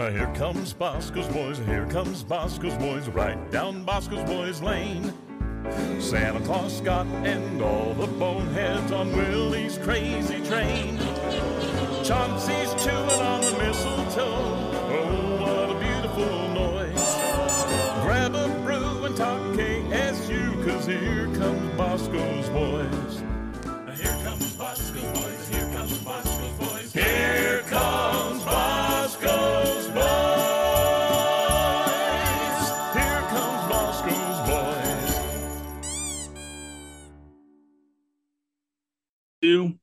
Uh, 0.00 0.10
here 0.10 0.32
comes 0.34 0.72
Bosco's 0.72 1.26
Boys, 1.26 1.58
here 1.58 1.84
comes 1.90 2.22
Bosco's 2.22 2.74
Boys, 2.78 3.06
right 3.08 3.50
down 3.50 3.84
Bosco's 3.84 4.24
Boys 4.24 4.62
Lane. 4.62 5.12
Santa 6.00 6.40
Claus, 6.40 6.78
Scott, 6.78 7.06
and 7.06 7.60
all 7.60 7.92
the 7.92 8.06
boneheads 8.06 8.92
on 8.92 9.14
Willie's 9.14 9.76
crazy 9.76 10.40
train. 10.46 10.96
Chauncey's 12.02 12.72
chewing 12.82 13.20
on 13.20 13.42
the 13.42 13.58
mistletoe. 13.58 14.72
Oh, 14.88 15.36
what 15.42 15.76
a 15.76 15.78
beautiful 15.78 16.48
noise. 16.48 17.14
Grab 18.02 18.34
a 18.34 18.48
brew 18.64 19.04
and 19.04 19.14
talk 19.14 19.42
KSU, 19.52 20.64
cause 20.64 20.86
here 20.86 21.26
comes 21.34 21.76
Bosco's 21.76 22.48
Boys. 22.48 23.22
Here 24.00 24.18
comes 24.24 24.56
Bosco's 24.56 25.20
Boys, 25.20 25.39
two. 39.42 39.74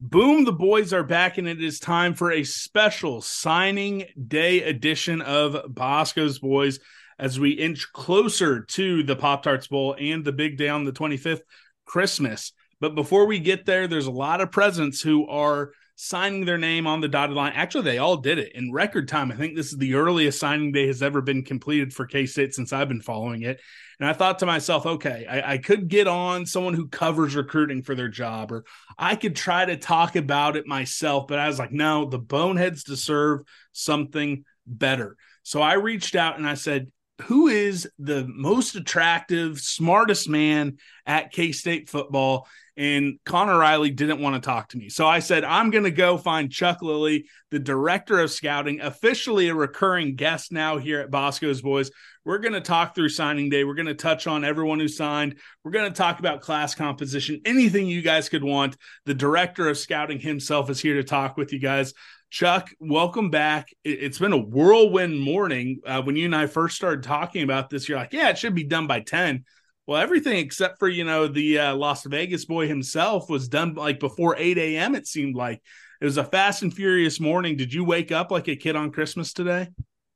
Boom, 0.00 0.44
the 0.44 0.52
boys 0.52 0.92
are 0.92 1.02
back, 1.02 1.38
and 1.38 1.48
it 1.48 1.62
is 1.62 1.78
time 1.78 2.14
for 2.14 2.30
a 2.30 2.44
special 2.44 3.22
signing 3.22 4.04
day 4.28 4.62
edition 4.62 5.22
of 5.22 5.74
Bosco's 5.74 6.38
Boys 6.38 6.78
as 7.18 7.40
we 7.40 7.50
inch 7.50 7.92
closer 7.92 8.60
to 8.64 9.02
the 9.02 9.16
Pop 9.16 9.42
Tarts 9.42 9.66
Bowl 9.66 9.96
and 9.98 10.24
the 10.24 10.32
big 10.32 10.58
day 10.58 10.68
on 10.68 10.84
the 10.84 10.92
25th, 10.92 11.40
Christmas. 11.86 12.52
But 12.80 12.94
before 12.94 13.26
we 13.26 13.38
get 13.38 13.64
there, 13.64 13.86
there's 13.86 14.06
a 14.06 14.12
lot 14.12 14.40
of 14.40 14.50
presents 14.50 15.00
who 15.00 15.26
are 15.26 15.72
signing 15.96 16.44
their 16.44 16.58
name 16.58 16.86
on 16.86 17.00
the 17.00 17.08
dotted 17.08 17.36
line. 17.36 17.52
Actually, 17.54 17.84
they 17.84 17.98
all 17.98 18.16
did 18.16 18.38
it 18.38 18.52
in 18.54 18.72
record 18.72 19.08
time. 19.08 19.30
I 19.30 19.36
think 19.36 19.54
this 19.54 19.72
is 19.72 19.78
the 19.78 19.94
earliest 19.94 20.40
signing 20.40 20.72
day 20.72 20.86
has 20.88 21.02
ever 21.02 21.20
been 21.20 21.44
completed 21.44 21.92
for 21.92 22.06
K 22.06 22.26
State 22.26 22.54
since 22.54 22.72
I've 22.72 22.88
been 22.88 23.00
following 23.00 23.42
it. 23.42 23.60
And 24.00 24.08
I 24.08 24.12
thought 24.12 24.40
to 24.40 24.46
myself, 24.46 24.86
okay, 24.86 25.24
I, 25.28 25.52
I 25.52 25.58
could 25.58 25.88
get 25.88 26.08
on 26.08 26.46
someone 26.46 26.74
who 26.74 26.88
covers 26.88 27.36
recruiting 27.36 27.82
for 27.82 27.94
their 27.94 28.08
job, 28.08 28.50
or 28.50 28.64
I 28.98 29.14
could 29.14 29.36
try 29.36 29.64
to 29.64 29.76
talk 29.76 30.16
about 30.16 30.56
it 30.56 30.66
myself. 30.66 31.26
But 31.28 31.38
I 31.38 31.46
was 31.46 31.58
like, 31.58 31.72
no, 31.72 32.06
the 32.06 32.18
boneheads 32.18 32.82
deserve 32.82 33.40
something 33.72 34.44
better. 34.66 35.16
So 35.44 35.62
I 35.62 35.74
reached 35.74 36.16
out 36.16 36.38
and 36.38 36.46
I 36.46 36.54
said, 36.54 36.90
who 37.22 37.48
is 37.48 37.88
the 37.98 38.26
most 38.28 38.74
attractive, 38.74 39.60
smartest 39.60 40.28
man 40.28 40.78
at 41.06 41.32
K 41.32 41.52
State 41.52 41.88
football? 41.88 42.46
And 42.76 43.20
Conor 43.24 43.56
Riley 43.56 43.90
didn't 43.90 44.20
want 44.20 44.34
to 44.34 44.44
talk 44.44 44.70
to 44.70 44.76
me. 44.76 44.88
So 44.88 45.06
I 45.06 45.20
said, 45.20 45.44
I'm 45.44 45.70
going 45.70 45.84
to 45.84 45.92
go 45.92 46.18
find 46.18 46.50
Chuck 46.50 46.82
Lillie, 46.82 47.26
the 47.52 47.60
director 47.60 48.18
of 48.18 48.32
scouting, 48.32 48.80
officially 48.80 49.48
a 49.48 49.54
recurring 49.54 50.16
guest 50.16 50.50
now 50.50 50.78
here 50.78 50.98
at 50.98 51.10
Bosco's 51.10 51.62
Boys. 51.62 51.92
We're 52.24 52.38
going 52.38 52.54
to 52.54 52.60
talk 52.60 52.94
through 52.94 53.10
signing 53.10 53.48
day. 53.48 53.62
We're 53.62 53.74
going 53.74 53.86
to 53.86 53.94
touch 53.94 54.26
on 54.26 54.44
everyone 54.44 54.80
who 54.80 54.88
signed. 54.88 55.38
We're 55.62 55.70
going 55.70 55.88
to 55.88 55.96
talk 55.96 56.18
about 56.18 56.40
class 56.40 56.74
composition, 56.74 57.42
anything 57.44 57.86
you 57.86 58.02
guys 58.02 58.28
could 58.28 58.42
want. 58.42 58.76
The 59.04 59.14
director 59.14 59.68
of 59.68 59.78
scouting 59.78 60.18
himself 60.18 60.68
is 60.68 60.80
here 60.80 60.94
to 60.94 61.04
talk 61.04 61.36
with 61.36 61.52
you 61.52 61.60
guys. 61.60 61.94
Chuck, 62.34 62.72
welcome 62.80 63.30
back. 63.30 63.68
It- 63.84 64.02
It's 64.02 64.18
been 64.18 64.32
a 64.32 64.36
whirlwind 64.36 65.20
morning. 65.20 65.78
Uh, 65.86 66.02
when 66.02 66.16
you 66.16 66.24
and 66.24 66.34
I 66.34 66.48
first 66.48 66.74
started 66.74 67.04
talking 67.04 67.44
about 67.44 67.70
this, 67.70 67.88
you're 67.88 67.96
like, 67.96 68.12
yeah, 68.12 68.28
it 68.28 68.38
should 68.38 68.56
be 68.56 68.64
done 68.64 68.88
by 68.88 68.98
10. 69.02 69.44
Well, 69.86 70.02
everything 70.02 70.38
except 70.38 70.80
for, 70.80 70.88
you 70.88 71.04
know, 71.04 71.28
the 71.28 71.60
uh, 71.60 71.76
Las 71.76 72.02
Vegas 72.02 72.44
boy 72.44 72.66
himself 72.66 73.30
was 73.30 73.46
done 73.46 73.74
like 73.74 74.00
before 74.00 74.34
8 74.36 74.58
a.m., 74.58 74.96
it 74.96 75.06
seemed 75.06 75.36
like. 75.36 75.62
It 76.00 76.04
was 76.06 76.16
a 76.16 76.24
fast 76.24 76.62
and 76.64 76.74
furious 76.74 77.20
morning. 77.20 77.56
Did 77.56 77.72
you 77.72 77.84
wake 77.84 78.10
up 78.10 78.32
like 78.32 78.48
a 78.48 78.56
kid 78.56 78.74
on 78.74 78.90
Christmas 78.90 79.32
today? 79.32 79.68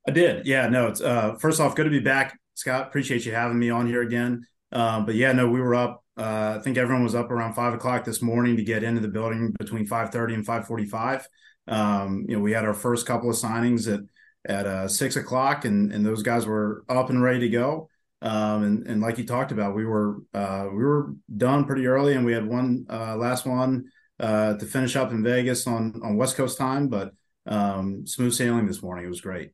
I 0.09 0.11
did. 0.11 0.45
Yeah, 0.45 0.69
no, 0.69 0.89
it's 0.89 1.01
uh 1.01 1.37
first 1.37 1.61
off, 1.61 1.77
good 1.77 1.85
to 1.85 1.91
be 1.91 2.01
back, 2.01 2.37
Scott. 2.55 2.89
Appreciate 2.89 3.27
you 3.27 3.33
having 3.33 3.61
me 3.61 3.71
on 3.71 3.87
here 3.87 4.03
again. 4.03 4.45
Um, 4.73 5.07
but 5.07 5.15
yeah, 5.15 5.31
no, 5.31 5.49
we 5.49 5.61
were 5.61 5.77
up. 5.77 6.03
Uh, 6.17 6.57
I 6.59 6.63
think 6.65 6.79
everyone 6.79 7.05
was 7.05 7.15
up 7.15 7.31
around 7.31 7.55
five 7.55 7.75
o'clock 7.75 8.05
this 8.05 8.21
morning 8.21 8.57
to 8.57 8.65
get 8.65 8.83
into 8.83 9.01
the 9.01 9.07
building 9.07 9.55
between 9.57 9.87
five 9.87 10.11
thirty 10.11 10.35
and 10.35 10.45
five 10.45 10.67
forty-five. 10.67 11.25
Um, 11.69 12.25
you 12.29 12.37
know, 12.37 12.43
we 12.43 12.53
had 12.53 12.65
our 12.65 12.75
first 12.75 13.07
couple 13.07 13.31
of 13.31 13.37
signings 13.37 13.93
at 13.93 14.01
at 14.47 14.67
uh, 14.67 14.89
six 14.89 15.17
o'clock, 15.17 15.65
and 15.65 15.93
and 15.93 16.05
those 16.05 16.23
guys 16.23 16.47
were 16.47 16.85
up 16.89 17.11
and 17.11 17.23
ready 17.23 17.41
to 17.41 17.49
go. 17.49 17.89
Um, 18.23 18.63
and 18.65 18.87
and 18.87 19.01
like 19.01 19.19
you 19.19 19.25
talked 19.25 19.53
about, 19.53 19.75
we 19.77 19.85
were 19.85 20.19
uh, 20.35 20.67
we 20.71 20.83
were 20.83 21.15
done 21.37 21.65
pretty 21.67 21.87
early, 21.87 22.15
and 22.15 22.25
we 22.25 22.33
had 22.33 22.47
one 22.47 22.87
uh, 22.91 23.17
last 23.17 23.47
one 23.47 23.91
uh, 24.21 24.55
to 24.55 24.67
finish 24.67 24.97
up 24.97 25.13
in 25.13 25.23
Vegas 25.23 25.67
on 25.67 26.01
on 26.03 26.17
West 26.17 26.37
Coast 26.37 26.59
time, 26.59 26.89
but 26.89 27.13
um, 27.47 28.07
smooth 28.07 28.33
sailing 28.35 28.67
this 28.67 28.83
morning. 28.83 29.05
It 29.05 29.09
was 29.09 29.21
great. 29.21 29.53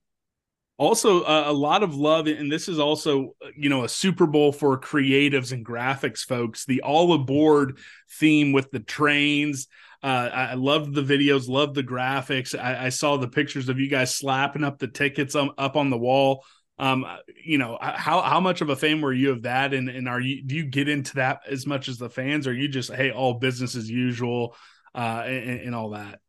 also 0.76 1.22
uh, 1.22 1.44
a 1.46 1.52
lot 1.52 1.82
of 1.84 1.94
love 1.94 2.26
and 2.26 2.50
this 2.50 2.68
is 2.68 2.80
also 2.80 3.34
you 3.56 3.68
know 3.68 3.84
a 3.84 3.88
super 3.88 4.26
bowl 4.26 4.50
for 4.52 4.78
creatives 4.78 5.52
and 5.52 5.64
graphics 5.64 6.24
folks 6.24 6.64
the 6.64 6.82
all 6.82 7.12
aboard 7.12 7.78
theme 8.18 8.52
with 8.52 8.70
the 8.72 8.80
trains 8.80 9.68
uh, 10.04 10.30
I 10.34 10.54
loved 10.54 10.94
the 10.94 11.02
videos, 11.02 11.48
loved 11.48 11.74
the 11.74 11.82
graphics. 11.82 12.58
I, 12.58 12.86
I 12.86 12.88
saw 12.90 13.16
the 13.16 13.26
pictures 13.26 13.70
of 13.70 13.80
you 13.80 13.88
guys 13.88 14.14
slapping 14.14 14.62
up 14.62 14.78
the 14.78 14.86
tickets 14.86 15.34
um, 15.34 15.52
up 15.56 15.76
on 15.76 15.88
the 15.88 15.96
wall. 15.96 16.44
Um, 16.78 17.06
you 17.42 17.56
know, 17.56 17.78
how 17.80 18.20
how 18.20 18.38
much 18.38 18.60
of 18.60 18.68
a 18.68 18.76
fan 18.76 19.00
were 19.00 19.14
you 19.14 19.30
of 19.30 19.42
that? 19.42 19.72
And 19.72 19.88
and 19.88 20.06
are 20.06 20.20
you 20.20 20.42
do 20.44 20.56
you 20.56 20.66
get 20.66 20.90
into 20.90 21.14
that 21.14 21.40
as 21.48 21.66
much 21.66 21.88
as 21.88 21.96
the 21.96 22.10
fans, 22.10 22.46
or 22.46 22.50
are 22.50 22.54
you 22.54 22.68
just 22.68 22.92
hey 22.92 23.12
all 23.12 23.34
business 23.34 23.76
as 23.76 23.88
usual, 23.88 24.54
uh, 24.94 25.22
and, 25.24 25.60
and 25.60 25.74
all 25.74 25.90
that? 25.90 26.20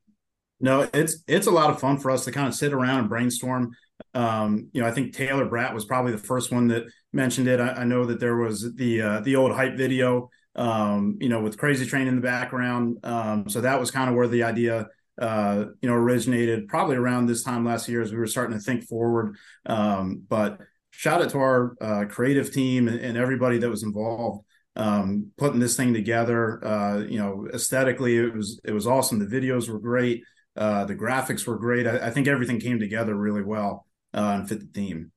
No, 0.61 0.87
it's 0.93 1.17
it's 1.27 1.47
a 1.47 1.51
lot 1.51 1.69
of 1.69 1.81
fun 1.81 1.97
for 1.97 2.11
us 2.11 2.23
to 2.25 2.31
kind 2.31 2.47
of 2.47 2.55
sit 2.55 2.71
around 2.71 2.99
and 2.99 3.09
brainstorm. 3.09 3.75
Um, 4.13 4.69
you 4.71 4.81
know, 4.81 4.87
I 4.87 4.91
think 4.91 5.13
Taylor 5.13 5.49
Bratt 5.49 5.73
was 5.73 5.83
probably 5.83 6.13
the 6.13 6.17
first 6.17 6.49
one 6.49 6.69
that 6.69 6.85
mentioned 7.11 7.49
it. 7.49 7.59
I, 7.59 7.73
I 7.73 7.83
know 7.83 8.05
that 8.05 8.21
there 8.21 8.37
was 8.37 8.73
the 8.75 9.01
uh, 9.01 9.19
the 9.19 9.35
old 9.35 9.51
hype 9.51 9.75
video, 9.75 10.29
um, 10.55 11.17
you 11.19 11.29
know, 11.29 11.41
with 11.41 11.57
Crazy 11.57 11.85
Train 11.85 12.07
in 12.07 12.15
the 12.15 12.21
background. 12.21 12.99
Um, 13.03 13.49
so 13.49 13.61
that 13.61 13.79
was 13.79 13.91
kind 13.91 14.09
of 14.09 14.15
where 14.15 14.27
the 14.27 14.43
idea, 14.43 14.87
uh, 15.21 15.65
you 15.81 15.89
know, 15.89 15.95
originated. 15.95 16.67
Probably 16.67 16.95
around 16.95 17.27
this 17.27 17.43
time 17.43 17.65
last 17.65 17.87
year 17.87 18.01
as 18.01 18.11
we 18.11 18.17
were 18.17 18.27
starting 18.27 18.57
to 18.57 18.63
think 18.63 18.83
forward. 18.83 19.35
Um, 19.65 20.23
but 20.27 20.59
shout 20.91 21.21
out 21.21 21.29
to 21.31 21.39
our 21.39 21.75
uh, 21.81 22.05
creative 22.09 22.53
team 22.53 22.87
and, 22.87 22.99
and 22.99 23.17
everybody 23.17 23.57
that 23.59 23.69
was 23.69 23.83
involved 23.83 24.45
um, 24.75 25.31
putting 25.37 25.59
this 25.59 25.77
thing 25.77 25.93
together. 25.93 26.65
Uh, 26.65 26.99
you 26.99 27.17
know, 27.17 27.47
aesthetically, 27.53 28.17
it 28.17 28.33
was 28.33 28.59
it 28.63 28.71
was 28.71 28.87
awesome. 28.87 29.19
The 29.19 29.25
videos 29.25 29.69
were 29.69 29.79
great. 29.79 30.23
Uh, 30.55 30.85
the 30.85 30.95
graphics 30.95 31.45
were 31.45 31.57
great. 31.57 31.87
I, 31.87 32.07
I 32.07 32.09
think 32.11 32.27
everything 32.27 32.59
came 32.59 32.79
together 32.79 33.15
really 33.15 33.43
well 33.43 33.85
uh, 34.13 34.37
and 34.39 34.49
fit 34.49 34.59
the 34.59 34.67
theme. 34.67 35.11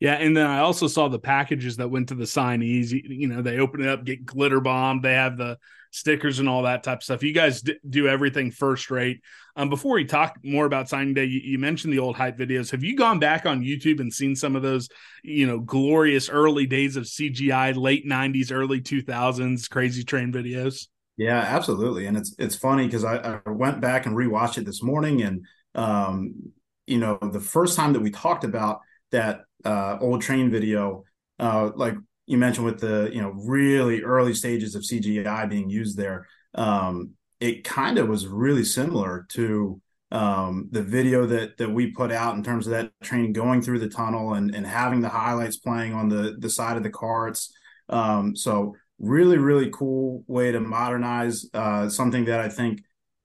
Yeah, 0.00 0.14
and 0.14 0.36
then 0.36 0.46
I 0.46 0.60
also 0.60 0.86
saw 0.86 1.08
the 1.08 1.18
packages 1.18 1.76
that 1.78 1.90
went 1.90 2.08
to 2.08 2.14
the 2.14 2.24
signees. 2.24 2.90
You 2.92 3.26
know, 3.26 3.42
they 3.42 3.58
open 3.58 3.82
it 3.82 3.88
up, 3.88 4.04
get 4.04 4.24
glitter 4.24 4.60
bomb. 4.60 5.00
They 5.00 5.14
have 5.14 5.36
the 5.36 5.58
stickers 5.90 6.38
and 6.38 6.48
all 6.48 6.62
that 6.62 6.84
type 6.84 6.98
of 6.98 7.02
stuff. 7.02 7.22
You 7.22 7.32
guys 7.32 7.62
d- 7.62 7.78
do 7.88 8.06
everything 8.06 8.52
first 8.52 8.90
rate. 8.90 9.22
Um, 9.56 9.70
before 9.70 9.94
we 9.94 10.04
talk 10.04 10.38
more 10.44 10.66
about 10.66 10.88
signing 10.88 11.14
day, 11.14 11.24
you, 11.24 11.40
you, 11.42 11.58
mentioned 11.58 11.92
the 11.92 11.98
old 11.98 12.14
hype 12.14 12.38
videos. 12.38 12.70
Have 12.70 12.84
you 12.84 12.96
gone 12.96 13.18
back 13.18 13.44
on 13.44 13.62
YouTube 13.62 13.98
and 13.98 14.12
seen 14.12 14.36
some 14.36 14.54
of 14.54 14.62
those, 14.62 14.88
you 15.24 15.46
know, 15.46 15.58
glorious 15.58 16.28
early 16.28 16.66
days 16.66 16.96
of 16.96 17.04
CGI, 17.04 17.76
late 17.76 18.06
'90s, 18.06 18.52
early 18.52 18.80
2000s 18.80 19.68
crazy 19.68 20.04
train 20.04 20.32
videos? 20.32 20.86
Yeah, 21.16 21.40
absolutely. 21.40 22.06
And 22.06 22.16
it's 22.16 22.36
it's 22.38 22.54
funny 22.54 22.86
because 22.86 23.02
I, 23.04 23.40
I 23.44 23.50
went 23.50 23.80
back 23.80 24.06
and 24.06 24.16
rewatched 24.16 24.58
it 24.58 24.64
this 24.64 24.82
morning, 24.82 25.22
and 25.22 25.44
um, 25.74 26.52
you 26.86 26.98
know, 26.98 27.18
the 27.20 27.40
first 27.40 27.76
time 27.76 27.94
that 27.94 28.00
we 28.00 28.10
talked 28.10 28.44
about 28.44 28.80
that 29.10 29.40
uh, 29.64 29.98
old 30.00 30.22
train 30.22 30.50
video, 30.50 31.04
uh, 31.38 31.70
like 31.74 31.94
you 32.26 32.38
mentioned 32.38 32.66
with 32.66 32.80
the 32.80 33.10
you 33.12 33.20
know 33.20 33.30
really 33.30 34.02
early 34.02 34.34
stages 34.34 34.74
of 34.74 34.82
CGI 34.82 35.48
being 35.48 35.70
used 35.70 35.96
there, 35.96 36.26
um, 36.54 37.10
it 37.40 37.64
kind 37.64 37.98
of 37.98 38.08
was 38.08 38.26
really 38.26 38.64
similar 38.64 39.26
to 39.30 39.80
um, 40.10 40.68
the 40.70 40.82
video 40.82 41.26
that 41.26 41.58
that 41.58 41.70
we 41.70 41.90
put 41.90 42.12
out 42.12 42.34
in 42.34 42.42
terms 42.42 42.66
of 42.66 42.72
that 42.72 42.92
train 43.02 43.32
going 43.32 43.62
through 43.62 43.78
the 43.78 43.88
tunnel 43.88 44.34
and 44.34 44.54
and 44.54 44.66
having 44.66 45.00
the 45.00 45.08
highlights 45.08 45.56
playing 45.56 45.94
on 45.94 46.08
the 46.08 46.36
the 46.38 46.50
side 46.50 46.76
of 46.76 46.82
the 46.82 46.90
carts. 46.90 47.52
Um, 47.88 48.36
so 48.36 48.74
really 48.98 49.38
really 49.38 49.70
cool 49.70 50.24
way 50.26 50.52
to 50.52 50.60
modernize 50.60 51.46
uh, 51.54 51.88
something 51.88 52.24
that 52.26 52.40
I 52.40 52.48
think 52.48 52.82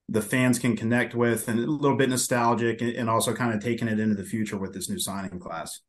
the 0.09 0.21
fans 0.21 0.59
can 0.59 0.75
connect 0.75 1.15
with 1.15 1.47
and 1.47 1.59
a 1.59 1.65
little 1.65 1.97
bit 1.97 2.09
nostalgic 2.09 2.81
and 2.81 3.09
also 3.09 3.33
kind 3.33 3.53
of 3.53 3.63
taking 3.63 3.88
it 3.88 4.00
into 4.00 4.15
the 4.15 4.24
future 4.24 4.57
with 4.57 4.74
this 4.74 4.89
new 4.89 5.00
signing 5.00 5.39
class. 5.39 5.80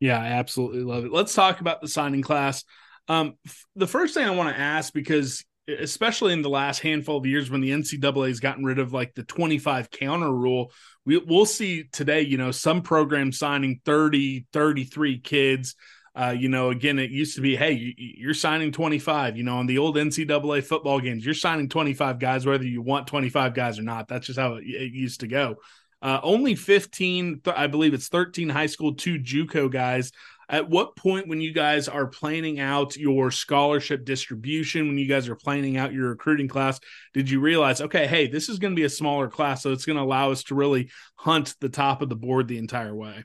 Yeah, 0.00 0.18
I 0.20 0.26
absolutely 0.28 0.82
love 0.82 1.04
it. 1.04 1.12
Let's 1.12 1.34
talk 1.34 1.60
about 1.60 1.80
the 1.80 1.88
signing 1.88 2.22
class. 2.22 2.64
Um, 3.08 3.34
f- 3.46 3.66
the 3.76 3.86
first 3.86 4.14
thing 4.14 4.26
I 4.26 4.30
want 4.30 4.54
to 4.54 4.60
ask, 4.60 4.92
because 4.92 5.44
especially 5.68 6.32
in 6.32 6.42
the 6.42 6.48
last 6.50 6.80
handful 6.80 7.18
of 7.18 7.26
years 7.26 7.50
when 7.50 7.60
the 7.60 7.70
NCAA 7.70 8.28
has 8.28 8.40
gotten 8.40 8.64
rid 8.64 8.78
of 8.78 8.92
like 8.92 9.14
the 9.14 9.22
25 9.24 9.90
counter 9.90 10.32
rule, 10.32 10.72
we, 11.04 11.18
we'll 11.18 11.46
see 11.46 11.84
today, 11.92 12.22
you 12.22 12.38
know, 12.38 12.50
some 12.50 12.80
programs 12.82 13.38
signing 13.38 13.80
30, 13.84 14.46
33 14.52 15.18
kids. 15.20 15.74
Uh, 16.14 16.34
you 16.36 16.48
know, 16.48 16.70
again, 16.70 16.98
it 16.98 17.10
used 17.10 17.36
to 17.36 17.40
be, 17.40 17.54
hey, 17.54 17.94
you're 17.96 18.34
signing 18.34 18.72
25. 18.72 19.36
You 19.36 19.44
know, 19.44 19.58
on 19.58 19.66
the 19.66 19.78
old 19.78 19.96
NCAA 19.96 20.60
football 20.60 20.98
games, 21.00 21.24
you're 21.24 21.34
signing 21.34 21.68
25 21.68 22.18
guys, 22.18 22.46
whether 22.46 22.64
you 22.64 22.82
want 22.82 23.06
25 23.06 23.54
guys 23.54 23.78
or 23.78 23.82
not. 23.82 24.08
That's 24.08 24.26
just 24.26 24.38
how 24.38 24.54
it, 24.54 24.64
it 24.64 24.92
used 24.92 25.20
to 25.20 25.28
go. 25.28 25.56
Uh, 26.02 26.20
only 26.22 26.54
15, 26.54 27.42
I 27.46 27.66
believe 27.66 27.94
it's 27.94 28.08
13 28.08 28.48
high 28.48 28.66
school, 28.66 28.94
two 28.94 29.18
JUCO 29.18 29.70
guys. 29.70 30.12
At 30.48 30.68
what 30.68 30.96
point, 30.96 31.28
when 31.28 31.40
you 31.40 31.52
guys 31.52 31.86
are 31.86 32.08
planning 32.08 32.58
out 32.58 32.96
your 32.96 33.30
scholarship 33.30 34.04
distribution, 34.04 34.88
when 34.88 34.98
you 34.98 35.06
guys 35.06 35.28
are 35.28 35.36
planning 35.36 35.76
out 35.76 35.92
your 35.92 36.08
recruiting 36.08 36.48
class, 36.48 36.80
did 37.14 37.30
you 37.30 37.38
realize, 37.38 37.80
okay, 37.80 38.08
hey, 38.08 38.26
this 38.26 38.48
is 38.48 38.58
going 38.58 38.72
to 38.72 38.76
be 38.76 38.84
a 38.84 38.90
smaller 38.90 39.28
class, 39.28 39.62
so 39.62 39.72
it's 39.72 39.84
going 39.84 39.96
to 39.96 40.02
allow 40.02 40.32
us 40.32 40.42
to 40.44 40.56
really 40.56 40.90
hunt 41.14 41.54
the 41.60 41.68
top 41.68 42.02
of 42.02 42.08
the 42.08 42.16
board 42.16 42.48
the 42.48 42.58
entire 42.58 42.94
way? 42.94 43.24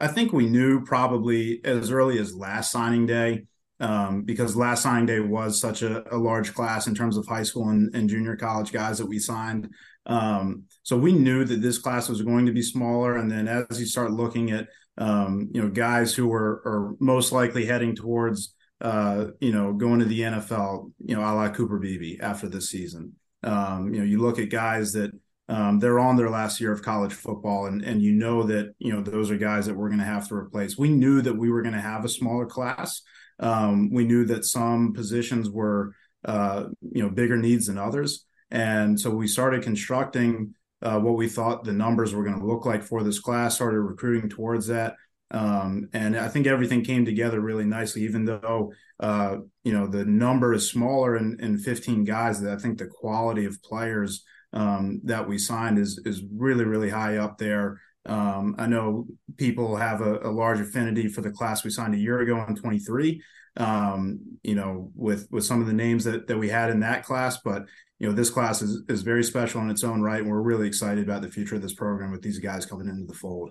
I 0.00 0.06
think 0.06 0.32
we 0.32 0.46
knew 0.46 0.84
probably 0.84 1.60
as 1.64 1.90
early 1.90 2.18
as 2.18 2.34
last 2.34 2.72
signing 2.72 3.04
day, 3.04 3.44
um, 3.80 4.22
because 4.22 4.56
last 4.56 4.82
signing 4.82 5.06
day 5.06 5.20
was 5.20 5.60
such 5.60 5.82
a, 5.82 6.02
a, 6.14 6.16
large 6.16 6.54
class 6.54 6.86
in 6.86 6.94
terms 6.94 7.16
of 7.16 7.26
high 7.26 7.42
school 7.42 7.68
and, 7.68 7.94
and 7.94 8.08
junior 8.08 8.36
college 8.36 8.72
guys 8.72 8.98
that 8.98 9.06
we 9.06 9.18
signed. 9.18 9.68
Um, 10.08 10.64
so 10.82 10.96
we 10.96 11.12
knew 11.12 11.44
that 11.44 11.60
this 11.60 11.78
class 11.78 12.08
was 12.08 12.22
going 12.22 12.46
to 12.46 12.52
be 12.52 12.62
smaller. 12.62 13.16
And 13.16 13.30
then 13.30 13.46
as 13.46 13.78
you 13.78 13.86
start 13.86 14.10
looking 14.10 14.50
at, 14.50 14.68
um, 14.96 15.48
you 15.52 15.62
know, 15.62 15.68
guys 15.68 16.14
who 16.14 16.32
are, 16.32 16.62
are 16.66 16.94
most 16.98 17.30
likely 17.30 17.66
heading 17.66 17.94
towards, 17.94 18.54
uh, 18.80 19.26
you 19.40 19.52
know, 19.52 19.72
going 19.72 20.00
to 20.00 20.06
the 20.06 20.20
NFL, 20.20 20.90
you 21.04 21.14
know, 21.14 21.20
a 21.20 21.30
la 21.34 21.48
Cooper 21.50 21.78
Beebe 21.78 22.18
after 22.20 22.48
this 22.48 22.70
season. 22.70 23.12
Um, 23.42 23.92
you 23.92 24.00
know, 24.00 24.06
you 24.06 24.18
look 24.18 24.38
at 24.38 24.50
guys 24.50 24.92
that 24.94 25.12
um, 25.48 25.78
they're 25.78 26.00
on 26.00 26.16
their 26.16 26.30
last 26.30 26.60
year 26.60 26.72
of 26.72 26.82
college 26.82 27.12
football, 27.12 27.66
and 27.66 27.82
and 27.82 28.02
you 28.02 28.12
know 28.12 28.42
that 28.42 28.74
you 28.78 28.92
know 28.92 29.00
those 29.00 29.30
are 29.30 29.38
guys 29.38 29.66
that 29.66 29.74
we're 29.74 29.88
going 29.88 30.00
to 30.00 30.04
have 30.04 30.28
to 30.28 30.34
replace. 30.34 30.76
We 30.76 30.90
knew 30.90 31.22
that 31.22 31.36
we 31.36 31.50
were 31.50 31.62
going 31.62 31.74
to 31.74 31.80
have 31.80 32.04
a 32.04 32.08
smaller 32.08 32.44
class. 32.44 33.00
Um, 33.40 33.90
we 33.90 34.04
knew 34.04 34.26
that 34.26 34.44
some 34.44 34.92
positions 34.92 35.48
were 35.48 35.94
uh, 36.24 36.64
you 36.92 37.02
know 37.02 37.08
bigger 37.08 37.38
needs 37.38 37.66
than 37.66 37.78
others. 37.78 38.26
And 38.50 38.98
so 38.98 39.10
we 39.10 39.28
started 39.28 39.62
constructing 39.62 40.54
uh, 40.80 40.98
what 40.98 41.16
we 41.16 41.28
thought 41.28 41.64
the 41.64 41.72
numbers 41.72 42.14
were 42.14 42.24
going 42.24 42.38
to 42.38 42.46
look 42.46 42.64
like 42.64 42.82
for 42.82 43.02
this 43.02 43.18
class, 43.18 43.56
started 43.56 43.80
recruiting 43.80 44.30
towards 44.30 44.66
that. 44.68 44.94
Um, 45.30 45.88
and 45.92 46.16
I 46.16 46.28
think 46.28 46.46
everything 46.46 46.84
came 46.84 47.04
together 47.04 47.40
really 47.40 47.64
nicely, 47.64 48.02
even 48.02 48.24
though, 48.24 48.72
uh, 49.00 49.38
you 49.62 49.72
know, 49.72 49.86
the 49.86 50.04
number 50.04 50.54
is 50.54 50.70
smaller 50.70 51.16
in, 51.16 51.36
in 51.40 51.58
15 51.58 52.04
guys, 52.04 52.40
that 52.40 52.52
I 52.52 52.58
think 52.58 52.78
the 52.78 52.86
quality 52.86 53.44
of 53.44 53.62
players 53.62 54.24
um, 54.52 55.00
that 55.04 55.28
we 55.28 55.36
signed 55.36 55.78
is, 55.78 56.00
is 56.06 56.22
really, 56.32 56.64
really 56.64 56.88
high 56.88 57.18
up 57.18 57.36
there. 57.36 57.80
Um, 58.06 58.54
I 58.58 58.66
know 58.66 59.06
people 59.36 59.76
have 59.76 60.00
a, 60.00 60.20
a, 60.20 60.30
large 60.30 60.60
affinity 60.60 61.08
for 61.08 61.20
the 61.20 61.30
class 61.30 61.62
we 61.62 61.70
signed 61.70 61.94
a 61.94 61.98
year 61.98 62.20
ago 62.20 62.42
in 62.48 62.56
23. 62.56 63.22
Um, 63.58 64.20
you 64.42 64.54
know, 64.54 64.90
with 64.94 65.26
with 65.30 65.44
some 65.44 65.60
of 65.60 65.66
the 65.66 65.72
names 65.72 66.04
that 66.04 66.28
that 66.28 66.38
we 66.38 66.48
had 66.48 66.70
in 66.70 66.80
that 66.80 67.04
class, 67.04 67.38
but 67.44 67.66
you 67.98 68.08
know, 68.08 68.14
this 68.14 68.30
class 68.30 68.62
is, 68.62 68.82
is 68.88 69.02
very 69.02 69.24
special 69.24 69.60
in 69.62 69.70
its 69.70 69.84
own 69.84 70.00
right. 70.02 70.20
And 70.20 70.30
we're 70.30 70.40
really 70.40 70.68
excited 70.68 71.04
about 71.04 71.22
the 71.22 71.30
future 71.30 71.56
of 71.56 71.62
this 71.62 71.74
program 71.74 72.12
with 72.12 72.22
these 72.22 72.38
guys 72.38 72.64
coming 72.64 72.88
into 72.88 73.06
the 73.06 73.18
fold. 73.18 73.50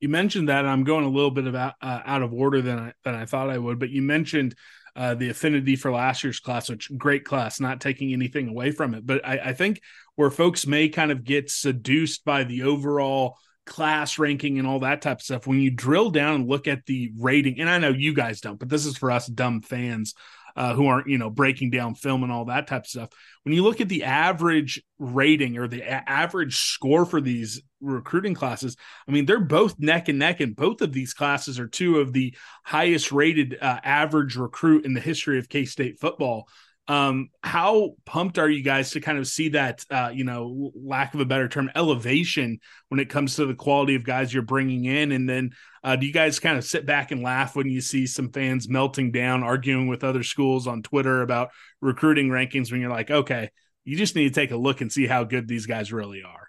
You 0.00 0.08
mentioned 0.08 0.48
that, 0.48 0.64
I'm 0.64 0.84
going 0.84 1.04
a 1.04 1.08
little 1.08 1.30
bit 1.30 1.46
about 1.46 1.74
uh, 1.82 2.00
out 2.04 2.22
of 2.22 2.32
order 2.32 2.62
than 2.62 2.78
I 2.78 2.92
than 3.04 3.14
I 3.14 3.26
thought 3.26 3.50
I 3.50 3.58
would. 3.58 3.78
But 3.78 3.90
you 3.90 4.00
mentioned 4.00 4.54
uh, 4.94 5.14
the 5.14 5.30
affinity 5.30 5.76
for 5.76 5.90
last 5.90 6.22
year's 6.22 6.40
class, 6.40 6.70
which 6.70 6.90
great 6.96 7.24
class, 7.24 7.60
not 7.60 7.80
taking 7.80 8.12
anything 8.12 8.48
away 8.48 8.70
from 8.70 8.94
it. 8.94 9.04
But 9.04 9.26
I, 9.26 9.38
I 9.46 9.52
think 9.52 9.82
where 10.14 10.30
folks 10.30 10.66
may 10.66 10.88
kind 10.88 11.10
of 11.10 11.24
get 11.24 11.50
seduced 11.50 12.24
by 12.24 12.44
the 12.44 12.62
overall 12.62 13.36
class 13.66 14.18
ranking 14.18 14.58
and 14.58 14.66
all 14.66 14.80
that 14.80 15.02
type 15.02 15.18
of 15.18 15.22
stuff, 15.22 15.46
when 15.46 15.60
you 15.60 15.70
drill 15.70 16.10
down 16.10 16.36
and 16.36 16.48
look 16.48 16.66
at 16.66 16.86
the 16.86 17.12
rating, 17.18 17.60
and 17.60 17.68
I 17.68 17.78
know 17.78 17.90
you 17.90 18.14
guys 18.14 18.40
don't, 18.40 18.58
but 18.58 18.68
this 18.68 18.86
is 18.86 18.96
for 18.96 19.10
us 19.10 19.26
dumb 19.26 19.62
fans 19.62 20.14
uh, 20.58 20.74
who 20.74 20.88
aren't 20.88 21.06
you 21.06 21.18
know 21.18 21.30
breaking 21.30 21.70
down 21.70 21.94
film 21.94 22.24
and 22.24 22.32
all 22.32 22.46
that 22.46 22.66
type 22.66 22.82
of 22.82 22.88
stuff. 22.88 23.10
When 23.44 23.54
you 23.54 23.62
look 23.62 23.80
at 23.80 23.88
the 23.88 24.02
average 24.02 24.82
rating 24.98 25.56
or 25.56 25.68
the 25.68 25.82
a- 25.82 26.02
average 26.04 26.56
score 26.56 27.06
for 27.06 27.20
these 27.20 27.62
recruiting 27.80 28.34
classes, 28.34 28.76
I 29.06 29.12
mean 29.12 29.24
they're 29.24 29.38
both 29.38 29.78
neck 29.78 30.08
and 30.08 30.18
neck, 30.18 30.40
and 30.40 30.56
both 30.56 30.82
of 30.82 30.92
these 30.92 31.14
classes 31.14 31.60
are 31.60 31.68
two 31.68 32.00
of 32.00 32.12
the 32.12 32.34
highest 32.64 33.12
rated 33.12 33.56
uh, 33.62 33.78
average 33.84 34.34
recruit 34.34 34.84
in 34.84 34.94
the 34.94 35.00
history 35.00 35.38
of 35.38 35.48
K 35.48 35.64
State 35.64 36.00
football. 36.00 36.48
Um, 36.88 37.28
how 37.42 37.96
pumped 38.06 38.38
are 38.38 38.48
you 38.48 38.62
guys 38.62 38.92
to 38.92 39.00
kind 39.00 39.18
of 39.18 39.28
see 39.28 39.50
that, 39.50 39.84
uh, 39.90 40.10
you 40.12 40.24
know, 40.24 40.72
lack 40.74 41.12
of 41.12 41.20
a 41.20 41.26
better 41.26 41.46
term, 41.46 41.70
elevation 41.74 42.60
when 42.88 42.98
it 42.98 43.10
comes 43.10 43.36
to 43.36 43.44
the 43.44 43.54
quality 43.54 43.94
of 43.94 44.04
guys 44.04 44.32
you're 44.32 44.42
bringing 44.42 44.86
in? 44.86 45.12
And 45.12 45.28
then 45.28 45.50
uh, 45.84 45.96
do 45.96 46.06
you 46.06 46.14
guys 46.14 46.40
kind 46.40 46.56
of 46.56 46.64
sit 46.64 46.86
back 46.86 47.10
and 47.10 47.22
laugh 47.22 47.54
when 47.54 47.68
you 47.68 47.82
see 47.82 48.06
some 48.06 48.32
fans 48.32 48.70
melting 48.70 49.12
down, 49.12 49.42
arguing 49.42 49.86
with 49.86 50.02
other 50.02 50.22
schools 50.22 50.66
on 50.66 50.82
Twitter 50.82 51.20
about 51.20 51.50
recruiting 51.82 52.30
rankings 52.30 52.72
when 52.72 52.80
you're 52.80 52.90
like, 52.90 53.10
okay, 53.10 53.50
you 53.84 53.96
just 53.96 54.16
need 54.16 54.32
to 54.32 54.40
take 54.40 54.50
a 54.50 54.56
look 54.56 54.80
and 54.80 54.90
see 54.90 55.06
how 55.06 55.24
good 55.24 55.46
these 55.46 55.66
guys 55.66 55.92
really 55.92 56.22
are? 56.22 56.48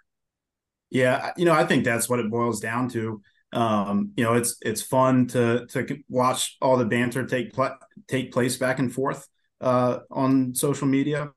Yeah, 0.88 1.32
you 1.36 1.44
know, 1.44 1.52
I 1.52 1.66
think 1.66 1.84
that's 1.84 2.08
what 2.08 2.18
it 2.18 2.30
boils 2.30 2.60
down 2.60 2.88
to. 2.90 3.20
Um, 3.52 4.12
you 4.16 4.24
know, 4.24 4.34
it's 4.34 4.56
it's 4.62 4.80
fun 4.80 5.26
to 5.28 5.66
to 5.66 5.98
watch 6.08 6.56
all 6.62 6.76
the 6.76 6.84
banter 6.84 7.26
take 7.26 7.52
pl- 7.52 7.78
take 8.08 8.32
place 8.32 8.56
back 8.56 8.78
and 8.78 8.92
forth 8.92 9.26
uh, 9.60 10.00
on 10.10 10.54
social 10.54 10.86
media. 10.86 11.32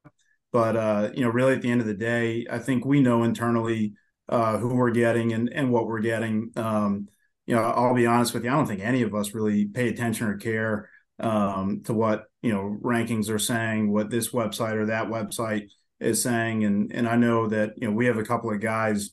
But 0.52 0.76
uh, 0.76 1.10
you 1.14 1.24
know, 1.24 1.30
really 1.30 1.54
at 1.54 1.62
the 1.62 1.72
end 1.72 1.82
of 1.82 1.88
the 1.88 1.94
day, 1.94 2.46
I 2.50 2.60
think 2.60 2.86
we 2.86 3.02
know 3.02 3.24
internally 3.24 3.94
uh, 4.30 4.58
who 4.58 4.76
we're 4.76 4.92
getting 4.92 5.34
and 5.34 5.52
and 5.52 5.72
what 5.72 5.88
we're 5.88 6.00
getting. 6.00 6.52
Um, 6.56 7.08
you 7.46 7.56
know, 7.56 7.64
I'll 7.64 7.96
be 7.96 8.06
honest 8.06 8.34
with 8.34 8.46
you, 8.46 8.52
I 8.52 8.54
don't 8.54 8.68
think 8.68 8.82
any 8.82 9.02
of 9.02 9.14
us 9.14 9.34
really 9.34 9.66
pay 9.66 9.90
attention 9.90 10.28
or 10.28 10.38
care 10.38 10.90
um, 11.20 11.82
to 11.86 11.94
what 11.94 12.26
you 12.42 12.54
know 12.54 12.78
rankings 12.82 13.30
are 13.30 13.40
saying, 13.40 13.92
what 13.92 14.10
this 14.10 14.30
website 14.30 14.76
or 14.76 14.86
that 14.88 15.08
website 15.08 15.70
is 16.00 16.22
saying, 16.22 16.64
and 16.66 16.92
and 16.94 17.08
I 17.08 17.16
know 17.16 17.48
that 17.48 17.74
you 17.78 17.88
know 17.88 17.94
we 17.94 18.06
have 18.06 18.18
a 18.18 18.24
couple 18.24 18.52
of 18.52 18.62
guys, 18.62 19.12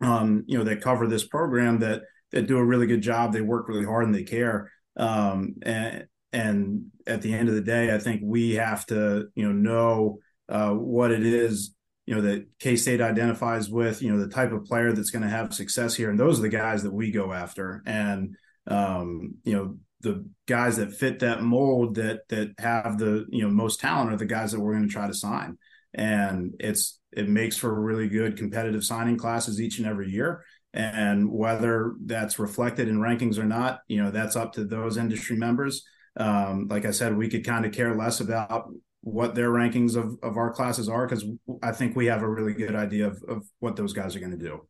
um, 0.00 0.44
you 0.46 0.58
know, 0.58 0.64
that 0.64 0.80
cover 0.80 1.06
this 1.06 1.26
program 1.26 1.80
that 1.80 2.02
that 2.32 2.46
do 2.46 2.58
a 2.58 2.64
really 2.64 2.86
good 2.86 3.02
job. 3.02 3.32
They 3.32 3.40
work 3.42 3.68
really 3.68 3.84
hard 3.84 4.06
and 4.06 4.14
they 4.14 4.24
care. 4.24 4.70
Um, 4.96 5.54
and 5.62 6.06
and 6.32 6.86
at 7.06 7.22
the 7.22 7.34
end 7.34 7.48
of 7.48 7.54
the 7.54 7.60
day, 7.60 7.94
I 7.94 7.98
think 7.98 8.22
we 8.24 8.54
have 8.54 8.86
to, 8.86 9.28
you 9.34 9.44
know, 9.44 9.52
know 9.52 10.18
uh, 10.48 10.70
what 10.70 11.10
it 11.10 11.24
is, 11.24 11.74
you 12.06 12.14
know, 12.14 12.22
that 12.22 12.46
K 12.58 12.76
State 12.76 13.00
identifies 13.00 13.68
with, 13.68 14.02
you 14.02 14.12
know, 14.12 14.18
the 14.18 14.32
type 14.32 14.52
of 14.52 14.64
player 14.64 14.92
that's 14.92 15.10
going 15.10 15.22
to 15.22 15.28
have 15.28 15.54
success 15.54 15.94
here, 15.94 16.10
and 16.10 16.18
those 16.18 16.38
are 16.38 16.42
the 16.42 16.48
guys 16.48 16.82
that 16.82 16.92
we 16.92 17.10
go 17.10 17.32
after, 17.32 17.82
and 17.86 18.36
um, 18.66 19.34
you 19.44 19.54
know, 19.54 19.76
the 20.00 20.28
guys 20.46 20.76
that 20.76 20.92
fit 20.92 21.20
that 21.20 21.42
mold 21.42 21.94
that 21.94 22.28
that 22.28 22.52
have 22.58 22.98
the 22.98 23.26
you 23.30 23.42
know 23.42 23.50
most 23.50 23.80
talent 23.80 24.12
are 24.12 24.16
the 24.16 24.24
guys 24.24 24.52
that 24.52 24.60
we're 24.60 24.72
going 24.74 24.86
to 24.86 24.92
try 24.92 25.06
to 25.06 25.14
sign, 25.14 25.58
and 25.94 26.54
it's 26.58 26.98
it 27.12 27.28
makes 27.28 27.56
for 27.56 27.72
really 27.80 28.08
good 28.08 28.36
competitive 28.36 28.84
signing 28.84 29.16
classes 29.16 29.60
each 29.60 29.78
and 29.78 29.86
every 29.86 30.10
year. 30.10 30.44
And 30.74 31.30
whether 31.30 31.94
that's 32.06 32.38
reflected 32.38 32.88
in 32.88 32.98
rankings 32.98 33.38
or 33.38 33.44
not, 33.44 33.80
you 33.88 34.02
know, 34.02 34.10
that's 34.10 34.36
up 34.36 34.54
to 34.54 34.64
those 34.64 34.96
industry 34.96 35.36
members. 35.36 35.84
Um, 36.16 36.68
like 36.68 36.84
I 36.84 36.90
said, 36.90 37.16
we 37.16 37.28
could 37.28 37.44
kind 37.44 37.64
of 37.64 37.72
care 37.72 37.94
less 37.94 38.20
about 38.20 38.70
what 39.00 39.34
their 39.34 39.50
rankings 39.50 39.96
of, 39.96 40.16
of 40.22 40.36
our 40.36 40.52
classes 40.52 40.88
are 40.88 41.06
because 41.06 41.24
I 41.62 41.72
think 41.72 41.96
we 41.96 42.06
have 42.06 42.22
a 42.22 42.28
really 42.28 42.54
good 42.54 42.74
idea 42.74 43.08
of, 43.08 43.22
of 43.28 43.44
what 43.58 43.76
those 43.76 43.92
guys 43.92 44.14
are 44.14 44.20
going 44.20 44.32
to 44.32 44.36
do. 44.36 44.66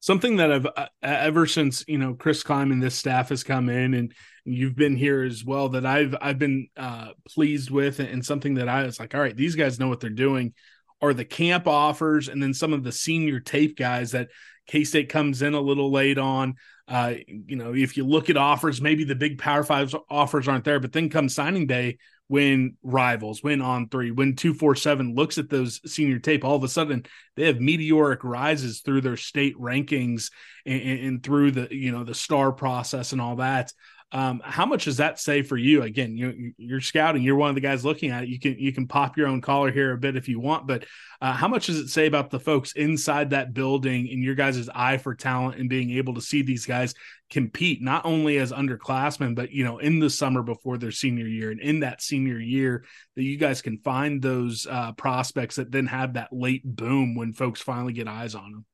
Something 0.00 0.36
that 0.36 0.52
I've 0.52 0.66
uh, 0.66 0.86
ever 1.02 1.46
since 1.46 1.82
you 1.88 1.96
know 1.96 2.14
Chris 2.14 2.42
Klieman 2.42 2.72
and 2.72 2.82
this 2.82 2.94
staff 2.94 3.30
has 3.30 3.42
come 3.42 3.70
in 3.70 3.94
and 3.94 4.12
you've 4.44 4.76
been 4.76 4.96
here 4.96 5.22
as 5.22 5.44
well 5.44 5.70
that 5.70 5.86
I've 5.86 6.14
I've 6.20 6.38
been 6.38 6.68
uh, 6.76 7.08
pleased 7.26 7.70
with 7.70 8.00
and 8.00 8.24
something 8.24 8.54
that 8.54 8.68
I 8.68 8.84
was 8.84 9.00
like 9.00 9.14
all 9.14 9.20
right 9.22 9.34
these 9.34 9.54
guys 9.54 9.80
know 9.80 9.88
what 9.88 10.00
they're 10.00 10.10
doing 10.10 10.52
are 11.00 11.14
the 11.14 11.24
camp 11.24 11.66
offers 11.66 12.28
and 12.28 12.42
then 12.42 12.52
some 12.52 12.74
of 12.74 12.84
the 12.84 12.92
senior 12.92 13.40
tape 13.40 13.78
guys 13.78 14.10
that 14.10 14.28
K 14.66 14.84
State 14.84 15.08
comes 15.08 15.42
in 15.42 15.54
a 15.54 15.60
little 15.60 15.90
late 15.90 16.18
on. 16.18 16.56
Uh, 16.86 17.14
you 17.26 17.56
know, 17.56 17.74
if 17.74 17.96
you 17.96 18.04
look 18.04 18.28
at 18.28 18.36
offers, 18.36 18.80
maybe 18.80 19.04
the 19.04 19.14
big 19.14 19.38
Power 19.38 19.64
Five 19.64 19.94
offers 20.10 20.48
aren't 20.48 20.64
there, 20.64 20.80
but 20.80 20.92
then 20.92 21.08
come 21.08 21.28
signing 21.28 21.66
day, 21.66 21.98
when 22.28 22.76
rivals, 22.82 23.42
when 23.42 23.60
on 23.60 23.88
three, 23.88 24.10
when 24.10 24.34
247 24.34 25.14
looks 25.14 25.36
at 25.38 25.50
those 25.50 25.80
senior 25.90 26.18
tape, 26.18 26.44
all 26.44 26.56
of 26.56 26.64
a 26.64 26.68
sudden 26.68 27.04
they 27.36 27.46
have 27.46 27.60
meteoric 27.60 28.24
rises 28.24 28.80
through 28.80 29.02
their 29.02 29.16
state 29.16 29.56
rankings 29.58 30.30
and, 30.64 30.82
and 30.82 31.22
through 31.22 31.50
the, 31.50 31.68
you 31.70 31.92
know, 31.92 32.04
the 32.04 32.14
star 32.14 32.52
process 32.52 33.12
and 33.12 33.20
all 33.20 33.36
that. 33.36 33.72
Um, 34.12 34.40
how 34.44 34.64
much 34.64 34.84
does 34.84 34.98
that 34.98 35.18
say 35.18 35.42
for 35.42 35.56
you? 35.56 35.82
Again, 35.82 36.16
you, 36.16 36.52
you're 36.56 36.80
scouting. 36.80 37.22
You're 37.22 37.34
one 37.36 37.48
of 37.48 37.56
the 37.56 37.60
guys 37.60 37.84
looking 37.84 38.10
at 38.10 38.22
it. 38.22 38.28
You 38.28 38.38
can 38.38 38.56
you 38.58 38.72
can 38.72 38.86
pop 38.86 39.16
your 39.16 39.26
own 39.26 39.40
collar 39.40 39.72
here 39.72 39.92
a 39.92 39.98
bit 39.98 40.16
if 40.16 40.28
you 40.28 40.38
want, 40.38 40.68
but 40.68 40.84
uh, 41.20 41.32
how 41.32 41.48
much 41.48 41.66
does 41.66 41.78
it 41.78 41.88
say 41.88 42.06
about 42.06 42.30
the 42.30 42.38
folks 42.38 42.72
inside 42.72 43.30
that 43.30 43.54
building 43.54 44.08
and 44.10 44.22
your 44.22 44.36
guys' 44.36 44.68
eye 44.72 44.98
for 44.98 45.14
talent 45.14 45.58
and 45.58 45.68
being 45.68 45.90
able 45.92 46.14
to 46.14 46.20
see 46.20 46.42
these 46.42 46.64
guys 46.64 46.94
compete 47.30 47.82
not 47.82 48.06
only 48.06 48.38
as 48.38 48.52
underclassmen, 48.52 49.34
but 49.34 49.50
you 49.50 49.64
know 49.64 49.78
in 49.78 49.98
the 49.98 50.10
summer 50.10 50.42
before 50.42 50.78
their 50.78 50.92
senior 50.92 51.26
year 51.26 51.50
and 51.50 51.60
in 51.60 51.80
that 51.80 52.00
senior 52.00 52.38
year 52.38 52.84
that 53.16 53.24
you 53.24 53.36
guys 53.36 53.62
can 53.62 53.78
find 53.78 54.22
those 54.22 54.66
uh, 54.70 54.92
prospects 54.92 55.56
that 55.56 55.72
then 55.72 55.86
have 55.86 56.14
that 56.14 56.32
late 56.32 56.62
boom 56.64 57.16
when 57.16 57.32
folks 57.32 57.60
finally 57.60 57.92
get 57.92 58.06
eyes 58.06 58.34
on 58.34 58.52
them. 58.52 58.64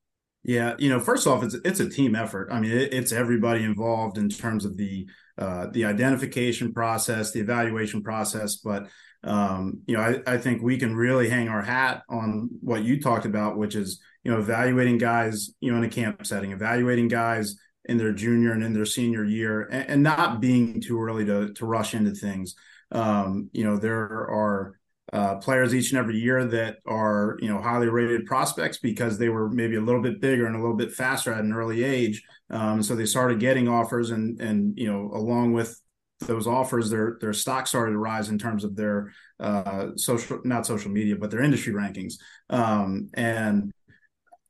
Yeah, 0.42 0.74
you 0.78 0.88
know, 0.88 1.00
first 1.00 1.26
off, 1.26 1.42
it's 1.42 1.54
it's 1.64 1.80
a 1.80 1.88
team 1.88 2.14
effort. 2.16 2.48
I 2.50 2.60
mean, 2.60 2.72
it, 2.72 2.94
it's 2.94 3.12
everybody 3.12 3.62
involved 3.62 4.16
in 4.16 4.30
terms 4.30 4.64
of 4.64 4.76
the 4.76 5.06
uh, 5.36 5.66
the 5.70 5.84
identification 5.84 6.72
process, 6.72 7.32
the 7.32 7.40
evaluation 7.40 8.02
process. 8.02 8.56
But 8.56 8.88
um, 9.22 9.80
you 9.86 9.96
know, 9.96 10.02
I, 10.02 10.34
I 10.34 10.38
think 10.38 10.62
we 10.62 10.78
can 10.78 10.96
really 10.96 11.28
hang 11.28 11.48
our 11.48 11.60
hat 11.60 12.04
on 12.08 12.48
what 12.62 12.84
you 12.84 13.00
talked 13.02 13.26
about, 13.26 13.58
which 13.58 13.74
is 13.74 14.00
you 14.24 14.30
know 14.30 14.38
evaluating 14.38 14.96
guys, 14.96 15.50
you 15.60 15.70
know, 15.70 15.76
in 15.76 15.84
a 15.84 15.90
camp 15.90 16.26
setting, 16.26 16.52
evaluating 16.52 17.08
guys 17.08 17.56
in 17.84 17.98
their 17.98 18.12
junior 18.12 18.52
and 18.52 18.62
in 18.64 18.72
their 18.72 18.86
senior 18.86 19.24
year, 19.24 19.68
and, 19.70 19.90
and 19.90 20.02
not 20.02 20.40
being 20.40 20.80
too 20.80 20.98
early 21.02 21.26
to 21.26 21.52
to 21.52 21.66
rush 21.66 21.92
into 21.92 22.12
things. 22.12 22.54
Um, 22.92 23.50
you 23.52 23.64
know, 23.64 23.76
there 23.76 24.00
are 24.00 24.79
uh, 25.12 25.36
players 25.36 25.74
each 25.74 25.90
and 25.90 25.98
every 25.98 26.16
year 26.16 26.44
that 26.44 26.76
are 26.86 27.36
you 27.40 27.48
know 27.48 27.60
highly 27.60 27.88
rated 27.88 28.26
prospects 28.26 28.78
because 28.78 29.18
they 29.18 29.28
were 29.28 29.50
maybe 29.50 29.76
a 29.76 29.80
little 29.80 30.02
bit 30.02 30.20
bigger 30.20 30.46
and 30.46 30.54
a 30.54 30.60
little 30.60 30.76
bit 30.76 30.92
faster 30.92 31.32
at 31.32 31.44
an 31.44 31.52
early 31.52 31.82
age. 31.82 32.22
Um, 32.50 32.82
so 32.82 32.94
they 32.94 33.06
started 33.06 33.40
getting 33.40 33.68
offers, 33.68 34.10
and 34.10 34.40
and 34.40 34.78
you 34.78 34.90
know 34.90 35.10
along 35.12 35.52
with 35.52 35.80
those 36.20 36.46
offers, 36.46 36.90
their 36.90 37.16
their 37.20 37.32
stock 37.32 37.66
started 37.66 37.92
to 37.92 37.98
rise 37.98 38.28
in 38.28 38.38
terms 38.38 38.62
of 38.62 38.76
their 38.76 39.12
uh, 39.40 39.88
social 39.96 40.40
not 40.44 40.66
social 40.66 40.90
media, 40.90 41.16
but 41.16 41.30
their 41.30 41.42
industry 41.42 41.72
rankings. 41.72 42.14
Um, 42.48 43.08
and 43.14 43.72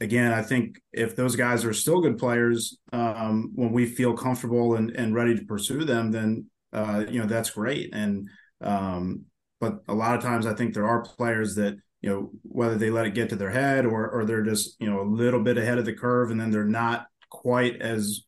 again, 0.00 0.32
I 0.32 0.42
think 0.42 0.80
if 0.92 1.14
those 1.16 1.36
guys 1.36 1.64
are 1.64 1.72
still 1.72 2.00
good 2.00 2.18
players 2.18 2.78
um, 2.92 3.52
when 3.54 3.72
we 3.72 3.86
feel 3.86 4.14
comfortable 4.14 4.74
and, 4.74 4.90
and 4.90 5.14
ready 5.14 5.36
to 5.36 5.44
pursue 5.44 5.84
them, 5.84 6.10
then 6.10 6.46
uh, 6.72 7.04
you 7.08 7.20
know 7.20 7.26
that's 7.26 7.50
great. 7.50 7.94
And 7.94 8.28
um, 8.60 9.24
but 9.60 9.82
a 9.88 9.94
lot 9.94 10.16
of 10.16 10.22
times 10.22 10.46
I 10.46 10.54
think 10.54 10.74
there 10.74 10.86
are 10.86 11.02
players 11.02 11.54
that 11.56 11.76
you 12.00 12.10
know 12.10 12.30
whether 12.42 12.76
they 12.76 12.90
let 12.90 13.06
it 13.06 13.14
get 13.14 13.28
to 13.30 13.36
their 13.36 13.50
head 13.50 13.84
or 13.84 14.08
or 14.08 14.24
they're 14.24 14.42
just 14.42 14.80
you 14.80 14.90
know 14.90 15.00
a 15.00 15.08
little 15.08 15.42
bit 15.42 15.58
ahead 15.58 15.78
of 15.78 15.84
the 15.84 15.92
curve 15.92 16.30
and 16.30 16.40
then 16.40 16.50
they're 16.50 16.64
not 16.64 17.06
quite 17.28 17.80
as 17.80 18.22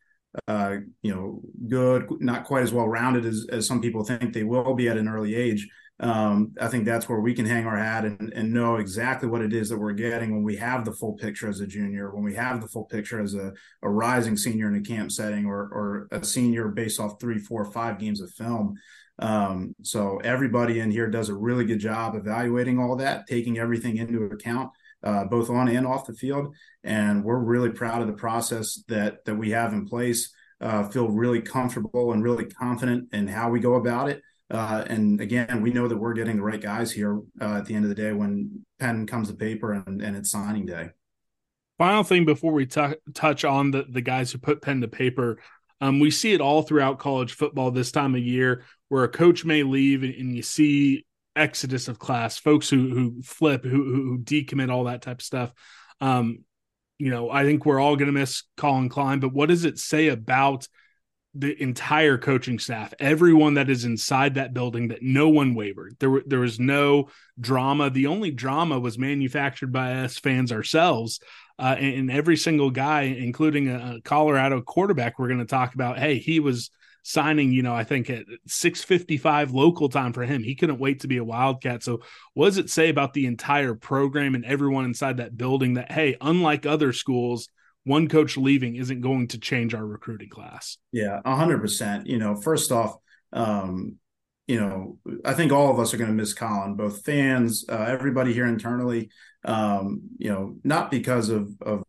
uh, 0.49 0.77
you 1.03 1.15
know 1.15 1.41
good, 1.69 2.07
not 2.21 2.45
quite 2.45 2.63
as 2.63 2.73
well 2.73 2.89
rounded 2.89 3.25
as 3.25 3.47
as 3.51 3.67
some 3.67 3.81
people 3.81 4.05
think 4.05 4.33
they 4.33 4.45
will 4.45 4.75
be 4.75 4.89
at 4.89 4.97
an 4.97 5.09
early 5.09 5.35
age. 5.35 5.69
Um, 6.01 6.53
I 6.61 6.67
think 6.67 6.85
that's 6.85 7.09
where 7.09 7.21
we 7.21 7.33
can 7.33 7.47
hang 7.47 7.65
our 7.65 7.77
hat 7.77 8.05
and, 8.05 8.33
and 8.33 8.53
know 8.53 8.77
exactly 8.77 9.29
what 9.29 9.41
it 9.41 9.53
is 9.53 9.69
that 9.69 9.79
we're 9.79 9.93
getting 9.93 10.33
when 10.33 10.43
we 10.43 10.57
have 10.57 10.85
the 10.85 10.93
full 10.93 11.13
picture 11.13 11.49
as 11.49 11.61
a 11.61 11.67
junior, 11.67 12.13
when 12.13 12.25
we 12.25 12.35
have 12.35 12.61
the 12.61 12.67
full 12.67 12.87
picture 12.87 13.21
as 13.21 13.35
a, 13.35 13.53
a 13.83 13.89
rising 13.89 14.37
senior 14.37 14.67
in 14.67 14.75
a 14.75 14.81
camp 14.81 15.13
setting 15.13 15.47
or, 15.47 15.61
or 15.61 16.09
a 16.11 16.25
senior 16.25 16.69
based 16.69 16.99
off 16.99 17.21
three, 17.21 17.39
four, 17.39 17.65
five 17.71 18.01
games 18.01 18.21
of 18.21 18.33
film. 18.33 18.75
Um, 19.19 19.75
so 19.83 20.19
everybody 20.19 20.81
in 20.81 20.91
here 20.91 21.09
does 21.09 21.29
a 21.29 21.35
really 21.35 21.65
good 21.65 21.79
job 21.79 22.15
evaluating 22.15 22.79
all 22.79 22.97
that, 22.97 23.27
taking 23.27 23.59
everything 23.59 23.97
into 23.99 24.25
account, 24.25 24.71
uh, 25.03 25.25
both 25.25 25.51
on 25.51 25.69
and 25.69 25.87
off 25.87 26.07
the 26.07 26.15
field. 26.15 26.55
And 26.83 27.25
we're 27.25 27.39
really 27.39 27.71
proud 27.71 28.01
of 28.01 28.09
the 28.09 28.15
process 28.15 28.83
that 28.89 29.25
that 29.25 29.37
we 29.37 29.51
have 29.51 29.73
in 29.73 29.87
place. 29.87 30.33
Uh, 30.61 30.89
feel 30.89 31.09
really 31.09 31.43
comfortable 31.43 32.13
and 32.13 32.23
really 32.23 32.45
confident 32.45 33.09
in 33.13 33.27
how 33.27 33.51
we 33.51 33.59
go 33.59 33.75
about 33.75 34.09
it. 34.09 34.23
Uh, 34.49 34.85
and 34.87 35.21
again, 35.21 35.61
we 35.61 35.73
know 35.73 35.89
that 35.89 35.97
we're 35.97 36.13
getting 36.13 36.37
the 36.37 36.43
right 36.43 36.61
guys 36.61 36.93
here 36.93 37.21
uh, 37.41 37.57
at 37.57 37.65
the 37.65 37.75
end 37.75 37.85
of 37.85 37.89
the 37.89 37.97
day 37.97 38.13
when 38.13 38.65
pen 38.79 39.07
comes 39.07 39.29
to 39.29 39.35
paper 39.35 39.73
and, 39.73 40.01
and 40.03 40.17
it's 40.17 40.31
signing 40.31 40.67
day. 40.67 40.91
Final 41.79 42.05
thing 42.05 42.25
before 42.25 42.53
we 42.53 42.67
t- 42.67 42.95
touch 43.15 43.45
on 43.45 43.73
the, 43.73 43.87
the 43.89 44.03
guys 44.03 44.31
who 44.31 44.39
put 44.39 44.63
pen 44.63 44.83
to 44.83 44.89
paper, 44.89 45.41
um, 45.83 45.99
we 45.99 46.13
see 46.13 46.33
it 46.33 46.41
all 46.41 46.63
throughout 46.63 47.01
college 47.01 47.33
football 47.33 47.73
this 47.73 47.91
time 47.91 48.15
of 48.15 48.23
year 48.23 48.63
where 48.89 49.03
a 49.03 49.09
coach 49.09 49.45
may 49.45 49.65
leave 49.65 50.05
and 50.05 50.37
you 50.37 50.43
see 50.43 51.05
exodus 51.35 51.89
of 51.89 51.99
class, 51.99 52.39
folks 52.39 52.71
who 52.71 52.89
who 52.95 53.23
flip, 53.23 53.65
who 53.65 53.85
who 53.85 54.19
decommit, 54.19 54.71
all 54.71 54.85
that 54.85 55.03
type 55.03 55.19
of 55.19 55.25
stuff. 55.25 55.53
Um, 56.01 56.45
you 56.99 57.11
know, 57.11 57.31
I 57.31 57.45
think 57.45 57.67
we're 57.67 57.81
all 57.81 57.97
going 57.97 58.07
to 58.07 58.13
miss 58.13 58.45
Collin 58.57 58.91
Klein, 58.91 59.19
but 59.19 59.33
what 59.33 59.49
does 59.49 59.65
it 59.65 59.77
say 59.77 60.07
about 60.07 60.69
the 61.35 61.61
entire 61.63 62.19
coaching 62.19 62.59
staff, 62.59 62.93
everyone 63.01 63.55
that 63.55 63.71
is 63.71 63.85
inside 63.85 64.35
that 64.35 64.53
building, 64.53 64.89
that 64.89 65.03
no 65.03 65.31
one 65.31 65.55
wavered. 65.55 65.97
There, 65.99 66.21
there 66.27 66.41
was 66.41 66.61
no 66.61 67.09
drama. 67.41 67.89
The 67.89 68.07
only 68.07 68.31
drama 68.31 68.79
was 68.79 68.99
manufactured 68.99 69.73
by 69.73 69.95
us 69.95 70.19
fans 70.19 70.53
ourselves. 70.53 71.21
Uh, 71.63 71.77
and, 71.77 72.11
every 72.11 72.37
single 72.37 72.71
guy, 72.71 73.03
including 73.03 73.69
a, 73.69 73.95
a 73.97 74.01
Colorado 74.03 74.61
quarterback, 74.61 75.17
we're 75.17 75.29
going 75.29 75.39
to 75.39 75.45
talk 75.45 75.75
about. 75.75 75.97
Hey, 75.97 76.19
he 76.19 76.41
was 76.41 76.71
signing, 77.05 77.53
you 77.53 77.63
know, 77.63 77.73
I 77.73 77.85
think 77.85 78.11
at 78.11 78.25
655 78.49 79.53
local 79.53 79.89
time 79.89 80.13
for 80.13 80.25
him. 80.25 80.43
He 80.43 80.57
couldn't 80.57 80.81
wait 80.81 81.01
to 81.01 81.09
be 81.09 81.19
a 81.19 81.25
Wildcat. 81.25 81.85
So 81.85 82.01
what 82.35 82.47
does 82.47 82.59
it 82.59 82.69
say 82.69 82.89
about 82.89 83.13
the 83.13 83.27
entire 83.27 83.75
program 83.75 84.35
and 84.35 84.45
everyone 84.45 84.87
inside 84.87 85.19
that 85.19 85.37
building 85.37 85.75
that, 85.75 85.93
hey, 85.93 86.17
unlike 86.21 86.67
other 86.67 86.93
schools, 86.93 87.49
one 87.85 88.09
coach 88.09 88.37
leaving 88.37 88.75
isn't 88.75 89.01
going 89.01 89.29
to 89.29 89.39
change 89.39 89.73
our 89.73 89.87
recruiting 89.87 90.31
class? 90.31 90.79
Yeah, 90.91 91.21
hundred 91.25 91.61
percent. 91.61 92.09
You 92.09 92.19
know, 92.19 92.35
first 92.35 92.73
off, 92.73 92.97
um, 93.33 93.99
you 94.47 94.61
know, 94.61 94.99
I 95.25 95.35
think 95.35 95.53
all 95.53 95.71
of 95.71 95.79
us 95.79 95.95
are 95.95 95.97
going 95.97 96.11
to 96.11 96.17
miss 96.17 96.35
Collin, 96.35 96.75
both 96.75 97.05
fans, 97.05 97.65
uh, 97.69 97.87
everybody 97.89 98.33
here 98.33 98.47
internally. 98.47 99.11
Um, 99.45 100.03
you 100.19 100.31
know, 100.31 100.57
not 100.65 100.91
because 100.91 101.29
of 101.29 101.51
of 101.61 101.85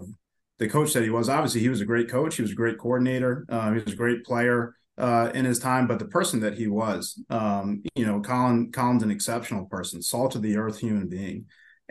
the 0.60 0.70
coach 0.70 0.94
that 0.94 1.04
he 1.04 1.10
was. 1.10 1.30
Obviously, 1.30 1.62
he 1.62 1.70
was 1.70 1.82
a 1.82 1.86
great 1.86 2.10
coach. 2.10 2.36
He 2.36 2.42
was 2.42 2.52
a 2.52 2.56
great 2.56 2.78
coordinator. 2.78 3.46
Uh, 3.50 3.74
he 3.74 3.80
was 3.84 3.94
a 3.94 3.98
great 3.98 4.24
player 4.24 4.76
uh, 4.98 5.32
in 5.34 5.46
his 5.46 5.60
time, 5.60 5.88
but 5.88 6.00
the 6.00 6.06
person 6.06 6.40
that 6.42 6.58
he 6.58 6.68
was, 6.68 7.22
um, 7.30 7.84
you 7.96 8.06
know, 8.06 8.20
Collin 8.22 8.72
Collin's 8.72 9.04
an 9.04 9.12
exceptional 9.12 9.66
person, 9.66 10.02
salt 10.02 10.36
of 10.36 10.42
the 10.42 10.58
earth 10.58 10.80
human 10.80 11.10
being, 11.10 11.46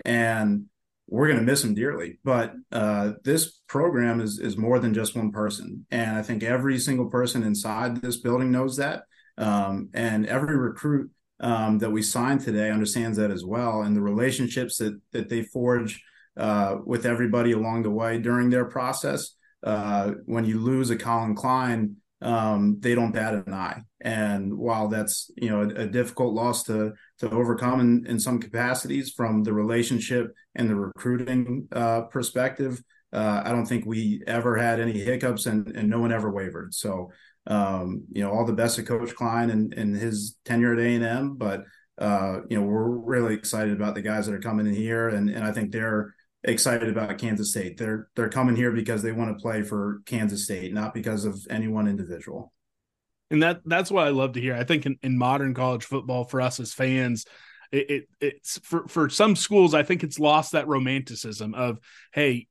and 0.05 0.67
we're 1.09 1.27
going 1.27 1.41
to 1.41 1.45
miss 1.45 1.65
him 1.65 1.75
dearly. 1.75 2.19
But 2.25 2.55
uh, 2.71 3.13
this 3.25 3.61
program 3.67 4.21
is 4.21 4.39
is 4.39 4.57
more 4.57 4.79
than 4.79 4.95
just 4.95 5.17
one 5.17 5.33
person, 5.33 5.87
and 5.91 6.17
I 6.17 6.23
think 6.23 6.43
every 6.43 6.79
single 6.79 7.11
person 7.11 7.43
inside 7.43 8.01
this 8.01 8.19
building 8.19 8.53
knows 8.53 8.77
that, 8.77 9.03
um, 9.39 9.89
and 9.95 10.27
every 10.27 10.57
recruit 10.57 11.11
um, 11.41 11.79
that 11.79 11.91
we 11.91 12.03
sign 12.03 12.39
today 12.39 12.71
understands 12.71 13.19
that 13.19 13.31
as 13.31 13.45
well, 13.45 13.83
and 13.83 13.97
the 13.97 14.03
relationships 14.03 14.79
that 14.79 15.01
that 15.13 15.29
they 15.29 15.43
forge 15.43 16.03
uh, 16.37 16.77
with 16.85 17.07
everybody 17.07 17.53
along 17.53 17.83
the 17.83 17.91
way 17.91 18.19
during 18.19 18.51
their 18.51 18.65
process. 18.65 19.37
Uh, 19.63 20.13
when 20.27 20.45
you 20.45 20.59
lose 20.59 20.91
a 20.91 20.97
Collin 20.97 21.37
Klein 21.37 21.97
um, 22.23 22.77
they 22.79 22.95
don't 22.95 23.13
bat 23.13 23.35
an 23.35 23.53
eye. 23.53 23.83
And 24.01 24.57
while 24.57 24.89
that's 24.89 25.31
you 25.37 25.51
know 25.51 25.63
a, 25.63 25.83
a, 25.83 25.87
difficult 25.87 26.35
loss 26.35 26.63
to 26.65 26.93
to 27.19 27.31
overcome 27.31 27.81
in, 27.81 28.07
in 28.07 28.19
some 28.19 28.41
capacities 28.41 29.11
from 29.11 29.43
the 29.43 29.53
relationship 29.53 30.33
and 30.55 30.71
the 30.71 30.77
recruiting 30.77 31.69
uh, 31.73 32.03
perspective, 32.03 32.83
uh, 33.13 33.43
I 33.45 33.51
don't 33.51 33.67
think 33.67 33.85
we 33.85 34.23
ever 34.27 34.57
had 34.57 34.81
any 34.81 34.99
hiccups, 34.99 35.47
and 35.47 35.69
and 35.77 35.91
no 35.91 36.01
one 36.01 36.13
ever 36.13 36.31
wavered. 36.31 36.75
So 36.75 37.11
um, 37.47 38.05
you 38.11 38.23
know 38.23 38.31
all 38.31 38.45
the 38.45 38.53
best 38.53 38.77
to 38.77 38.83
Coach 38.83 39.15
Klein 39.15 39.51
and, 39.51 39.75
and 39.75 39.97
his 39.97 40.37
tenure 40.45 40.75
at 40.75 40.79
A 40.79 40.95
and 40.95 41.05
M, 41.05 41.35
but 41.37 41.65
uh, 41.99 42.41
you 42.49 42.59
know 42.59 42.67
we're 42.67 42.89
really 42.89 43.35
excited 43.35 43.73
about 43.73 43.95
the 43.95 44.03
guys 44.03 44.27
that 44.27 44.35
are 44.35 44.41
coming 44.41 44.67
in 44.67 44.75
here, 44.75 45.09
and 45.09 45.29
and 45.29 45.45
I 45.45 45.53
think 45.53 45.73
they're 45.73 46.15
excited 46.45 46.89
about 46.89 47.19
Kansas 47.19 47.51
State. 47.51 47.77
They're 47.77 48.09
they're 48.17 48.29
coming 48.29 48.57
here 48.57 48.73
because 48.73 49.03
they 49.03 49.13
want 49.13 49.37
to 49.37 49.43
play 49.43 49.63
for 49.63 50.03
Kansas 50.07 50.45
State, 50.45 50.73
not 50.73 50.95
because 50.95 51.25
of 51.25 51.41
any 51.51 51.69
one 51.69 51.89
individual. 51.89 52.53
And 53.31 53.43
that 53.43 53.61
that's 53.65 53.91
what 53.91 54.07
I 54.07 54.11
love 54.11 54.33
to 54.33 54.41
hear. 54.41 54.55
I 54.55 54.65
think 54.65 54.87
in, 54.87 54.99
in 55.03 55.17
modern 55.17 55.55
college 55.55 55.85
football, 55.85 56.25
for 56.25 56.41
us 56.41 56.61
as 56.61 56.75
fans, 56.75 57.25
it, 57.71 57.91
it, 57.91 58.09
it's 58.21 58.59
for 58.63 58.87
for 58.89 59.09
some 59.09 59.37
schools. 59.37 59.75
I 59.75 59.83
think 59.83 60.05
it's 60.05 60.19
lost 60.19 60.53
that 60.53 60.69
romanticism 60.69 61.55
of 61.55 61.79
hey, 62.13 62.47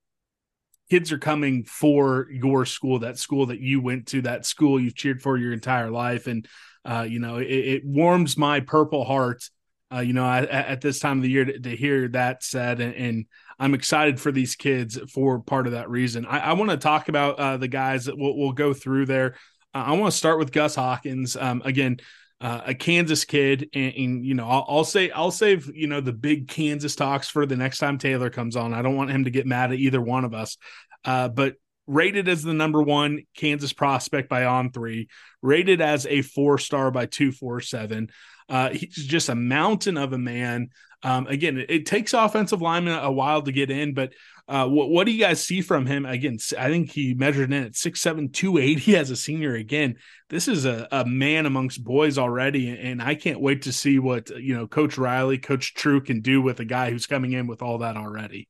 kids 0.92 1.12
are 1.12 1.18
coming 1.18 1.64
for 1.64 2.28
your 2.30 2.66
school, 2.66 3.00
that 3.00 3.18
school 3.18 3.48
that 3.48 3.60
you 3.60 3.82
went 3.82 4.06
to, 4.08 4.22
that 4.22 4.46
school 4.46 4.80
you've 4.80 4.96
cheered 4.96 5.22
for 5.22 5.38
your 5.38 5.54
entire 5.54 5.90
life, 5.90 6.28
and 6.28 6.48
uh, 6.86 7.06
you 7.10 7.20
know 7.20 7.38
it, 7.38 7.46
it 7.46 7.86
warms 7.86 8.38
my 8.38 8.60
purple 8.60 9.06
heart 9.06 9.50
uh, 9.94 10.00
you 10.00 10.14
know, 10.14 10.26
at, 10.26 10.80
this 10.80 11.00
time 11.00 11.18
of 11.18 11.24
the 11.24 11.30
year 11.30 11.44
to, 11.44 11.60
to 11.60 11.76
hear 11.76 12.08
that 12.08 12.44
said, 12.44 12.80
and, 12.80 12.96
and, 12.96 13.26
I'm 13.60 13.76
excited 13.76 14.20
for 14.20 14.32
these 14.32 14.56
kids 14.56 14.98
for 15.14 15.40
part 15.40 15.68
of 15.68 15.74
that 15.74 15.88
reason. 15.88 16.26
I, 16.26 16.40
I 16.40 16.54
want 16.54 16.72
to 16.72 16.78
talk 16.78 17.10
about 17.10 17.40
uh, 17.40 17.58
the 17.58 17.68
guys 17.68 18.06
that 18.06 18.18
we'll, 18.18 18.36
we'll 18.36 18.54
go 18.54 18.74
through 18.74 19.06
there. 19.06 19.36
Uh, 19.72 19.84
I 19.86 19.92
want 19.92 20.12
to 20.12 20.18
start 20.18 20.40
with 20.40 20.52
Gus 20.52 20.74
Hawkins. 20.74 21.38
Um, 21.38 21.62
again, 21.64 21.98
uh, 22.42 22.62
a 22.66 22.74
Kansas 22.74 23.24
kid, 23.24 23.70
and, 23.74 23.94
and 23.96 24.26
you 24.26 24.34
know, 24.34 24.48
I'll, 24.48 24.66
I'll, 24.68 24.84
say 24.84 25.12
I'll 25.12 25.32
save 25.32 25.74
you 25.76 25.86
know 25.86 26.02
the 26.02 26.12
big 26.12 26.48
Kansas 26.48 26.96
talks 26.96 27.30
for 27.30 27.46
the 27.46 27.56
next 27.56 27.78
time 27.78 28.00
Taylor 28.00 28.32
comes 28.32 28.56
on. 28.56 28.74
I 28.74 28.82
don't 28.82 28.96
want 28.96 29.12
him 29.12 29.26
to 29.26 29.30
get 29.30 29.46
mad 29.46 29.72
at 29.72 29.78
either 29.78 30.02
one 30.02 30.26
of 30.26 30.34
us. 30.34 30.58
Uh, 31.06 31.28
but 31.28 31.56
rated 31.86 32.28
as 32.28 32.42
the 32.42 32.54
number 32.54 32.82
one 32.82 33.24
Kansas 33.36 33.74
prospect 33.74 34.28
by 34.28 34.46
On 34.46 34.72
Three, 34.72 35.08
rated 35.44 35.82
as 35.82 36.08
a 36.08 36.24
four 36.24 36.58
star 36.58 36.90
by 36.90 37.06
Two 37.06 37.32
Four 37.32 37.62
Seven. 37.62 38.10
Uh, 38.52 38.70
he's 38.70 39.08
just 39.08 39.30
a 39.30 39.36
mountain 39.36 39.96
of 39.96 40.12
a 40.12 40.18
man. 40.18 40.68
Um, 41.04 41.26
again, 41.28 41.58
it, 41.58 41.72
it, 41.72 41.86
takes 41.86 42.14
offensive 42.14 42.62
linemen 42.62 43.00
a 43.00 43.12
while 43.12 43.42
to 43.42 43.52
get 43.54 43.72
in, 43.72 43.94
but 43.94 44.12
uh, 44.50 44.68
what, 44.68 44.90
what 44.90 45.06
do 45.06 45.14
you 45.14 45.20
guys 45.22 45.44
see 45.44 45.62
from 45.62 45.86
him? 45.86 46.06
Again, 46.06 46.38
I 46.60 46.68
think 46.68 46.92
he 46.92 47.14
measured 47.14 47.54
in 47.54 47.64
at 47.64 47.72
6'7, 47.72 48.34
280 48.34 48.98
as 48.98 49.10
a 49.10 49.16
senior. 49.16 49.56
Again, 49.56 49.96
this 50.30 50.50
is 50.50 50.66
a, 50.66 50.86
a 50.92 51.06
man 51.06 51.46
amongst 51.46 51.82
boys 51.82 52.18
already, 52.18 52.78
and 52.78 53.02
I 53.02 53.16
can't 53.16 53.40
wait 53.40 53.62
to 53.62 53.72
see 53.72 54.00
what 54.00 54.30
you 54.32 54.54
know 54.54 54.68
Coach 54.68 54.98
Riley, 54.98 55.38
Coach 55.38 55.74
True 55.74 56.02
can 56.02 56.20
do 56.20 56.42
with 56.42 56.60
a 56.60 56.66
guy 56.66 56.92
who's 56.92 57.08
coming 57.08 57.32
in 57.32 57.48
with 57.48 57.62
all 57.62 57.78
that 57.78 57.96
already. 57.96 58.50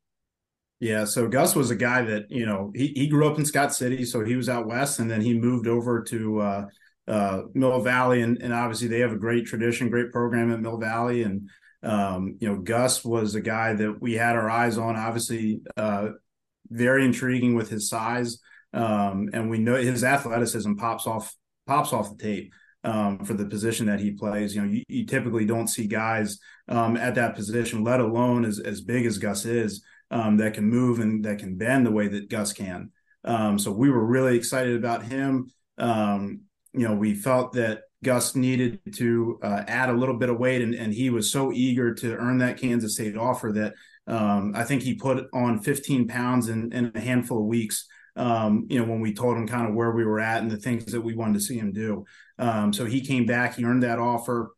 Yeah, 0.80 1.06
so 1.06 1.28
Gus 1.28 1.56
was 1.56 1.70
a 1.70 1.76
guy 1.76 2.02
that 2.02 2.32
you 2.32 2.48
know 2.48 2.72
he 2.74 2.88
he 2.96 3.08
grew 3.08 3.28
up 3.28 3.38
in 3.38 3.46
Scott 3.46 3.72
City, 3.74 4.04
so 4.04 4.26
he 4.26 4.36
was 4.36 4.50
out 4.50 4.66
west, 4.66 4.98
and 4.98 5.10
then 5.10 5.22
he 5.22 5.38
moved 5.38 5.68
over 5.68 6.02
to 6.06 6.42
uh, 6.42 6.66
uh, 7.12 7.44
Mill 7.54 7.82
Valley, 7.82 8.22
and, 8.22 8.42
and 8.42 8.54
obviously 8.54 8.88
they 8.88 9.00
have 9.00 9.12
a 9.12 9.18
great 9.18 9.46
tradition, 9.46 9.90
great 9.90 10.14
program 10.14 10.52
at 10.52 10.62
Mill 10.62 10.78
Valley, 10.78 11.24
and 11.24 11.50
um, 11.84 12.38
you 12.40 12.48
know 12.48 12.62
Gus 12.62 13.04
was 13.04 13.36
a 13.36 13.42
guy 13.42 13.74
that 13.74 14.02
we 14.02 14.14
had 14.14 14.38
our 14.38 14.50
eyes 14.50 14.78
on. 14.78 14.96
Obviously, 14.96 15.62
uh, 15.76 16.10
very 16.70 17.04
intriguing 17.04 17.54
with 17.54 17.70
his 17.70 17.90
size, 17.90 18.40
um, 18.74 19.30
and 19.34 19.50
we 19.50 19.58
know 19.58 19.76
his 19.76 20.06
athleticism 20.06 20.76
pops 20.76 21.06
off 21.06 21.36
pops 21.68 21.92
off 21.92 22.18
the 22.18 22.24
tape. 22.24 22.54
Um, 22.84 23.26
for 23.26 23.36
the 23.36 23.46
position 23.46 23.86
that 23.86 24.00
he 24.00 24.10
plays. 24.10 24.56
You 24.56 24.64
know, 24.64 24.68
you, 24.68 24.84
you 24.88 25.06
typically 25.06 25.46
don't 25.46 25.68
see 25.68 25.86
guys 25.86 26.40
um, 26.68 26.98
at 26.98 27.14
that 27.14 27.36
position, 27.36 27.84
let 27.84 28.00
alone 28.00 28.44
as, 28.44 28.58
as 28.58 28.82
big 28.82 29.06
as 29.06 29.20
Gus 29.20 29.46
is, 29.46 29.84
um, 30.10 30.38
that 30.38 30.56
can 30.56 30.66
move 30.66 31.00
and 31.00 31.24
that 31.26 31.38
can 31.38 31.58
bend 31.58 31.86
the 31.86 31.92
way 31.92 32.08
that 32.08 32.28
Gus 32.28 32.54
can. 32.54 32.90
Um, 33.24 33.60
so 33.60 33.72
we 33.72 33.92
were 33.92 34.04
really 34.04 34.36
excited 34.36 34.76
about 34.76 35.04
him. 35.04 35.52
You 36.74 36.88
know, 36.88 36.96
we 36.96 37.14
felt 37.14 37.54
that 37.54 37.82
Gus 38.04 38.36
needed 38.36 38.80
to 38.96 39.40
uh, 39.44 39.64
add 39.68 39.90
a 39.90 39.94
little 39.94 40.18
bit 40.18 40.30
of 40.30 40.40
weight, 40.40 40.62
and, 40.62 40.74
and 40.74 40.94
he 40.94 41.10
was 41.10 41.32
so 41.32 41.52
eager 41.52 41.94
to 41.96 42.16
earn 42.16 42.40
that 42.40 42.58
Kansas 42.58 42.96
State 42.96 43.16
offer 43.16 43.52
that 43.54 43.74
um, 44.08 44.54
I 44.56 44.64
think 44.64 44.82
he 44.82 44.96
put 44.96 45.28
on 45.34 45.60
15 45.60 46.08
pounds 46.08 46.50
in, 46.50 46.72
in 46.74 46.92
a 46.96 47.00
handful 47.00 47.40
of 47.40 47.46
weeks. 47.46 47.88
Um, 48.16 48.66
you 48.70 48.80
know, 48.80 48.86
when 48.86 49.00
we 49.00 49.14
told 49.14 49.38
him 49.38 49.48
kind 49.48 49.70
of 49.70 49.76
where 49.76 49.92
we 49.92 50.04
were 50.04 50.20
at 50.20 50.42
and 50.42 50.52
the 50.52 50.58
things 50.58 50.86
that 50.92 51.02
we 51.02 51.14
wanted 51.16 51.36
to 51.36 51.40
see 51.40 51.58
him 51.58 51.72
do. 51.72 52.04
Um, 52.40 52.74
so 52.74 52.84
he 52.86 53.00
came 53.06 53.26
back, 53.26 53.56
he 53.56 53.64
earned 53.64 53.84
that 53.84 54.00
offer. 54.00 54.54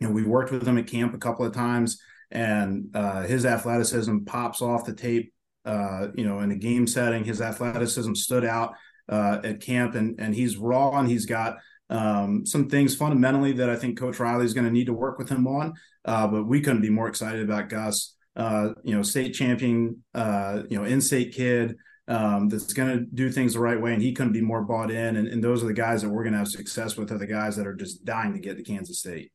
You 0.00 0.08
know, 0.08 0.14
we 0.14 0.22
worked 0.22 0.52
with 0.52 0.66
him 0.66 0.78
at 0.78 0.86
camp 0.86 1.12
a 1.12 1.18
couple 1.18 1.44
of 1.44 1.52
times, 1.52 2.00
and 2.30 2.88
uh, 2.94 3.22
his 3.22 3.44
athleticism 3.44 4.18
pops 4.24 4.62
off 4.62 4.84
the 4.84 4.94
tape. 4.94 5.32
Uh, 5.64 6.08
you 6.14 6.24
know, 6.24 6.38
in 6.40 6.52
a 6.52 6.56
game 6.56 6.86
setting, 6.86 7.24
his 7.24 7.40
athleticism 7.40 8.14
stood 8.14 8.44
out 8.44 8.74
uh, 9.08 9.40
at 9.44 9.60
camp, 9.60 9.94
and 9.94 10.18
and 10.18 10.34
he's 10.34 10.56
raw 10.56 10.98
and 10.98 11.08
he's 11.08 11.26
got 11.26 11.58
um, 11.90 12.44
some 12.44 12.68
things 12.68 12.96
fundamentally 12.96 13.52
that 13.52 13.70
I 13.70 13.76
think 13.76 13.98
Coach 13.98 14.18
Riley 14.18 14.44
is 14.44 14.54
going 14.54 14.66
to 14.66 14.72
need 14.72 14.86
to 14.86 14.92
work 14.92 15.18
with 15.18 15.28
him 15.28 15.46
on. 15.46 15.74
Uh, 16.04 16.26
but 16.26 16.44
we 16.44 16.60
couldn't 16.60 16.82
be 16.82 16.90
more 16.90 17.08
excited 17.08 17.42
about 17.42 17.68
Gus. 17.68 18.14
Uh, 18.34 18.70
you 18.84 18.94
know, 18.94 19.02
state 19.02 19.32
champion, 19.32 20.02
uh, 20.14 20.62
you 20.68 20.76
know, 20.76 20.84
in-state 20.84 21.32
kid 21.32 21.74
um, 22.06 22.48
that's 22.50 22.74
going 22.74 22.90
to 22.90 23.04
do 23.14 23.30
things 23.30 23.54
the 23.54 23.60
right 23.60 23.80
way, 23.80 23.94
and 23.94 24.02
he 24.02 24.12
couldn't 24.12 24.34
be 24.34 24.42
more 24.42 24.62
bought 24.62 24.90
in. 24.90 25.16
And, 25.16 25.26
and 25.26 25.42
those 25.42 25.62
are 25.62 25.66
the 25.66 25.72
guys 25.72 26.02
that 26.02 26.10
we're 26.10 26.22
going 26.22 26.34
to 26.34 26.38
have 26.38 26.48
success 26.48 26.96
with. 26.96 27.10
Are 27.12 27.18
the 27.18 27.26
guys 27.26 27.56
that 27.56 27.66
are 27.66 27.74
just 27.74 28.04
dying 28.04 28.34
to 28.34 28.38
get 28.38 28.56
to 28.56 28.62
Kansas 28.62 28.98
State. 28.98 29.32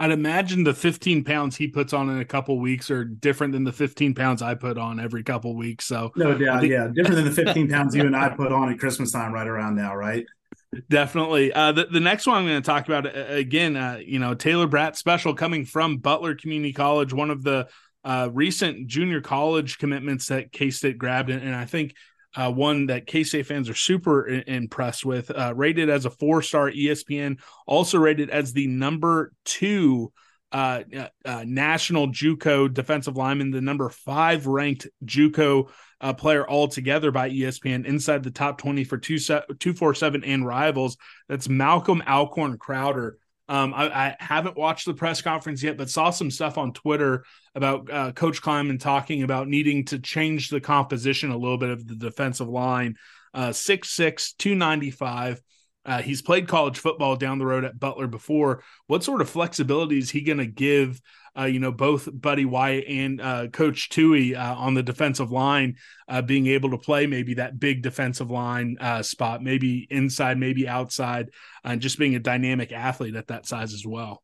I'd 0.00 0.10
imagine 0.10 0.64
the 0.64 0.74
15 0.74 1.24
pounds 1.24 1.56
he 1.56 1.68
puts 1.68 1.92
on 1.92 2.10
in 2.10 2.18
a 2.18 2.24
couple 2.24 2.58
weeks 2.58 2.90
are 2.90 3.04
different 3.04 3.52
than 3.52 3.62
the 3.62 3.72
15 3.72 4.14
pounds 4.14 4.42
I 4.42 4.54
put 4.54 4.76
on 4.76 4.98
every 4.98 5.22
couple 5.22 5.54
weeks. 5.54 5.84
So 5.86 6.12
no 6.16 6.36
doubt, 6.36 6.60
think- 6.60 6.72
yeah, 6.72 6.88
different 6.92 7.16
than 7.16 7.24
the 7.26 7.30
15 7.30 7.68
pounds 7.68 7.94
you 7.94 8.02
and 8.02 8.16
I 8.16 8.28
put 8.30 8.52
on 8.52 8.72
at 8.72 8.78
Christmas 8.78 9.12
time 9.12 9.32
right 9.32 9.46
around 9.46 9.76
now, 9.76 9.94
right? 9.94 10.26
Definitely. 10.90 11.52
Uh, 11.52 11.72
the, 11.72 11.86
the 11.86 12.00
next 12.00 12.26
one 12.26 12.38
I'm 12.38 12.46
going 12.46 12.60
to 12.60 12.66
talk 12.66 12.86
about 12.88 13.06
uh, 13.06 13.26
again, 13.28 13.76
uh, 13.76 14.00
you 14.04 14.18
know, 14.18 14.34
Taylor 14.34 14.66
Bratt 14.66 14.96
special 14.96 15.32
coming 15.34 15.64
from 15.64 15.98
Butler 15.98 16.34
Community 16.34 16.72
College, 16.72 17.12
one 17.12 17.30
of 17.30 17.44
the 17.44 17.68
uh, 18.04 18.28
recent 18.32 18.88
junior 18.88 19.20
college 19.20 19.78
commitments 19.78 20.26
that 20.28 20.52
K 20.52 20.70
State 20.70 20.98
grabbed, 20.98 21.30
and, 21.30 21.42
and 21.42 21.54
I 21.54 21.64
think 21.64 21.94
uh, 22.34 22.50
one 22.50 22.86
that 22.86 23.06
K 23.06 23.24
State 23.24 23.46
fans 23.46 23.68
are 23.68 23.74
super 23.74 24.28
I- 24.28 24.44
impressed 24.46 25.04
with. 25.04 25.30
Uh, 25.30 25.52
rated 25.54 25.88
as 25.88 26.04
a 26.04 26.10
four 26.10 26.42
star 26.42 26.70
ESPN, 26.70 27.40
also 27.66 27.98
rated 27.98 28.30
as 28.30 28.52
the 28.52 28.66
number 28.66 29.32
two 29.44 30.12
uh, 30.52 30.82
uh, 30.96 31.08
uh 31.24 31.44
national 31.46 32.08
JUCO 32.08 32.72
defensive 32.72 33.16
lineman, 33.16 33.50
the 33.50 33.60
number 33.60 33.88
five 33.88 34.46
ranked 34.46 34.86
JUCO 35.04 35.68
uh, 36.00 36.12
player 36.12 36.48
altogether 36.48 37.10
by 37.10 37.30
ESPN, 37.30 37.86
inside 37.86 38.22
the 38.22 38.30
top 38.30 38.58
twenty 38.58 38.84
for 38.84 38.98
two 38.98 39.72
four 39.74 39.94
seven 39.94 40.24
and 40.24 40.46
rivals. 40.46 40.96
That's 41.28 41.48
Malcolm 41.48 42.02
Alcorn 42.06 42.58
Crowder. 42.58 43.18
Um, 43.48 43.74
I, 43.74 43.88
I, 43.88 44.16
haven't 44.20 44.56
watched 44.56 44.86
the 44.86 44.94
press 44.94 45.20
conference 45.20 45.62
yet, 45.62 45.76
but 45.76 45.90
saw 45.90 46.08
some 46.08 46.30
stuff 46.30 46.56
on 46.56 46.72
Twitter 46.72 47.24
about 47.54 47.90
uh, 47.92 48.12
Coach 48.12 48.40
Klieman 48.40 48.80
talking 48.80 49.22
about 49.22 49.48
needing 49.48 49.84
to 49.86 49.98
change 49.98 50.48
the 50.48 50.60
composition 50.60 51.30
a 51.30 51.36
little 51.36 51.58
bit 51.58 51.68
of 51.68 51.86
the 51.86 51.94
defensive 51.94 52.48
line. 52.48 52.96
Uh, 53.34 53.48
6'6, 53.48 54.36
295. 54.38 55.42
Uh, 55.84 56.00
he's 56.00 56.22
played 56.22 56.48
college 56.48 56.78
football 56.78 57.16
down 57.16 57.38
the 57.38 57.44
road 57.44 57.64
at 57.64 57.78
Butler 57.78 58.06
before. 58.06 58.62
What 58.86 59.04
sort 59.04 59.20
of 59.20 59.28
flexibility 59.28 59.98
is 59.98 60.10
he 60.10 60.22
going 60.22 60.38
to 60.38 60.46
give 60.46 61.00
uh, 61.38 61.44
you 61.44 61.58
know, 61.58 61.72
both 61.72 62.08
Buddy 62.12 62.44
Wyatt 62.44 62.84
and 62.88 63.20
uh, 63.20 63.48
Coach 63.48 63.88
Tui 63.88 64.36
uh, 64.36 64.54
on 64.54 64.74
the 64.74 64.82
defensive 64.82 65.32
line, 65.32 65.76
uh, 66.08 66.22
being 66.22 66.46
able 66.46 66.70
to 66.70 66.78
play 66.78 67.06
maybe 67.06 67.34
that 67.34 67.58
big 67.58 67.82
defensive 67.82 68.30
line 68.30 68.76
uh, 68.80 69.02
spot, 69.02 69.42
maybe 69.42 69.86
inside, 69.90 70.38
maybe 70.38 70.68
outside, 70.68 71.30
and 71.64 71.80
just 71.80 71.98
being 71.98 72.14
a 72.14 72.20
dynamic 72.20 72.72
athlete 72.72 73.16
at 73.16 73.28
that 73.28 73.46
size 73.46 73.74
as 73.74 73.84
well. 73.86 74.22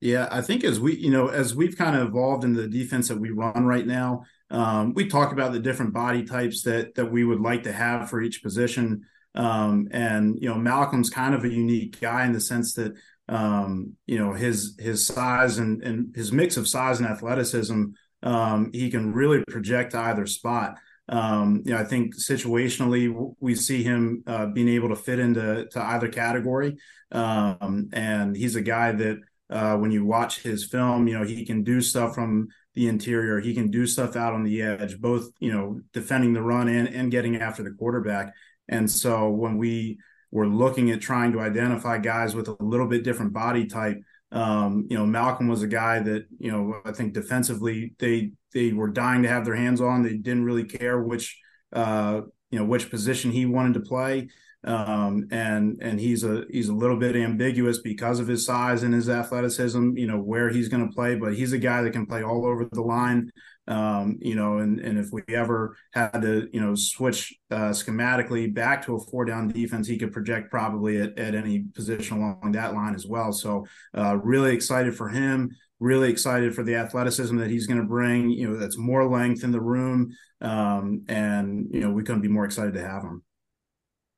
Yeah, 0.00 0.28
I 0.30 0.42
think 0.42 0.62
as 0.62 0.78
we, 0.78 0.96
you 0.96 1.10
know, 1.10 1.26
as 1.26 1.56
we've 1.56 1.76
kind 1.76 1.96
of 1.96 2.08
evolved 2.08 2.44
in 2.44 2.52
the 2.52 2.68
defense 2.68 3.08
that 3.08 3.18
we 3.18 3.30
run 3.30 3.66
right 3.66 3.86
now, 3.86 4.22
um, 4.50 4.94
we 4.94 5.08
talk 5.08 5.32
about 5.32 5.52
the 5.52 5.58
different 5.58 5.92
body 5.92 6.24
types 6.24 6.62
that 6.62 6.94
that 6.94 7.10
we 7.10 7.24
would 7.24 7.40
like 7.40 7.64
to 7.64 7.72
have 7.72 8.08
for 8.08 8.22
each 8.22 8.42
position. 8.42 9.02
Um, 9.34 9.88
and 9.90 10.38
you 10.40 10.48
know, 10.48 10.54
Malcolm's 10.54 11.10
kind 11.10 11.34
of 11.34 11.44
a 11.44 11.48
unique 11.48 12.00
guy 12.00 12.24
in 12.24 12.32
the 12.32 12.40
sense 12.40 12.74
that 12.74 12.94
um, 13.28 13.94
you 14.06 14.18
know 14.18 14.32
his 14.32 14.76
his 14.78 15.06
size 15.06 15.58
and 15.58 15.82
and 15.82 16.14
his 16.14 16.32
mix 16.32 16.56
of 16.56 16.68
size 16.68 17.00
and 17.00 17.08
athleticism 17.08 17.84
um, 18.22 18.70
he 18.72 18.90
can 18.90 19.12
really 19.12 19.44
project 19.48 19.94
either 19.94 20.26
spot. 20.26 20.78
Um, 21.10 21.62
you 21.64 21.72
know 21.72 21.78
i 21.78 21.84
think 21.84 22.14
situationally 22.14 23.34
we 23.40 23.54
see 23.54 23.82
him 23.82 24.22
uh, 24.26 24.46
being 24.46 24.68
able 24.68 24.90
to 24.90 24.96
fit 24.96 25.18
into 25.18 25.66
to 25.70 25.82
either 25.82 26.08
category. 26.08 26.76
Um, 27.10 27.88
and 27.94 28.36
he's 28.36 28.56
a 28.56 28.60
guy 28.60 28.92
that 28.92 29.18
uh, 29.48 29.76
when 29.78 29.90
you 29.90 30.04
watch 30.04 30.42
his 30.42 30.66
film 30.66 31.08
you 31.08 31.18
know 31.18 31.24
he 31.24 31.46
can 31.46 31.62
do 31.64 31.80
stuff 31.80 32.14
from 32.14 32.48
the 32.78 32.86
interior. 32.86 33.40
He 33.40 33.54
can 33.54 33.72
do 33.72 33.86
stuff 33.86 34.14
out 34.14 34.34
on 34.34 34.44
the 34.44 34.62
edge 34.62 35.00
both 35.00 35.30
you 35.40 35.52
know 35.52 35.80
defending 35.92 36.32
the 36.32 36.42
run 36.42 36.68
and 36.68 36.88
and 36.88 37.10
getting 37.10 37.36
after 37.36 37.62
the 37.62 37.72
quarterback. 37.72 38.34
And 38.68 38.88
so 38.90 39.30
when 39.30 39.56
we 39.58 39.98
we're 40.30 40.46
looking 40.46 40.90
at 40.90 41.00
trying 41.00 41.32
to 41.32 41.40
identify 41.40 41.98
guys 41.98 42.34
with 42.34 42.48
a 42.48 42.56
little 42.60 42.86
bit 42.86 43.04
different 43.04 43.32
body 43.32 43.66
type. 43.66 43.98
Um, 44.30 44.86
you 44.90 44.98
know, 44.98 45.06
Malcolm 45.06 45.48
was 45.48 45.62
a 45.62 45.66
guy 45.66 46.00
that 46.00 46.26
you 46.38 46.52
know 46.52 46.80
I 46.84 46.92
think 46.92 47.14
defensively 47.14 47.94
they 47.98 48.32
they 48.52 48.72
were 48.72 48.88
dying 48.88 49.22
to 49.22 49.28
have 49.28 49.44
their 49.44 49.54
hands 49.54 49.80
on. 49.80 50.02
They 50.02 50.16
didn't 50.16 50.44
really 50.44 50.64
care 50.64 51.00
which 51.00 51.38
uh, 51.72 52.22
you 52.50 52.58
know 52.58 52.64
which 52.64 52.90
position 52.90 53.30
he 53.30 53.46
wanted 53.46 53.74
to 53.74 53.80
play. 53.80 54.28
Um, 54.64 55.28
and 55.30 55.78
and 55.80 56.00
he's 56.00 56.24
a 56.24 56.44
he's 56.50 56.68
a 56.68 56.74
little 56.74 56.98
bit 56.98 57.16
ambiguous 57.16 57.78
because 57.78 58.18
of 58.18 58.26
his 58.26 58.44
size 58.44 58.82
and 58.82 58.92
his 58.92 59.08
athleticism. 59.08 59.96
You 59.96 60.08
know 60.08 60.18
where 60.18 60.50
he's 60.50 60.68
going 60.68 60.86
to 60.86 60.94
play, 60.94 61.14
but 61.14 61.34
he's 61.34 61.52
a 61.52 61.58
guy 61.58 61.82
that 61.82 61.92
can 61.92 62.06
play 62.06 62.22
all 62.22 62.44
over 62.44 62.68
the 62.70 62.82
line. 62.82 63.30
Um, 63.68 64.16
you 64.22 64.34
know, 64.34 64.58
and 64.58 64.80
and 64.80 64.98
if 64.98 65.10
we 65.12 65.22
ever 65.28 65.76
had 65.92 66.22
to, 66.22 66.48
you 66.52 66.60
know, 66.60 66.74
switch 66.74 67.34
uh, 67.50 67.70
schematically 67.70 68.52
back 68.52 68.84
to 68.86 68.96
a 68.96 68.98
four 68.98 69.26
down 69.26 69.48
defense, 69.48 69.86
he 69.86 69.98
could 69.98 70.10
project 70.10 70.50
probably 70.50 71.00
at, 71.02 71.18
at 71.18 71.34
any 71.34 71.64
position 71.74 72.16
along 72.16 72.52
that 72.52 72.72
line 72.72 72.94
as 72.94 73.06
well. 73.06 73.30
So 73.30 73.66
uh, 73.96 74.16
really 74.16 74.54
excited 74.54 74.96
for 74.96 75.10
him. 75.10 75.50
Really 75.80 76.10
excited 76.10 76.54
for 76.54 76.62
the 76.62 76.76
athleticism 76.76 77.36
that 77.36 77.50
he's 77.50 77.66
going 77.66 77.80
to 77.80 77.86
bring. 77.86 78.30
You 78.30 78.50
know, 78.50 78.56
that's 78.56 78.78
more 78.78 79.06
length 79.06 79.44
in 79.44 79.52
the 79.52 79.60
room, 79.60 80.12
um, 80.40 81.04
and 81.06 81.66
you 81.70 81.80
know 81.80 81.90
we 81.90 82.02
couldn't 82.04 82.22
be 82.22 82.28
more 82.28 82.46
excited 82.46 82.72
to 82.74 82.80
have 82.80 83.02
him. 83.02 83.22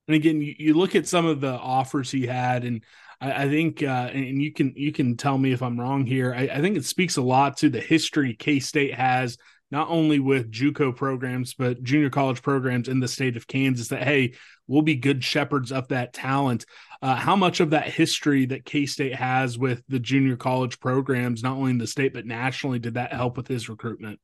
And 0.07 0.15
again, 0.15 0.41
you, 0.41 0.55
you 0.59 0.75
look 0.75 0.95
at 0.95 1.07
some 1.07 1.27
of 1.27 1.41
the 1.41 1.53
offers 1.53 2.11
he 2.11 2.27
had, 2.27 2.65
and 2.65 2.85
I, 3.21 3.45
I 3.45 3.49
think, 3.49 3.83
uh, 3.83 4.11
and 4.13 4.43
you 4.43 4.53
can 4.53 4.73
you 4.77 4.93
can 4.93 5.17
tell 5.17 5.37
me 5.37 5.53
if 5.53 5.63
I'm 5.63 5.79
wrong 5.79 6.07
here. 6.07 6.35
I, 6.35 6.43
I 6.43 6.61
think 6.61 6.77
it 6.77 6.85
speaks 6.85 7.17
a 7.17 7.23
lot 7.23 7.59
to 7.59 7.69
the 7.69 7.81
history 7.81 8.35
K 8.35 8.61
State 8.61 8.95
has, 8.95 9.37
not 9.71 9.89
only 9.89 10.19
with 10.19 10.51
JUCO 10.51 10.97
programs 10.97 11.55
but 11.55 11.83
junior 11.83 12.11
college 12.11 12.43
programs 12.43 12.89
in 12.89 13.01
the 13.01 13.09
state 13.09 13.37
of 13.37 13.47
Kansas. 13.47 13.89
That 13.89 14.03
hey, 14.03 14.35
we'll 14.67 14.83
be 14.83 14.97
good 14.97 15.23
shepherds 15.23 15.73
of 15.73 15.89
that 15.89 16.13
talent. 16.13 16.65
Uh, 17.03 17.15
how 17.15 17.35
much 17.35 17.61
of 17.61 17.71
that 17.71 17.89
history 17.89 18.47
that 18.47 18.65
K 18.65 18.87
State 18.87 19.15
has 19.15 19.59
with 19.59 19.83
the 19.89 19.99
junior 19.99 20.37
college 20.37 20.81
programs, 20.81 21.43
not 21.43 21.57
only 21.57 21.71
in 21.71 21.79
the 21.79 21.87
state 21.87 22.15
but 22.15 22.27
nationally, 22.27 22.79
did 22.79 22.95
that 22.95 23.13
help 23.13 23.37
with 23.37 23.49
his 23.49 23.69
recruitment? 23.69 24.21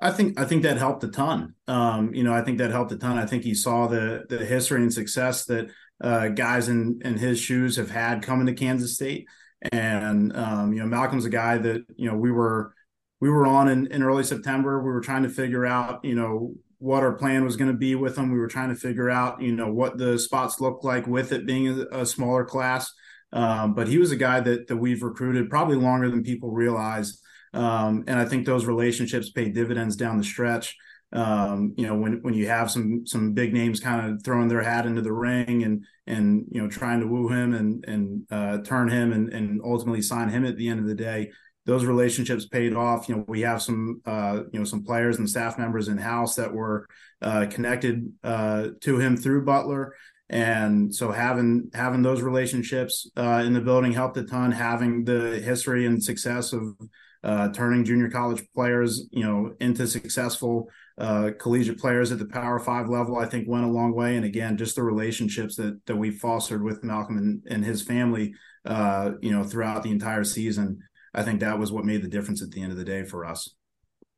I 0.00 0.10
think 0.10 0.38
I 0.38 0.44
think 0.44 0.64
that 0.64 0.76
helped 0.76 1.04
a 1.04 1.08
ton. 1.08 1.54
Um, 1.66 2.12
you 2.14 2.24
know, 2.24 2.34
I 2.34 2.42
think 2.42 2.58
that 2.58 2.70
helped 2.70 2.92
a 2.92 2.96
ton. 2.96 3.16
I 3.16 3.26
think 3.26 3.44
he 3.44 3.54
saw 3.54 3.86
the 3.86 4.24
the 4.28 4.44
history 4.44 4.82
and 4.82 4.92
success 4.92 5.44
that 5.46 5.70
uh, 6.00 6.28
guys 6.28 6.68
in 6.68 7.00
in 7.04 7.16
his 7.16 7.38
shoes 7.38 7.76
have 7.76 7.90
had 7.90 8.22
coming 8.22 8.46
to 8.46 8.54
Kansas 8.54 8.94
State. 8.94 9.26
And 9.72 10.36
um, 10.36 10.72
you 10.72 10.80
know, 10.80 10.86
Malcolm's 10.86 11.24
a 11.24 11.30
guy 11.30 11.58
that 11.58 11.84
you 11.96 12.10
know 12.10 12.16
we 12.16 12.30
were 12.30 12.74
we 13.20 13.30
were 13.30 13.46
on 13.46 13.68
in, 13.68 13.86
in 13.86 14.02
early 14.02 14.24
September. 14.24 14.82
We 14.82 14.90
were 14.90 15.00
trying 15.00 15.22
to 15.22 15.28
figure 15.28 15.64
out 15.64 16.04
you 16.04 16.14
know 16.14 16.54
what 16.78 17.02
our 17.02 17.14
plan 17.14 17.44
was 17.44 17.56
going 17.56 17.70
to 17.70 17.76
be 17.76 17.94
with 17.94 18.18
him. 18.18 18.30
We 18.30 18.38
were 18.38 18.48
trying 18.48 18.68
to 18.68 18.74
figure 18.74 19.08
out 19.08 19.40
you 19.40 19.54
know 19.54 19.72
what 19.72 19.96
the 19.96 20.18
spots 20.18 20.60
look 20.60 20.84
like 20.84 21.06
with 21.06 21.32
it 21.32 21.46
being 21.46 21.68
a, 21.68 22.00
a 22.00 22.06
smaller 22.06 22.44
class. 22.44 22.92
Um, 23.32 23.74
but 23.74 23.88
he 23.88 23.98
was 23.98 24.12
a 24.12 24.16
guy 24.16 24.40
that 24.40 24.68
that 24.68 24.76
we've 24.76 25.02
recruited 25.02 25.50
probably 25.50 25.76
longer 25.76 26.10
than 26.10 26.22
people 26.22 26.50
realize. 26.50 27.20
Um, 27.54 28.04
and 28.08 28.18
I 28.18 28.24
think 28.24 28.44
those 28.44 28.66
relationships 28.66 29.30
pay 29.30 29.48
dividends 29.48 29.96
down 29.96 30.18
the 30.18 30.24
stretch 30.24 30.76
um, 31.14 31.74
you 31.76 31.86
know, 31.86 31.94
when 31.94 32.20
when 32.22 32.34
you 32.34 32.48
have 32.48 32.70
some 32.70 33.06
some 33.06 33.32
big 33.32 33.54
names 33.54 33.78
kind 33.78 34.10
of 34.10 34.22
throwing 34.24 34.48
their 34.48 34.62
hat 34.62 34.84
into 34.84 35.00
the 35.00 35.12
ring 35.12 35.62
and 35.62 35.84
and 36.08 36.44
you 36.50 36.60
know 36.60 36.68
trying 36.68 37.00
to 37.00 37.06
woo 37.06 37.28
him 37.28 37.54
and 37.54 37.84
and 37.86 38.22
uh, 38.32 38.58
turn 38.62 38.88
him 38.88 39.12
and 39.12 39.32
and 39.32 39.60
ultimately 39.64 40.02
sign 40.02 40.28
him 40.28 40.44
at 40.44 40.56
the 40.56 40.68
end 40.68 40.80
of 40.80 40.86
the 40.86 40.94
day, 40.94 41.30
those 41.66 41.84
relationships 41.84 42.46
paid 42.46 42.74
off. 42.74 43.08
You 43.08 43.16
know, 43.16 43.24
we 43.28 43.42
have 43.42 43.62
some 43.62 44.02
uh, 44.04 44.40
you 44.52 44.58
know 44.58 44.64
some 44.64 44.82
players 44.82 45.18
and 45.18 45.30
staff 45.30 45.56
members 45.56 45.86
in 45.86 45.98
house 45.98 46.34
that 46.34 46.52
were 46.52 46.88
uh, 47.22 47.46
connected 47.48 48.12
uh, 48.24 48.68
to 48.80 48.98
him 48.98 49.16
through 49.16 49.44
Butler. 49.44 49.94
And 50.28 50.92
so 50.92 51.12
having 51.12 51.70
having 51.74 52.02
those 52.02 52.22
relationships 52.22 53.08
uh, 53.16 53.44
in 53.46 53.52
the 53.52 53.60
building 53.60 53.92
helped 53.92 54.16
a 54.16 54.24
ton. 54.24 54.50
Having 54.50 55.04
the 55.04 55.38
history 55.38 55.86
and 55.86 56.02
success 56.02 56.52
of 56.52 56.76
uh, 57.22 57.50
turning 57.50 57.84
junior 57.84 58.10
college 58.10 58.42
players, 58.52 59.06
you 59.12 59.22
know, 59.22 59.54
into 59.60 59.86
successful 59.86 60.68
uh, 60.98 61.30
collegiate 61.38 61.78
players 61.78 62.12
at 62.12 62.18
the 62.18 62.26
Power 62.26 62.58
Five 62.58 62.88
level, 62.88 63.18
I 63.18 63.26
think 63.26 63.48
went 63.48 63.64
a 63.64 63.68
long 63.68 63.94
way. 63.94 64.16
And 64.16 64.24
again, 64.24 64.56
just 64.56 64.76
the 64.76 64.82
relationships 64.82 65.56
that 65.56 65.84
that 65.86 65.96
we 65.96 66.10
fostered 66.10 66.62
with 66.62 66.84
Malcolm 66.84 67.18
and, 67.18 67.42
and 67.48 67.64
his 67.64 67.82
family, 67.82 68.34
uh, 68.64 69.12
you 69.20 69.32
know, 69.32 69.44
throughout 69.44 69.82
the 69.82 69.90
entire 69.90 70.24
season, 70.24 70.78
I 71.12 71.22
think 71.22 71.40
that 71.40 71.58
was 71.58 71.72
what 71.72 71.84
made 71.84 72.02
the 72.02 72.08
difference 72.08 72.42
at 72.42 72.50
the 72.50 72.62
end 72.62 72.72
of 72.72 72.78
the 72.78 72.84
day 72.84 73.04
for 73.04 73.24
us. 73.24 73.54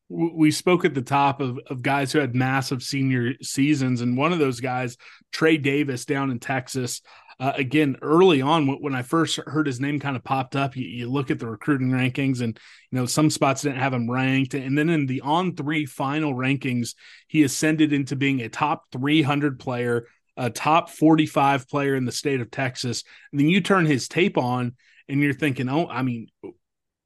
We 0.09 0.53
spoke 0.53 0.85
at 0.85 0.95
the 0.95 1.03
top 1.03 1.41
of, 1.41 1.59
of 1.67 1.83
guys 1.83 2.13
who 2.13 2.21
had 2.21 2.35
massive 2.35 2.83
senior 2.83 3.33
seasons, 3.43 4.03
and 4.03 4.17
one 4.17 4.33
of 4.33 4.39
those 4.39 4.61
guys, 4.61 4.97
Trey 5.33 5.57
Davis, 5.57 6.05
down 6.05 6.31
in 6.31 6.39
Texas, 6.39 7.03
uh, 7.39 7.53
again 7.57 7.97
early 8.01 8.41
on 8.41 8.67
when 8.81 8.95
I 8.95 9.03
first 9.03 9.39
heard 9.47 9.67
his 9.67 9.81
name 9.81 10.01
kind 10.01 10.17
of 10.17 10.25
popped 10.25 10.57
up, 10.57 10.75
you, 10.77 10.87
you, 10.87 11.11
look 11.11 11.31
at 11.31 11.39
the 11.39 11.49
recruiting 11.49 11.91
rankings, 11.91 12.41
and 12.41 12.59
you 12.91 12.99
know 12.99 13.07
some 13.07 13.29
spots 13.29 13.63
didn't 13.63 13.79
have 13.79 13.93
him 13.93 14.11
ranked, 14.11 14.55
and 14.55 14.77
then 14.77 14.89
in 14.89 15.07
the 15.07 15.21
on 15.21 15.55
three 15.55 15.85
final 15.85 16.35
rankings, 16.35 16.95
he 17.29 17.43
ascended 17.43 17.93
into 17.93 18.17
being 18.17 18.41
a 18.41 18.49
top 18.49 18.85
300 18.93 19.61
player, 19.61 20.07
a 20.37 20.49
top 20.49 20.89
45 20.89 21.69
player 21.69 21.95
in 21.95 22.07
the 22.07 22.13
state 22.13 22.41
of 22.41 22.51
Texas. 22.51 23.05
And 23.33 23.41
then 23.41 23.49
you 23.49 23.61
turn 23.61 23.85
his 23.85 24.09
tape 24.09 24.39
on, 24.39 24.75
and 25.09 25.21
you're 25.21 25.35
thinking, 25.35 25.69
oh, 25.69 25.87
I 25.89 26.03
mean, 26.03 26.29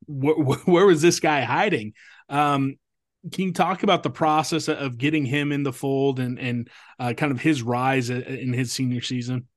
wh- 0.07 0.69
where 0.69 0.87
was 0.87 1.03
this 1.03 1.19
guy 1.19 1.43
hiding? 1.43 1.95
Um, 2.29 2.77
can 3.33 3.47
you 3.47 3.53
talk 3.53 3.83
about 3.83 4.03
the 4.03 4.11
process 4.11 4.69
of 4.69 4.97
getting 4.97 5.27
him 5.27 5.53
in 5.53 5.63
the 5.63 5.73
fold 5.73 6.21
and 6.21 6.39
and 6.39 6.71
uh, 6.99 7.13
kind 7.15 7.33
of 7.33 7.41
his 7.41 7.63
rise 7.63 8.11
in 8.11 8.53
his 8.53 8.73
senior 8.73 9.03
season? 9.03 9.49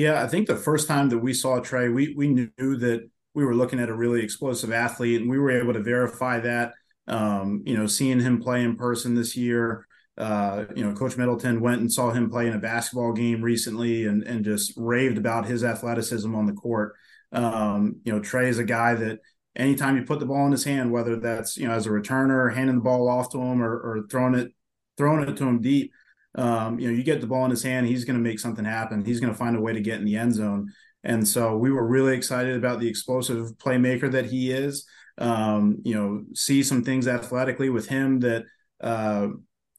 Yeah, 0.00 0.22
I 0.22 0.28
think 0.28 0.46
the 0.46 0.56
first 0.56 0.88
time 0.88 1.10
that 1.10 1.18
we 1.18 1.34
saw 1.34 1.60
Trey, 1.60 1.90
we 1.90 2.14
we 2.16 2.28
knew 2.28 2.48
that 2.56 3.06
we 3.34 3.44
were 3.44 3.54
looking 3.54 3.78
at 3.78 3.90
a 3.90 3.94
really 3.94 4.22
explosive 4.22 4.72
athlete, 4.72 5.20
and 5.20 5.28
we 5.28 5.38
were 5.38 5.50
able 5.50 5.74
to 5.74 5.82
verify 5.82 6.40
that. 6.40 6.72
Um, 7.06 7.62
you 7.66 7.76
know, 7.76 7.86
seeing 7.86 8.18
him 8.18 8.40
play 8.40 8.62
in 8.62 8.76
person 8.76 9.14
this 9.14 9.36
year, 9.36 9.86
uh, 10.16 10.64
you 10.74 10.82
know, 10.82 10.94
Coach 10.94 11.18
Middleton 11.18 11.60
went 11.60 11.82
and 11.82 11.92
saw 11.92 12.12
him 12.12 12.30
play 12.30 12.46
in 12.46 12.54
a 12.54 12.58
basketball 12.58 13.12
game 13.12 13.42
recently, 13.42 14.06
and 14.06 14.22
and 14.22 14.42
just 14.42 14.72
raved 14.74 15.18
about 15.18 15.44
his 15.44 15.62
athleticism 15.62 16.34
on 16.34 16.46
the 16.46 16.54
court. 16.54 16.94
Um, 17.32 18.00
you 18.02 18.12
know, 18.12 18.20
Trey 18.20 18.48
is 18.48 18.58
a 18.58 18.64
guy 18.64 18.94
that 18.94 19.18
anytime 19.54 19.98
you 19.98 20.04
put 20.04 20.18
the 20.18 20.24
ball 20.24 20.46
in 20.46 20.52
his 20.52 20.64
hand, 20.64 20.92
whether 20.92 21.16
that's 21.16 21.58
you 21.58 21.68
know 21.68 21.74
as 21.74 21.84
a 21.84 21.90
returner, 21.90 22.54
handing 22.54 22.76
the 22.76 22.82
ball 22.82 23.06
off 23.06 23.30
to 23.32 23.38
him, 23.38 23.62
or, 23.62 23.74
or 23.74 24.06
throwing 24.10 24.34
it 24.34 24.52
throwing 24.96 25.28
it 25.28 25.36
to 25.36 25.44
him 25.46 25.60
deep, 25.60 25.92
um, 26.34 26.78
you 26.78 26.88
know, 26.88 26.96
you 26.96 27.02
get 27.02 27.20
the 27.20 27.26
ball 27.26 27.44
in 27.44 27.50
his 27.50 27.62
hand, 27.62 27.86
he's 27.86 28.04
going 28.04 28.18
to 28.18 28.22
make 28.22 28.38
something 28.38 28.64
happen. 28.64 29.04
He's 29.04 29.20
going 29.20 29.32
to 29.32 29.38
find 29.38 29.56
a 29.56 29.60
way 29.60 29.72
to 29.72 29.80
get 29.80 29.98
in 29.98 30.04
the 30.04 30.16
end 30.16 30.34
zone. 30.34 30.72
And 31.02 31.26
so 31.26 31.56
we 31.56 31.70
were 31.70 31.86
really 31.86 32.14
excited 32.14 32.56
about 32.56 32.78
the 32.78 32.88
explosive 32.88 33.52
playmaker 33.58 34.10
that 34.12 34.26
he 34.26 34.50
is. 34.50 34.86
Um, 35.18 35.78
you 35.84 35.94
know, 35.94 36.24
see 36.34 36.62
some 36.62 36.84
things 36.84 37.08
athletically 37.08 37.68
with 37.68 37.88
him 37.88 38.20
that 38.20 38.44
uh, 38.80 39.28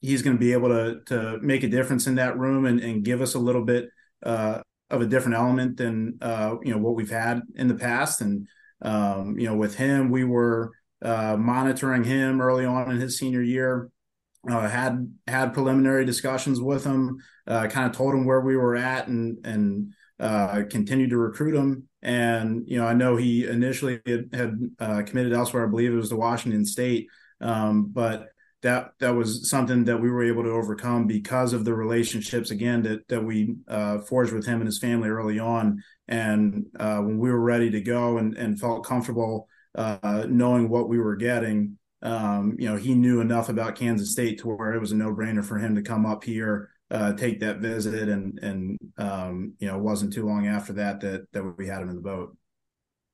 he's 0.00 0.22
going 0.22 0.36
to 0.36 0.40
be 0.40 0.52
able 0.52 0.68
to 0.68 1.00
to 1.06 1.38
make 1.40 1.62
a 1.62 1.68
difference 1.68 2.06
in 2.06 2.16
that 2.16 2.38
room 2.38 2.66
and, 2.66 2.80
and 2.80 3.04
give 3.04 3.20
us 3.20 3.34
a 3.34 3.38
little 3.38 3.64
bit 3.64 3.88
uh, 4.24 4.60
of 4.90 5.00
a 5.00 5.06
different 5.06 5.36
element 5.36 5.76
than 5.76 6.18
uh, 6.20 6.56
you 6.62 6.72
know 6.72 6.78
what 6.78 6.94
we've 6.94 7.10
had 7.10 7.40
in 7.56 7.66
the 7.66 7.74
past. 7.74 8.20
And 8.20 8.46
um, 8.82 9.38
you 9.38 9.46
know, 9.46 9.56
with 9.56 9.76
him, 9.76 10.10
we 10.10 10.24
were 10.24 10.72
uh, 11.00 11.36
monitoring 11.36 12.04
him 12.04 12.40
early 12.40 12.64
on 12.64 12.90
in 12.90 13.00
his 13.00 13.18
senior 13.18 13.42
year 13.42 13.90
uh, 14.48 14.68
had 14.68 15.12
had 15.28 15.54
preliminary 15.54 16.04
discussions 16.04 16.60
with 16.60 16.84
him, 16.84 17.18
uh, 17.46 17.68
kind 17.68 17.88
of 17.88 17.96
told 17.96 18.14
him 18.14 18.24
where 18.24 18.40
we 18.40 18.56
were 18.56 18.76
at, 18.76 19.06
and 19.06 19.44
and 19.46 19.92
uh, 20.18 20.62
continued 20.68 21.10
to 21.10 21.18
recruit 21.18 21.54
him. 21.54 21.88
And 22.02 22.64
you 22.66 22.78
know, 22.78 22.86
I 22.86 22.94
know 22.94 23.16
he 23.16 23.46
initially 23.46 24.00
had, 24.04 24.30
had 24.32 24.70
uh, 24.80 25.02
committed 25.02 25.32
elsewhere. 25.32 25.66
I 25.66 25.70
believe 25.70 25.92
it 25.92 25.96
was 25.96 26.08
to 26.08 26.16
Washington 26.16 26.64
State, 26.64 27.08
um, 27.40 27.86
but 27.92 28.28
that 28.62 28.92
that 28.98 29.14
was 29.14 29.48
something 29.48 29.84
that 29.84 30.00
we 30.00 30.10
were 30.10 30.24
able 30.24 30.42
to 30.42 30.50
overcome 30.50 31.06
because 31.06 31.52
of 31.52 31.64
the 31.64 31.74
relationships 31.74 32.50
again 32.50 32.82
that 32.82 33.06
that 33.08 33.22
we 33.22 33.54
uh, 33.68 33.98
forged 33.98 34.32
with 34.32 34.46
him 34.46 34.60
and 34.60 34.66
his 34.66 34.78
family 34.78 35.08
early 35.08 35.38
on. 35.38 35.82
And 36.08 36.66
uh, 36.80 36.98
when 36.98 37.18
we 37.18 37.30
were 37.30 37.40
ready 37.40 37.70
to 37.70 37.80
go 37.80 38.18
and 38.18 38.36
and 38.36 38.58
felt 38.58 38.84
comfortable 38.84 39.48
knowing 39.76 40.68
what 40.68 40.88
we 40.88 40.98
were 40.98 41.16
getting 41.16 41.78
um, 42.02 42.56
you 42.58 42.68
know, 42.68 42.76
he 42.76 42.94
knew 42.94 43.20
enough 43.20 43.48
about 43.48 43.76
Kansas 43.76 44.10
State 44.10 44.40
to 44.40 44.48
where 44.48 44.74
it 44.74 44.80
was 44.80 44.92
a 44.92 44.96
no 44.96 45.14
brainer 45.14 45.44
for 45.44 45.58
him 45.58 45.74
to 45.76 45.82
come 45.82 46.04
up 46.04 46.24
here, 46.24 46.70
uh, 46.90 47.12
take 47.12 47.40
that 47.40 47.58
visit, 47.58 48.08
and 48.08 48.38
and 48.40 48.78
um, 48.98 49.54
you 49.58 49.68
know, 49.68 49.76
it 49.76 49.82
wasn't 49.82 50.12
too 50.12 50.26
long 50.26 50.46
after 50.46 50.72
that 50.74 51.00
that 51.00 51.26
that 51.32 51.44
we 51.56 51.66
had 51.66 51.82
him 51.82 51.90
in 51.90 51.96
the 51.96 52.02
boat. 52.02 52.36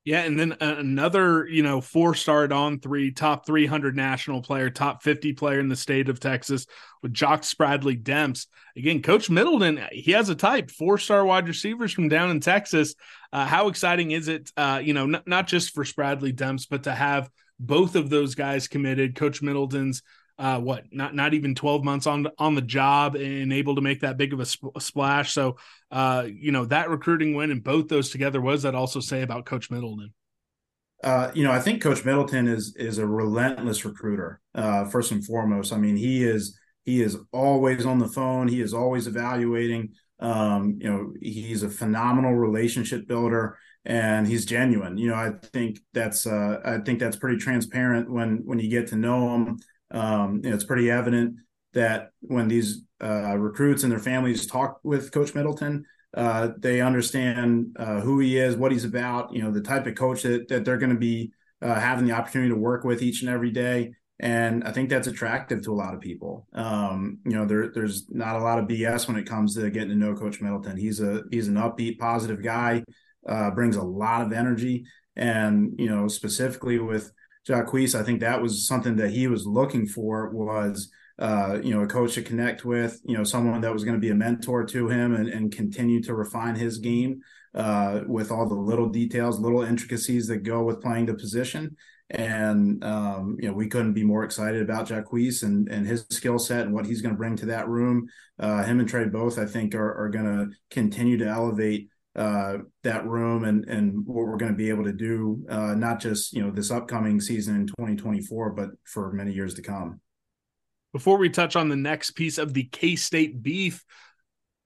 Yeah, 0.05 0.21
and 0.21 0.39
then 0.39 0.55
another, 0.59 1.45
you 1.45 1.61
know, 1.61 1.81
four 1.81 2.15
star 2.15 2.51
on 2.51 2.79
three, 2.79 3.11
top 3.11 3.45
300 3.45 3.95
national 3.95 4.41
player, 4.41 4.69
top 4.69 5.03
50 5.03 5.33
player 5.33 5.59
in 5.59 5.67
the 5.67 5.75
state 5.75 6.09
of 6.09 6.19
Texas 6.19 6.65
with 7.03 7.13
Jock 7.13 7.41
Spradley 7.41 8.01
Demps. 8.01 8.47
Again, 8.75 9.03
Coach 9.03 9.29
Middleton, 9.29 9.79
he 9.91 10.13
has 10.13 10.29
a 10.29 10.35
type, 10.35 10.71
four 10.71 10.97
star 10.97 11.25
wide 11.25 11.47
receivers 11.47 11.91
from 11.91 12.07
down 12.07 12.31
in 12.31 12.39
Texas. 12.39 12.95
Uh, 13.31 13.45
how 13.45 13.67
exciting 13.67 14.09
is 14.09 14.29
it, 14.29 14.51
uh, 14.57 14.81
you 14.83 14.93
know, 14.93 15.03
n- 15.03 15.21
not 15.27 15.47
just 15.47 15.75
for 15.75 15.83
Spradley 15.83 16.33
Demps, 16.33 16.65
but 16.67 16.83
to 16.83 16.91
have 16.91 17.29
both 17.59 17.95
of 17.95 18.09
those 18.09 18.35
guys 18.35 18.67
committed. 18.67 19.15
Coach 19.15 19.41
Middleton's 19.41 20.01
uh, 20.39 20.57
what 20.57 20.85
not 20.91 21.13
not 21.13 21.33
even 21.33 21.53
12 21.53 21.83
months 21.83 22.07
on 22.07 22.27
on 22.37 22.55
the 22.55 22.61
job 22.61 23.15
and 23.15 23.51
able 23.51 23.75
to 23.75 23.81
make 23.81 23.99
that 23.99 24.17
big 24.17 24.31
of 24.31 24.39
a, 24.39 24.45
sp- 24.47 24.71
a 24.75 24.79
splash. 24.81 25.33
So 25.33 25.57
uh, 25.91 26.25
you 26.31 26.53
know 26.53 26.65
that 26.65 26.89
recruiting 26.89 27.35
win 27.35 27.51
and 27.51 27.63
both 27.63 27.89
those 27.89 28.09
together. 28.09 28.39
What 28.39 28.53
does 28.53 28.63
that 28.63 28.73
also 28.73 29.01
say 29.01 29.21
about 29.21 29.45
Coach 29.45 29.69
Middleton? 29.69 30.13
Uh, 31.03 31.31
you 31.33 31.43
know, 31.43 31.51
I 31.51 31.59
think 31.59 31.81
Coach 31.81 32.05
Middleton 32.05 32.47
is 32.47 32.73
is 32.77 32.97
a 32.97 33.05
relentless 33.05 33.83
recruiter. 33.83 34.39
Uh, 34.55 34.85
first 34.85 35.11
and 35.11 35.25
foremost, 35.25 35.73
I 35.73 35.77
mean, 35.77 35.97
he 35.97 36.23
is 36.23 36.57
he 36.85 37.01
is 37.01 37.17
always 37.33 37.85
on 37.85 37.99
the 37.99 38.07
phone. 38.07 38.47
He 38.47 38.61
is 38.61 38.73
always 38.73 39.07
evaluating. 39.07 39.93
Um, 40.21 40.79
you 40.81 40.89
know, 40.89 41.13
he's 41.21 41.63
a 41.63 41.69
phenomenal 41.69 42.33
relationship 42.33 43.07
builder 43.07 43.57
and 43.89 44.27
he's 44.27 44.45
genuine. 44.45 44.99
You 44.99 45.09
know, 45.09 45.15
I 45.15 45.31
think 45.51 45.79
that's 45.93 46.27
uh, 46.27 46.59
I 46.63 46.77
think 46.77 46.99
that's 46.99 47.17
pretty 47.17 47.37
transparent 47.37 48.09
when 48.09 48.43
when 48.45 48.59
you 48.59 48.69
get 48.69 48.87
to 48.89 48.95
know 48.95 49.33
him. 49.33 49.57
Um, 49.91 50.41
you 50.43 50.49
know, 50.49 50.55
it's 50.55 50.63
pretty 50.63 50.91
evident 50.91 51.37
that 51.73 52.11
when 52.21 52.47
these 52.47 52.83
uh, 53.03 53.35
recruits 53.35 53.81
and 53.81 53.91
their 53.91 53.99
families 53.99 54.45
talk 54.45 54.79
with 54.83 55.11
Coach 55.11 55.33
Middleton, 55.33 55.85
uh, 56.15 56.49
they 56.59 56.81
understand 56.81 57.75
uh, 57.79 57.99
who 58.01 58.19
he 58.19 58.37
is, 58.37 58.55
what 58.55 58.71
he's 58.71 58.85
about, 58.85 59.33
you 59.33 59.41
know, 59.41 59.51
the 59.51 59.61
type 59.61 59.87
of 59.87 59.95
coach 59.95 60.21
that, 60.21 60.47
that 60.49 60.65
they're 60.65 60.77
going 60.77 60.93
to 60.93 60.99
be 60.99 61.31
uh, 61.63 61.79
having 61.79 62.05
the 62.05 62.13
opportunity 62.13 62.49
to 62.49 62.55
work 62.55 62.83
with 62.83 63.01
each 63.01 63.21
and 63.21 63.29
every 63.29 63.51
day. 63.51 63.91
And 64.19 64.63
I 64.65 64.71
think 64.71 64.89
that's 64.89 65.07
attractive 65.07 65.63
to 65.63 65.71
a 65.71 65.75
lot 65.75 65.93
of 65.93 66.01
people. 66.01 66.45
Um, 66.53 67.19
you 67.25 67.31
know, 67.31 67.45
there, 67.45 67.71
there's 67.73 68.07
not 68.09 68.35
a 68.35 68.43
lot 68.43 68.59
of 68.59 68.65
BS 68.65 69.07
when 69.07 69.17
it 69.17 69.25
comes 69.25 69.55
to 69.55 69.69
getting 69.71 69.89
to 69.89 69.95
know 69.95 70.13
Coach 70.13 70.41
Middleton. 70.41 70.77
He's 70.77 70.99
a 70.99 71.23
he's 71.31 71.47
an 71.47 71.55
upbeat, 71.55 71.99
positive 71.99 72.43
guy, 72.43 72.83
uh, 73.27 73.51
brings 73.51 73.75
a 73.75 73.83
lot 73.83 74.21
of 74.21 74.33
energy, 74.33 74.85
and 75.15 75.73
you 75.77 75.89
know, 75.89 76.07
specifically 76.07 76.79
with 76.79 77.11
Jacquise, 77.45 77.95
I 77.95 78.03
think 78.03 78.19
that 78.19 78.41
was 78.41 78.67
something 78.67 78.95
that 78.97 79.11
he 79.11 79.27
was 79.27 79.45
looking 79.45 79.85
for 79.85 80.29
was 80.29 80.89
uh, 81.19 81.59
you 81.61 81.73
know, 81.73 81.81
a 81.81 81.87
coach 81.87 82.13
to 82.13 82.21
connect 82.21 82.63
with, 82.63 83.01
you 83.03 83.17
know, 83.17 83.25
someone 83.25 83.59
that 83.59 83.73
was 83.73 83.83
going 83.83 83.95
to 83.95 83.99
be 83.99 84.09
a 84.09 84.15
mentor 84.15 84.63
to 84.63 84.87
him 84.87 85.13
and, 85.13 85.27
and 85.27 85.51
continue 85.51 86.01
to 86.01 86.13
refine 86.13 86.55
his 86.55 86.77
game 86.77 87.19
uh, 87.55 88.01
with 88.07 88.31
all 88.31 88.47
the 88.47 88.55
little 88.55 88.87
details, 88.87 89.37
little 89.37 89.63
intricacies 89.63 90.27
that 90.27 90.43
go 90.43 90.63
with 90.63 90.81
playing 90.81 91.07
the 91.07 91.13
position. 91.13 91.75
And 92.09 92.83
um, 92.85 93.35
you 93.39 93.49
know, 93.49 93.53
we 93.53 93.67
couldn't 93.67 93.93
be 93.93 94.03
more 94.03 94.23
excited 94.23 94.61
about 94.61 94.87
Jacquise 94.87 95.43
and 95.43 95.67
and 95.67 95.85
his 95.85 96.07
skill 96.09 96.39
set 96.39 96.61
and 96.61 96.73
what 96.73 96.87
he's 96.87 97.01
going 97.01 97.13
to 97.13 97.17
bring 97.19 97.35
to 97.35 97.47
that 97.47 97.67
room. 97.67 98.07
Uh, 98.39 98.63
him 98.63 98.79
and 98.79 98.89
Trey 98.89 99.05
both, 99.05 99.37
I 99.37 99.45
think, 99.45 99.75
are, 99.75 100.05
are 100.05 100.09
going 100.09 100.25
to 100.25 100.55
continue 100.71 101.17
to 101.17 101.27
elevate 101.27 101.89
uh, 102.19 102.57
that 102.83 103.07
room 103.07 103.45
and 103.45 103.63
and 103.69 104.05
what 104.05 104.27
we're 104.27 104.37
going 104.37 104.51
to 104.51 104.57
be 104.57 104.69
able 104.69 104.83
to 104.83 104.91
do, 104.91 105.45
uh, 105.49 105.73
not 105.73 106.01
just 106.01 106.33
you 106.33 106.43
know 106.43 106.51
this 106.51 106.69
upcoming 106.69 107.21
season 107.21 107.55
in 107.55 107.67
2024, 107.67 108.51
but 108.51 108.69
for 108.83 109.13
many 109.13 109.31
years 109.31 109.53
to 109.53 109.61
come. 109.61 110.01
Before 110.91 111.17
we 111.17 111.29
touch 111.29 111.55
on 111.55 111.69
the 111.69 111.77
next 111.77 112.11
piece 112.11 112.37
of 112.37 112.53
the 112.53 112.63
K 112.63 112.97
State 112.97 113.41
beef, 113.41 113.85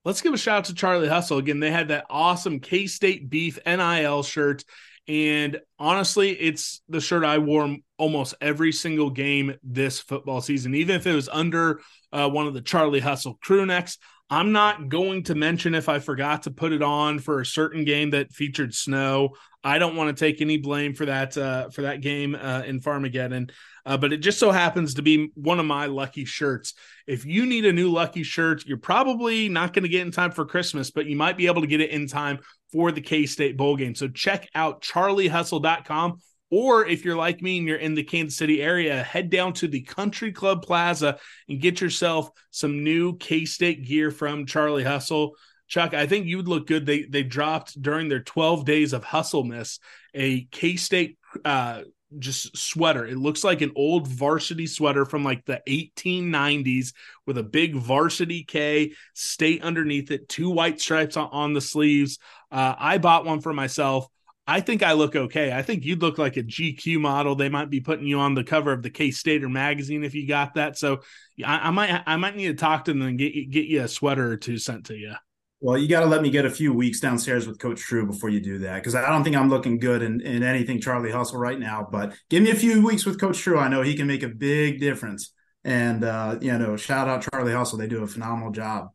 let's 0.04 0.22
give 0.22 0.34
a 0.34 0.38
shout 0.38 0.58
out 0.60 0.66
to 0.66 0.74
Charlie 0.74 1.08
Hustle. 1.08 1.38
Again, 1.38 1.60
they 1.60 1.72
had 1.72 1.89
that 1.89 2.08
awesome 2.10 2.60
K 2.60 2.88
State 2.88 3.30
beef 3.30 3.60
NIL 3.68 4.24
shirt. 4.24 4.63
And 5.08 5.60
honestly, 5.78 6.32
it's 6.32 6.82
the 6.88 7.02
shirt 7.02 7.26
I 7.26 7.38
wore 7.38 7.76
almost 7.98 8.36
every 8.42 8.72
single 8.72 9.10
game 9.10 9.54
this 9.62 10.00
football 10.00 10.42
season, 10.42 10.74
even 10.76 10.96
if 10.96 11.06
it 11.06 11.13
was 11.13 11.30
under 11.30 11.82
uh, 12.12 12.30
one 12.30 12.48
of 12.48 12.54
the 12.54 12.62
Charlie 12.62 13.02
Hustle 13.02 13.38
crew 13.42 13.66
necks. 13.66 13.98
I'm 14.30 14.52
not 14.52 14.90
going 14.90 15.24
to 15.24 15.36
mention 15.36 15.76
if 15.76 15.90
I 15.90 16.00
forgot 16.00 16.44
to 16.44 16.52
put 16.52 16.72
it 16.72 16.82
on 16.82 17.20
for 17.20 17.40
a 17.40 17.46
certain 17.46 17.86
game 17.86 18.12
that 18.12 18.32
featured 18.32 18.74
snow. 18.74 19.36
I 19.64 19.80
don't 19.80 19.96
want 19.96 20.16
to 20.16 20.26
take 20.26 20.42
any 20.42 20.58
blame 20.58 20.94
for 20.94 21.06
that 21.06 21.38
uh, 21.38 21.70
for 21.70 21.84
that 21.84 22.02
game 22.02 22.36
uh, 22.36 22.64
in 22.66 22.82
Farmageddon, 22.82 23.52
uh, 23.86 23.98
but 23.98 24.12
it 24.12 24.18
just 24.18 24.40
so 24.40 24.52
happens 24.52 24.96
to 24.96 25.02
be 25.02 25.30
one 25.36 25.60
of 25.60 25.66
my 25.66 25.86
lucky 25.86 26.26
shirts. 26.26 26.74
If 27.08 27.26
you 27.26 27.46
need 27.46 27.66
a 27.66 27.72
new 27.72 27.90
lucky 27.90 28.24
shirt, 28.24 28.66
you're 28.66 28.78
probably 28.78 29.48
not 29.48 29.72
going 29.72 29.84
to 29.84 29.90
get 29.90 30.02
in 30.02 30.12
time 30.12 30.32
for 30.32 30.46
Christmas, 30.46 30.92
but 30.92 31.06
you 31.06 31.16
might 31.16 31.38
be 31.38 31.48
able 31.48 31.62
to 31.62 31.68
get 31.68 31.80
it 31.80 31.92
in 31.92 32.08
time 32.08 32.40
for 32.74 32.92
the 32.92 33.02
K 33.02 33.26
State 33.26 33.56
bowl 33.56 33.78
game. 33.78 33.96
So 33.96 34.08
check 34.10 34.50
out 34.54 34.82
charliehustle.com. 34.82 36.20
Or 36.56 36.86
if 36.86 37.04
you're 37.04 37.16
like 37.16 37.42
me 37.42 37.58
and 37.58 37.68
you're 37.68 37.78
in 37.78 37.96
the 37.96 38.04
Kansas 38.04 38.38
City 38.38 38.62
area, 38.62 39.02
head 39.02 39.32
down 39.32 39.54
to 39.54 39.68
the 39.68 39.82
Country 39.82 40.32
Club 40.32 40.62
Plaza 40.62 41.18
and 41.50 41.60
get 41.60 41.82
yourself 41.82 42.30
some 42.52 42.84
new 42.84 43.18
K 43.18 43.46
State 43.46 43.84
gear 43.88 44.12
from 44.12 44.46
Charlie 44.46 44.84
Hustle. 44.84 45.36
Chuck, 45.68 45.96
I 45.96 46.06
think 46.06 46.28
you 46.28 46.38
would 46.38 46.48
look 46.48 46.68
good. 46.68 46.86
They 46.86 47.06
they 47.06 47.24
dropped 47.24 47.82
during 47.82 48.08
their 48.08 48.22
12 48.22 48.66
days 48.66 48.94
of 48.94 49.04
hustleness 49.04 49.80
a 50.13 50.44
K 50.52 50.76
State 50.76 51.18
uh, 51.44 51.86
just 52.20 52.56
sweater. 52.56 53.04
It 53.08 53.18
looks 53.18 53.44
like 53.44 53.62
an 53.62 53.72
old 53.76 54.08
varsity 54.08 54.68
sweater 54.68 55.06
from 55.06 55.24
like 55.24 55.46
the 55.46 55.60
1890s 55.68 56.94
with 57.26 57.39
a 57.39 57.44
big 57.44 57.74
varsity 57.76 58.44
K 58.44 58.94
state 59.16 59.63
underneath 59.63 60.12
it, 60.12 60.30
two 60.30 60.52
white 60.52 60.80
stripes 60.80 61.18
on, 61.18 61.30
on 61.32 61.54
the 61.54 61.62
sleeves. 61.62 62.20
Uh, 62.52 62.76
I 62.78 63.00
bought 63.00 63.26
one 63.26 63.42
for 63.42 63.54
myself. 63.54 64.08
I 64.46 64.60
think 64.60 64.84
I 64.84 64.94
look 64.94 65.16
okay. 65.16 65.54
I 65.54 65.62
think 65.62 65.86
you'd 65.86 66.02
look 66.02 66.18
like 66.18 66.36
a 66.36 66.44
GQ 66.44 67.00
model. 67.00 67.36
They 67.36 67.50
might 67.50 67.70
be 67.70 67.80
putting 67.80 68.06
you 68.06 68.20
on 68.20 68.34
the 68.34 68.44
cover 68.44 68.74
of 68.74 68.84
the 68.84 68.90
K 68.90 69.12
Stater 69.12 69.48
magazine 69.48 70.04
if 70.04 70.14
you 70.14 70.28
got 70.28 70.56
that. 70.56 70.78
So 70.78 71.02
I, 71.46 71.68
I 71.68 71.72
might 71.72 72.04
I 72.06 72.18
might 72.18 72.36
need 72.36 72.48
to 72.48 72.54
talk 72.54 72.86
to 72.86 72.92
them 72.92 73.02
and 73.04 73.18
get 73.18 73.32
get 73.50 73.66
you 73.66 73.84
a 73.84 73.88
sweater 73.88 74.30
or 74.32 74.38
two 74.38 74.58
sent 74.58 74.88
to 74.88 74.96
you. 74.96 75.14
Well, 75.62 75.78
you 75.78 75.88
got 75.88 76.02
to 76.02 76.08
let 76.08 76.22
me 76.22 76.30
get 76.30 76.44
a 76.44 76.50
few 76.50 76.74
weeks 76.74 77.00
downstairs 77.00 77.48
with 77.48 77.58
Coach 77.58 77.80
True 77.80 78.06
before 78.06 78.30
you 78.30 78.42
do 78.42 78.58
that 78.60 78.76
because 78.76 78.96
I 78.96 79.10
don't 79.10 79.24
think 79.24 79.38
I'm 79.38 79.50
looking 79.50 79.80
good 79.80 80.02
in, 80.02 80.20
in 80.20 80.44
anything 80.44 80.82
Charlie 80.82 81.10
Hustle 81.10 81.40
right 81.40 81.58
now. 81.58 81.88
But 81.90 82.14
give 82.30 82.44
me 82.44 82.52
a 82.52 82.56
few 82.56 82.86
weeks 82.86 83.06
with 83.06 83.18
Coach 83.18 83.40
True. 83.40 83.58
I 83.58 83.70
know 83.70 83.82
he 83.82 83.96
can 83.96 84.06
make 84.06 84.24
a 84.24 84.28
big 84.28 84.82
difference. 84.82 85.34
And, 85.64 86.04
uh, 86.04 86.38
you 86.42 86.58
know, 86.58 86.76
shout 86.76 87.08
out 87.08 87.26
Charlie 87.32 87.54
Hustle. 87.54 87.78
They 87.78 87.88
do 87.88 88.04
a 88.04 88.08
phenomenal 88.08 88.52
job. 88.52 88.90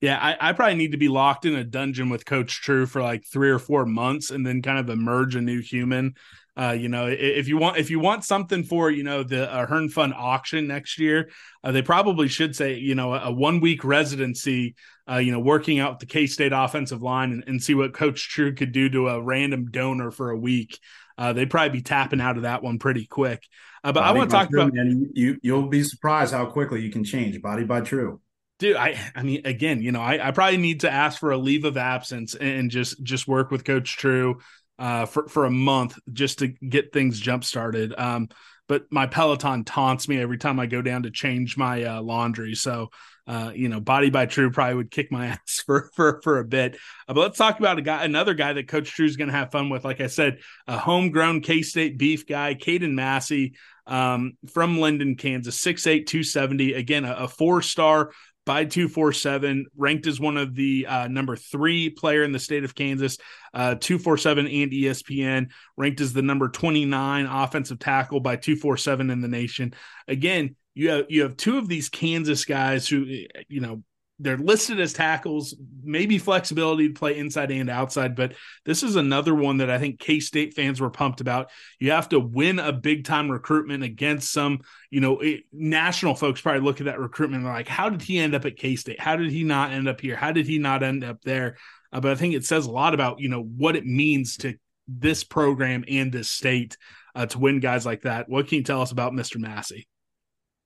Yeah, 0.00 0.18
I, 0.18 0.50
I, 0.50 0.52
probably 0.54 0.76
need 0.76 0.92
to 0.92 0.96
be 0.96 1.08
locked 1.08 1.44
in 1.44 1.54
a 1.54 1.64
dungeon 1.64 2.08
with 2.08 2.24
Coach 2.24 2.62
True 2.62 2.86
for 2.86 3.02
like 3.02 3.26
three 3.26 3.50
or 3.50 3.58
four 3.58 3.84
months 3.84 4.30
and 4.30 4.46
then 4.46 4.62
kind 4.62 4.78
of 4.78 4.88
emerge 4.88 5.36
a 5.36 5.42
new 5.42 5.60
human. 5.60 6.14
Uh, 6.56 6.72
you 6.72 6.88
know, 6.88 7.06
if 7.06 7.48
you 7.48 7.58
want 7.58 7.76
if 7.76 7.90
you 7.90 8.00
want 8.00 8.24
something 8.24 8.64
for 8.64 8.90
you 8.90 9.02
know 9.02 9.22
the 9.22 9.52
uh, 9.52 9.66
Hearn 9.66 9.88
Fund 9.88 10.14
auction 10.16 10.66
next 10.66 10.98
year, 10.98 11.30
uh, 11.62 11.72
they 11.72 11.82
probably 11.82 12.28
should 12.28 12.56
say 12.56 12.74
you 12.74 12.94
know 12.94 13.14
a, 13.14 13.26
a 13.26 13.32
one 13.32 13.60
week 13.60 13.84
residency 13.84 14.74
uh, 15.10 15.16
you 15.16 15.32
know, 15.32 15.40
working 15.40 15.80
out 15.80 15.98
the 15.98 16.06
K 16.06 16.26
State 16.26 16.52
offensive 16.54 17.02
line 17.02 17.32
and, 17.32 17.44
and, 17.46 17.62
see 17.62 17.74
what 17.74 17.92
Coach 17.92 18.28
True 18.28 18.54
could 18.54 18.72
do 18.72 18.88
to 18.90 19.08
a 19.08 19.20
random 19.20 19.70
donor 19.70 20.10
for 20.10 20.30
a 20.30 20.38
week. 20.38 20.78
Uh, 21.18 21.32
they'd 21.32 21.50
probably 21.50 21.78
be 21.78 21.82
tapping 21.82 22.20
out 22.20 22.36
of 22.36 22.44
that 22.44 22.62
one 22.62 22.78
pretty 22.78 23.06
quick. 23.06 23.46
Uh, 23.82 23.92
but 23.92 24.04
I, 24.04 24.10
I 24.10 24.12
want 24.12 24.30
to 24.30 24.36
talk 24.36 24.48
about 24.50 24.72
man, 24.72 25.10
you. 25.14 25.38
You'll 25.42 25.68
be 25.68 25.82
surprised 25.82 26.32
how 26.32 26.46
quickly 26.46 26.82
you 26.82 26.90
can 26.90 27.02
change 27.02 27.40
body 27.42 27.64
by 27.64 27.80
True. 27.80 28.20
Dude, 28.60 28.76
I 28.76 28.94
I 29.16 29.22
mean, 29.22 29.40
again, 29.46 29.80
you 29.80 29.90
know, 29.90 30.02
I, 30.02 30.28
I 30.28 30.30
probably 30.32 30.58
need 30.58 30.80
to 30.80 30.90
ask 30.90 31.18
for 31.18 31.30
a 31.30 31.38
leave 31.38 31.64
of 31.64 31.78
absence 31.78 32.34
and 32.34 32.70
just 32.70 33.02
just 33.02 33.26
work 33.26 33.50
with 33.50 33.64
Coach 33.64 33.96
True 33.96 34.40
uh, 34.78 35.06
for 35.06 35.26
for 35.28 35.46
a 35.46 35.50
month 35.50 35.98
just 36.12 36.40
to 36.40 36.48
get 36.48 36.92
things 36.92 37.18
jump 37.18 37.42
started. 37.42 37.94
Um, 37.98 38.28
but 38.68 38.84
my 38.90 39.06
Peloton 39.06 39.64
taunts 39.64 40.08
me 40.08 40.20
every 40.20 40.36
time 40.36 40.60
I 40.60 40.66
go 40.66 40.82
down 40.82 41.04
to 41.04 41.10
change 41.10 41.56
my 41.56 41.84
uh, 41.84 42.02
laundry. 42.02 42.54
So 42.54 42.90
uh, 43.26 43.52
you 43.54 43.68
know, 43.68 43.78
Body 43.80 44.10
by 44.10 44.26
True 44.26 44.50
probably 44.50 44.74
would 44.74 44.90
kick 44.90 45.12
my 45.12 45.26
ass 45.28 45.62
for 45.64 45.88
for 45.94 46.20
for 46.22 46.38
a 46.38 46.44
bit. 46.44 46.76
Uh, 47.08 47.14
but 47.14 47.20
let's 47.20 47.38
talk 47.38 47.60
about 47.60 47.78
a 47.78 47.82
guy, 47.82 48.04
another 48.04 48.34
guy 48.34 48.52
that 48.52 48.68
Coach 48.68 48.90
True 48.90 49.06
is 49.06 49.16
going 49.16 49.28
to 49.28 49.36
have 49.36 49.52
fun 49.52 49.70
with. 49.70 49.84
Like 49.84 50.00
I 50.00 50.08
said, 50.08 50.40
a 50.66 50.76
homegrown 50.76 51.40
K 51.40 51.62
State 51.62 51.96
beef 51.96 52.26
guy, 52.26 52.54
Caden 52.54 52.92
Massey 52.92 53.54
um, 53.86 54.32
from 54.52 54.78
Linden, 54.78 55.16
Kansas, 55.16 55.60
6'8", 55.60 56.06
270. 56.06 56.74
Again, 56.74 57.04
a, 57.04 57.12
a 57.12 57.28
four 57.28 57.62
star 57.62 58.10
by 58.50 58.64
247 58.64 59.66
ranked 59.76 60.08
as 60.08 60.18
one 60.18 60.36
of 60.36 60.56
the 60.56 60.84
uh, 60.84 61.06
number 61.06 61.36
three 61.36 61.88
player 61.88 62.24
in 62.24 62.32
the 62.32 62.38
state 62.40 62.64
of 62.64 62.74
kansas. 62.74 63.16
Uh, 63.54 63.76
247 63.76 64.48
and 64.48 64.72
espn 64.72 65.50
ranked 65.76 66.00
as 66.00 66.12
the 66.12 66.20
number 66.20 66.48
29 66.48 67.26
offensive 67.26 67.78
tackle 67.78 68.18
by 68.18 68.34
247 68.34 69.08
in 69.08 69.20
the 69.20 69.28
nation. 69.28 69.72
Again 70.08 70.56
you 70.74 70.90
have 70.90 71.06
you 71.08 71.22
have 71.22 71.36
two 71.36 71.58
of 71.58 71.68
these 71.68 71.88
Kansas 71.88 72.44
guys 72.44 72.88
who 72.88 73.04
you 73.48 73.60
know 73.60 73.84
they're 74.20 74.36
listed 74.36 74.78
as 74.80 74.92
tackles, 74.92 75.54
maybe 75.82 76.18
flexibility 76.18 76.88
to 76.88 76.94
play 76.94 77.18
inside 77.18 77.50
and 77.50 77.70
outside, 77.70 78.14
but 78.14 78.34
this 78.64 78.82
is 78.82 78.96
another 78.96 79.34
one 79.34 79.56
that 79.56 79.70
I 79.70 79.78
think 79.78 79.98
K 79.98 80.20
State 80.20 80.54
fans 80.54 80.80
were 80.80 80.90
pumped 80.90 81.20
about. 81.20 81.50
You 81.78 81.92
have 81.92 82.10
to 82.10 82.20
win 82.20 82.58
a 82.58 82.72
big 82.72 83.04
time 83.04 83.30
recruitment 83.30 83.82
against 83.82 84.30
some, 84.30 84.60
you 84.90 85.00
know, 85.00 85.20
it, 85.20 85.44
national 85.52 86.14
folks 86.14 86.40
probably 86.40 86.60
look 86.60 86.80
at 86.80 86.86
that 86.86 87.00
recruitment 87.00 87.44
and 87.44 87.52
like, 87.52 87.68
how 87.68 87.88
did 87.88 88.02
he 88.02 88.18
end 88.18 88.34
up 88.34 88.44
at 88.44 88.56
K 88.56 88.76
State? 88.76 89.00
How 89.00 89.16
did 89.16 89.30
he 89.30 89.42
not 89.42 89.72
end 89.72 89.88
up 89.88 90.00
here? 90.00 90.16
How 90.16 90.32
did 90.32 90.46
he 90.46 90.58
not 90.58 90.82
end 90.82 91.02
up 91.02 91.22
there? 91.22 91.56
Uh, 91.92 92.00
but 92.00 92.12
I 92.12 92.14
think 92.14 92.34
it 92.34 92.44
says 92.44 92.66
a 92.66 92.70
lot 92.70 92.94
about, 92.94 93.20
you 93.20 93.28
know, 93.28 93.42
what 93.42 93.74
it 93.74 93.86
means 93.86 94.36
to 94.38 94.54
this 94.86 95.24
program 95.24 95.84
and 95.88 96.12
this 96.12 96.30
state 96.30 96.76
uh, 97.14 97.26
to 97.26 97.38
win 97.38 97.60
guys 97.60 97.86
like 97.86 98.02
that. 98.02 98.28
What 98.28 98.48
can 98.48 98.58
you 98.58 98.64
tell 98.64 98.82
us 98.82 98.92
about 98.92 99.12
Mr. 99.12 99.38
Massey? 99.38 99.88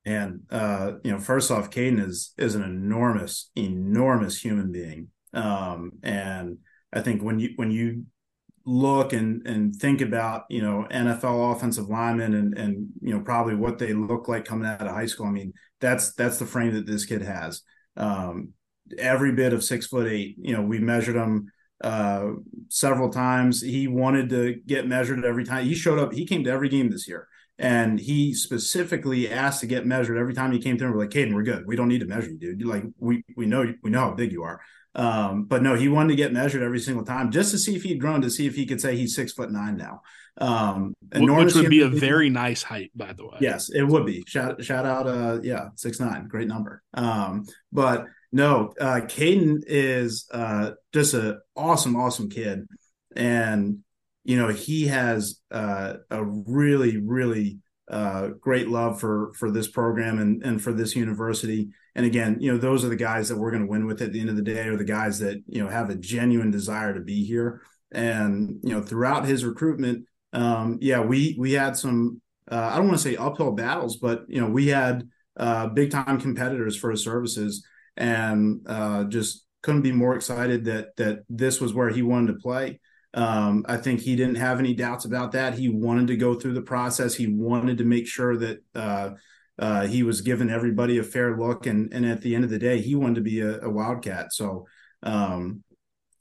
And 0.06 0.40
uh, 0.50 0.92
you 1.02 1.12
know, 1.12 1.18
first 1.18 1.50
off, 1.50 1.70
Caden 1.70 2.04
is 2.04 2.32
is 2.36 2.54
an 2.54 2.62
enormous, 2.62 3.50
enormous 3.56 4.40
human 4.40 4.70
being. 4.70 5.08
Um, 5.32 5.92
and 6.02 6.58
I 6.92 7.00
think 7.00 7.22
when 7.22 7.38
you 7.38 7.50
when 7.56 7.70
you 7.70 8.04
look 8.66 9.12
and 9.12 9.46
and 9.46 9.74
think 9.74 10.00
about 10.00 10.44
you 10.48 10.62
know 10.62 10.86
NFL 10.90 11.54
offensive 11.54 11.88
linemen 11.88 12.34
and 12.34 12.56
and 12.56 12.88
you 13.00 13.14
know 13.14 13.20
probably 13.20 13.54
what 13.54 13.78
they 13.78 13.92
look 13.92 14.28
like 14.28 14.44
coming 14.44 14.66
out 14.68 14.80
of 14.82 14.92
high 14.92 15.06
school. 15.06 15.26
I 15.26 15.30
mean, 15.30 15.52
that's 15.80 16.12
that's 16.14 16.38
the 16.38 16.46
frame 16.46 16.74
that 16.74 16.86
this 16.86 17.04
kid 17.04 17.22
has. 17.22 17.62
Um, 17.96 18.50
every 18.98 19.32
bit 19.32 19.52
of 19.52 19.64
six 19.64 19.86
foot 19.86 20.06
eight. 20.06 20.36
You 20.38 20.54
know, 20.54 20.62
we 20.62 20.78
measured 20.78 21.16
him 21.16 21.50
uh, 21.82 22.30
several 22.68 23.10
times. 23.10 23.60
He 23.60 23.88
wanted 23.88 24.30
to 24.30 24.54
get 24.66 24.86
measured 24.86 25.24
every 25.24 25.44
time. 25.44 25.64
He 25.64 25.74
showed 25.74 25.98
up. 25.98 26.12
He 26.12 26.26
came 26.26 26.44
to 26.44 26.50
every 26.50 26.68
game 26.68 26.90
this 26.90 27.08
year. 27.08 27.28
And 27.58 28.00
he 28.00 28.34
specifically 28.34 29.30
asked 29.30 29.60
to 29.60 29.66
get 29.66 29.86
measured 29.86 30.18
every 30.18 30.34
time 30.34 30.50
he 30.50 30.58
came 30.58 30.76
through. 30.76 30.92
We're 30.92 31.00
like, 31.00 31.10
Caden, 31.10 31.34
we're 31.34 31.44
good. 31.44 31.66
We 31.66 31.76
don't 31.76 31.88
need 31.88 32.00
to 32.00 32.06
measure 32.06 32.30
you, 32.30 32.38
dude. 32.38 32.66
Like 32.66 32.84
we 32.98 33.24
we 33.36 33.46
know 33.46 33.72
we 33.82 33.90
know 33.90 34.00
how 34.00 34.14
big 34.14 34.32
you 34.32 34.42
are. 34.42 34.60
Um, 34.96 35.44
but 35.44 35.62
no, 35.62 35.74
he 35.74 35.88
wanted 35.88 36.10
to 36.10 36.16
get 36.16 36.32
measured 36.32 36.62
every 36.62 36.78
single 36.78 37.04
time 37.04 37.30
just 37.30 37.50
to 37.50 37.58
see 37.58 37.74
if 37.74 37.82
he'd 37.82 38.00
grown, 38.00 38.22
to 38.22 38.30
see 38.30 38.46
if 38.46 38.54
he 38.54 38.66
could 38.66 38.80
say 38.80 38.96
he's 38.96 39.14
six 39.14 39.32
foot 39.32 39.50
nine 39.50 39.76
now. 39.76 40.02
Um, 40.36 40.94
which 41.14 41.54
would 41.54 41.70
be 41.70 41.82
a 41.82 41.88
very 41.88 42.28
nice 42.28 42.62
height, 42.62 42.90
by 42.94 43.12
the 43.12 43.24
way. 43.24 43.38
Yes, 43.40 43.70
it 43.70 43.84
would 43.84 44.04
be. 44.04 44.24
Shout 44.26 44.64
shout 44.64 44.84
out, 44.84 45.06
uh, 45.06 45.38
yeah, 45.42 45.68
six 45.76 46.00
nine, 46.00 46.26
great 46.26 46.48
number. 46.48 46.82
Um, 46.92 47.44
but 47.72 48.06
no, 48.32 48.72
uh, 48.80 49.02
Caden 49.02 49.62
is 49.66 50.26
uh 50.32 50.72
just 50.92 51.14
an 51.14 51.40
awesome, 51.54 51.94
awesome 51.94 52.30
kid, 52.30 52.66
and 53.14 53.83
you 54.24 54.36
know 54.36 54.48
he 54.48 54.86
has 54.86 55.40
uh, 55.50 55.94
a 56.10 56.24
really, 56.24 56.96
really 56.96 57.58
uh, 57.88 58.28
great 58.40 58.68
love 58.68 58.98
for 58.98 59.32
for 59.34 59.50
this 59.50 59.68
program 59.68 60.18
and 60.18 60.42
and 60.42 60.62
for 60.62 60.72
this 60.72 60.96
university. 60.96 61.70
And 61.94 62.06
again, 62.06 62.38
you 62.40 62.50
know, 62.50 62.58
those 62.58 62.84
are 62.84 62.88
the 62.88 62.96
guys 62.96 63.28
that 63.28 63.36
we're 63.36 63.50
going 63.50 63.62
to 63.62 63.68
win 63.68 63.86
with 63.86 64.02
at 64.02 64.12
the 64.12 64.20
end 64.20 64.30
of 64.30 64.36
the 64.36 64.42
day, 64.42 64.66
are 64.66 64.76
the 64.76 64.84
guys 64.84 65.18
that 65.20 65.42
you 65.46 65.62
know 65.62 65.68
have 65.68 65.90
a 65.90 65.94
genuine 65.94 66.50
desire 66.50 66.94
to 66.94 67.00
be 67.00 67.24
here. 67.24 67.62
And 67.92 68.58
you 68.62 68.72
know, 68.72 68.82
throughout 68.82 69.26
his 69.26 69.44
recruitment, 69.44 70.06
um, 70.32 70.78
yeah, 70.80 71.00
we 71.00 71.36
we 71.38 71.52
had 71.52 71.76
some. 71.76 72.20
Uh, 72.50 72.70
I 72.72 72.76
don't 72.76 72.88
want 72.88 72.98
to 72.98 73.08
say 73.08 73.16
uphill 73.16 73.52
battles, 73.52 73.96
but 73.96 74.24
you 74.28 74.40
know, 74.40 74.48
we 74.48 74.68
had 74.68 75.08
uh, 75.36 75.68
big 75.68 75.90
time 75.90 76.20
competitors 76.20 76.76
for 76.76 76.90
his 76.90 77.04
services, 77.04 77.64
and 77.96 78.60
uh, 78.66 79.04
just 79.04 79.46
couldn't 79.62 79.82
be 79.82 79.92
more 79.92 80.16
excited 80.16 80.64
that 80.64 80.96
that 80.96 81.20
this 81.28 81.60
was 81.60 81.74
where 81.74 81.90
he 81.90 82.02
wanted 82.02 82.32
to 82.32 82.38
play. 82.38 82.80
Um, 83.14 83.64
I 83.68 83.76
think 83.76 84.00
he 84.00 84.16
didn't 84.16 84.36
have 84.36 84.58
any 84.58 84.74
doubts 84.74 85.04
about 85.04 85.32
that. 85.32 85.54
He 85.54 85.68
wanted 85.68 86.08
to 86.08 86.16
go 86.16 86.34
through 86.34 86.54
the 86.54 86.62
process. 86.62 87.14
He 87.14 87.28
wanted 87.28 87.78
to 87.78 87.84
make 87.84 88.08
sure 88.08 88.36
that 88.36 88.62
uh, 88.74 89.10
uh, 89.56 89.86
he 89.86 90.02
was 90.02 90.20
giving 90.20 90.50
everybody 90.50 90.98
a 90.98 91.04
fair 91.04 91.38
look, 91.38 91.66
and 91.66 91.92
and 91.92 92.04
at 92.04 92.22
the 92.22 92.34
end 92.34 92.42
of 92.42 92.50
the 92.50 92.58
day, 92.58 92.80
he 92.80 92.96
wanted 92.96 93.16
to 93.16 93.20
be 93.20 93.40
a, 93.40 93.60
a 93.60 93.70
Wildcat. 93.70 94.32
So, 94.32 94.66
um, 95.04 95.62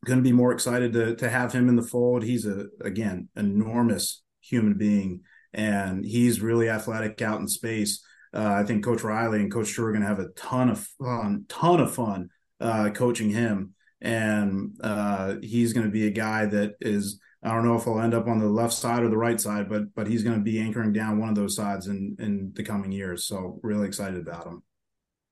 going 0.06 0.20
to 0.20 0.24
be 0.24 0.32
more 0.32 0.52
excited 0.52 0.94
to 0.94 1.16
to 1.16 1.30
have 1.30 1.52
him 1.52 1.68
in 1.68 1.76
the 1.76 1.82
fold. 1.82 2.24
He's 2.24 2.46
a 2.46 2.68
again 2.82 3.28
enormous 3.36 4.22
human 4.42 4.76
being, 4.76 5.22
and 5.52 6.06
he's 6.06 6.42
really 6.42 6.70
athletic 6.70 7.22
out 7.24 7.40
in 7.40 7.48
space. 7.48 8.06
Uh, 8.36 8.54
I 8.54 8.64
think 8.64 8.84
Coach 8.84 9.04
Riley 9.04 9.40
and 9.40 9.52
Coach 9.52 9.74
Drew 9.74 9.88
are 9.88 9.92
going 9.92 10.02
to 10.02 10.08
have 10.08 10.20
a 10.20 10.30
ton 10.30 10.70
of 10.70 10.80
fun, 11.00 11.46
ton 11.50 11.80
of 11.80 11.94
fun 11.94 12.30
uh, 12.60 12.90
coaching 12.92 13.30
him 13.30 13.73
and 14.04 14.78
uh, 14.84 15.36
he's 15.42 15.74
going 15.74 15.86
to 15.86 15.92
be 15.92 16.08
a 16.08 16.12
guy 16.12 16.46
that 16.46 16.76
is 16.82 17.20
I 17.42 17.54
don't 17.54 17.66
know 17.66 17.76
if 17.76 17.84
he'll 17.84 18.00
end 18.00 18.14
up 18.14 18.28
on 18.28 18.40
the 18.40 18.48
left 18.48 18.74
side 18.74 19.04
or 19.04 19.10
the 19.10 19.18
right 19.18 19.40
side, 19.40 19.70
but 19.70 19.94
but 19.96 20.08
he's 20.08 20.24
going 20.24 20.38
to 20.38 20.44
be 20.44 20.60
anchoring 20.60 20.94
down 20.94 21.20
one 21.20 21.30
of 21.30 21.36
those 21.36 21.56
sides 21.56 21.88
in 21.88 22.16
in 22.20 22.52
the 22.56 22.64
coming 22.64 22.92
years. 22.92 23.26
So 23.26 23.60
really 23.64 23.88
excited 23.88 24.20
about 24.20 24.46
him. 24.46 24.64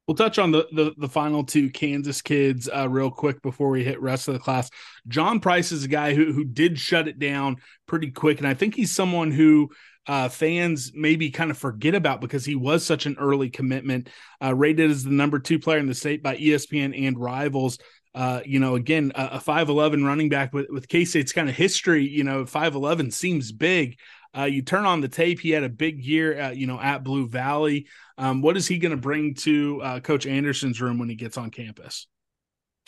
We'll 0.08 0.16
touch 0.16 0.40
on 0.40 0.52
the 0.52 0.68
the, 0.72 0.94
the 0.98 1.08
final 1.08 1.46
two 1.46 1.70
Kansas 1.70 2.22
kids 2.22 2.70
uh, 2.74 2.90
real 2.90 3.12
quick 3.12 3.42
before 3.42 3.70
we 3.70 3.84
hit 3.84 4.02
rest 4.02 4.28
of 4.28 4.34
the 4.34 4.40
class. 4.40 4.70
John 5.08 5.40
Price 5.40 5.72
is 5.72 5.84
a 5.84 5.90
guy 5.90 6.14
who 6.14 6.34
who 6.34 6.44
did 6.44 6.80
shut 6.80 7.08
it 7.08 7.20
down 7.20 7.58
pretty 7.88 8.12
quick, 8.12 8.40
and 8.40 8.48
I 8.48 8.54
think 8.54 8.76
he's 8.76 8.94
someone 8.94 9.32
who 9.32 9.70
uh, 10.08 10.28
fans 10.28 10.92
maybe 10.94 11.30
kind 11.30 11.52
of 11.52 11.58
forget 11.58 11.96
about 11.96 12.20
because 12.22 12.44
he 12.44 12.56
was 12.56 12.86
such 12.86 13.06
an 13.06 13.16
early 13.20 13.50
commitment. 13.50 14.10
Uh, 14.44 14.54
rated 14.54 14.90
as 14.90 15.04
the 15.04 15.12
number 15.12 15.40
two 15.40 15.60
player 15.60 15.78
in 15.78 15.88
the 15.88 15.94
state 15.94 16.24
by 16.24 16.36
ESPN 16.36 17.08
and 17.08 17.18
Rivals 17.18 17.78
uh, 18.14 18.42
you 18.46 18.60
know, 18.60 18.76
again, 18.76 19.12
a, 19.16 19.40
5'11 19.40 20.06
running 20.06 20.30
back 20.30 20.54
with, 20.54 20.70
with 20.70 20.88
K 20.88 21.06
State's 21.06 21.32
kind 21.32 21.50
of 21.50 21.56
history, 21.56 22.08
you 22.08 22.24
know, 22.24 22.44
5'11 22.44 23.14
seems 23.14 23.52
big. 23.52 23.98
Uh, 24.38 24.44
you 24.44 24.62
turn 24.62 24.86
on 24.86 25.02
the 25.02 25.08
tape, 25.08 25.40
he 25.40 25.50
had 25.50 25.64
a 25.64 25.70
big 25.70 26.04
year, 26.04 26.34
at, 26.34 26.58
you 26.58 26.68
know, 26.68 26.80
at 26.80 27.04
Blue 27.04 27.28
Valley. 27.28 27.88
Um, 28.18 28.42
what 28.42 28.58
is 28.58 28.68
he 28.68 28.78
going 28.78 28.92
to 28.92 28.98
bring 28.98 29.34
to 29.36 29.82
uh, 29.82 30.00
Coach 30.00 30.26
Anderson's 30.26 30.82
room 30.82 31.00
when 31.00 31.10
he 31.10 31.16
gets 31.16 31.38
on 31.38 31.52
campus? 31.52 32.08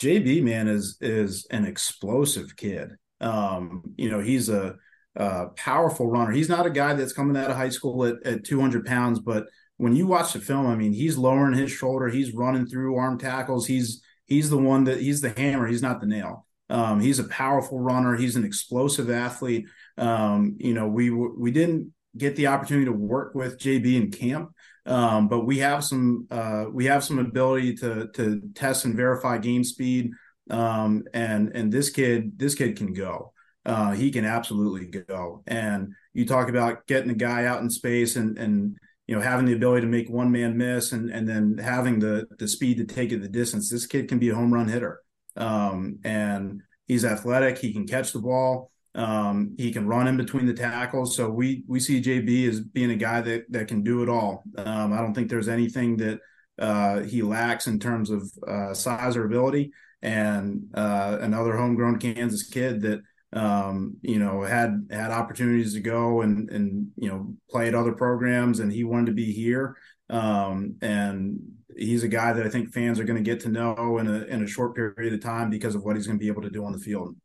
JB, 0.00 0.42
man, 0.42 0.68
is 0.68 0.96
is 1.00 1.46
an 1.50 1.64
explosive 1.64 2.56
kid. 2.56 2.90
Um, 3.20 3.82
you 3.96 4.10
know, 4.10 4.20
he's 4.20 4.48
a, 4.48 4.76
a, 5.16 5.46
powerful 5.56 6.10
runner. 6.10 6.32
He's 6.32 6.48
not 6.48 6.66
a 6.66 6.70
guy 6.70 6.94
that's 6.94 7.12
coming 7.12 7.36
out 7.36 7.50
of 7.50 7.56
high 7.56 7.68
school 7.68 8.04
at, 8.04 8.16
at 8.24 8.44
200 8.44 8.84
pounds, 8.84 9.20
but 9.20 9.46
when 9.76 9.96
you 9.96 10.06
watch 10.06 10.32
the 10.32 10.40
film, 10.40 10.66
I 10.66 10.74
mean, 10.74 10.92
he's 10.92 11.16
lowering 11.16 11.56
his 11.56 11.70
shoulder, 11.70 12.08
he's 12.08 12.34
running 12.34 12.66
through 12.66 12.96
arm 12.96 13.18
tackles, 13.18 13.66
he's 13.66 14.02
he's 14.26 14.50
the 14.50 14.58
one 14.58 14.84
that 14.84 15.00
he's 15.00 15.20
the 15.20 15.30
hammer. 15.30 15.66
He's 15.66 15.82
not 15.82 16.00
the 16.00 16.06
nail. 16.06 16.46
Um, 16.70 17.00
he's 17.00 17.18
a 17.18 17.28
powerful 17.28 17.78
runner. 17.78 18.16
He's 18.16 18.36
an 18.36 18.44
explosive 18.44 19.10
athlete. 19.10 19.66
Um, 19.98 20.56
you 20.58 20.74
know, 20.74 20.88
we 20.88 21.10
we 21.10 21.50
didn't 21.50 21.92
get 22.16 22.36
the 22.36 22.46
opportunity 22.46 22.86
to 22.86 22.92
work 22.92 23.34
with 23.34 23.58
JB 23.58 23.96
in 23.96 24.10
camp, 24.10 24.50
um, 24.86 25.28
but 25.28 25.40
we 25.40 25.58
have 25.58 25.84
some 25.84 26.26
uh, 26.30 26.66
we 26.72 26.86
have 26.86 27.04
some 27.04 27.18
ability 27.18 27.76
to 27.76 28.08
to 28.14 28.40
test 28.54 28.84
and 28.84 28.96
verify 28.96 29.38
game 29.38 29.64
speed. 29.64 30.10
Um, 30.50 31.04
and 31.12 31.54
and 31.54 31.72
this 31.72 31.90
kid 31.90 32.38
this 32.38 32.54
kid 32.54 32.76
can 32.76 32.92
go. 32.92 33.32
Uh, 33.66 33.92
he 33.92 34.10
can 34.10 34.26
absolutely 34.26 34.86
go. 34.86 35.42
And 35.46 35.94
you 36.12 36.26
talk 36.26 36.48
about 36.48 36.86
getting 36.86 37.10
a 37.10 37.14
guy 37.14 37.46
out 37.46 37.62
in 37.62 37.70
space 37.70 38.16
and 38.16 38.38
and 38.38 38.78
you 39.06 39.14
know, 39.14 39.20
having 39.20 39.46
the 39.46 39.52
ability 39.52 39.82
to 39.82 39.86
make 39.86 40.08
one 40.08 40.30
man 40.30 40.56
miss 40.56 40.92
and 40.92 41.10
and 41.10 41.28
then 41.28 41.58
having 41.58 41.98
the 41.98 42.26
the 42.38 42.48
speed 42.48 42.78
to 42.78 42.84
take 42.84 43.12
it 43.12 43.20
the 43.20 43.28
distance. 43.28 43.70
This 43.70 43.86
kid 43.86 44.08
can 44.08 44.18
be 44.18 44.30
a 44.30 44.34
home 44.34 44.52
run 44.52 44.68
hitter. 44.68 45.00
Um, 45.36 45.98
and 46.04 46.62
he's 46.86 47.04
athletic. 47.04 47.58
He 47.58 47.72
can 47.72 47.86
catch 47.86 48.12
the 48.12 48.20
ball. 48.20 48.70
Um, 48.94 49.54
he 49.58 49.72
can 49.72 49.88
run 49.88 50.06
in 50.06 50.16
between 50.16 50.46
the 50.46 50.54
tackles. 50.54 51.16
So 51.16 51.28
we 51.28 51.64
we 51.66 51.80
see 51.80 52.00
JB 52.00 52.48
as 52.48 52.60
being 52.60 52.90
a 52.90 52.96
guy 52.96 53.20
that 53.20 53.44
that 53.50 53.68
can 53.68 53.82
do 53.82 54.02
it 54.02 54.08
all. 54.08 54.44
Um, 54.56 54.92
I 54.92 54.98
don't 54.98 55.14
think 55.14 55.28
there's 55.28 55.48
anything 55.48 55.96
that 55.98 56.20
uh, 56.58 57.00
he 57.00 57.22
lacks 57.22 57.66
in 57.66 57.78
terms 57.80 58.10
of 58.10 58.30
uh, 58.46 58.72
size 58.72 59.16
or 59.16 59.24
ability. 59.24 59.72
And 60.02 60.64
uh, 60.74 61.18
another 61.20 61.56
homegrown 61.56 61.98
Kansas 61.98 62.44
kid 62.44 62.82
that 62.82 63.00
um, 63.34 63.96
you 64.00 64.18
know, 64.18 64.42
had 64.42 64.86
had 64.90 65.10
opportunities 65.10 65.74
to 65.74 65.80
go 65.80 66.22
and 66.22 66.48
and 66.50 66.90
you 66.96 67.08
know 67.08 67.34
play 67.50 67.68
at 67.68 67.74
other 67.74 67.92
programs, 67.92 68.60
and 68.60 68.72
he 68.72 68.84
wanted 68.84 69.06
to 69.06 69.12
be 69.12 69.32
here. 69.32 69.76
Um, 70.08 70.76
and 70.80 71.40
he's 71.76 72.04
a 72.04 72.08
guy 72.08 72.32
that 72.32 72.46
I 72.46 72.48
think 72.48 72.72
fans 72.72 73.00
are 73.00 73.04
going 73.04 73.22
to 73.22 73.28
get 73.28 73.40
to 73.40 73.48
know 73.48 73.98
in 73.98 74.06
a 74.06 74.24
in 74.24 74.42
a 74.42 74.46
short 74.46 74.74
period 74.74 75.12
of 75.12 75.20
time 75.20 75.50
because 75.50 75.74
of 75.74 75.82
what 75.82 75.96
he's 75.96 76.06
going 76.06 76.18
to 76.18 76.22
be 76.22 76.28
able 76.28 76.42
to 76.42 76.50
do 76.50 76.64
on 76.64 76.72
the 76.72 76.78
field. 76.78 77.16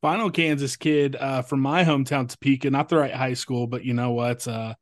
Final 0.00 0.30
Kansas 0.30 0.76
kid 0.76 1.16
uh, 1.16 1.42
from 1.42 1.60
my 1.60 1.84
hometown, 1.84 2.28
Topeka, 2.28 2.70
not 2.70 2.88
the 2.88 2.96
right 2.96 3.12
high 3.12 3.34
school, 3.34 3.66
but 3.66 3.84
you 3.84 3.92
know 3.92 4.12
what? 4.12 4.46
Uh, 4.48 4.74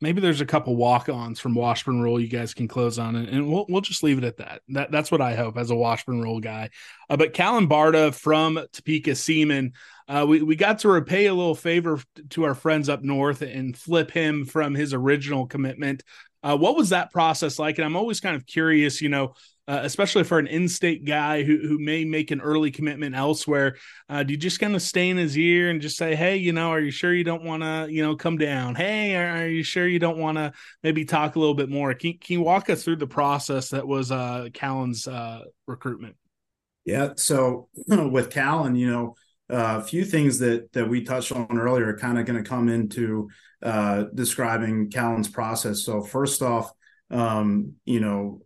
maybe 0.00 0.20
there's 0.20 0.40
a 0.40 0.46
couple 0.46 0.76
walk-ons 0.76 1.40
from 1.40 1.54
Washburn 1.54 2.00
Rural 2.00 2.20
you 2.20 2.28
guys 2.28 2.54
can 2.54 2.68
close 2.68 2.98
on, 2.98 3.16
and, 3.16 3.28
and 3.28 3.50
we'll 3.50 3.66
we'll 3.68 3.80
just 3.80 4.02
leave 4.02 4.18
it 4.18 4.24
at 4.24 4.38
that. 4.38 4.62
That 4.68 4.90
that's 4.90 5.10
what 5.10 5.20
I 5.20 5.34
hope 5.34 5.56
as 5.56 5.70
a 5.70 5.76
Washburn 5.76 6.20
Rural 6.20 6.40
guy. 6.40 6.70
Uh, 7.08 7.16
but 7.16 7.32
Callan 7.32 7.68
Barta 7.68 8.14
from 8.14 8.58
Topeka 8.72 9.14
Seaman, 9.14 9.72
uh, 10.08 10.24
we 10.28 10.42
we 10.42 10.56
got 10.56 10.80
to 10.80 10.88
repay 10.88 11.26
a 11.26 11.34
little 11.34 11.54
favor 11.54 12.00
to 12.30 12.44
our 12.44 12.54
friends 12.54 12.88
up 12.88 13.02
north 13.02 13.42
and 13.42 13.76
flip 13.76 14.10
him 14.10 14.44
from 14.44 14.74
his 14.74 14.94
original 14.94 15.46
commitment. 15.46 16.02
Uh, 16.42 16.56
what 16.56 16.76
was 16.76 16.90
that 16.90 17.12
process 17.12 17.58
like? 17.58 17.78
And 17.78 17.84
I'm 17.84 17.96
always 17.96 18.20
kind 18.20 18.34
of 18.34 18.46
curious, 18.46 19.02
you 19.02 19.10
know, 19.10 19.34
uh, 19.70 19.82
especially 19.84 20.24
for 20.24 20.40
an 20.40 20.48
in-state 20.48 21.04
guy 21.04 21.44
who 21.44 21.58
who 21.58 21.78
may 21.78 22.04
make 22.04 22.32
an 22.32 22.40
early 22.40 22.72
commitment 22.72 23.14
elsewhere. 23.14 23.76
Uh, 24.08 24.24
do 24.24 24.32
you 24.32 24.36
just 24.36 24.58
kind 24.58 24.74
of 24.74 24.82
stay 24.82 25.08
in 25.08 25.16
his 25.16 25.38
ear 25.38 25.70
and 25.70 25.80
just 25.80 25.96
say, 25.96 26.16
"Hey, 26.16 26.38
you 26.38 26.52
know, 26.52 26.70
are 26.70 26.80
you 26.80 26.90
sure 26.90 27.14
you 27.14 27.22
don't 27.22 27.44
want 27.44 27.62
to, 27.62 27.86
you 27.88 28.02
know, 28.02 28.16
come 28.16 28.36
down? 28.36 28.74
Hey, 28.74 29.14
are, 29.14 29.44
are 29.44 29.48
you 29.48 29.62
sure 29.62 29.86
you 29.86 30.00
don't 30.00 30.18
want 30.18 30.38
to 30.38 30.52
maybe 30.82 31.04
talk 31.04 31.36
a 31.36 31.38
little 31.38 31.54
bit 31.54 31.68
more?" 31.68 31.94
Can, 31.94 32.14
can 32.14 32.32
you 32.32 32.40
walk 32.40 32.68
us 32.68 32.82
through 32.82 32.96
the 32.96 33.06
process 33.06 33.68
that 33.68 33.86
was 33.86 34.10
uh, 34.10 34.48
uh, 34.60 35.40
recruitment? 35.68 36.16
Yeah. 36.84 37.10
So 37.14 37.68
with 37.86 38.30
Callan, 38.30 38.74
you 38.74 38.90
know, 38.90 39.14
uh, 39.48 39.78
a 39.80 39.84
few 39.84 40.04
things 40.04 40.40
that 40.40 40.72
that 40.72 40.88
we 40.88 41.04
touched 41.04 41.30
on 41.30 41.46
earlier 41.56 41.90
are 41.90 41.96
kind 41.96 42.18
of 42.18 42.26
going 42.26 42.42
to 42.42 42.48
come 42.48 42.68
into 42.68 43.28
uh, 43.62 44.06
describing 44.16 44.90
Callan's 44.90 45.28
process. 45.28 45.84
So 45.84 46.02
first 46.02 46.42
off, 46.42 46.72
um, 47.12 47.74
you 47.84 48.00
know, 48.00 48.40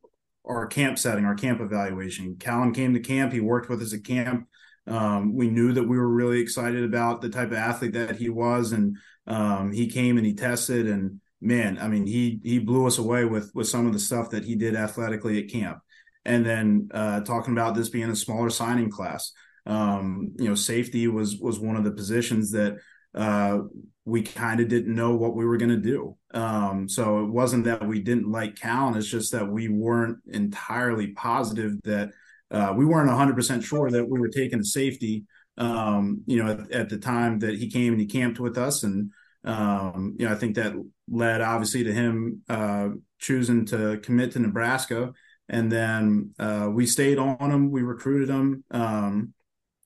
our 0.45 0.67
camp 0.67 0.99
setting, 0.99 1.25
our 1.25 1.35
camp 1.35 1.61
evaluation. 1.61 2.37
Callan 2.37 2.73
came 2.75 2.95
to 2.95 3.01
camp. 3.01 3.33
He 3.33 3.41
worked 3.41 3.69
with 3.69 3.83
us 3.83 3.95
at 3.95 4.05
camp. 4.05 4.47
Um, 4.87 5.35
we 5.35 5.49
knew 5.49 5.73
that 5.73 5.85
we 5.85 5.97
were 5.97 6.09
really 6.09 6.41
excited 6.41 6.85
about 6.85 7.23
the 7.23 7.31
type 7.31 7.49
of 7.49 7.57
athlete 7.57 7.95
that 7.95 8.17
he 8.17 8.29
was, 8.29 8.73
and 8.73 8.99
um, 9.27 9.73
he 9.73 9.89
came 9.89 10.19
and 10.19 10.27
he 10.27 10.35
tested. 10.35 10.87
And 10.87 11.21
man, 11.41 11.79
I 11.81 11.89
mean, 11.89 12.07
he 12.07 12.41
he 12.45 12.59
blew 12.59 12.87
us 12.87 12.99
away 12.99 13.25
with 13.25 13.51
with 13.55 13.67
some 13.67 13.87
of 13.87 13.93
the 13.95 13.99
stuff 13.99 14.31
that 14.31 14.45
he 14.45 14.55
did 14.57 14.77
athletically 14.77 15.43
at 15.43 15.51
camp. 15.51 15.79
And 16.27 16.45
then 16.45 16.89
uh, 16.93 17.21
talking 17.21 17.53
about 17.53 17.75
this 17.75 17.89
being 17.89 18.11
a 18.11 18.17
smaller 18.17 18.51
signing 18.51 18.91
class, 18.91 19.33
um, 19.67 20.33
you 20.39 20.49
know, 20.49 20.55
safety 20.55 21.09
was 21.09 21.39
was 21.39 21.59
one 21.59 21.77
of 21.77 21.85
the 21.85 21.91
positions 21.91 22.51
that 22.51 22.77
uh, 23.15 23.59
we 24.05 24.23
kind 24.23 24.61
of 24.61 24.69
didn't 24.69 24.95
know 24.95 25.15
what 25.15 25.35
we 25.35 25.47
were 25.47 25.57
going 25.57 25.71
to 25.71 25.77
do. 25.77 26.17
Um, 26.33 26.89
so 26.89 27.25
it 27.25 27.31
wasn't 27.31 27.65
that 27.65 27.87
we 27.87 28.01
didn't 28.01 28.31
like 28.31 28.57
Callan; 28.57 28.97
it's 28.97 29.09
just 29.09 29.33
that 29.33 29.49
we 29.49 29.69
weren't 29.69 30.19
entirely 30.27 31.09
positive 31.09 31.81
that 31.85 32.11
uh, 32.51 32.73
we 32.77 32.85
weren't 32.85 33.11
100% 33.11 33.65
sure 33.65 33.91
that 33.91 34.09
we 34.09 34.21
were 34.21 34.29
taking 34.29 34.61
a 34.61 34.65
safety. 34.65 35.25
Um, 35.57 36.23
you 36.27 36.43
know, 36.43 36.51
at, 36.51 36.73
at, 36.73 36.89
the 36.89 36.99
time 36.99 37.39
that 37.39 37.55
he 37.55 37.71
came 37.71 37.93
and 37.93 38.01
he 38.01 38.07
camped 38.09 38.41
with 38.41 38.59
us, 38.59 38.83
and 38.83 39.13
um, 39.45 40.17
you 40.19 40.27
know, 40.27 40.33
I 40.33 40.37
think 40.37 40.57
that 40.57 40.75
led 41.09 41.41
obviously 41.41 41.85
to 41.85 41.93
him 41.93 42.43
uh, 42.49 42.89
choosing 43.21 43.65
to 43.67 43.99
commit 44.03 44.33
to 44.33 44.41
Nebraska. 44.41 45.13
and 45.49 45.71
then 45.71 46.35
uh, 46.39 46.69
we 46.73 46.87
stayed 46.87 47.19
on 47.19 47.51
him. 47.51 47.71
We 47.71 47.83
recruited 47.83 48.29
him. 48.29 48.65
Um, 48.71 49.33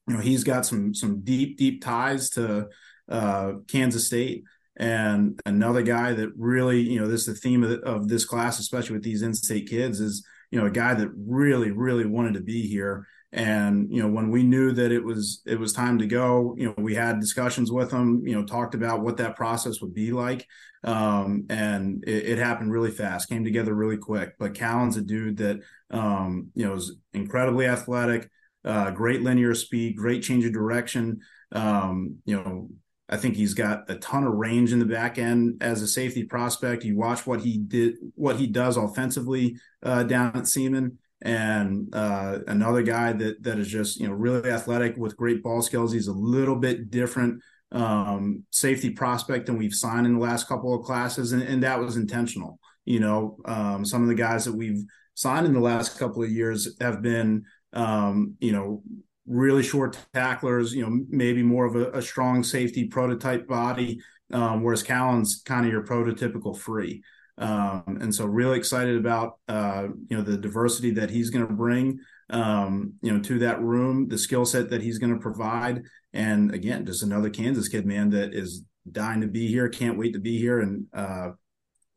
you 0.06 0.14
know, 0.14 0.20
he's 0.20 0.42
got 0.42 0.64
some 0.64 0.94
some 0.94 1.20
deep 1.20 1.58
deep 1.58 1.84
ties 1.84 2.30
to 2.30 2.68
uh, 3.08 3.52
Kansas 3.68 4.06
State. 4.06 4.44
And 4.76 5.40
another 5.44 5.82
guy 5.82 6.12
that 6.12 6.30
really, 6.36 6.80
you 6.80 7.00
know, 7.00 7.08
this 7.08 7.26
is 7.26 7.34
the 7.34 7.34
theme 7.34 7.64
of, 7.64 7.80
of 7.80 8.08
this 8.08 8.24
class, 8.24 8.60
especially 8.60 8.94
with 8.94 9.02
these 9.02 9.22
in-state 9.22 9.68
kids, 9.68 9.98
is 10.00 10.24
you 10.50 10.58
know 10.58 10.66
a 10.66 10.70
guy 10.70 10.94
that 10.94 11.10
really 11.16 11.70
really 11.70 12.06
wanted 12.06 12.34
to 12.34 12.40
be 12.40 12.66
here. 12.66 13.06
And 13.32 13.92
you 13.94 14.02
know 14.02 14.08
when 14.08 14.30
we 14.30 14.42
knew 14.42 14.72
that 14.72 14.90
it 14.90 15.04
was 15.04 15.42
it 15.46 15.60
was 15.60 15.74
time 15.74 15.98
to 15.98 16.06
go 16.06 16.54
you 16.56 16.66
know 16.66 16.74
we 16.78 16.94
had 16.94 17.20
discussions 17.20 17.70
with 17.70 17.90
him 17.90 18.26
you 18.26 18.34
know 18.34 18.44
talked 18.44 18.74
about 18.74 19.02
what 19.02 19.18
that 19.18 19.36
process 19.36 19.80
would 19.80 19.94
be 19.94 20.12
like. 20.12 20.46
Um, 20.84 21.44
and 21.50 22.04
it, 22.06 22.28
it, 22.28 22.38
happened 22.38 22.70
really 22.70 22.92
fast 22.92 23.28
came 23.28 23.42
together 23.44 23.74
really 23.74 23.96
quick. 23.96 24.34
But 24.38 24.54
callan's 24.54 24.96
a 24.96 25.02
dude 25.02 25.38
that 25.38 25.60
um, 25.90 26.50
you 26.54 26.64
know 26.64 26.74
is 26.74 26.96
incredibly 27.12 27.66
athletic 27.66 28.30
uh, 28.64 28.92
great 28.92 29.22
linear 29.22 29.54
speed 29.54 29.96
great 29.96 30.22
change 30.22 30.44
of 30.44 30.52
direction. 30.52 31.20
Um, 31.52 32.18
you 32.24 32.36
know 32.36 32.68
I 33.08 33.16
think 33.16 33.36
he's 33.36 33.54
got 33.54 33.90
a 33.90 33.94
ton 33.96 34.24
of 34.24 34.34
range 34.34 34.72
in 34.72 34.78
the 34.78 34.84
back 34.84 35.18
end 35.18 35.62
as 35.62 35.80
a 35.80 35.88
safety 35.88 36.24
prospect. 36.24 36.84
You 36.84 36.96
watch 36.96 37.26
what 37.26 37.40
he 37.40 37.58
did, 37.58 37.94
what 38.14 38.36
he 38.36 38.46
does 38.46 38.76
offensively 38.76 39.56
uh, 39.82 40.02
down 40.02 40.36
at 40.36 40.46
Seaman, 40.46 40.98
and 41.22 41.88
uh, 41.94 42.40
another 42.46 42.82
guy 42.82 43.12
that 43.12 43.42
that 43.42 43.58
is 43.58 43.68
just 43.68 43.98
you 43.98 44.06
know 44.06 44.12
really 44.12 44.50
athletic 44.50 44.96
with 44.96 45.16
great 45.16 45.42
ball 45.42 45.62
skills. 45.62 45.92
He's 45.92 46.08
a 46.08 46.12
little 46.12 46.56
bit 46.56 46.90
different 46.90 47.42
um, 47.72 48.44
safety 48.50 48.90
prospect 48.90 49.46
than 49.46 49.56
we've 49.56 49.74
signed 49.74 50.06
in 50.06 50.14
the 50.14 50.20
last 50.20 50.46
couple 50.46 50.74
of 50.74 50.84
classes, 50.84 51.32
and, 51.32 51.42
and 51.42 51.62
that 51.62 51.80
was 51.80 51.96
intentional. 51.96 52.58
You 52.84 53.00
know, 53.00 53.38
um, 53.46 53.84
some 53.84 54.02
of 54.02 54.08
the 54.08 54.14
guys 54.14 54.44
that 54.44 54.54
we've 54.54 54.84
signed 55.14 55.46
in 55.46 55.54
the 55.54 55.60
last 55.60 55.98
couple 55.98 56.22
of 56.22 56.30
years 56.30 56.76
have 56.80 57.00
been 57.00 57.44
um, 57.72 58.34
you 58.38 58.52
know 58.52 58.82
really 59.28 59.62
short 59.62 59.98
tacklers, 60.14 60.74
you 60.74 60.82
know, 60.82 61.04
maybe 61.08 61.42
more 61.42 61.66
of 61.66 61.76
a, 61.76 61.90
a 61.90 62.02
strong 62.02 62.42
safety 62.42 62.86
prototype 62.86 63.46
body, 63.46 64.00
um, 64.32 64.62
whereas 64.62 64.82
Callan's 64.82 65.42
kind 65.44 65.66
of 65.66 65.72
your 65.72 65.84
prototypical 65.84 66.56
free. 66.56 67.02
Um, 67.36 67.98
and 68.00 68.12
so 68.12 68.24
really 68.26 68.58
excited 68.58 68.96
about 68.96 69.38
uh, 69.46 69.86
you 70.08 70.16
know 70.16 70.24
the 70.24 70.36
diversity 70.36 70.90
that 70.92 71.08
he's 71.10 71.30
going 71.30 71.46
to 71.46 71.52
bring 71.52 72.00
um, 72.30 72.94
you 73.00 73.12
know 73.12 73.22
to 73.22 73.38
that 73.40 73.60
room, 73.60 74.08
the 74.08 74.18
skill 74.18 74.44
set 74.44 74.70
that 74.70 74.82
he's 74.82 74.98
going 74.98 75.14
to 75.14 75.20
provide, 75.20 75.84
and 76.12 76.52
again, 76.52 76.84
just 76.84 77.04
another 77.04 77.30
Kansas 77.30 77.68
kid, 77.68 77.86
man, 77.86 78.10
that 78.10 78.34
is 78.34 78.64
dying 78.90 79.20
to 79.20 79.28
be 79.28 79.46
here, 79.46 79.68
can't 79.68 79.98
wait 79.98 80.14
to 80.14 80.18
be 80.18 80.36
here, 80.36 80.58
and 80.60 80.86
uh, 80.92 81.30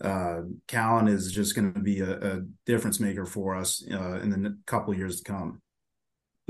uh, 0.04 0.42
Callan 0.68 1.08
is 1.08 1.32
just 1.32 1.56
going 1.56 1.74
to 1.74 1.80
be 1.80 2.02
a, 2.02 2.12
a, 2.12 2.42
difference 2.66 3.00
maker 3.00 3.26
for 3.26 3.56
us 3.56 3.84
uh, 3.92 4.20
in 4.20 4.30
the 4.30 4.58
couple 4.66 4.94
years 4.96 5.22
to 5.22 5.32
come 5.32 5.62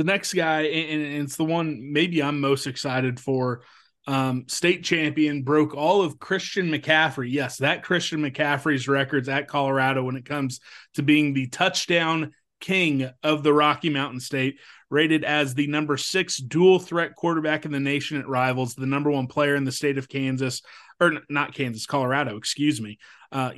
the 0.01 0.11
next 0.11 0.33
guy, 0.33 0.61
and, 0.61 1.01
and 1.01 1.23
it's 1.23 1.35
the 1.35 1.45
one 1.45 1.93
maybe 1.93 2.23
I'm 2.23 2.39
most 2.39 2.65
excited 2.65 3.19
for. 3.19 3.61
Um, 4.07 4.45
state 4.47 4.83
champion 4.83 5.43
broke 5.43 5.75
all 5.75 6.01
of 6.01 6.17
Christian 6.17 6.71
McCaffrey. 6.71 7.31
Yes, 7.31 7.57
that 7.57 7.83
Christian 7.83 8.21
McCaffrey's 8.21 8.87
records 8.87 9.29
at 9.29 9.47
Colorado 9.47 10.03
when 10.03 10.15
it 10.15 10.25
comes 10.25 10.59
to 10.95 11.03
being 11.03 11.33
the 11.33 11.47
touchdown 11.47 12.33
king 12.59 13.11
of 13.21 13.43
the 13.43 13.53
Rocky 13.53 13.91
Mountain 13.91 14.21
State, 14.21 14.59
rated 14.89 15.23
as 15.23 15.53
the 15.53 15.67
number 15.67 15.97
six 15.97 16.37
dual 16.37 16.79
threat 16.79 17.15
quarterback 17.15 17.65
in 17.65 17.71
the 17.71 17.79
nation 17.79 18.19
at 18.19 18.27
Rivals, 18.27 18.73
the 18.73 18.87
number 18.87 19.11
one 19.11 19.27
player 19.27 19.55
in 19.55 19.65
the 19.65 19.71
state 19.71 19.99
of 19.99 20.09
Kansas, 20.09 20.63
or 20.99 21.13
not 21.29 21.53
Kansas, 21.53 21.85
Colorado, 21.85 22.37
excuse 22.37 22.81
me. 22.81 22.97
Uh, 23.31 23.51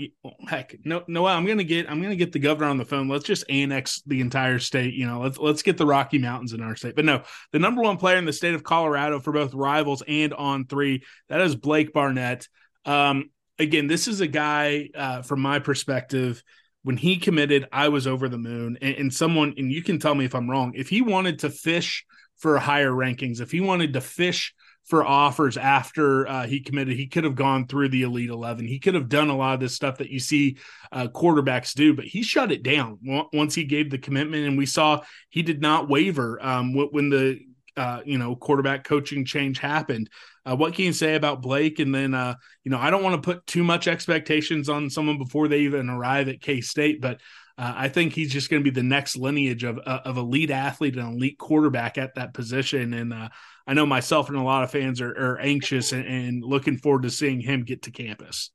heck, 0.47 0.75
no, 0.85 1.03
no, 1.07 1.25
I'm 1.25 1.47
gonna 1.47 1.63
get, 1.63 1.89
I'm 1.89 1.99
gonna 1.99 2.15
get 2.15 2.31
the 2.31 2.39
governor 2.39 2.69
on 2.69 2.77
the 2.77 2.85
phone. 2.85 3.07
Let's 3.09 3.25
just 3.25 3.43
annex 3.49 4.03
the 4.05 4.21
entire 4.21 4.59
state. 4.59 4.93
You 4.93 5.07
know, 5.07 5.21
let's 5.21 5.39
let's 5.39 5.63
get 5.63 5.77
the 5.77 5.85
Rocky 5.85 6.19
Mountains 6.19 6.53
in 6.53 6.61
our 6.61 6.75
state. 6.75 6.95
But 6.95 7.05
no, 7.05 7.23
the 7.51 7.59
number 7.59 7.81
one 7.81 7.97
player 7.97 8.17
in 8.17 8.25
the 8.25 8.33
state 8.33 8.53
of 8.53 8.63
Colorado 8.63 9.19
for 9.19 9.33
both 9.33 9.53
rivals 9.55 10.03
and 10.07 10.31
on 10.33 10.67
three, 10.67 11.03
that 11.29 11.41
is 11.41 11.55
Blake 11.55 11.91
Barnett. 11.91 12.47
Um, 12.85 13.31
again, 13.57 13.87
this 13.87 14.07
is 14.07 14.21
a 14.21 14.27
guy 14.27 14.89
uh, 14.93 15.21
from 15.23 15.41
my 15.41 15.59
perspective. 15.59 16.43
When 16.83 16.97
he 16.97 17.17
committed, 17.17 17.67
I 17.71 17.89
was 17.89 18.07
over 18.07 18.27
the 18.27 18.37
moon. 18.37 18.77
And, 18.81 18.95
and 18.95 19.13
someone, 19.13 19.53
and 19.57 19.71
you 19.71 19.81
can 19.81 19.99
tell 19.99 20.13
me 20.13 20.25
if 20.25 20.35
I'm 20.35 20.49
wrong. 20.49 20.73
If 20.75 20.89
he 20.89 21.01
wanted 21.01 21.39
to 21.39 21.49
fish 21.49 22.05
for 22.37 22.59
higher 22.59 22.91
rankings, 22.91 23.39
if 23.39 23.51
he 23.51 23.61
wanted 23.61 23.93
to 23.93 24.01
fish 24.01 24.53
for 24.85 25.05
offers 25.05 25.57
after 25.57 26.27
uh, 26.27 26.45
he 26.45 26.59
committed. 26.59 26.95
He 26.95 27.07
could 27.07 27.23
have 27.23 27.35
gone 27.35 27.67
through 27.67 27.89
the 27.89 28.03
Elite 28.03 28.29
11. 28.29 28.65
He 28.65 28.79
could 28.79 28.95
have 28.95 29.09
done 29.09 29.29
a 29.29 29.37
lot 29.37 29.53
of 29.53 29.59
this 29.59 29.73
stuff 29.73 29.97
that 29.99 30.09
you 30.09 30.19
see 30.19 30.57
uh, 30.91 31.07
quarterbacks 31.07 31.73
do, 31.73 31.93
but 31.93 32.05
he 32.05 32.21
shut 32.21 32.51
it 32.51 32.63
down 32.63 32.99
once 33.33 33.55
he 33.55 33.63
gave 33.63 33.89
the 33.89 33.97
commitment. 33.97 34.45
And 34.45 34.57
we 34.57 34.65
saw 34.65 35.01
he 35.29 35.41
did 35.41 35.61
not 35.61 35.89
waver 35.89 36.43
um, 36.43 36.73
when 36.73 37.09
the 37.09 37.39
uh, 37.75 38.01
you 38.05 38.17
know 38.17 38.35
quarterback 38.35 38.83
coaching 38.83 39.25
change 39.25 39.59
happened. 39.59 40.09
Uh, 40.45 40.55
what 40.55 40.73
can 40.73 40.85
you 40.85 40.93
say 40.93 41.15
about 41.15 41.41
Blake? 41.41 41.79
And 41.79 41.95
then 41.95 42.13
uh, 42.13 42.35
you 42.63 42.71
know 42.71 42.77
I 42.77 42.89
don't 42.89 43.03
want 43.03 43.21
to 43.21 43.33
put 43.33 43.47
too 43.47 43.63
much 43.63 43.87
expectations 43.87 44.69
on 44.69 44.89
someone 44.89 45.17
before 45.17 45.47
they 45.47 45.61
even 45.61 45.89
arrive 45.89 46.27
at 46.27 46.41
K 46.41 46.61
State, 46.61 47.01
but 47.01 47.19
uh, 47.57 47.73
I 47.75 47.89
think 47.89 48.13
he's 48.13 48.31
just 48.31 48.49
going 48.49 48.63
to 48.63 48.69
be 48.69 48.73
the 48.73 48.85
next 48.85 49.15
lineage 49.15 49.63
of 49.63 49.79
uh, 49.85 49.99
of 50.05 50.17
elite 50.17 50.51
athlete 50.51 50.97
and 50.97 51.15
elite 51.15 51.37
quarterback 51.37 51.97
at 51.97 52.15
that 52.15 52.33
position. 52.33 52.93
And 52.93 53.13
uh, 53.13 53.29
I 53.65 53.73
know 53.73 53.85
myself 53.85 54.29
and 54.29 54.37
a 54.37 54.43
lot 54.43 54.63
of 54.63 54.71
fans 54.71 55.01
are, 55.01 55.11
are 55.11 55.39
anxious 55.39 55.91
and, 55.91 56.05
and, 56.05 56.43
looking 56.43 56.77
forward 56.77 57.03
to 57.03 57.09
seeing 57.09 57.39
him 57.39 57.63
get 57.63 57.83
to 57.83 57.91
campus. 57.91 58.51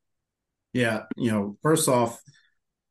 Yeah, 0.72 1.04
you 1.16 1.30
know, 1.30 1.56
first 1.62 1.88
off, 1.88 2.20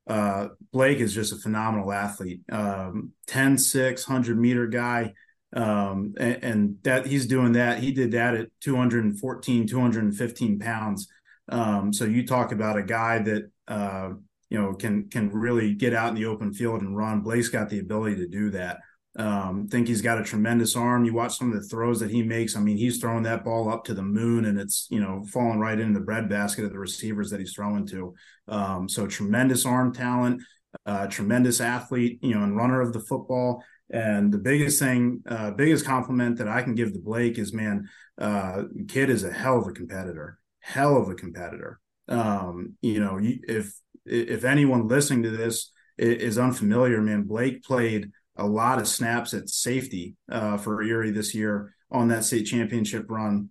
uh, 0.07 0.47
Blake 0.71 0.99
is 0.99 1.13
just 1.13 1.33
a 1.33 1.37
phenomenal 1.37 1.91
athlete. 1.91 2.41
Um, 2.51 3.11
10, 3.27 3.57
6, 3.57 4.07
100 4.07 4.39
meter 4.39 4.67
guy. 4.67 5.13
Um, 5.53 6.13
and, 6.19 6.43
and, 6.43 6.77
that 6.83 7.05
he's 7.05 7.25
doing 7.25 7.53
that. 7.53 7.79
He 7.79 7.91
did 7.91 8.11
that 8.11 8.35
at 8.35 8.49
214, 8.61 9.67
215 9.67 10.59
pounds. 10.59 11.07
Um, 11.49 11.93
so 11.93 12.03
you 12.03 12.25
talk 12.25 12.51
about 12.51 12.77
a 12.77 12.83
guy 12.83 13.19
that, 13.19 13.49
uh, 13.67 14.09
you 14.49 14.61
know, 14.61 14.73
can 14.73 15.09
can 15.09 15.29
really 15.29 15.73
get 15.73 15.93
out 15.93 16.09
in 16.09 16.15
the 16.15 16.25
open 16.25 16.53
field 16.53 16.81
and 16.81 16.95
run. 16.95 17.21
Blake's 17.21 17.49
got 17.49 17.69
the 17.69 17.79
ability 17.79 18.17
to 18.17 18.27
do 18.27 18.49
that. 18.51 18.79
Um, 19.17 19.67
think 19.67 19.87
he's 19.87 20.03
got 20.03 20.19
a 20.19 20.23
tremendous 20.23 20.75
arm. 20.75 21.03
You 21.03 21.13
watch 21.13 21.37
some 21.37 21.51
of 21.51 21.59
the 21.59 21.67
throws 21.67 21.99
that 22.01 22.11
he 22.11 22.21
makes. 22.21 22.55
I 22.55 22.59
mean, 22.59 22.77
he's 22.77 22.99
throwing 22.99 23.23
that 23.23 23.43
ball 23.43 23.67
up 23.67 23.83
to 23.85 23.95
the 23.95 24.03
moon, 24.03 24.45
and 24.45 24.59
it's 24.59 24.87
you 24.91 24.99
know 24.99 25.23
falling 25.31 25.59
right 25.59 25.79
into 25.79 25.99
the 25.99 26.05
breadbasket 26.05 26.65
of 26.65 26.71
the 26.71 26.79
receivers 26.79 27.31
that 27.31 27.39
he's 27.39 27.53
throwing 27.53 27.87
to. 27.87 28.13
Um, 28.47 28.87
so 28.87 29.07
tremendous 29.07 29.65
arm 29.65 29.91
talent, 29.91 30.43
uh, 30.85 31.07
tremendous 31.07 31.61
athlete, 31.61 32.19
you 32.21 32.35
know, 32.35 32.43
and 32.43 32.55
runner 32.55 32.79
of 32.79 32.93
the 32.93 32.99
football. 32.99 33.63
And 33.89 34.31
the 34.31 34.37
biggest 34.37 34.79
thing, 34.79 35.23
uh, 35.27 35.51
biggest 35.51 35.85
compliment 35.85 36.37
that 36.37 36.47
I 36.47 36.61
can 36.61 36.75
give 36.75 36.93
to 36.93 36.99
Blake 36.99 37.39
is, 37.39 37.53
man, 37.53 37.89
uh, 38.19 38.63
kid 38.87 39.09
is 39.09 39.23
a 39.23 39.31
hell 39.31 39.59
of 39.59 39.67
a 39.67 39.71
competitor, 39.71 40.37
hell 40.59 40.97
of 40.97 41.09
a 41.09 41.15
competitor. 41.15 41.79
Um, 42.07 42.75
you 42.81 42.99
know, 42.99 43.17
if 43.21 43.73
if 44.05 44.43
anyone 44.43 44.87
listening 44.87 45.23
to 45.23 45.31
this 45.31 45.71
is 45.97 46.37
unfamiliar, 46.37 47.01
man, 47.01 47.23
Blake 47.23 47.63
played 47.63 48.11
a 48.37 48.45
lot 48.45 48.79
of 48.79 48.87
snaps 48.87 49.33
at 49.33 49.49
safety 49.49 50.15
uh, 50.31 50.57
for 50.57 50.81
Erie 50.81 51.11
this 51.11 51.33
year 51.33 51.73
on 51.91 52.07
that 52.09 52.23
state 52.23 52.45
championship 52.45 53.05
run, 53.09 53.49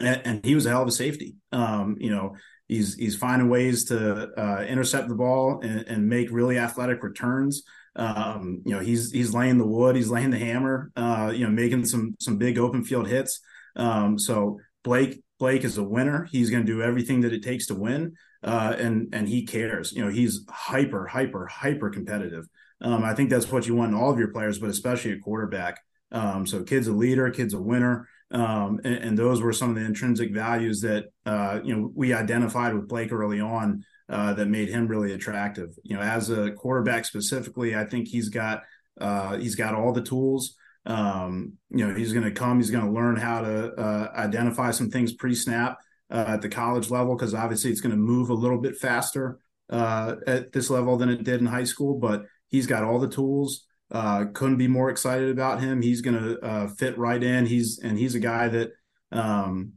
and, 0.00 0.20
and 0.24 0.44
he 0.44 0.54
was 0.54 0.66
a 0.66 0.70
hell 0.70 0.82
of 0.82 0.88
a 0.88 0.92
safety. 0.92 1.36
Um, 1.52 1.96
you 1.98 2.10
know, 2.10 2.36
he's 2.68 2.94
he's 2.94 3.16
finding 3.16 3.48
ways 3.48 3.84
to 3.86 4.30
uh, 4.36 4.62
intercept 4.62 5.08
the 5.08 5.14
ball 5.14 5.60
and, 5.62 5.86
and, 5.86 6.08
make 6.08 6.30
really 6.30 6.58
athletic 6.58 7.02
returns. 7.02 7.62
Um, 7.96 8.62
you 8.64 8.72
know, 8.72 8.80
he's 8.80 9.12
he's 9.12 9.34
laying 9.34 9.58
the 9.58 9.66
wood, 9.66 9.96
he's 9.96 10.10
laying 10.10 10.30
the 10.30 10.38
hammer. 10.38 10.90
Uh, 10.96 11.32
you 11.34 11.44
know, 11.44 11.52
making 11.52 11.84
some 11.84 12.16
some 12.20 12.38
big 12.38 12.58
open 12.58 12.84
field 12.84 13.08
hits. 13.08 13.40
Um, 13.76 14.18
so 14.18 14.58
Blake 14.82 15.22
Blake 15.38 15.64
is 15.64 15.78
a 15.78 15.84
winner. 15.84 16.28
He's 16.30 16.50
going 16.50 16.64
to 16.64 16.72
do 16.72 16.82
everything 16.82 17.20
that 17.22 17.32
it 17.32 17.42
takes 17.42 17.66
to 17.66 17.74
win, 17.74 18.14
uh, 18.42 18.74
and 18.78 19.08
and 19.12 19.28
he 19.28 19.46
cares. 19.46 19.92
You 19.92 20.04
know, 20.04 20.10
he's 20.10 20.44
hyper, 20.48 21.06
hyper, 21.06 21.46
hyper 21.46 21.90
competitive. 21.90 22.46
Um, 22.84 23.02
I 23.02 23.14
think 23.14 23.30
that's 23.30 23.50
what 23.50 23.66
you 23.66 23.74
want 23.74 23.92
in 23.92 23.98
all 23.98 24.12
of 24.12 24.18
your 24.18 24.28
players, 24.28 24.58
but 24.58 24.70
especially 24.70 25.12
a 25.12 25.18
quarterback. 25.18 25.80
Um, 26.12 26.46
so, 26.46 26.62
kid's 26.62 26.86
a 26.86 26.92
leader, 26.92 27.30
kid's 27.30 27.54
a 27.54 27.60
winner, 27.60 28.06
um, 28.30 28.78
and, 28.84 28.94
and, 28.96 29.18
those 29.18 29.40
were 29.42 29.52
some 29.52 29.70
of 29.70 29.76
the 29.76 29.84
intrinsic 29.84 30.32
values 30.32 30.80
that 30.82 31.06
uh, 31.26 31.60
you 31.64 31.74
know 31.74 31.90
we 31.94 32.12
identified 32.12 32.74
with 32.74 32.86
Blake 32.86 33.10
early 33.10 33.40
on 33.40 33.84
uh, 34.08 34.34
that 34.34 34.46
made 34.46 34.68
him 34.68 34.86
really 34.86 35.14
attractive. 35.14 35.70
You 35.82 35.96
know, 35.96 36.02
as 36.02 36.30
a 36.30 36.52
quarterback 36.52 37.04
specifically, 37.04 37.74
I 37.74 37.84
think 37.84 38.06
he's 38.06 38.28
got 38.28 38.62
uh, 39.00 39.38
he's 39.38 39.56
got 39.56 39.74
all 39.74 39.92
the 39.92 40.02
tools. 40.02 40.56
Um, 40.86 41.54
you 41.70 41.86
know, 41.86 41.94
he's 41.94 42.12
going 42.12 42.24
to 42.24 42.30
come. 42.30 42.58
He's 42.58 42.70
going 42.70 42.84
to 42.84 42.92
learn 42.92 43.16
how 43.16 43.40
to 43.40 43.72
uh, 43.72 44.12
identify 44.14 44.70
some 44.70 44.90
things 44.90 45.14
pre-snap 45.14 45.78
uh, 46.10 46.24
at 46.28 46.42
the 46.42 46.48
college 46.48 46.90
level 46.90 47.16
because 47.16 47.34
obviously 47.34 47.70
it's 47.70 47.80
going 47.80 47.94
to 47.94 47.96
move 47.96 48.30
a 48.30 48.34
little 48.34 48.60
bit 48.60 48.76
faster 48.76 49.38
uh, 49.70 50.16
at 50.26 50.52
this 50.52 50.70
level 50.70 50.96
than 50.96 51.08
it 51.08 51.24
did 51.24 51.40
in 51.40 51.46
high 51.46 51.64
school. 51.64 51.98
But 51.98 52.26
he's 52.48 52.66
got 52.66 52.84
all 52.84 52.98
the 52.98 53.08
tools. 53.08 53.66
Uh, 53.90 54.26
couldn't 54.32 54.56
be 54.56 54.68
more 54.68 54.90
excited 54.90 55.30
about 55.30 55.60
him. 55.60 55.82
He's 55.82 56.00
going 56.00 56.20
to 56.20 56.40
uh, 56.40 56.66
fit 56.68 56.98
right 56.98 57.22
in. 57.22 57.46
He's 57.46 57.78
and 57.78 57.98
he's 57.98 58.14
a 58.14 58.20
guy 58.20 58.48
that 58.48 58.70
um, 59.12 59.72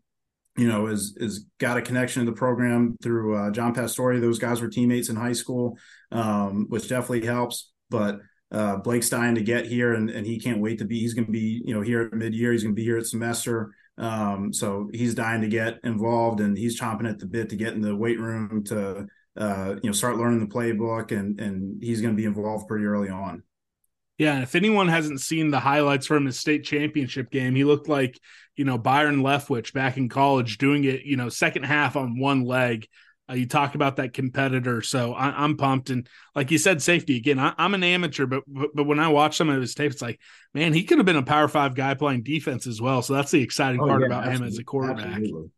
you 0.58 0.68
know 0.68 0.88
is 0.88 1.16
is 1.18 1.46
got 1.60 1.78
a 1.78 1.82
connection 1.82 2.26
to 2.26 2.32
the 2.32 2.38
program 2.38 2.96
through 3.04 3.36
uh, 3.36 3.52
John 3.52 3.74
Pastore. 3.74 4.20
Those 4.20 4.40
guys 4.40 4.62
were 4.62 4.70
teammates 4.70 5.10
in 5.10 5.16
high 5.16 5.34
school, 5.34 5.78
um, 6.12 6.66
which 6.70 6.88
definitely 6.88 7.26
helps 7.26 7.72
but 7.90 8.20
uh, 8.52 8.78
Blake's 8.78 9.10
dying 9.10 9.36
to 9.36 9.42
get 9.42 9.66
here, 9.66 9.94
and, 9.94 10.10
and 10.10 10.26
he 10.26 10.40
can't 10.40 10.62
wait 10.62 10.80
to 10.80 10.86
be. 10.86 11.00
He's 11.00 11.14
going 11.14 11.26
to 11.26 11.32
be, 11.32 11.62
you 11.66 11.74
know, 11.74 11.82
here 11.82 12.04
at 12.04 12.14
mid 12.14 12.34
year. 12.34 12.52
He's 12.52 12.64
going 12.64 12.76
to 12.76 12.80
be 12.80 12.86
here 12.86 12.98
at 12.98 13.06
semester. 13.06 13.74
Um, 13.98 14.54
so 14.54 14.90
he's 14.94 15.16
dying 15.16 15.42
to 15.42 15.48
get 15.48 15.80
involved, 15.84 16.40
and 16.40 16.58
he's 16.58 16.80
chomping 16.80 17.10
at 17.10 17.20
the 17.20 17.26
bit 17.26 17.50
to 17.50 17.56
get 17.56 17.74
in 17.74 17.82
the 17.82 17.96
weight 17.96 18.20
room 18.20 18.64
to, 18.66 19.08
uh, 19.38 19.76
you 19.82 19.90
know, 19.90 19.94
start 19.94 20.18
learning 20.18 20.40
the 20.40 20.54
playbook, 20.54 21.12
and 21.12 21.40
and 21.40 21.84
he's 21.84 22.02
going 22.02 22.14
to 22.14 22.18
be 22.18 22.26
involved 22.26 22.68
pretty 22.68 22.86
early 22.86 23.10
on. 23.10 23.44
Yeah, 24.18 24.42
if 24.42 24.56
anyone 24.56 24.88
hasn't 24.88 25.22
seen 25.22 25.52
the 25.52 25.60
highlights 25.60 26.08
from 26.08 26.26
his 26.26 26.40
state 26.40 26.64
championship 26.64 27.30
game, 27.30 27.56
he 27.56 27.64
looked 27.64 27.88
like 27.88 28.20
you 28.56 28.66
know 28.66 28.78
Byron 28.78 29.22
Leftwich 29.22 29.74
back 29.74 29.98
in 29.98 30.10
college, 30.10 30.58
doing 30.58 30.84
it, 30.84 31.04
you 31.04 31.18
know, 31.18 31.30
second 31.30 31.64
half 31.64 31.96
on 31.96 32.20
one 32.20 32.44
leg 32.44 32.88
uh, 33.30 33.34
you 33.34 33.46
talk 33.46 33.76
about 33.76 33.98
that 33.98 34.14
competitor, 34.14 34.82
so 34.82 35.14
I, 35.14 35.44
am 35.44 35.58
pumped. 35.58 35.90
And 35.90 36.08
like 36.34 36.50
you 36.50 36.58
said, 36.58 36.82
safety 36.82 37.18
again. 37.18 37.40
I, 37.40 37.54
am 37.58 37.74
an 37.74 37.84
amateur, 37.84 38.26
but, 38.26 38.44
but, 38.48 38.70
but 38.74 38.86
when 38.86 39.00
I 39.00 39.10
watch 39.10 39.36
some 39.36 39.50
of 39.50 39.60
his 39.60 39.76
tape, 39.76 39.92
it's 39.92 40.02
like, 40.02 40.20
man, 40.54 40.74
he 40.74 40.84
could 40.84 40.98
have 40.98 41.06
been 41.06 41.18
a 41.18 41.24
Power 41.24 41.50
Five 41.50 41.76
guy 41.76 41.94
playing 41.94 42.24
defense 42.24 42.68
as 42.68 42.80
well. 42.80 43.02
So 43.02 43.14
that's 43.14 43.32
the 43.32 43.42
exciting 43.42 43.82
oh, 43.82 43.88
part 43.88 44.02
yeah, 44.02 44.08
about 44.08 44.32
him 44.32 44.44
as 44.44 44.58
a 44.58 44.64
quarterback. 44.64 45.08
Absolutely. 45.08 45.50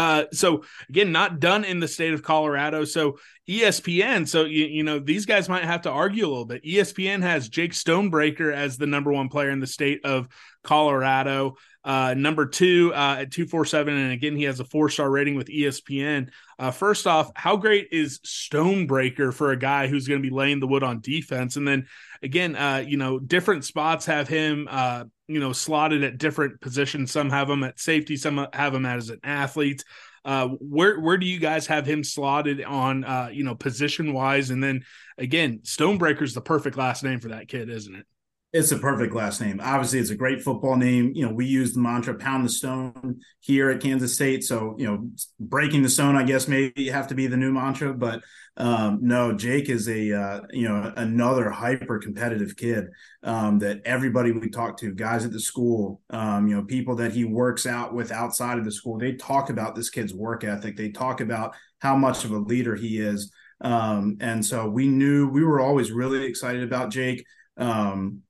Uh, 0.00 0.24
so 0.32 0.64
again, 0.88 1.12
not 1.12 1.40
done 1.40 1.62
in 1.62 1.78
the 1.78 1.86
state 1.86 2.14
of 2.14 2.22
Colorado. 2.22 2.86
So 2.86 3.18
ESPN, 3.46 4.26
so 4.26 4.46
you, 4.46 4.64
you 4.64 4.82
know 4.82 4.98
these 4.98 5.26
guys 5.26 5.46
might 5.46 5.64
have 5.64 5.82
to 5.82 5.90
argue 5.90 6.24
a 6.24 6.30
little 6.30 6.46
bit. 6.46 6.64
ESPN 6.64 7.20
has 7.20 7.50
Jake 7.50 7.72
Stonebreaker 7.72 8.50
as 8.50 8.78
the 8.78 8.86
number 8.86 9.12
one 9.12 9.28
player 9.28 9.50
in 9.50 9.60
the 9.60 9.66
state 9.66 10.00
of 10.04 10.26
Colorado. 10.64 11.56
Uh, 11.84 12.14
number 12.16 12.46
two 12.46 12.94
uh, 12.94 13.16
at 13.20 13.30
247. 13.30 13.94
And 13.94 14.12
again, 14.12 14.36
he 14.36 14.44
has 14.44 14.58
a 14.58 14.64
four 14.64 14.88
star 14.88 15.10
rating 15.10 15.34
with 15.34 15.48
ESPN. 15.48 16.30
Uh, 16.58 16.70
first 16.70 17.06
off, 17.06 17.30
how 17.34 17.56
great 17.56 17.88
is 17.92 18.20
Stonebreaker 18.24 19.34
for 19.34 19.50
a 19.50 19.58
guy 19.58 19.86
who's 19.86 20.08
going 20.08 20.22
to 20.22 20.26
be 20.26 20.34
laying 20.34 20.60
the 20.60 20.66
wood 20.66 20.82
on 20.82 21.00
defense? 21.00 21.56
And 21.56 21.68
then 21.68 21.88
again, 22.22 22.56
uh, 22.56 22.84
you 22.86 22.96
know, 22.96 23.18
different 23.18 23.66
spots 23.66 24.06
have 24.06 24.28
him, 24.28 24.66
uh, 24.70 25.04
you 25.30 25.40
know, 25.40 25.52
slotted 25.52 26.02
at 26.02 26.18
different 26.18 26.60
positions. 26.60 27.12
Some 27.12 27.30
have 27.30 27.48
him 27.48 27.64
at 27.64 27.78
safety, 27.78 28.16
some 28.16 28.46
have 28.52 28.74
him 28.74 28.86
as 28.86 29.10
an 29.10 29.20
athlete. 29.22 29.84
Uh, 30.24 30.48
where 30.48 31.00
where 31.00 31.16
do 31.16 31.26
you 31.26 31.38
guys 31.38 31.66
have 31.66 31.86
him 31.86 32.04
slotted 32.04 32.62
on 32.62 33.04
uh, 33.04 33.30
you 33.32 33.44
know 33.44 33.54
position 33.54 34.12
wise? 34.12 34.50
And 34.50 34.62
then 34.62 34.84
again, 35.16 35.60
Stonebreaker's 35.62 36.34
the 36.34 36.40
perfect 36.42 36.76
last 36.76 37.02
name 37.02 37.20
for 37.20 37.28
that 37.28 37.48
kid, 37.48 37.70
isn't 37.70 37.94
it? 37.94 38.06
It's 38.52 38.72
a 38.72 38.78
perfect 38.78 39.14
last 39.14 39.40
name. 39.40 39.60
Obviously, 39.62 40.00
it's 40.00 40.10
a 40.10 40.16
great 40.16 40.42
football 40.42 40.74
name. 40.74 41.12
You 41.14 41.24
know, 41.24 41.32
we 41.32 41.46
use 41.46 41.72
the 41.72 41.80
mantra 41.80 42.16
"pound 42.16 42.44
the 42.44 42.48
stone" 42.48 43.20
here 43.38 43.70
at 43.70 43.80
Kansas 43.80 44.12
State. 44.12 44.42
So, 44.42 44.74
you 44.76 44.88
know, 44.88 45.08
breaking 45.38 45.82
the 45.82 45.88
stone, 45.88 46.16
I 46.16 46.24
guess, 46.24 46.48
maybe 46.48 46.88
have 46.88 47.06
to 47.08 47.14
be 47.14 47.28
the 47.28 47.36
new 47.36 47.52
mantra. 47.52 47.94
But 47.94 48.22
um, 48.56 48.98
no, 49.02 49.32
Jake 49.32 49.68
is 49.68 49.88
a 49.88 50.12
uh, 50.12 50.40
you 50.50 50.68
know 50.68 50.92
another 50.96 51.48
hyper 51.48 52.00
competitive 52.00 52.56
kid 52.56 52.86
um, 53.22 53.60
that 53.60 53.82
everybody 53.84 54.32
we 54.32 54.50
talk 54.50 54.76
to, 54.78 54.92
guys 54.92 55.24
at 55.24 55.30
the 55.30 55.38
school, 55.38 56.00
um, 56.10 56.48
you 56.48 56.56
know, 56.56 56.64
people 56.64 56.96
that 56.96 57.12
he 57.12 57.24
works 57.24 57.66
out 57.66 57.94
with 57.94 58.10
outside 58.10 58.58
of 58.58 58.64
the 58.64 58.72
school, 58.72 58.98
they 58.98 59.12
talk 59.12 59.50
about 59.50 59.76
this 59.76 59.90
kid's 59.90 60.12
work 60.12 60.42
ethic. 60.42 60.76
They 60.76 60.90
talk 60.90 61.20
about 61.20 61.54
how 61.78 61.94
much 61.94 62.24
of 62.24 62.32
a 62.32 62.38
leader 62.38 62.74
he 62.74 62.98
is. 62.98 63.30
Um, 63.60 64.16
and 64.20 64.44
so 64.44 64.68
we 64.68 64.88
knew 64.88 65.28
we 65.28 65.44
were 65.44 65.60
always 65.60 65.92
really 65.92 66.24
excited 66.24 66.64
about 66.64 66.90
Jake. 66.90 67.24
Um, 67.56 68.22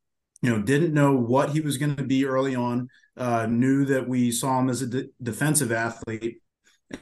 you 0.42 0.50
know, 0.50 0.62
didn't 0.62 0.94
know 0.94 1.14
what 1.14 1.50
he 1.50 1.60
was 1.60 1.76
going 1.76 1.96
to 1.96 2.04
be 2.04 2.24
early 2.24 2.54
on. 2.54 2.88
Uh, 3.16 3.46
knew 3.46 3.84
that 3.84 4.08
we 4.08 4.30
saw 4.30 4.60
him 4.60 4.70
as 4.70 4.82
a 4.82 4.86
de- 4.86 5.08
defensive 5.22 5.72
athlete, 5.72 6.38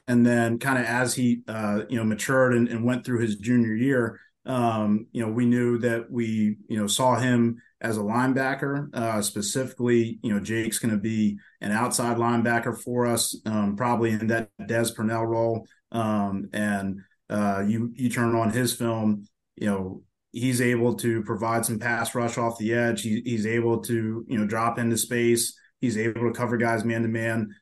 and 0.06 0.26
then 0.26 0.58
kind 0.58 0.78
of 0.78 0.84
as 0.84 1.14
he 1.14 1.42
uh, 1.48 1.82
you 1.88 1.96
know 1.96 2.04
matured 2.04 2.54
and, 2.54 2.68
and, 2.68 2.84
went 2.84 3.04
through 3.04 3.20
his 3.20 3.36
junior 3.36 3.74
year, 3.74 4.18
um, 4.48 5.06
you 5.12 5.24
know, 5.24 5.30
we 5.30 5.44
knew 5.44 5.78
that 5.78 6.10
we 6.10 6.56
you 6.68 6.78
know 6.78 6.86
saw 6.86 7.16
him 7.16 7.60
as 7.80 7.98
a 7.98 8.00
linebacker. 8.02 8.92
Uh, 8.94 9.22
specifically, 9.22 10.18
you 10.22 10.32
know, 10.32 10.40
Jake's 10.40 10.78
going 10.78 10.94
to 10.94 11.00
be 11.00 11.38
an 11.60 11.70
outside 11.70 12.16
linebacker 12.16 12.76
for 12.76 13.06
us, 13.06 13.36
um, 13.44 13.76
probably 13.76 14.10
in 14.10 14.26
that 14.28 14.50
Des 14.66 14.92
Purnell 14.96 15.26
role. 15.26 15.66
Um, 15.92 16.48
and 16.52 17.00
uh, 17.30 17.62
you 17.66 17.92
you 17.94 18.08
turn 18.08 18.34
on 18.34 18.50
his 18.50 18.74
film, 18.74 19.26
you 19.56 19.66
know, 19.66 20.02
he's 20.32 20.60
able 20.60 20.94
to 20.94 21.22
provide 21.22 21.64
some 21.64 21.78
pass 21.78 22.14
rush 22.14 22.38
off 22.38 22.58
the 22.58 22.74
edge. 22.74 23.02
He, 23.02 23.22
he's 23.24 23.46
able 23.46 23.80
to 23.82 24.24
you 24.28 24.38
know 24.38 24.46
drop 24.46 24.78
into 24.78 24.96
space. 24.96 25.58
He's 25.80 25.96
able 25.96 26.30
to 26.30 26.36
cover 26.36 26.56
guys 26.56 26.84
man 26.84 27.02
to 27.02 27.08
man. 27.08 27.54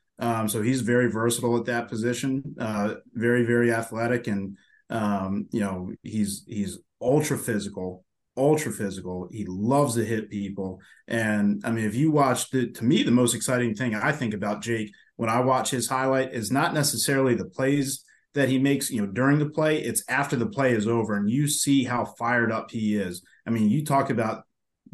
So 0.47 0.61
he's 0.61 0.81
very 0.81 1.11
versatile 1.11 1.57
at 1.57 1.65
that 1.65 1.87
position. 1.87 2.55
Uh, 2.59 2.95
very 3.13 3.43
very 3.43 3.71
athletic, 3.71 4.27
and 4.27 4.57
um, 4.89 5.47
you 5.51 5.59
know 5.59 5.91
he's 6.03 6.43
he's 6.47 6.79
ultra 7.01 7.37
physical. 7.37 8.03
Ultra 8.35 8.71
physical. 8.71 9.27
He 9.31 9.45
loves 9.47 9.95
to 9.95 10.05
hit 10.05 10.29
people. 10.29 10.79
And 11.07 11.59
I 11.65 11.71
mean, 11.71 11.85
if 11.85 11.95
you 11.95 12.11
watch 12.11 12.51
the, 12.51 12.69
to 12.69 12.83
me, 12.83 13.01
the 13.01 13.09
most 13.09 13.33
exciting 13.33 13.73
thing 13.73 13.95
I 13.95 14.11
think 14.11 14.35
about 14.35 14.61
Jake 14.61 14.91
when 15.15 15.27
I 15.27 15.39
watch 15.39 15.71
his 15.71 15.87
highlight 15.87 16.33
is 16.33 16.51
not 16.51 16.75
necessarily 16.75 17.33
the 17.33 17.45
plays 17.45 18.03
that 18.33 18.49
he 18.49 18.59
makes, 18.59 18.89
you 18.89 19.01
know, 19.01 19.07
during 19.07 19.39
the 19.39 19.49
play, 19.49 19.79
it's 19.79 20.03
after 20.09 20.35
the 20.35 20.45
play 20.45 20.73
is 20.73 20.87
over 20.87 21.15
and 21.15 21.29
you 21.29 21.47
see 21.47 21.83
how 21.83 22.05
fired 22.05 22.51
up 22.51 22.69
he 22.71 22.95
is. 22.95 23.23
I 23.45 23.49
mean, 23.49 23.69
you 23.69 23.83
talk 23.83 24.09
about 24.09 24.43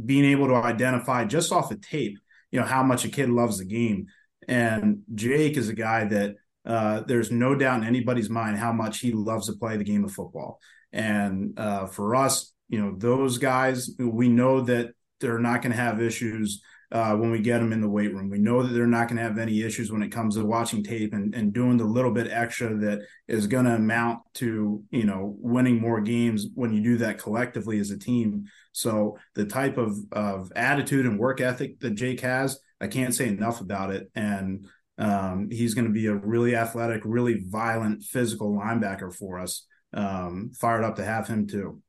being 0.03 0.25
able 0.25 0.47
to 0.47 0.55
identify 0.55 1.25
just 1.25 1.51
off 1.51 1.71
of 1.71 1.81
tape, 1.81 2.17
you 2.51 2.59
know, 2.59 2.65
how 2.65 2.83
much 2.83 3.05
a 3.05 3.09
kid 3.09 3.29
loves 3.29 3.57
the 3.57 3.65
game. 3.65 4.07
And 4.47 5.01
Jake 5.13 5.57
is 5.57 5.69
a 5.69 5.73
guy 5.73 6.05
that 6.05 6.35
uh, 6.65 7.01
there's 7.01 7.31
no 7.31 7.55
doubt 7.55 7.81
in 7.81 7.87
anybody's 7.87 8.29
mind 8.29 8.57
how 8.57 8.71
much 8.71 8.99
he 8.99 9.11
loves 9.11 9.47
to 9.47 9.53
play 9.53 9.77
the 9.77 9.83
game 9.83 10.03
of 10.03 10.11
football. 10.11 10.59
And 10.91 11.57
uh, 11.59 11.87
for 11.87 12.15
us, 12.15 12.53
you 12.69 12.79
know, 12.79 12.95
those 12.97 13.37
guys, 13.37 13.89
we 13.99 14.29
know 14.29 14.61
that 14.61 14.91
they're 15.19 15.39
not 15.39 15.61
going 15.61 15.71
to 15.71 15.77
have 15.77 16.01
issues 16.01 16.61
uh, 16.93 17.15
when 17.15 17.31
we 17.31 17.39
get 17.39 17.57
them 17.57 17.73
in 17.73 17.81
the 17.81 17.89
weight 17.89 18.13
room. 18.13 18.29
We 18.29 18.37
know 18.37 18.61
that 18.61 18.71
they're 18.71 18.85
not 18.85 19.07
going 19.07 19.17
to 19.17 19.23
have 19.23 19.39
any 19.39 19.63
issues 19.63 19.91
when 19.91 20.03
it 20.03 20.11
comes 20.11 20.35
to 20.35 20.45
watching 20.45 20.83
tape 20.83 21.13
and, 21.13 21.33
and 21.33 21.51
doing 21.51 21.75
the 21.75 21.85
little 21.85 22.11
bit 22.11 22.31
extra 22.31 22.77
that 22.77 23.01
is 23.27 23.47
going 23.47 23.65
to 23.65 23.73
amount 23.73 24.19
to, 24.35 24.83
you 24.91 25.03
know, 25.03 25.35
winning 25.39 25.81
more 25.81 26.01
games 26.01 26.45
when 26.53 26.71
you 26.71 26.83
do 26.83 26.97
that 26.97 27.17
collectively 27.17 27.79
as 27.79 27.89
a 27.89 27.97
team. 27.97 28.45
So 28.73 29.17
the 29.33 29.45
type 29.45 29.77
of, 29.77 29.97
of 30.11 30.51
attitude 30.55 31.07
and 31.07 31.19
work 31.19 31.41
ethic 31.41 31.79
that 31.79 31.95
Jake 31.95 32.21
has, 32.21 32.59
I 32.79 32.87
can't 32.87 33.15
say 33.15 33.27
enough 33.27 33.59
about 33.59 33.91
it. 33.91 34.11
And 34.13 34.67
um, 34.99 35.49
he's 35.51 35.73
going 35.73 35.87
to 35.87 35.93
be 35.93 36.05
a 36.05 36.15
really 36.15 36.55
athletic, 36.55 37.01
really 37.05 37.43
violent, 37.47 38.03
physical 38.03 38.53
linebacker 38.53 39.13
for 39.13 39.39
us. 39.39 39.65
Um, 39.95 40.51
fired 40.59 40.83
up 40.83 40.95
to 40.95 41.05
have 41.05 41.27
him 41.27 41.45
too. 41.45 41.82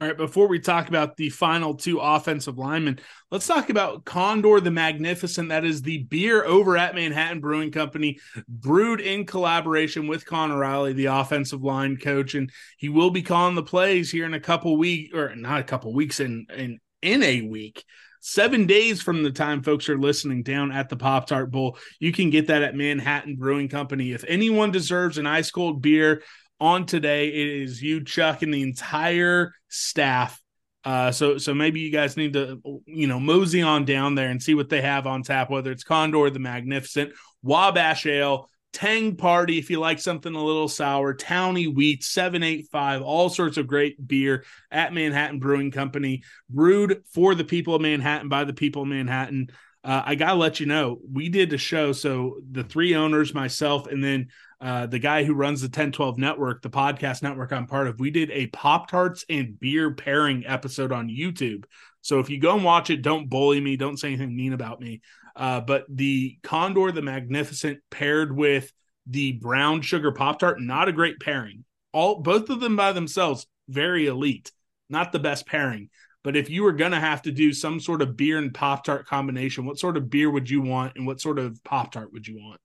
All 0.00 0.08
right, 0.08 0.16
before 0.16 0.48
we 0.48 0.58
talk 0.58 0.88
about 0.88 1.18
the 1.18 1.28
final 1.28 1.74
two 1.74 1.98
offensive 1.98 2.56
linemen, 2.56 3.00
let's 3.30 3.46
talk 3.46 3.68
about 3.68 4.06
Condor 4.06 4.58
the 4.58 4.70
Magnificent. 4.70 5.50
That 5.50 5.66
is 5.66 5.82
the 5.82 6.04
beer 6.04 6.42
over 6.42 6.78
at 6.78 6.94
Manhattan 6.94 7.40
Brewing 7.40 7.70
Company, 7.70 8.18
brewed 8.48 9.02
in 9.02 9.26
collaboration 9.26 10.06
with 10.06 10.24
Conor 10.24 10.56
Riley, 10.56 10.94
the 10.94 11.06
offensive 11.06 11.62
line 11.62 11.98
coach, 11.98 12.34
and 12.34 12.50
he 12.78 12.88
will 12.88 13.10
be 13.10 13.20
calling 13.20 13.56
the 13.56 13.62
plays 13.62 14.10
here 14.10 14.24
in 14.24 14.32
a 14.32 14.40
couple 14.40 14.78
weeks, 14.78 15.14
or 15.14 15.36
not 15.36 15.60
a 15.60 15.64
couple 15.64 15.92
weeks, 15.92 16.18
in 16.18 16.46
in 16.56 16.78
in 17.02 17.22
a 17.22 17.42
week. 17.42 17.84
Seven 18.22 18.66
days 18.66 19.02
from 19.02 19.22
the 19.22 19.30
time 19.30 19.62
folks 19.62 19.90
are 19.90 19.98
listening 19.98 20.42
down 20.42 20.72
at 20.72 20.88
the 20.88 20.96
Pop 20.96 21.26
Tart 21.26 21.50
Bowl, 21.50 21.76
you 21.98 22.12
can 22.12 22.30
get 22.30 22.46
that 22.46 22.62
at 22.62 22.74
Manhattan 22.74 23.36
Brewing 23.36 23.68
Company. 23.68 24.12
If 24.12 24.24
anyone 24.26 24.70
deserves 24.70 25.18
an 25.18 25.26
ice 25.26 25.50
cold 25.50 25.82
beer, 25.82 26.22
on 26.60 26.86
today. 26.86 27.28
It 27.28 27.62
is 27.62 27.82
you, 27.82 28.04
Chuck, 28.04 28.42
and 28.42 28.52
the 28.52 28.62
entire 28.62 29.52
staff. 29.68 30.40
Uh, 30.82 31.12
so 31.12 31.36
so 31.36 31.52
maybe 31.52 31.80
you 31.80 31.90
guys 31.90 32.16
need 32.16 32.32
to 32.32 32.60
you 32.86 33.06
know 33.06 33.20
mosey 33.20 33.60
on 33.60 33.84
down 33.84 34.14
there 34.14 34.30
and 34.30 34.42
see 34.42 34.54
what 34.54 34.68
they 34.68 34.80
have 34.80 35.06
on 35.06 35.22
tap, 35.22 35.50
whether 35.50 35.70
it's 35.70 35.84
Condor 35.84 36.30
the 36.30 36.38
Magnificent, 36.38 37.12
Wabash 37.42 38.06
Ale, 38.06 38.48
Tang 38.72 39.16
Party 39.16 39.58
if 39.58 39.68
you 39.68 39.80
like 39.80 39.98
something 39.98 40.34
a 40.34 40.42
little 40.42 40.68
sour, 40.68 41.12
Towny 41.12 41.66
Wheat, 41.66 42.04
785, 42.04 43.02
all 43.02 43.28
sorts 43.28 43.56
of 43.56 43.66
great 43.66 44.06
beer 44.06 44.44
at 44.70 44.94
Manhattan 44.94 45.38
Brewing 45.38 45.70
Company, 45.70 46.22
brewed 46.48 47.02
for 47.12 47.34
the 47.34 47.44
people 47.44 47.74
of 47.74 47.82
Manhattan 47.82 48.28
by 48.28 48.44
the 48.44 48.52
people 48.52 48.82
of 48.82 48.88
Manhattan. 48.88 49.50
Uh, 49.82 50.02
I 50.04 50.14
gotta 50.14 50.34
let 50.34 50.60
you 50.60 50.66
know, 50.66 50.98
we 51.10 51.28
did 51.28 51.52
a 51.52 51.58
show. 51.58 51.92
So 51.92 52.40
the 52.50 52.64
three 52.64 52.94
owners, 52.94 53.32
myself, 53.32 53.86
and 53.86 54.04
then 54.04 54.28
uh, 54.60 54.86
the 54.86 54.98
guy 54.98 55.24
who 55.24 55.32
runs 55.32 55.62
the 55.62 55.68
1012 55.68 56.18
network, 56.18 56.60
the 56.60 56.68
podcast 56.68 57.22
network 57.22 57.52
I'm 57.52 57.66
part 57.66 57.88
of, 57.88 57.98
we 57.98 58.10
did 58.10 58.30
a 58.30 58.48
Pop 58.48 58.90
Tarts 58.90 59.24
and 59.30 59.58
beer 59.58 59.92
pairing 59.94 60.44
episode 60.46 60.92
on 60.92 61.08
YouTube. 61.08 61.64
So 62.02 62.18
if 62.18 62.28
you 62.28 62.38
go 62.38 62.54
and 62.54 62.64
watch 62.64 62.90
it, 62.90 63.02
don't 63.02 63.28
bully 63.28 63.60
me, 63.60 63.76
don't 63.76 63.96
say 63.96 64.08
anything 64.08 64.36
mean 64.36 64.52
about 64.52 64.80
me. 64.80 65.00
Uh, 65.34 65.60
but 65.60 65.84
the 65.88 66.38
Condor 66.42 66.92
the 66.92 67.02
Magnificent 67.02 67.80
paired 67.90 68.36
with 68.36 68.70
the 69.06 69.32
brown 69.32 69.80
sugar 69.80 70.12
Pop 70.12 70.40
Tart, 70.40 70.60
not 70.60 70.88
a 70.88 70.92
great 70.92 71.20
pairing. 71.20 71.64
All 71.92 72.20
both 72.20 72.50
of 72.50 72.60
them 72.60 72.76
by 72.76 72.92
themselves, 72.92 73.46
very 73.68 74.06
elite, 74.06 74.52
not 74.90 75.12
the 75.12 75.18
best 75.18 75.46
pairing. 75.46 75.88
But 76.22 76.36
if 76.36 76.50
you 76.50 76.62
were 76.62 76.72
going 76.72 76.92
to 76.92 77.00
have 77.00 77.22
to 77.22 77.32
do 77.32 77.52
some 77.52 77.80
sort 77.80 78.02
of 78.02 78.16
beer 78.16 78.38
and 78.38 78.52
Pop 78.52 78.84
Tart 78.84 79.06
combination, 79.06 79.64
what 79.64 79.78
sort 79.78 79.96
of 79.96 80.10
beer 80.10 80.30
would 80.30 80.50
you 80.50 80.60
want 80.60 80.96
and 80.96 81.06
what 81.06 81.20
sort 81.20 81.38
of 81.38 81.62
Pop 81.64 81.92
Tart 81.92 82.12
would 82.12 82.26
you 82.26 82.36
want? 82.38 82.60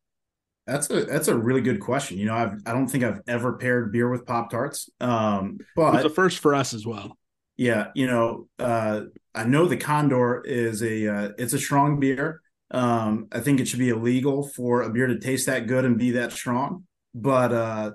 That's 0.67 0.89
a 0.89 1.05
that's 1.05 1.27
a 1.27 1.37
really 1.37 1.61
good 1.61 1.79
question. 1.79 2.17
You 2.17 2.25
know, 2.25 2.33
I've 2.33 2.55
I 2.65 2.73
don't 2.73 2.87
think 2.87 3.03
I've 3.03 3.21
ever 3.27 3.57
paired 3.57 3.91
beer 3.91 4.09
with 4.09 4.25
Pop 4.25 4.49
Tarts. 4.49 4.89
Um, 4.99 5.59
but 5.75 5.95
it's 5.95 6.05
a 6.05 6.09
first 6.09 6.39
for 6.39 6.55
us 6.55 6.73
as 6.73 6.85
well. 6.85 7.17
Yeah, 7.55 7.87
you 7.93 8.07
know, 8.07 8.47
uh, 8.59 9.01
I 9.33 9.45
know 9.45 9.67
the 9.67 9.77
Condor 9.77 10.41
is 10.43 10.81
a 10.81 11.07
uh, 11.07 11.31
it's 11.37 11.53
a 11.53 11.59
strong 11.59 11.99
beer. 11.99 12.41
Um, 12.71 13.27
I 13.31 13.41
think 13.41 13.59
it 13.59 13.67
should 13.67 13.79
be 13.79 13.89
illegal 13.89 14.43
for 14.43 14.81
a 14.81 14.89
beer 14.89 15.07
to 15.07 15.19
taste 15.19 15.45
that 15.45 15.67
good 15.67 15.85
and 15.85 15.99
be 15.99 16.11
that 16.11 16.31
strong. 16.31 16.85
But 17.13 17.53
uh, 17.53 17.91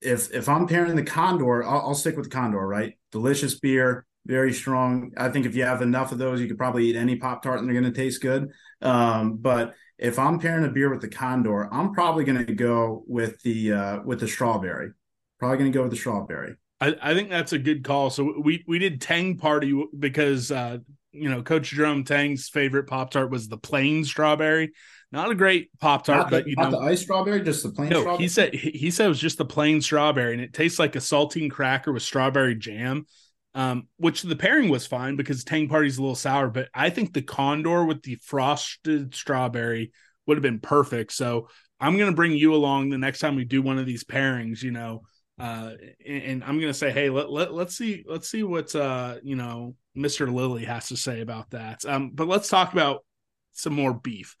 if 0.00 0.32
if 0.34 0.48
I'm 0.48 0.66
pairing 0.66 0.96
the 0.96 1.04
Condor, 1.04 1.62
I'll, 1.62 1.88
I'll 1.88 1.94
stick 1.94 2.16
with 2.16 2.24
the 2.24 2.34
Condor. 2.34 2.66
Right, 2.66 2.94
delicious 3.12 3.58
beer, 3.60 4.06
very 4.26 4.52
strong. 4.52 5.12
I 5.16 5.28
think 5.28 5.46
if 5.46 5.54
you 5.54 5.64
have 5.64 5.82
enough 5.82 6.12
of 6.12 6.18
those, 6.18 6.40
you 6.40 6.46
could 6.46 6.58
probably 6.58 6.86
eat 6.86 6.96
any 6.96 7.16
Pop 7.16 7.42
Tart 7.42 7.58
and 7.58 7.68
they're 7.68 7.80
going 7.80 7.92
to 7.92 7.98
taste 7.98 8.20
good. 8.20 8.50
Um, 8.82 9.36
but 9.36 9.74
if 9.98 10.18
I'm 10.18 10.38
pairing 10.38 10.64
a 10.64 10.70
beer 10.70 10.90
with 10.90 11.00
the 11.00 11.08
Condor, 11.08 11.72
I'm 11.72 11.92
probably 11.92 12.24
going 12.24 12.46
to 12.46 12.54
go 12.54 13.04
with 13.06 13.40
the 13.42 13.72
uh, 13.72 13.98
with 14.04 14.20
the 14.20 14.28
strawberry. 14.28 14.90
Probably 15.38 15.58
going 15.58 15.72
to 15.72 15.76
go 15.76 15.82
with 15.82 15.92
the 15.92 15.98
strawberry. 15.98 16.54
I, 16.80 16.96
I 17.02 17.14
think 17.14 17.28
that's 17.28 17.52
a 17.52 17.58
good 17.58 17.84
call. 17.84 18.10
So 18.10 18.40
we 18.42 18.64
we 18.66 18.78
did 18.78 19.00
Tang 19.00 19.36
Party 19.36 19.86
because 19.98 20.50
uh, 20.50 20.78
you 21.12 21.28
know 21.28 21.42
Coach 21.42 21.70
Jerome 21.70 22.04
Tang's 22.04 22.48
favorite 22.48 22.86
Pop 22.86 23.10
Tart 23.10 23.30
was 23.30 23.48
the 23.48 23.58
plain 23.58 24.04
strawberry. 24.04 24.72
Not 25.12 25.30
a 25.30 25.34
great 25.34 25.70
Pop 25.80 26.04
Tart, 26.04 26.30
but 26.30 26.46
you 26.46 26.56
know 26.56 26.70
the 26.70 26.78
ice 26.78 27.02
strawberry, 27.02 27.42
just 27.42 27.62
the 27.62 27.70
plain. 27.70 27.90
No, 27.90 28.00
strawberry? 28.00 28.22
he 28.22 28.28
said 28.28 28.54
he 28.54 28.90
said 28.90 29.06
it 29.06 29.08
was 29.08 29.20
just 29.20 29.38
the 29.38 29.44
plain 29.44 29.80
strawberry, 29.80 30.32
and 30.32 30.42
it 30.42 30.54
tastes 30.54 30.78
like 30.78 30.96
a 30.96 31.00
saltine 31.00 31.50
cracker 31.50 31.92
with 31.92 32.02
strawberry 32.02 32.54
jam. 32.54 33.06
Um, 33.52 33.88
which 33.96 34.22
the 34.22 34.36
pairing 34.36 34.68
was 34.68 34.86
fine 34.86 35.16
because 35.16 35.42
Tang 35.42 35.68
Party's 35.68 35.98
a 35.98 36.02
little 36.02 36.14
sour, 36.14 36.48
but 36.48 36.68
I 36.72 36.88
think 36.88 37.12
the 37.12 37.22
Condor 37.22 37.84
with 37.84 38.02
the 38.02 38.14
frosted 38.22 39.12
strawberry 39.12 39.90
would 40.26 40.36
have 40.36 40.42
been 40.42 40.60
perfect. 40.60 41.12
So 41.12 41.48
I'm 41.80 41.96
going 41.96 42.10
to 42.10 42.16
bring 42.16 42.32
you 42.32 42.54
along 42.54 42.90
the 42.90 42.98
next 42.98 43.18
time 43.18 43.34
we 43.34 43.44
do 43.44 43.60
one 43.60 43.78
of 43.78 43.86
these 43.86 44.04
pairings. 44.04 44.62
You 44.62 44.70
know, 44.70 45.02
uh, 45.40 45.72
and, 46.06 46.22
and, 46.22 46.44
I'm 46.44 46.60
gonna 46.60 46.74
say, 46.74 46.90
hey, 46.90 47.08
let, 47.08 47.30
let 47.30 47.54
let's 47.54 47.74
see 47.74 48.04
let's 48.06 48.28
see 48.28 48.42
what 48.42 48.74
uh, 48.76 49.16
you 49.22 49.36
know 49.36 49.74
Mr. 49.96 50.32
Lillie 50.32 50.66
has 50.66 50.88
to 50.88 50.96
say 50.96 51.22
about 51.22 51.50
that. 51.50 51.84
Um, 51.86 52.10
but 52.12 52.28
let's 52.28 52.48
talk 52.48 52.74
about 52.74 53.04
some 53.52 53.72
more 53.72 53.94
beef. 53.94 54.36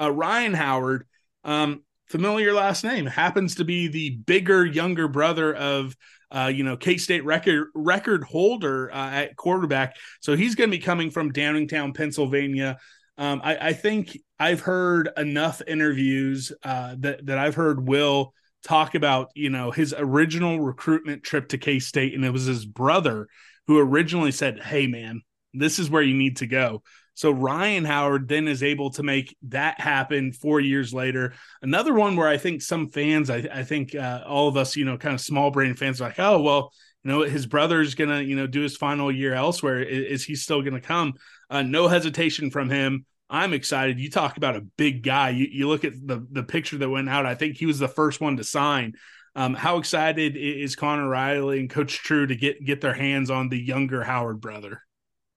Uh, 0.00 0.12
Ryan 0.12 0.52
Howard, 0.52 1.06
um, 1.42 1.82
familiar 2.12 2.52
last 2.52 2.84
name, 2.84 3.06
happens 3.06 3.56
to 3.56 3.64
be 3.64 3.88
the 3.88 4.10
bigger 4.10 4.64
younger 4.64 5.08
brother 5.08 5.52
of 5.54 5.96
uh, 6.30 6.52
you 6.54 6.62
know 6.62 6.76
K 6.76 6.98
State 6.98 7.24
record 7.24 7.68
record 7.74 8.22
holder 8.22 8.92
uh, 8.92 9.10
at 9.10 9.36
quarterback. 9.36 9.96
So 10.20 10.36
he's 10.36 10.54
going 10.54 10.70
to 10.70 10.76
be 10.76 10.82
coming 10.82 11.10
from 11.10 11.32
Downingtown, 11.32 11.96
Pennsylvania. 11.96 12.78
Um, 13.18 13.40
I, 13.42 13.68
I, 13.68 13.72
think 13.74 14.18
I've 14.38 14.60
heard 14.60 15.10
enough 15.16 15.60
interviews 15.66 16.52
uh, 16.62 16.96
that 17.00 17.26
that 17.26 17.38
I've 17.38 17.54
heard 17.54 17.88
Will 17.88 18.32
talk 18.64 18.94
about, 18.94 19.30
you 19.34 19.50
know, 19.50 19.70
his 19.70 19.94
original 19.96 20.60
recruitment 20.60 21.22
trip 21.22 21.48
to 21.48 21.58
K 21.58 21.78
State, 21.78 22.14
and 22.14 22.24
it 22.24 22.30
was 22.30 22.44
his 22.44 22.64
brother 22.64 23.28
who 23.66 23.78
originally 23.78 24.32
said, 24.32 24.60
Hey, 24.60 24.86
man, 24.86 25.22
this 25.54 25.78
is 25.78 25.90
where 25.90 26.02
you 26.02 26.14
need 26.14 26.38
to 26.38 26.46
go. 26.46 26.82
So 27.14 27.30
Ryan 27.30 27.84
Howard 27.84 28.28
then 28.28 28.48
is 28.48 28.62
able 28.62 28.90
to 28.90 29.02
make 29.02 29.36
that 29.48 29.80
happen 29.80 30.32
four 30.32 30.60
years 30.60 30.94
later. 30.94 31.34
Another 31.60 31.92
one 31.92 32.16
where 32.16 32.28
I 32.28 32.38
think 32.38 32.62
some 32.62 32.88
fans, 32.88 33.28
I, 33.28 33.48
I 33.52 33.64
think 33.64 33.94
uh, 33.94 34.24
all 34.26 34.48
of 34.48 34.56
us, 34.56 34.76
you 34.76 34.84
know, 34.84 34.96
kind 34.96 35.14
of 35.14 35.20
small 35.20 35.50
brain 35.50 35.74
fans, 35.74 36.00
like, 36.00 36.18
oh 36.18 36.40
well, 36.40 36.72
you 37.04 37.10
know, 37.10 37.22
his 37.22 37.46
brother's 37.46 37.94
gonna, 37.94 38.20
you 38.20 38.36
know, 38.36 38.46
do 38.46 38.60
his 38.60 38.76
final 38.76 39.12
year 39.12 39.34
elsewhere. 39.34 39.82
Is, 39.82 40.20
is 40.20 40.24
he 40.24 40.36
still 40.36 40.62
gonna 40.62 40.80
come? 40.80 41.14
Uh, 41.50 41.62
no 41.62 41.88
hesitation 41.88 42.50
from 42.50 42.70
him. 42.70 43.04
I'm 43.28 43.52
excited. 43.52 43.98
You 43.98 44.10
talk 44.10 44.36
about 44.36 44.56
a 44.56 44.66
big 44.76 45.02
guy. 45.02 45.30
You, 45.30 45.46
you 45.50 45.68
look 45.68 45.84
at 45.84 45.94
the 45.94 46.26
the 46.30 46.42
picture 46.42 46.78
that 46.78 46.88
went 46.88 47.08
out. 47.08 47.26
I 47.26 47.34
think 47.34 47.56
he 47.56 47.66
was 47.66 47.78
the 47.78 47.88
first 47.88 48.20
one 48.20 48.36
to 48.38 48.44
sign. 48.44 48.94
Um, 49.34 49.54
how 49.54 49.78
excited 49.78 50.36
is 50.36 50.76
Conor 50.76 51.08
Riley 51.08 51.58
and 51.60 51.70
Coach 51.70 51.98
True 51.98 52.26
to 52.26 52.36
get 52.36 52.64
get 52.64 52.80
their 52.80 52.94
hands 52.94 53.30
on 53.30 53.48
the 53.48 53.58
younger 53.58 54.02
Howard 54.02 54.40
brother? 54.40 54.82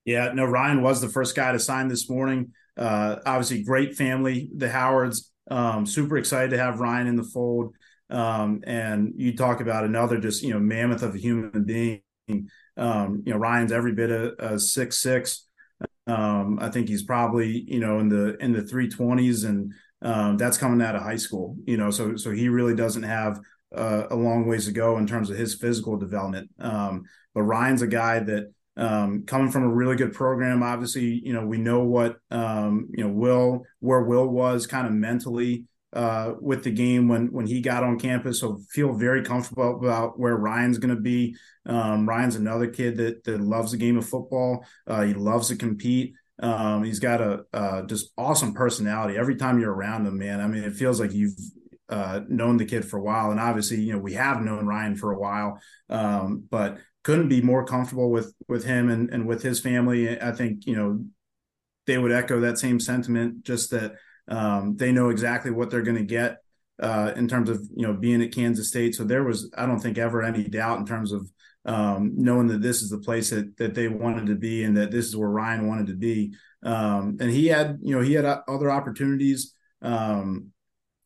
Yeah, 0.05 0.31
no, 0.33 0.45
Ryan 0.45 0.81
was 0.83 1.01
the 1.01 1.09
first 1.09 1.35
guy 1.35 1.51
to 1.51 1.59
sign 1.59 1.87
this 1.87 2.09
morning. 2.09 2.53
Uh, 2.77 3.17
obviously, 3.25 3.63
great 3.63 3.95
family, 3.95 4.49
the 4.55 4.69
Howards. 4.69 5.31
Um, 5.49 5.85
super 5.85 6.17
excited 6.17 6.51
to 6.51 6.57
have 6.57 6.79
Ryan 6.79 7.07
in 7.07 7.15
the 7.15 7.23
fold. 7.23 7.75
Um, 8.09 8.61
and 8.65 9.13
you 9.17 9.35
talk 9.35 9.61
about 9.61 9.83
another 9.83 10.19
just 10.19 10.43
you 10.43 10.53
know 10.53 10.59
mammoth 10.59 11.01
of 11.01 11.15
a 11.15 11.17
human 11.17 11.63
being. 11.63 12.01
Um, 12.77 13.23
you 13.25 13.33
know, 13.33 13.39
Ryan's 13.39 13.71
every 13.71 13.93
bit 13.93 14.11
of, 14.11 14.61
six 14.61 14.99
six. 14.99 15.47
Um, 16.07 16.59
I 16.61 16.69
think 16.69 16.87
he's 16.87 17.03
probably 17.03 17.65
you 17.67 17.79
know 17.79 17.99
in 17.99 18.09
the 18.09 18.37
in 18.37 18.51
the 18.51 18.61
three 18.61 18.89
twenties, 18.89 19.43
and 19.43 19.73
um, 20.03 20.37
that's 20.37 20.57
coming 20.57 20.85
out 20.85 20.95
of 20.95 21.01
high 21.01 21.15
school. 21.15 21.57
You 21.65 21.77
know, 21.77 21.89
so 21.89 22.15
so 22.15 22.29
he 22.31 22.47
really 22.49 22.75
doesn't 22.75 23.03
have 23.03 23.39
uh, 23.75 24.03
a 24.11 24.15
long 24.15 24.45
ways 24.47 24.65
to 24.65 24.71
go 24.71 24.97
in 24.97 25.07
terms 25.07 25.31
of 25.31 25.37
his 25.37 25.55
physical 25.55 25.97
development. 25.97 26.51
Um, 26.59 27.05
but 27.33 27.41
Ryan's 27.43 27.81
a 27.81 27.87
guy 27.87 28.19
that 28.19 28.53
um, 28.77 29.23
coming 29.25 29.51
from 29.51 29.63
a 29.63 29.73
really 29.73 29.95
good 29.95 30.13
program. 30.13 30.63
Obviously, 30.63 31.21
you 31.23 31.33
know 31.33 31.45
we 31.45 31.57
know 31.57 31.83
what 31.83 32.17
um, 32.31 32.89
you 32.93 33.03
know 33.03 33.09
Will 33.09 33.63
where 33.79 34.01
Will 34.01 34.27
was 34.27 34.67
kind 34.67 34.87
of 34.87 34.93
mentally 34.93 35.65
uh, 35.93 36.33
with 36.39 36.63
the 36.63 36.71
game 36.71 37.07
when 37.07 37.31
when 37.31 37.47
he 37.47 37.61
got 37.61 37.83
on 37.83 37.99
campus. 37.99 38.39
So 38.39 38.59
feel 38.69 38.93
very 38.93 39.23
comfortable 39.23 39.77
about 39.77 40.19
where 40.19 40.35
Ryan's 40.35 40.77
going 40.77 40.95
to 40.95 41.01
be. 41.01 41.35
Um, 41.65 42.07
Ryan's 42.07 42.35
another 42.35 42.67
kid 42.67 42.97
that 42.97 43.23
that 43.23 43.41
loves 43.41 43.71
the 43.71 43.77
game 43.77 43.97
of 43.97 44.07
football. 44.07 44.65
Uh, 44.85 45.03
he 45.03 45.13
loves 45.13 45.47
to 45.49 45.55
compete. 45.55 46.13
Um, 46.37 46.83
he's 46.83 46.99
got 46.99 47.21
a 47.21 47.85
just 47.87 48.11
awesome 48.17 48.53
personality. 48.53 49.17
Every 49.17 49.37
time 49.37 49.59
you're 49.59 49.73
around 49.73 50.05
him, 50.05 50.17
man, 50.17 50.41
I 50.41 50.47
mean, 50.47 50.63
it 50.63 50.73
feels 50.73 50.99
like 50.99 51.13
you've 51.13 51.37
uh, 51.89 52.21
known 52.27 52.57
the 52.57 52.65
kid 52.65 52.85
for 52.85 52.97
a 52.97 53.01
while. 53.01 53.31
And 53.31 53.39
obviously, 53.39 53.81
you 53.81 53.93
know, 53.93 53.99
we 53.99 54.13
have 54.13 54.41
known 54.41 54.65
Ryan 54.65 54.95
for 54.95 55.11
a 55.11 55.19
while, 55.19 55.59
um, 55.89 56.43
but 56.49 56.77
couldn't 57.05 57.29
be 57.29 57.39
more 57.39 57.63
comfortable 57.63 58.09
with 58.09 58.33
with 58.49 58.65
him 58.65 58.89
and 58.89 59.11
and 59.11 59.27
with 59.27 59.43
his 59.43 59.59
family. 59.59 60.19
I 60.19 60.31
think 60.31 60.65
you 60.65 60.75
know 60.75 61.05
they 61.85 61.99
would 61.99 62.11
echo 62.11 62.41
that 62.41 62.57
same 62.57 62.79
sentiment. 62.79 63.43
Just 63.43 63.69
that 63.69 63.93
um, 64.27 64.75
they 64.75 64.91
know 64.91 65.09
exactly 65.09 65.51
what 65.51 65.69
they're 65.69 65.83
going 65.83 65.97
to 65.97 66.03
get 66.03 66.39
uh, 66.79 67.13
in 67.15 67.27
terms 67.27 67.49
of 67.49 67.61
you 67.75 67.85
know 67.85 67.93
being 67.93 68.23
at 68.23 68.33
Kansas 68.33 68.69
State. 68.69 68.95
So 68.95 69.03
there 69.03 69.23
was, 69.23 69.51
I 69.55 69.67
don't 69.67 69.79
think, 69.79 69.99
ever 69.99 70.23
any 70.23 70.43
doubt 70.45 70.79
in 70.79 70.85
terms 70.87 71.11
of 71.11 71.29
um, 71.65 72.13
knowing 72.15 72.47
that 72.47 72.63
this 72.63 72.81
is 72.81 72.89
the 72.89 72.97
place 72.97 73.29
that 73.29 73.55
that 73.57 73.75
they 73.75 73.87
wanted 73.87 74.25
to 74.25 74.35
be 74.35 74.63
and 74.63 74.75
that 74.75 74.89
this 74.89 75.05
is 75.05 75.15
where 75.15 75.29
Ryan 75.29 75.67
wanted 75.67 75.87
to 75.87 75.95
be. 75.95 76.33
Um, 76.63 77.17
and 77.19 77.29
he 77.29 77.45
had, 77.45 77.77
you 77.83 77.95
know, 77.95 78.01
he 78.01 78.13
had 78.13 78.25
other 78.25 78.71
opportunities, 78.71 79.53
um, 79.83 80.47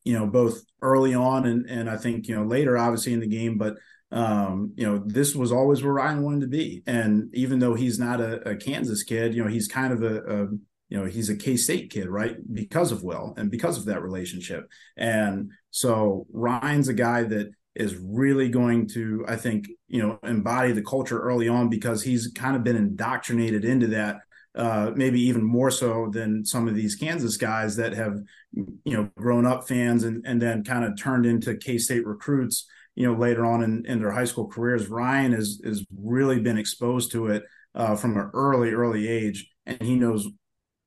you 0.04 0.18
know, 0.18 0.26
both 0.26 0.62
early 0.80 1.14
on 1.14 1.44
and 1.44 1.68
and 1.68 1.90
I 1.90 1.98
think 1.98 2.26
you 2.26 2.36
know 2.36 2.44
later, 2.44 2.78
obviously 2.78 3.12
in 3.12 3.20
the 3.20 3.26
game, 3.26 3.58
but. 3.58 3.76
Um, 4.12 4.72
you 4.76 4.86
know, 4.86 5.02
this 5.06 5.34
was 5.34 5.52
always 5.52 5.82
where 5.82 5.92
Ryan 5.92 6.22
wanted 6.22 6.40
to 6.40 6.46
be. 6.48 6.82
And 6.86 7.32
even 7.34 7.58
though 7.60 7.74
he's 7.74 7.98
not 7.98 8.20
a, 8.20 8.50
a 8.50 8.56
Kansas 8.56 9.02
kid, 9.04 9.34
you 9.34 9.42
know, 9.42 9.50
he's 9.50 9.68
kind 9.68 9.92
of 9.92 10.02
a, 10.02 10.22
a 10.22 10.48
you 10.90 10.98
know 10.98 11.04
he's 11.04 11.30
a 11.30 11.36
k-state 11.36 11.90
kid 11.90 12.08
right 12.08 12.36
because 12.52 12.92
of 12.92 13.02
will 13.04 13.32
and 13.36 13.50
because 13.50 13.78
of 13.78 13.84
that 13.86 14.02
relationship 14.02 14.68
and 14.96 15.50
so 15.70 16.26
ryan's 16.32 16.88
a 16.88 16.92
guy 16.92 17.22
that 17.22 17.50
is 17.76 17.96
really 17.96 18.48
going 18.48 18.88
to 18.88 19.24
i 19.28 19.36
think 19.36 19.68
you 19.86 20.02
know 20.02 20.18
embody 20.24 20.72
the 20.72 20.82
culture 20.82 21.20
early 21.20 21.48
on 21.48 21.68
because 21.68 22.02
he's 22.02 22.32
kind 22.34 22.56
of 22.56 22.64
been 22.64 22.76
indoctrinated 22.76 23.64
into 23.64 23.86
that 23.86 24.16
uh, 24.56 24.90
maybe 24.96 25.20
even 25.20 25.44
more 25.44 25.70
so 25.70 26.08
than 26.10 26.44
some 26.44 26.66
of 26.66 26.74
these 26.74 26.96
Kansas 26.96 27.36
guys 27.36 27.76
that 27.76 27.92
have, 27.92 28.18
you 28.52 28.80
know, 28.84 29.08
grown 29.16 29.46
up 29.46 29.68
fans 29.68 30.02
and, 30.02 30.24
and 30.26 30.42
then 30.42 30.64
kind 30.64 30.84
of 30.84 30.98
turned 30.98 31.24
into 31.24 31.56
K 31.56 31.78
State 31.78 32.04
recruits, 32.04 32.66
you 32.94 33.06
know, 33.06 33.18
later 33.18 33.44
on 33.44 33.62
in, 33.62 33.84
in 33.86 34.00
their 34.00 34.10
high 34.10 34.24
school 34.24 34.48
careers. 34.48 34.88
Ryan 34.88 35.32
has, 35.32 35.60
has 35.64 35.84
really 35.96 36.40
been 36.40 36.58
exposed 36.58 37.12
to 37.12 37.28
it 37.28 37.44
uh, 37.74 37.96
from 37.96 38.16
an 38.16 38.30
early, 38.34 38.70
early 38.72 39.08
age. 39.08 39.50
And 39.66 39.80
he 39.80 39.96
knows 39.96 40.28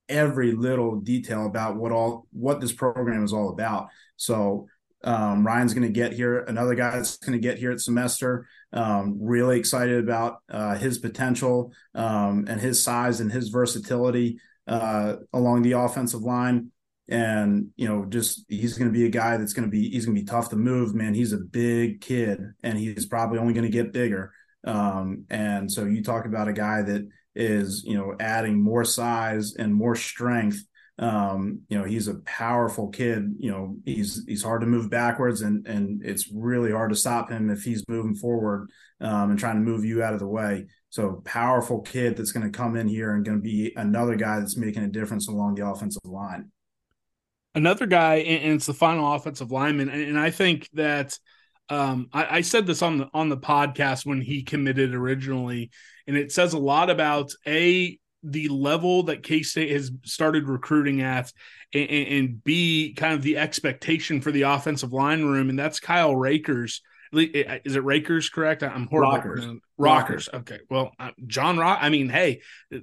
every 0.09 0.51
little 0.51 0.99
detail 0.99 1.45
about 1.45 1.77
what 1.77 1.91
all 1.91 2.27
what 2.31 2.59
this 2.59 2.73
program 2.73 3.23
is 3.23 3.33
all 3.33 3.49
about. 3.49 3.87
So 4.17 4.67
um, 5.03 5.45
Ryan's 5.45 5.73
going 5.73 5.87
to 5.87 5.93
get 5.93 6.13
here. 6.13 6.39
Another 6.39 6.75
guy 6.75 6.91
that's 6.91 7.17
going 7.17 7.33
to 7.33 7.47
get 7.47 7.57
here 7.57 7.71
at 7.71 7.81
semester. 7.81 8.47
Um, 8.71 9.17
really 9.19 9.59
excited 9.59 10.03
about 10.03 10.37
uh, 10.49 10.75
his 10.75 10.97
potential 10.97 11.73
um, 11.93 12.45
and 12.47 12.59
his 12.59 12.83
size 12.83 13.19
and 13.19 13.31
his 13.31 13.49
versatility 13.49 14.39
uh, 14.67 15.17
along 15.33 15.61
the 15.61 15.73
offensive 15.73 16.21
line. 16.21 16.71
And 17.09 17.67
you 17.75 17.87
know, 17.87 18.05
just 18.05 18.45
he's 18.47 18.77
going 18.77 18.91
to 18.91 18.97
be 18.97 19.05
a 19.05 19.09
guy 19.09 19.37
that's 19.37 19.53
going 19.53 19.67
to 19.67 19.71
be 19.71 19.89
he's 19.89 20.05
going 20.05 20.15
to 20.15 20.21
be 20.21 20.25
tough 20.27 20.49
to 20.49 20.55
move. 20.55 20.95
Man, 20.95 21.13
he's 21.13 21.33
a 21.33 21.37
big 21.37 22.01
kid, 22.01 22.39
and 22.63 22.77
he's 22.77 23.05
probably 23.05 23.39
only 23.39 23.53
going 23.53 23.65
to 23.65 23.71
get 23.71 23.91
bigger. 23.91 24.31
Um, 24.65 25.25
and 25.29 25.69
so 25.69 25.83
you 25.85 26.01
talk 26.01 26.25
about 26.25 26.47
a 26.47 26.53
guy 26.53 26.81
that 26.83 27.07
is 27.35 27.83
you 27.85 27.97
know 27.97 28.15
adding 28.19 28.61
more 28.61 28.85
size 28.85 29.55
and 29.55 29.73
more 29.73 29.95
strength 29.95 30.63
um 30.99 31.61
you 31.69 31.77
know 31.77 31.83
he's 31.83 32.07
a 32.07 32.19
powerful 32.19 32.89
kid 32.89 33.33
you 33.39 33.49
know 33.49 33.75
he's 33.83 34.23
he's 34.27 34.43
hard 34.43 34.61
to 34.61 34.67
move 34.67 34.91
backwards 34.91 35.41
and 35.41 35.65
and 35.67 36.05
it's 36.05 36.29
really 36.31 36.71
hard 36.71 36.91
to 36.91 36.95
stop 36.95 37.31
him 37.31 37.49
if 37.49 37.63
he's 37.63 37.83
moving 37.87 38.13
forward 38.13 38.69
um 39.01 39.31
and 39.31 39.39
trying 39.39 39.55
to 39.55 39.61
move 39.61 39.83
you 39.83 40.03
out 40.03 40.13
of 40.13 40.19
the 40.19 40.27
way 40.27 40.67
so 40.91 41.19
powerful 41.25 41.81
kid 41.81 42.15
that's 42.15 42.31
going 42.31 42.45
to 42.45 42.55
come 42.55 42.75
in 42.75 42.87
here 42.87 43.15
and 43.15 43.25
going 43.25 43.37
to 43.37 43.41
be 43.41 43.73
another 43.75 44.15
guy 44.15 44.39
that's 44.39 44.55
making 44.55 44.83
a 44.83 44.87
difference 44.87 45.27
along 45.27 45.55
the 45.55 45.65
offensive 45.65 46.05
line 46.05 46.51
another 47.55 47.85
guy 47.85 48.15
and 48.15 48.53
it's 48.53 48.65
the 48.65 48.73
final 48.73 49.13
offensive 49.13 49.51
lineman 49.51 49.89
and 49.89 50.19
i 50.19 50.29
think 50.29 50.69
that 50.73 51.17
um, 51.69 52.09
I, 52.11 52.37
I, 52.37 52.41
said 52.41 52.67
this 52.67 52.81
on 52.81 52.97
the 52.97 53.09
on 53.13 53.29
the 53.29 53.37
podcast 53.37 54.05
when 54.05 54.21
he 54.21 54.43
committed 54.43 54.93
originally, 54.93 55.71
and 56.07 56.17
it 56.17 56.31
says 56.31 56.53
a 56.53 56.59
lot 56.59 56.89
about 56.89 57.31
a 57.47 57.97
the 58.21 58.47
level 58.49 59.03
that 59.03 59.23
K 59.23 59.43
State 59.43 59.71
has 59.71 59.91
started 60.03 60.47
recruiting 60.47 61.01
at, 61.01 61.31
and, 61.73 61.89
and, 61.89 62.43
B 62.43 62.93
kind 62.95 63.13
of 63.13 63.21
the 63.21 63.37
expectation 63.37 64.21
for 64.21 64.31
the 64.31 64.43
offensive 64.43 64.93
line 64.93 65.23
room, 65.23 65.49
and 65.49 65.57
that's 65.57 65.79
Kyle 65.79 66.15
Rakers. 66.15 66.81
Is 67.13 67.75
it 67.75 67.83
Rakers? 67.83 68.29
Correct. 68.29 68.63
I'm 68.63 68.87
horrible. 68.87 69.13
Rockers. 69.13 69.45
Rockers. 69.77 70.29
Okay. 70.33 70.59
Well, 70.69 70.91
John 71.27 71.57
Rock. 71.57 71.79
I 71.81 71.89
mean, 71.89 72.09
hey, 72.09 72.41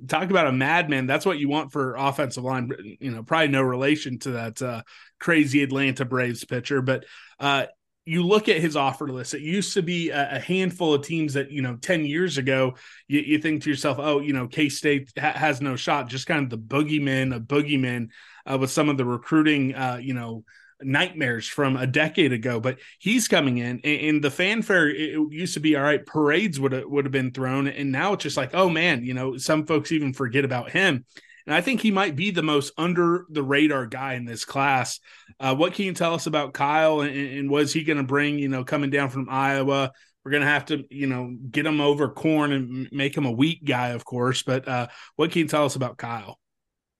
talk 0.09 0.31
about 0.31 0.47
a 0.47 0.53
madman. 0.53 1.07
That's 1.07 1.27
what 1.27 1.39
you 1.39 1.49
want 1.49 1.73
for 1.73 1.97
offensive 1.97 2.45
line. 2.45 2.71
You 3.01 3.11
know, 3.11 3.23
probably 3.23 3.49
no 3.49 3.63
relation 3.63 4.19
to 4.21 4.31
that 4.33 4.63
uh, 4.63 4.83
crazy 5.19 5.63
Atlanta 5.63 6.05
Braves 6.05 6.45
pitcher, 6.45 6.83
but 6.83 7.05
uh, 7.39 7.67
you 8.07 8.27
look 8.27 8.49
at 8.49 8.61
his 8.61 8.77
offer 8.77 9.09
list. 9.09 9.35
It 9.35 9.43
used 9.43 9.75
to 9.75 9.83
be 9.83 10.11
a, 10.11 10.37
a 10.37 10.39
handful 10.39 10.95
of 10.95 11.05
teams 11.05 11.35
that 11.35 11.51
you 11.51 11.63
know 11.63 11.77
ten 11.77 12.05
years 12.05 12.39
ago. 12.39 12.75
You, 13.09 13.21
you 13.21 13.39
think 13.39 13.63
to 13.63 13.71
yourself, 13.71 13.99
oh, 14.01 14.21
you 14.21 14.33
know, 14.33 14.49
K 14.49 14.69
State 14.69 15.13
ha- 15.19 15.33
has 15.33 15.61
no 15.61 15.77
shot. 15.77 16.09
Just 16.09 16.27
kind 16.27 16.43
of 16.43 16.51
the 16.51 16.59
boogeyman 16.59 17.35
of 17.35 17.43
boogeyman 17.43 18.09
uh, 18.47 18.59
with 18.59 18.71
some 18.71 18.89
of 18.89 18.97
the 18.97 19.05
recruiting, 19.05 19.75
uh, 19.75 19.99
you 20.01 20.15
know, 20.15 20.45
nightmares 20.83 21.47
from 21.47 21.77
a 21.77 21.87
decade 21.87 22.33
ago. 22.33 22.61
But 22.61 22.79
he's 22.99 23.29
coming 23.29 23.59
in, 23.59 23.81
and, 23.85 24.01
and 24.01 24.25
the 24.25 24.31
fanfare 24.31 24.89
it, 24.89 25.15
it, 25.15 25.33
used 25.33 25.55
to 25.55 25.61
be 25.61 25.77
all 25.77 25.83
right. 25.83 26.05
Parades 26.05 26.59
would 26.61 26.73
have 26.73 26.85
would 26.87 27.05
have 27.05 27.13
been 27.13 27.33
thrown, 27.33 27.69
and 27.69 27.93
now 27.93 28.13
it's 28.13 28.23
just 28.23 28.37
like, 28.37 28.55
oh 28.55 28.69
man, 28.69 29.05
you 29.05 29.15
know, 29.15 29.37
some 29.37 29.67
folks 29.67 29.93
even 29.93 30.13
forget 30.13 30.45
about 30.45 30.71
him. 30.71 31.05
And 31.47 31.55
I 31.55 31.61
think 31.61 31.81
he 31.81 31.91
might 31.91 32.17
be 32.17 32.31
the 32.31 32.43
most 32.43 32.73
under 32.77 33.27
the 33.31 33.43
radar 33.43 33.87
guy 33.87 34.15
in 34.15 34.25
this 34.25 34.45
class. 34.45 35.01
Uh, 35.39 35.55
what 35.55 35.75
can 35.75 35.87
you 35.87 35.93
tell 35.93 36.15
us 36.15 36.27
about 36.27 36.53
Kyle 36.53 37.01
and, 37.01 37.17
and 37.17 37.51
was 37.51 37.73
he 37.73 37.83
going 37.83 37.97
to 37.97 38.05
bring, 38.05 38.39
you 38.39 38.49
know, 38.49 38.63
coming 38.63 38.91
down 38.91 39.09
from 39.09 39.29
Iowa? 39.29 39.91
We're 40.25 40.33
going 40.33 40.43
to 40.43 40.49
have 40.49 40.67
to, 40.67 40.85
you 40.91 41.07
know, 41.07 41.35
get 41.51 41.65
him 41.65 41.81
over 41.81 42.11
corn 42.11 42.53
and 42.53 42.89
make 42.93 43.17
him 43.17 43.25
a 43.25 43.33
weak 43.33 43.65
guy, 43.65 43.89
of 43.89 44.05
course. 44.05 44.43
But 44.43 44.69
uh, 44.69 44.89
what 45.17 45.33
can 45.33 45.41
you 45.41 45.49
tell 45.49 45.65
us 45.65 45.77
about 45.77 45.97
Kyle? 45.97 46.39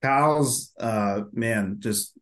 Kyle's, 0.01 0.73
uh, 0.79 1.21
man, 1.31 1.77
just 1.79 2.17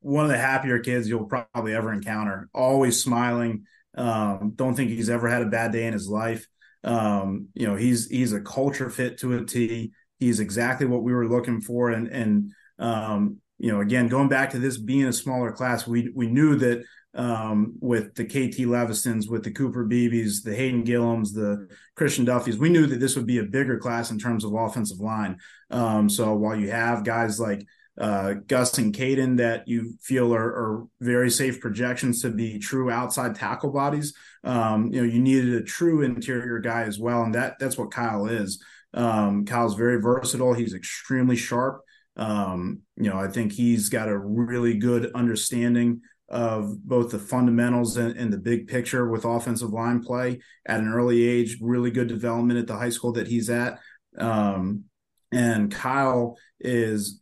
one 0.00 0.24
of 0.24 0.30
the 0.30 0.38
happier 0.38 0.78
kids 0.78 1.08
you'll 1.08 1.24
probably 1.26 1.74
ever 1.74 1.92
encounter. 1.92 2.48
Always 2.54 3.02
smiling. 3.02 3.66
Um, 3.96 4.52
don't 4.54 4.74
think 4.74 4.90
he's 4.90 5.10
ever 5.10 5.28
had 5.28 5.42
a 5.42 5.46
bad 5.46 5.72
day 5.72 5.86
in 5.86 5.92
his 5.92 6.08
life. 6.08 6.46
Um, 6.84 7.48
you 7.54 7.66
know, 7.66 7.76
he's 7.76 8.08
he's 8.08 8.32
a 8.32 8.40
culture 8.40 8.90
fit 8.90 9.18
to 9.18 9.36
a 9.36 9.44
T. 9.44 9.92
He's 10.18 10.40
exactly 10.40 10.86
what 10.86 11.02
we 11.02 11.12
were 11.12 11.28
looking 11.28 11.60
for. 11.60 11.90
And 11.90 12.08
and 12.08 12.52
um, 12.78 13.38
you 13.58 13.72
know, 13.72 13.80
again, 13.80 14.08
going 14.08 14.28
back 14.28 14.50
to 14.50 14.58
this 14.58 14.78
being 14.78 15.04
a 15.04 15.12
smaller 15.12 15.52
class, 15.52 15.86
we 15.86 16.10
we 16.14 16.26
knew 16.26 16.56
that 16.56 16.84
um, 17.14 17.74
with 17.80 18.14
the 18.14 18.24
KT 18.24 18.66
Levestons, 18.66 19.28
with 19.28 19.42
the 19.42 19.50
Cooper 19.50 19.86
Beebes, 19.86 20.42
the 20.42 20.54
Hayden 20.54 20.84
Gillums, 20.84 21.32
the 21.32 21.68
Christian 21.96 22.26
Duffies, 22.26 22.58
we 22.58 22.68
knew 22.68 22.86
that 22.86 23.00
this 23.00 23.16
would 23.16 23.26
be 23.26 23.38
a 23.38 23.44
bigger 23.44 23.78
class 23.78 24.10
in 24.10 24.18
terms 24.18 24.44
of 24.44 24.52
offensive 24.52 25.00
line. 25.00 25.38
Um, 25.70 26.10
so 26.10 26.34
while 26.34 26.54
you 26.54 26.70
have 26.70 27.04
guys 27.04 27.40
like 27.40 27.66
uh, 27.98 28.34
Gus 28.46 28.76
and 28.78 28.94
Caden 28.94 29.38
that 29.38 29.66
you 29.66 29.94
feel 30.02 30.34
are, 30.34 30.44
are, 30.44 30.86
very 31.00 31.30
safe 31.30 31.60
projections 31.60 32.20
to 32.22 32.30
be 32.30 32.58
true 32.58 32.90
outside 32.90 33.34
tackle 33.34 33.72
bodies, 33.72 34.14
um, 34.44 34.92
you 34.92 35.00
know, 35.00 35.06
you 35.06 35.20
needed 35.20 35.54
a 35.54 35.62
true 35.62 36.02
interior 36.02 36.58
guy 36.58 36.82
as 36.82 36.98
well, 36.98 37.22
and 37.22 37.34
that 37.34 37.58
that's 37.58 37.78
what 37.78 37.90
Kyle 37.90 38.26
is. 38.26 38.62
Um, 38.94 39.44
Kyle's 39.44 39.74
very 39.74 40.00
versatile. 40.00 40.54
He's 40.54 40.74
extremely 40.74 41.36
sharp. 41.36 41.82
Um, 42.16 42.80
you 42.96 43.10
know, 43.10 43.18
I 43.18 43.28
think 43.28 43.52
he's 43.52 43.88
got 43.88 44.08
a 44.08 44.18
really 44.18 44.78
good 44.78 45.12
understanding 45.14 46.00
of 46.28 46.82
both 46.86 47.10
the 47.10 47.18
fundamentals 47.18 47.96
and, 47.96 48.16
and, 48.16 48.32
the 48.32 48.38
big 48.38 48.66
picture 48.66 49.08
with 49.08 49.24
offensive 49.24 49.70
line 49.70 50.02
play 50.02 50.40
at 50.66 50.80
an 50.80 50.88
early 50.88 51.26
age. 51.26 51.58
Really 51.60 51.90
good 51.90 52.08
development 52.08 52.58
at 52.58 52.66
the 52.66 52.76
high 52.76 52.88
school 52.88 53.12
that 53.12 53.28
he's 53.28 53.48
at. 53.48 53.78
Um, 54.18 54.84
and 55.30 55.70
Kyle 55.70 56.36
is, 56.58 57.20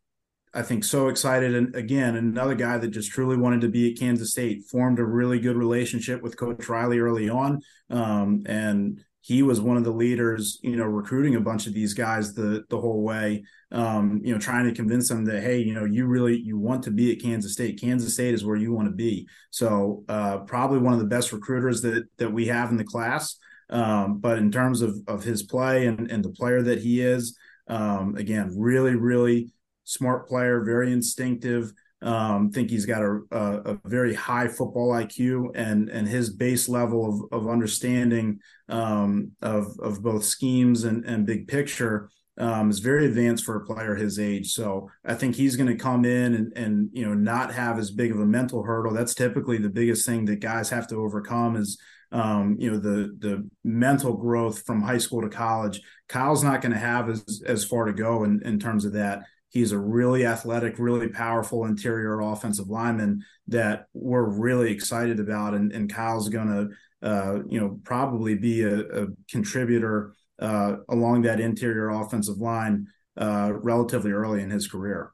I 0.55 0.63
think, 0.63 0.85
so 0.85 1.09
excited. 1.09 1.55
And 1.55 1.75
again, 1.75 2.17
another 2.17 2.55
guy 2.55 2.79
that 2.79 2.89
just 2.89 3.11
truly 3.11 3.37
wanted 3.37 3.61
to 3.63 3.69
be 3.69 3.91
at 3.91 3.99
Kansas 3.99 4.31
State, 4.31 4.65
formed 4.65 5.01
a 5.01 5.05
really 5.05 5.41
good 5.41 5.57
relationship 5.57 6.23
with 6.23 6.37
Coach 6.37 6.69
Riley 6.69 7.01
early 7.01 7.29
on. 7.29 7.61
Um, 7.91 8.45
and 8.47 9.01
he 9.25 9.43
was 9.43 9.59
one 9.59 9.79
of 9.79 9.85
the 9.85 9.91
leaders, 9.91 10.59
you 10.63 10.77
know, 10.77 10.85
recruiting 10.85 11.35
a 11.35 11.41
bunch 11.41 11.67
of 11.67 11.73
these 11.73 11.95
guys 11.95 12.35
the 12.35 12.63
the 12.69 12.79
whole 12.79 13.03
way. 13.03 13.43
Um, 13.73 14.21
you 14.23 14.35
know, 14.35 14.39
trying 14.39 14.67
to 14.67 14.75
convince 14.75 15.09
them 15.09 15.25
that 15.25 15.43
hey, 15.43 15.61
you 15.61 15.73
know, 15.73 15.87
you 15.87 16.05
really 16.05 16.39
you 16.39 16.59
want 16.59 16.83
to 16.83 16.91
be 16.91 17.11
at 17.11 17.23
Kansas 17.23 17.55
State. 17.55 17.81
Kansas 17.81 18.13
State 18.13 18.35
is 18.35 18.45
where 18.45 18.55
you 18.55 18.75
want 18.75 18.87
to 18.87 18.95
be. 18.95 19.27
So 19.49 20.05
uh, 20.11 20.41
probably 20.41 20.79
one 20.79 20.93
of 20.93 20.99
the 20.99 21.07
best 21.07 21.33
recruiters 21.33 21.81
that 21.83 22.05
that 22.19 22.35
we 22.35 22.49
have 22.49 22.71
in 22.71 22.77
the 22.77 22.85
class. 22.85 23.39
Um, 23.71 24.19
but 24.19 24.37
in 24.37 24.53
terms 24.53 24.83
of 24.83 24.95
of 25.09 25.25
his 25.25 25.43
play 25.43 25.87
and 25.87 26.11
and 26.11 26.23
the 26.23 26.29
player 26.29 26.61
that 26.61 26.83
he 26.83 27.01
is, 27.01 27.35
um, 27.67 28.17
again, 28.17 28.53
really 28.55 28.95
really 28.95 29.54
smart 29.85 30.29
player, 30.29 30.65
very 30.65 30.93
instinctive. 30.93 31.73
Um, 32.03 32.51
think 32.51 32.69
he's 32.69 32.85
got 32.85 33.03
a, 33.03 33.21
a, 33.31 33.39
a, 33.73 33.79
very 33.87 34.13
high 34.13 34.47
football 34.47 34.91
IQ 34.91 35.53
and 35.55 35.89
and 35.89 36.07
his 36.07 36.29
base 36.29 36.69
level 36.69 37.27
of, 37.33 37.41
of 37.41 37.49
understanding 37.49 38.41
um, 38.69 39.31
of 39.41 39.69
of 39.81 40.03
both 40.03 40.25
schemes 40.25 40.85
and, 40.85 41.07
and 41.07 41.25
big 41.25 41.49
picture 41.49 42.11
um, 42.37 42.69
is 42.69 42.81
very 42.81 43.07
advanced 43.07 43.45
for 43.45 43.57
a 43.57 43.65
player 43.65 43.95
his 43.95 44.19
age. 44.19 44.53
So 44.53 44.91
I 45.05 45.15
think 45.15 45.37
he's 45.37 45.57
going 45.57 45.69
to 45.69 45.83
come 45.83 46.05
in 46.05 46.35
and 46.35 46.53
and 46.57 46.91
you 46.93 47.07
know 47.07 47.15
not 47.15 47.55
have 47.55 47.79
as 47.79 47.91
big 47.91 48.11
of 48.11 48.21
a 48.21 48.27
mental 48.27 48.63
hurdle. 48.63 48.93
That's 48.93 49.15
typically 49.15 49.59
the 49.59 49.71
biggest 49.71 50.05
thing 50.05 50.25
that 50.27 50.41
guys 50.41 50.69
have 50.71 50.87
to 50.89 50.97
overcome 50.97 51.57
is 51.57 51.79
um, 52.13 52.57
you 52.59 52.71
know 52.71 52.79
the 52.79 53.15
the 53.19 53.49
mental 53.63 54.15
growth 54.15 54.63
from 54.65 54.83
high 54.83 54.99
school 54.99 55.23
to 55.23 55.29
college. 55.29 55.81
Kyle's 56.09 56.45
not 56.45 56.61
going 56.61 56.73
to 56.73 56.79
have 56.79 57.09
as 57.09 57.43
as 57.47 57.65
far 57.65 57.87
to 57.87 57.93
go 57.93 58.25
in, 58.25 58.43
in 58.45 58.59
terms 58.59 58.85
of 58.85 58.93
that. 58.95 59.23
He's 59.55 59.71
a 59.71 59.79
really 59.79 60.27
athletic, 60.27 60.81
really 60.81 61.07
powerful 61.07 61.65
interior 61.65 62.21
offensive 62.21 62.69
lineman 62.69 63.25
that 63.47 63.87
we're 63.95 64.25
really 64.25 64.73
excited 64.73 65.21
about. 65.21 65.55
And, 65.55 65.71
and 65.71 65.89
Kyle's 65.89 66.29
going 66.29 66.49
to, 66.49 67.09
uh, 67.09 67.39
you 67.49 67.61
know, 67.61 67.79
probably 67.85 68.35
be 68.35 68.63
a, 68.63 68.81
a 68.81 69.07
contributor 69.31 70.13
uh, 70.41 70.79
along 70.89 71.23
that 71.23 71.39
interior 71.39 71.91
offensive 71.91 72.39
line 72.39 72.89
uh, 73.17 73.53
relatively 73.55 74.11
early 74.11 74.43
in 74.43 74.51
his 74.51 74.67
career. 74.67 75.13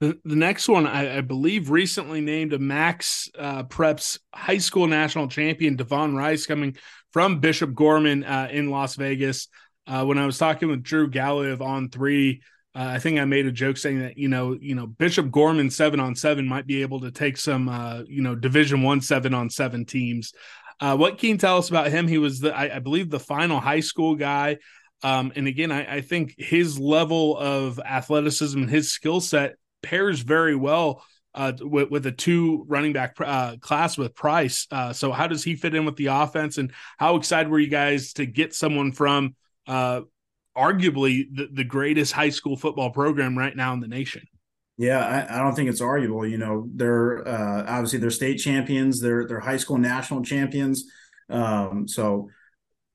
The, 0.00 0.18
the 0.24 0.34
next 0.34 0.68
one, 0.68 0.88
I, 0.88 1.18
I, 1.18 1.20
believe, 1.20 1.70
recently 1.70 2.20
named 2.20 2.52
a 2.52 2.58
Max 2.58 3.30
uh, 3.38 3.62
Preps 3.62 4.18
high 4.34 4.58
school 4.58 4.88
national 4.88 5.28
champion, 5.28 5.76
Devon 5.76 6.16
Rice, 6.16 6.46
coming 6.46 6.76
from 7.12 7.38
Bishop 7.38 7.74
Gorman 7.74 8.24
uh, 8.24 8.48
in 8.50 8.70
Las 8.70 8.96
Vegas. 8.96 9.46
Uh, 9.86 10.04
when 10.04 10.18
I 10.18 10.26
was 10.26 10.36
talking 10.36 10.68
with 10.68 10.82
Drew 10.82 11.08
of 11.14 11.62
On 11.62 11.90
Three 11.90 12.42
uh, 12.74 12.86
I 12.86 12.98
think 13.00 13.18
I 13.18 13.24
made 13.24 13.46
a 13.46 13.52
joke 13.52 13.76
saying 13.76 14.00
that 14.00 14.16
you 14.16 14.28
know, 14.28 14.56
you 14.60 14.74
know, 14.74 14.86
Bishop 14.86 15.30
Gorman 15.30 15.70
seven 15.70 15.98
on 15.98 16.14
seven 16.14 16.46
might 16.46 16.66
be 16.66 16.82
able 16.82 17.00
to 17.00 17.10
take 17.10 17.36
some, 17.36 17.68
uh, 17.68 18.02
you 18.06 18.22
know, 18.22 18.34
Division 18.34 18.82
one 18.82 19.00
seven 19.00 19.34
on 19.34 19.50
seven 19.50 19.84
teams. 19.84 20.32
Uh, 20.78 20.96
what 20.96 21.18
can 21.18 21.30
you 21.30 21.36
tell 21.36 21.58
us 21.58 21.68
about 21.68 21.88
him? 21.88 22.08
He 22.08 22.18
was 22.18 22.40
the, 22.40 22.56
I, 22.56 22.76
I 22.76 22.78
believe, 22.78 23.10
the 23.10 23.20
final 23.20 23.60
high 23.60 23.80
school 23.80 24.14
guy. 24.14 24.58
Um, 25.02 25.32
and 25.34 25.46
again, 25.46 25.72
I, 25.72 25.96
I, 25.96 26.00
think 26.00 26.34
his 26.36 26.78
level 26.78 27.36
of 27.38 27.78
athleticism 27.78 28.58
and 28.58 28.70
his 28.70 28.90
skill 28.90 29.20
set 29.20 29.56
pairs 29.82 30.20
very 30.20 30.54
well 30.54 31.02
uh, 31.34 31.52
with, 31.58 31.90
with 31.90 32.06
a 32.06 32.12
two 32.12 32.64
running 32.68 32.92
back 32.92 33.16
uh, 33.18 33.56
class 33.60 33.96
with 33.96 34.14
Price. 34.14 34.66
Uh, 34.70 34.92
so, 34.92 35.10
how 35.10 35.26
does 35.26 35.42
he 35.42 35.56
fit 35.56 35.74
in 35.74 35.86
with 35.86 35.96
the 35.96 36.06
offense? 36.06 36.58
And 36.58 36.72
how 36.98 37.16
excited 37.16 37.50
were 37.50 37.58
you 37.58 37.68
guys 37.68 38.12
to 38.14 38.26
get 38.26 38.54
someone 38.54 38.92
from 38.92 39.34
arguably 40.56 41.24
the, 41.32 41.48
the 41.52 41.64
greatest 41.64 42.12
high 42.12 42.28
school 42.30 42.56
football 42.56 42.90
program 42.90 43.36
right 43.36 43.54
now 43.54 43.72
in 43.72 43.80
the 43.80 43.88
nation. 43.88 44.22
Yeah, 44.76 45.04
I, 45.04 45.36
I 45.36 45.42
don't 45.42 45.54
think 45.54 45.68
it's 45.68 45.82
arguable. 45.82 46.26
You 46.26 46.38
know, 46.38 46.68
they're 46.74 47.26
uh, 47.28 47.64
obviously 47.68 47.98
they're 47.98 48.10
state 48.10 48.38
champions. 48.38 49.00
They're 49.00 49.26
they're 49.26 49.40
high 49.40 49.58
school 49.58 49.78
national 49.78 50.22
champions. 50.22 50.84
Um, 51.28 51.86
so 51.86 52.30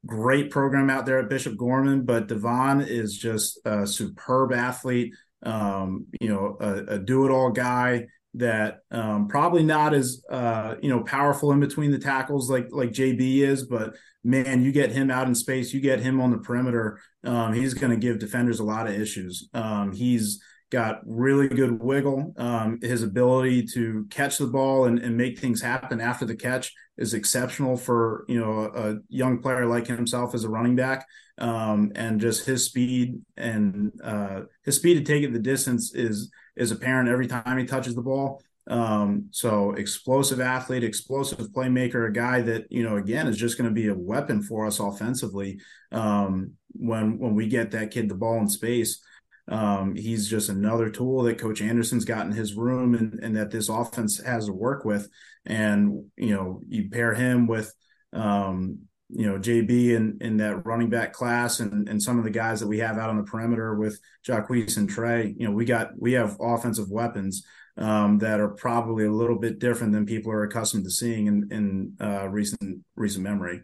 great 0.06 0.50
program 0.50 0.90
out 0.90 1.06
there 1.06 1.20
at 1.20 1.30
Bishop 1.30 1.58
Gorman. 1.58 2.04
But 2.04 2.28
Devon 2.28 2.82
is 2.82 3.18
just 3.18 3.60
a 3.66 3.86
superb 3.86 4.52
athlete. 4.52 5.14
Um, 5.44 6.08
you 6.20 6.30
know, 6.30 6.58
a, 6.60 6.96
a 6.96 7.00
do 7.00 7.26
it 7.26 7.32
all 7.32 7.52
guy 7.52 8.08
that 8.36 8.80
um, 8.92 9.28
probably 9.28 9.64
not 9.64 9.94
as 9.94 10.24
uh, 10.30 10.76
you 10.82 10.90
know 10.90 11.04
powerful 11.04 11.52
in 11.52 11.60
between 11.60 11.92
the 11.92 12.00
tackles 12.00 12.50
like 12.50 12.68
like 12.72 12.92
JB 12.92 13.40
is, 13.40 13.64
but 13.64 13.96
man, 14.24 14.64
you 14.64 14.72
get 14.72 14.92
him 14.92 15.12
out 15.12 15.28
in 15.28 15.36
space, 15.36 15.74
you 15.74 15.80
get 15.80 16.00
him 16.00 16.20
on 16.20 16.32
the 16.32 16.38
perimeter, 16.40 17.00
um, 17.24 17.54
he's 17.54 17.74
going 17.74 17.92
to 17.92 17.98
give 17.98 18.20
defenders 18.20 18.60
a 18.60 18.64
lot 18.64 18.88
of 18.88 19.00
issues. 19.00 19.48
Um, 19.54 19.94
he's 19.94 20.42
got 20.72 21.02
really 21.06 21.48
good 21.48 21.82
wiggle. 21.82 22.34
Um, 22.38 22.80
his 22.82 23.04
ability 23.04 23.68
to 23.74 24.08
catch 24.10 24.40
the 24.40 24.48
ball 24.48 24.86
and, 24.86 24.98
and, 25.00 25.16
make 25.16 25.38
things 25.38 25.62
happen 25.62 26.02
after 26.02 26.26
the 26.26 26.36
catch 26.36 26.74
is 26.98 27.14
exceptional 27.14 27.78
for 27.78 28.26
you 28.28 28.40
know 28.40 28.72
a, 28.74 28.94
a 28.94 28.98
young 29.10 29.42
player 29.42 29.68
like 29.68 29.88
himself 29.88 30.34
as 30.34 30.44
a 30.44 30.50
running 30.50 30.76
back. 30.76 31.08
Um, 31.38 31.92
and 31.96 32.20
just 32.20 32.46
his 32.46 32.66
speed 32.66 33.22
and 33.38 33.92
uh, 34.04 34.42
his 34.64 34.78
speed 34.78 34.96
to 34.96 35.04
take 35.04 35.24
it 35.24 35.34
the 35.34 35.40
distance 35.40 35.94
is 35.94 36.32
is 36.56 36.72
apparent 36.72 37.10
every 37.10 37.28
time 37.28 37.58
he 37.58 37.66
touches 37.66 37.96
the 37.96 38.02
ball. 38.02 38.42
Um, 38.68 39.28
so 39.32 39.74
explosive 39.74 40.40
athlete, 40.40 40.84
explosive 40.84 41.50
playmaker, 41.50 42.08
a 42.08 42.12
guy 42.12 42.42
that 42.42 42.66
you 42.72 42.84
know 42.84 42.98
again 42.98 43.28
is 43.28 43.38
just 43.38 43.58
going 43.58 43.70
to 43.70 43.74
be 43.74 43.88
a 43.88 43.94
weapon 43.94 44.42
for 44.42 44.66
us 44.66 44.80
offensively. 44.80 45.60
Um, 45.92 46.54
when 46.74 47.20
when 47.20 47.36
we 47.36 47.48
get 47.48 47.72
that 47.72 47.92
kid 47.92 48.10
the 48.10 48.16
ball 48.16 48.40
in 48.40 48.50
space, 48.50 49.04
um, 49.48 49.96
he's 49.96 50.28
just 50.28 50.50
another 50.50 50.90
tool 50.90 51.24
that 51.24 51.38
Coach 51.38 51.62
Anderson's 51.62 52.06
got 52.06 52.26
in 52.26 52.32
his 52.32 52.56
room, 52.56 52.96
and, 52.96 53.20
and 53.22 53.36
that 53.36 53.52
this 53.52 53.70
offense 53.70 54.24
has 54.24 54.48
to 54.48 54.54
work 54.54 54.84
with. 54.84 55.10
And 55.46 56.06
you 56.18 56.34
know, 56.34 56.62
you 56.68 56.90
pair 56.90 57.14
him 57.14 57.46
with 57.46 57.72
um, 58.14 58.80
you 59.10 59.26
know 59.26 59.38
JB 59.38 59.96
in 59.96 60.18
in 60.22 60.38
that 60.38 60.66
running 60.66 60.90
back 60.90 61.14
class 61.14 61.60
and 61.60 61.88
and 61.88 62.02
some 62.02 62.18
of 62.18 62.24
the 62.24 62.32
guys 62.32 62.60
that 62.60 62.68
we 62.68 62.80
have 62.80 62.98
out 62.98 63.10
on 63.10 63.18
the 63.18 63.24
perimeter 63.24 63.76
with 63.76 64.00
Jacquees 64.28 64.78
and 64.78 64.90
Trey. 64.90 65.36
You 65.38 65.48
know, 65.48 65.54
we 65.54 65.66
got 65.66 65.92
we 65.98 66.14
have 66.14 66.38
offensive 66.42 66.90
weapons 66.90 67.46
um, 67.78 68.18
that 68.20 68.40
are 68.40 68.50
probably 68.50 69.06
a 69.06 69.12
little 69.12 69.38
bit 69.38 69.60
different 69.60 69.94
than 69.94 70.06
people 70.06 70.32
are 70.32 70.44
accustomed 70.44 70.86
to 70.86 70.92
seeing 70.92 71.28
in 71.28 71.48
in 71.52 71.94
uh, 72.02 72.28
recent 72.28 72.84
recent 72.96 73.24
memory. 73.24 73.62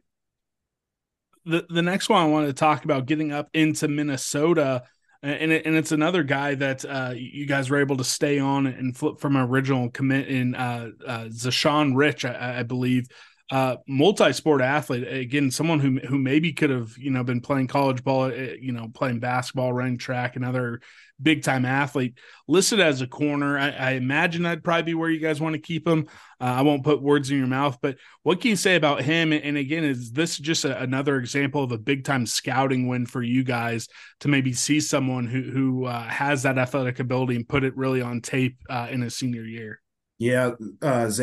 The 1.46 1.66
the 1.70 1.82
next 1.82 2.10
one 2.10 2.22
I 2.22 2.28
wanted 2.28 2.48
to 2.48 2.54
talk 2.54 2.86
about 2.86 3.08
getting 3.08 3.32
up 3.32 3.50
into 3.54 3.88
Minnesota. 3.88 4.84
And, 5.24 5.52
it, 5.52 5.68
and 5.68 5.76
it's 5.76 5.92
another 5.92 6.24
guy 6.24 6.56
that 6.56 6.84
uh, 6.84 7.14
you 7.16 7.46
guys 7.46 7.70
were 7.70 7.80
able 7.80 7.98
to 7.98 8.04
stay 8.04 8.40
on 8.40 8.66
and 8.66 8.98
flip 8.98 9.20
from 9.20 9.38
original 9.38 9.92
commit 9.92 10.28
in 10.28 10.56
uh, 10.56 10.90
uh, 11.06 11.26
Zashawn 11.26 11.96
Rich, 11.96 12.26
I, 12.26 12.62
I 12.62 12.64
believe, 12.64 13.06
uh, 13.52 13.76
multi-sport 13.86 14.62
athlete 14.62 15.06
again 15.06 15.52
someone 15.52 15.82
who 15.82 16.00
who 16.08 16.18
maybe 16.18 16.54
could 16.54 16.70
have 16.70 16.98
you 16.98 17.12
know 17.12 17.22
been 17.22 17.42
playing 17.42 17.68
college 17.68 18.02
ball 18.02 18.26
eh, 18.26 18.56
you 18.62 18.72
know 18.72 18.88
playing 18.94 19.20
basketball 19.20 19.74
running 19.74 19.98
track 19.98 20.38
another 20.38 20.80
big 21.22 21.44
time 21.44 21.66
athlete. 21.66 22.18
Listed 22.48 22.80
as 22.80 23.02
a 23.02 23.08
corner 23.08 23.60
I, 23.60 23.70
I, 23.70 23.92
imagine 23.92 24.44
that'd 24.44 24.64
probably 24.64 24.84
be 24.84 24.94
where 24.94 25.10
you 25.10 25.20
guys 25.20 25.42
want 25.42 25.54
to 25.54 25.62
keep 25.62 25.86
him. 25.86 26.08
Uh, 26.40 26.46
i 26.46 26.62
won't 26.62 26.86
put 26.86 27.02
words 27.02 27.30
in 27.30 27.38
your 27.38 27.46
mouth 27.46 27.78
but 27.82 27.98
what 28.24 28.40
can 28.40 28.50
you 28.50 28.56
say 28.56 28.76
about 28.76 29.02
him? 29.02 29.34
And 29.34 29.58
again 29.58 29.84
is 29.84 30.14
this 30.14 30.38
just 30.38 30.64
a, 30.64 30.82
another 30.82 31.18
example 31.18 31.62
of 31.62 31.74
a 31.74 31.78
big 31.78 32.06
time 32.06 32.26
scouting 32.26 32.88
win 32.88 33.06
for 33.06 33.22
you 33.22 33.44
guys 33.44 33.90
to 34.22 34.30
maybe 34.30 34.54
see 34.54 34.80
someone 34.80 35.28
who 35.28 35.42
who 35.42 35.86
uh, 35.86 36.04
has 36.04 36.44
that 36.44 36.58
athletic 36.58 37.00
ability 37.00 37.36
and 37.36 37.48
put 37.48 37.66
it 37.66 37.76
really 37.76 38.02
on 38.02 38.22
tape 38.22 38.58
uh, 38.70 38.88
in 38.90 39.02
his 39.02 39.18
senior 39.18 39.44
year 39.44 39.82
yeah, 40.22 40.52
uh, 40.84 41.08
is 41.08 41.20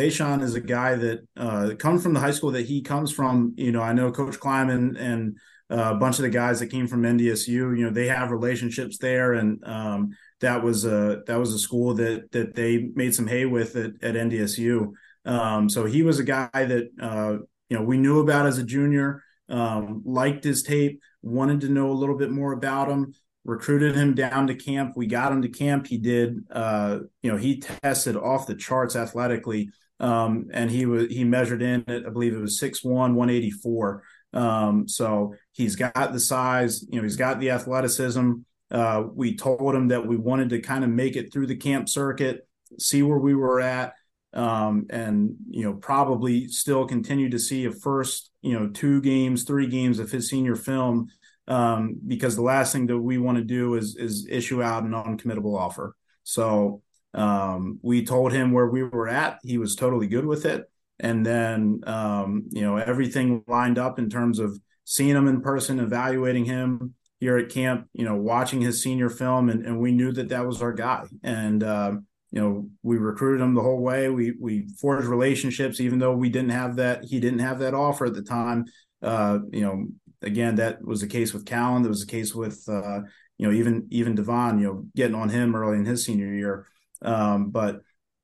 a 0.57 0.61
guy 0.61 0.96
that 0.96 1.20
uh, 1.36 1.70
comes 1.78 2.03
from 2.03 2.14
the 2.14 2.18
high 2.18 2.32
school 2.32 2.51
that 2.51 2.66
he 2.66 2.82
comes 2.82 3.12
from. 3.12 3.55
You 3.57 3.70
know, 3.70 3.80
I 3.80 3.92
know 3.92 4.11
Coach 4.11 4.40
Klieman 4.40 5.01
and 5.01 5.36
uh, 5.70 5.92
a 5.94 5.94
bunch 5.94 6.18
of 6.18 6.22
the 6.22 6.30
guys 6.30 6.59
that 6.59 6.66
came 6.66 6.88
from 6.88 7.05
NDSU. 7.05 7.46
You 7.46 7.84
know, 7.84 7.90
they 7.90 8.09
have 8.09 8.32
relationships 8.32 8.99
there, 8.99 9.34
and 9.34 9.62
um, 9.64 10.16
that 10.40 10.64
was 10.64 10.84
a 10.84 11.22
that 11.28 11.38
was 11.38 11.55
a 11.55 11.61
school 11.61 11.94
that 11.94 12.32
that 12.32 12.57
they 12.57 12.90
made 12.96 13.14
some 13.14 13.28
hay 13.28 13.44
with 13.44 13.76
at, 13.76 13.92
at 14.03 14.16
NDSU. 14.16 14.90
Um, 15.24 15.70
so 15.70 15.84
he 15.84 16.03
was 16.03 16.18
a 16.18 16.24
guy 16.24 16.49
that 16.53 16.88
uh, 17.01 17.36
you 17.68 17.78
know 17.78 17.84
we 17.84 17.99
knew 17.99 18.18
about 18.18 18.46
as 18.46 18.59
a 18.59 18.64
junior, 18.64 19.22
um, 19.49 20.03
liked 20.05 20.42
his 20.42 20.64
tape, 20.64 21.01
wanted 21.22 21.61
to 21.61 21.68
know 21.68 21.92
a 21.92 22.01
little 22.01 22.18
bit 22.18 22.32
more 22.32 22.53
about 22.53 22.88
him 22.88 23.14
recruited 23.49 23.96
him 23.96 24.14
down 24.14 24.46
to 24.46 24.55
camp. 24.55 24.92
We 24.94 25.07
got 25.07 25.32
him 25.32 25.40
to 25.40 25.49
camp. 25.49 25.86
He 25.86 25.96
did, 25.96 26.44
uh, 26.51 26.99
you 27.22 27.32
know, 27.32 27.38
he 27.38 27.61
tested 27.61 28.14
off 28.14 28.46
the 28.46 28.55
charts 28.55 28.94
athletically. 28.94 29.70
Um, 29.99 30.49
and 30.53 30.70
he 30.70 30.84
was, 30.84 31.07
he 31.07 31.24
measured 31.24 31.62
in 31.62 31.82
at, 31.88 32.07
I 32.07 32.11
believe 32.11 32.34
it 32.34 32.40
was 32.40 32.61
6'1, 32.61 32.84
184. 32.84 34.03
Um, 34.34 34.86
so 34.86 35.34
he's 35.53 35.76
got 35.76 36.12
the 36.12 36.20
size, 36.20 36.84
you 36.90 36.99
know, 36.99 37.03
he's 37.03 37.16
got 37.16 37.40
the 37.40 37.51
athleticism. 37.51 38.32
Uh, 38.70 39.05
we 39.14 39.34
told 39.34 39.74
him 39.74 39.88
that 39.88 40.07
we 40.07 40.18
wanted 40.18 40.51
to 40.51 40.61
kind 40.61 40.84
of 40.84 40.90
make 40.90 41.16
it 41.16 41.32
through 41.32 41.46
the 41.46 41.57
camp 41.57 41.88
circuit, 41.88 42.46
see 42.78 43.03
where 43.03 43.18
we 43.18 43.34
were 43.34 43.61
at. 43.62 43.94
Um, 44.34 44.86
and 44.90 45.36
you 45.49 45.64
know 45.64 45.72
probably 45.72 46.49
still 46.49 46.86
continue 46.86 47.30
to 47.30 47.38
see 47.38 47.64
a 47.64 47.72
first 47.72 48.30
you 48.42 48.53
know 48.53 48.68
two 48.68 49.01
games 49.01 49.44
three 49.44 49.66
games 49.66 49.99
of 49.99 50.11
his 50.11 50.28
senior 50.28 50.55
film 50.55 51.09
um, 51.49 51.99
because 52.07 52.36
the 52.36 52.42
last 52.42 52.72
thing 52.72 52.86
that 52.86 52.99
we 52.99 53.18
want 53.18 53.38
to 53.38 53.44
do 53.44 53.74
is 53.74 53.96
is 53.96 54.26
issue 54.28 54.62
out 54.62 54.84
an 54.84 54.92
uncommittable 54.92 55.59
offer. 55.59 55.96
So 56.22 56.82
um, 57.14 57.80
we 57.82 58.05
told 58.05 58.32
him 58.32 58.53
where 58.53 58.66
we 58.68 58.82
were 58.82 59.09
at. 59.09 59.38
He 59.42 59.59
was 59.59 59.74
totally 59.74 60.07
good 60.07 60.26
with 60.26 60.44
it, 60.44 60.70
and 61.01 61.24
then 61.24 61.80
um, 61.86 62.44
you 62.51 62.62
know 62.62 62.76
everything 62.76 63.42
lined 63.49 63.78
up 63.78 63.99
in 63.99 64.11
terms 64.11 64.38
of 64.38 64.61
seeing 64.84 65.16
him 65.16 65.26
in 65.26 65.40
person, 65.40 65.80
evaluating 65.80 66.44
him 66.44 66.94
here 67.18 67.38
at 67.38 67.49
camp. 67.49 67.88
You 67.94 68.05
know, 68.05 68.16
watching 68.16 68.61
his 68.61 68.82
senior 68.82 69.09
film, 69.09 69.49
and, 69.49 69.64
and 69.64 69.80
we 69.80 69.90
knew 69.90 70.12
that 70.12 70.28
that 70.28 70.46
was 70.46 70.61
our 70.61 70.74
guy. 70.74 71.07
And 71.22 71.64
uh, 71.64 71.92
you 72.30 72.42
know, 72.42 72.68
we 72.82 72.99
recruited 72.99 73.40
him 73.40 73.55
the 73.55 73.62
whole 73.62 73.80
way. 73.80 74.11
We 74.11 74.34
we 74.38 74.68
forged 74.78 75.07
relationships, 75.07 75.80
even 75.80 75.99
though 75.99 76.14
we 76.14 76.28
didn't 76.28 76.51
have 76.51 76.76
that. 76.76 77.05
He 77.05 77.20
didn't 77.20 77.38
have 77.38 77.61
that 77.61 77.72
offer 77.72 78.05
at 78.05 78.14
the 78.14 78.22
time. 78.22 78.66
Uh, 79.01 79.38
you 79.51 79.62
know, 79.62 79.86
again, 80.23 80.57
that 80.57 80.85
was 80.85 81.01
the 81.01 81.07
case 81.07 81.33
with 81.33 81.47
Callan. 81.47 81.83
That 81.83 81.89
was 81.89 82.05
the 82.05 82.11
case 82.11 82.35
with 82.35 82.64
uh, 82.69 83.01
you 83.37 83.47
know 83.47 83.53
even 83.53 83.87
even 83.91 84.14
Devon. 84.14 84.59
You 84.59 84.66
know, 84.66 84.87
getting 84.95 85.14
on 85.14 85.29
him 85.29 85.55
early 85.55 85.79
in 85.79 85.85
his 85.85 86.05
senior 86.05 86.33
year. 86.33 86.66
Um, 87.03 87.51
but 87.51 87.81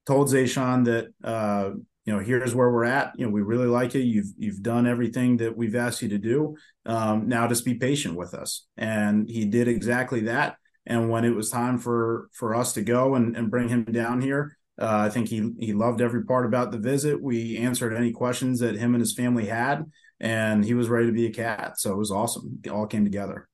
told 0.06 0.28
Zayshawn 0.28 0.84
that 0.86 1.08
uh, 1.22 1.70
you 2.04 2.12
know 2.12 2.18
here's 2.18 2.54
where 2.54 2.70
we're 2.70 2.84
at. 2.84 3.12
You 3.16 3.26
know, 3.26 3.32
we 3.32 3.42
really 3.42 3.66
like 3.66 3.94
you. 3.94 4.00
You've 4.00 4.32
you've 4.36 4.62
done 4.62 4.86
everything 4.86 5.38
that 5.38 5.56
we've 5.56 5.76
asked 5.76 6.02
you 6.02 6.08
to 6.10 6.18
do. 6.18 6.56
Um, 6.86 7.28
now 7.28 7.46
just 7.46 7.64
be 7.64 7.74
patient 7.74 8.16
with 8.16 8.34
us. 8.34 8.66
And 8.76 9.28
he 9.28 9.46
did 9.46 9.68
exactly 9.68 10.20
that. 10.22 10.56
And 10.86 11.08
when 11.08 11.24
it 11.24 11.34
was 11.34 11.50
time 11.50 11.78
for 11.78 12.28
for 12.32 12.54
us 12.54 12.74
to 12.74 12.82
go 12.82 13.14
and, 13.14 13.36
and 13.36 13.50
bring 13.50 13.68
him 13.68 13.84
down 13.84 14.20
here, 14.20 14.58
uh, 14.80 15.06
I 15.06 15.08
think 15.08 15.28
he 15.28 15.52
he 15.58 15.72
loved 15.72 16.00
every 16.00 16.24
part 16.24 16.46
about 16.46 16.72
the 16.72 16.78
visit. 16.78 17.22
We 17.22 17.56
answered 17.56 17.94
any 17.94 18.12
questions 18.12 18.60
that 18.60 18.76
him 18.76 18.94
and 18.94 19.00
his 19.00 19.14
family 19.14 19.46
had, 19.46 19.84
and 20.24 20.64
he 20.64 20.72
was 20.72 20.88
ready 20.88 21.06
to 21.06 21.12
be 21.12 21.26
a 21.26 21.30
cat. 21.30 21.78
So 21.78 21.92
it 21.92 21.98
was 21.98 22.10
awesome. 22.10 22.58
It 22.64 22.70
all 22.70 22.86
came 22.86 23.04
together. 23.04 23.46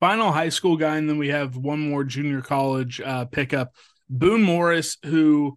Final 0.00 0.32
high 0.32 0.48
school 0.48 0.78
guy, 0.78 0.96
and 0.96 1.06
then 1.06 1.18
we 1.18 1.28
have 1.28 1.58
one 1.58 1.78
more 1.78 2.04
junior 2.04 2.40
college 2.40 3.02
uh, 3.02 3.26
pickup, 3.26 3.74
Boone 4.08 4.42
Morris, 4.42 4.96
who. 5.04 5.56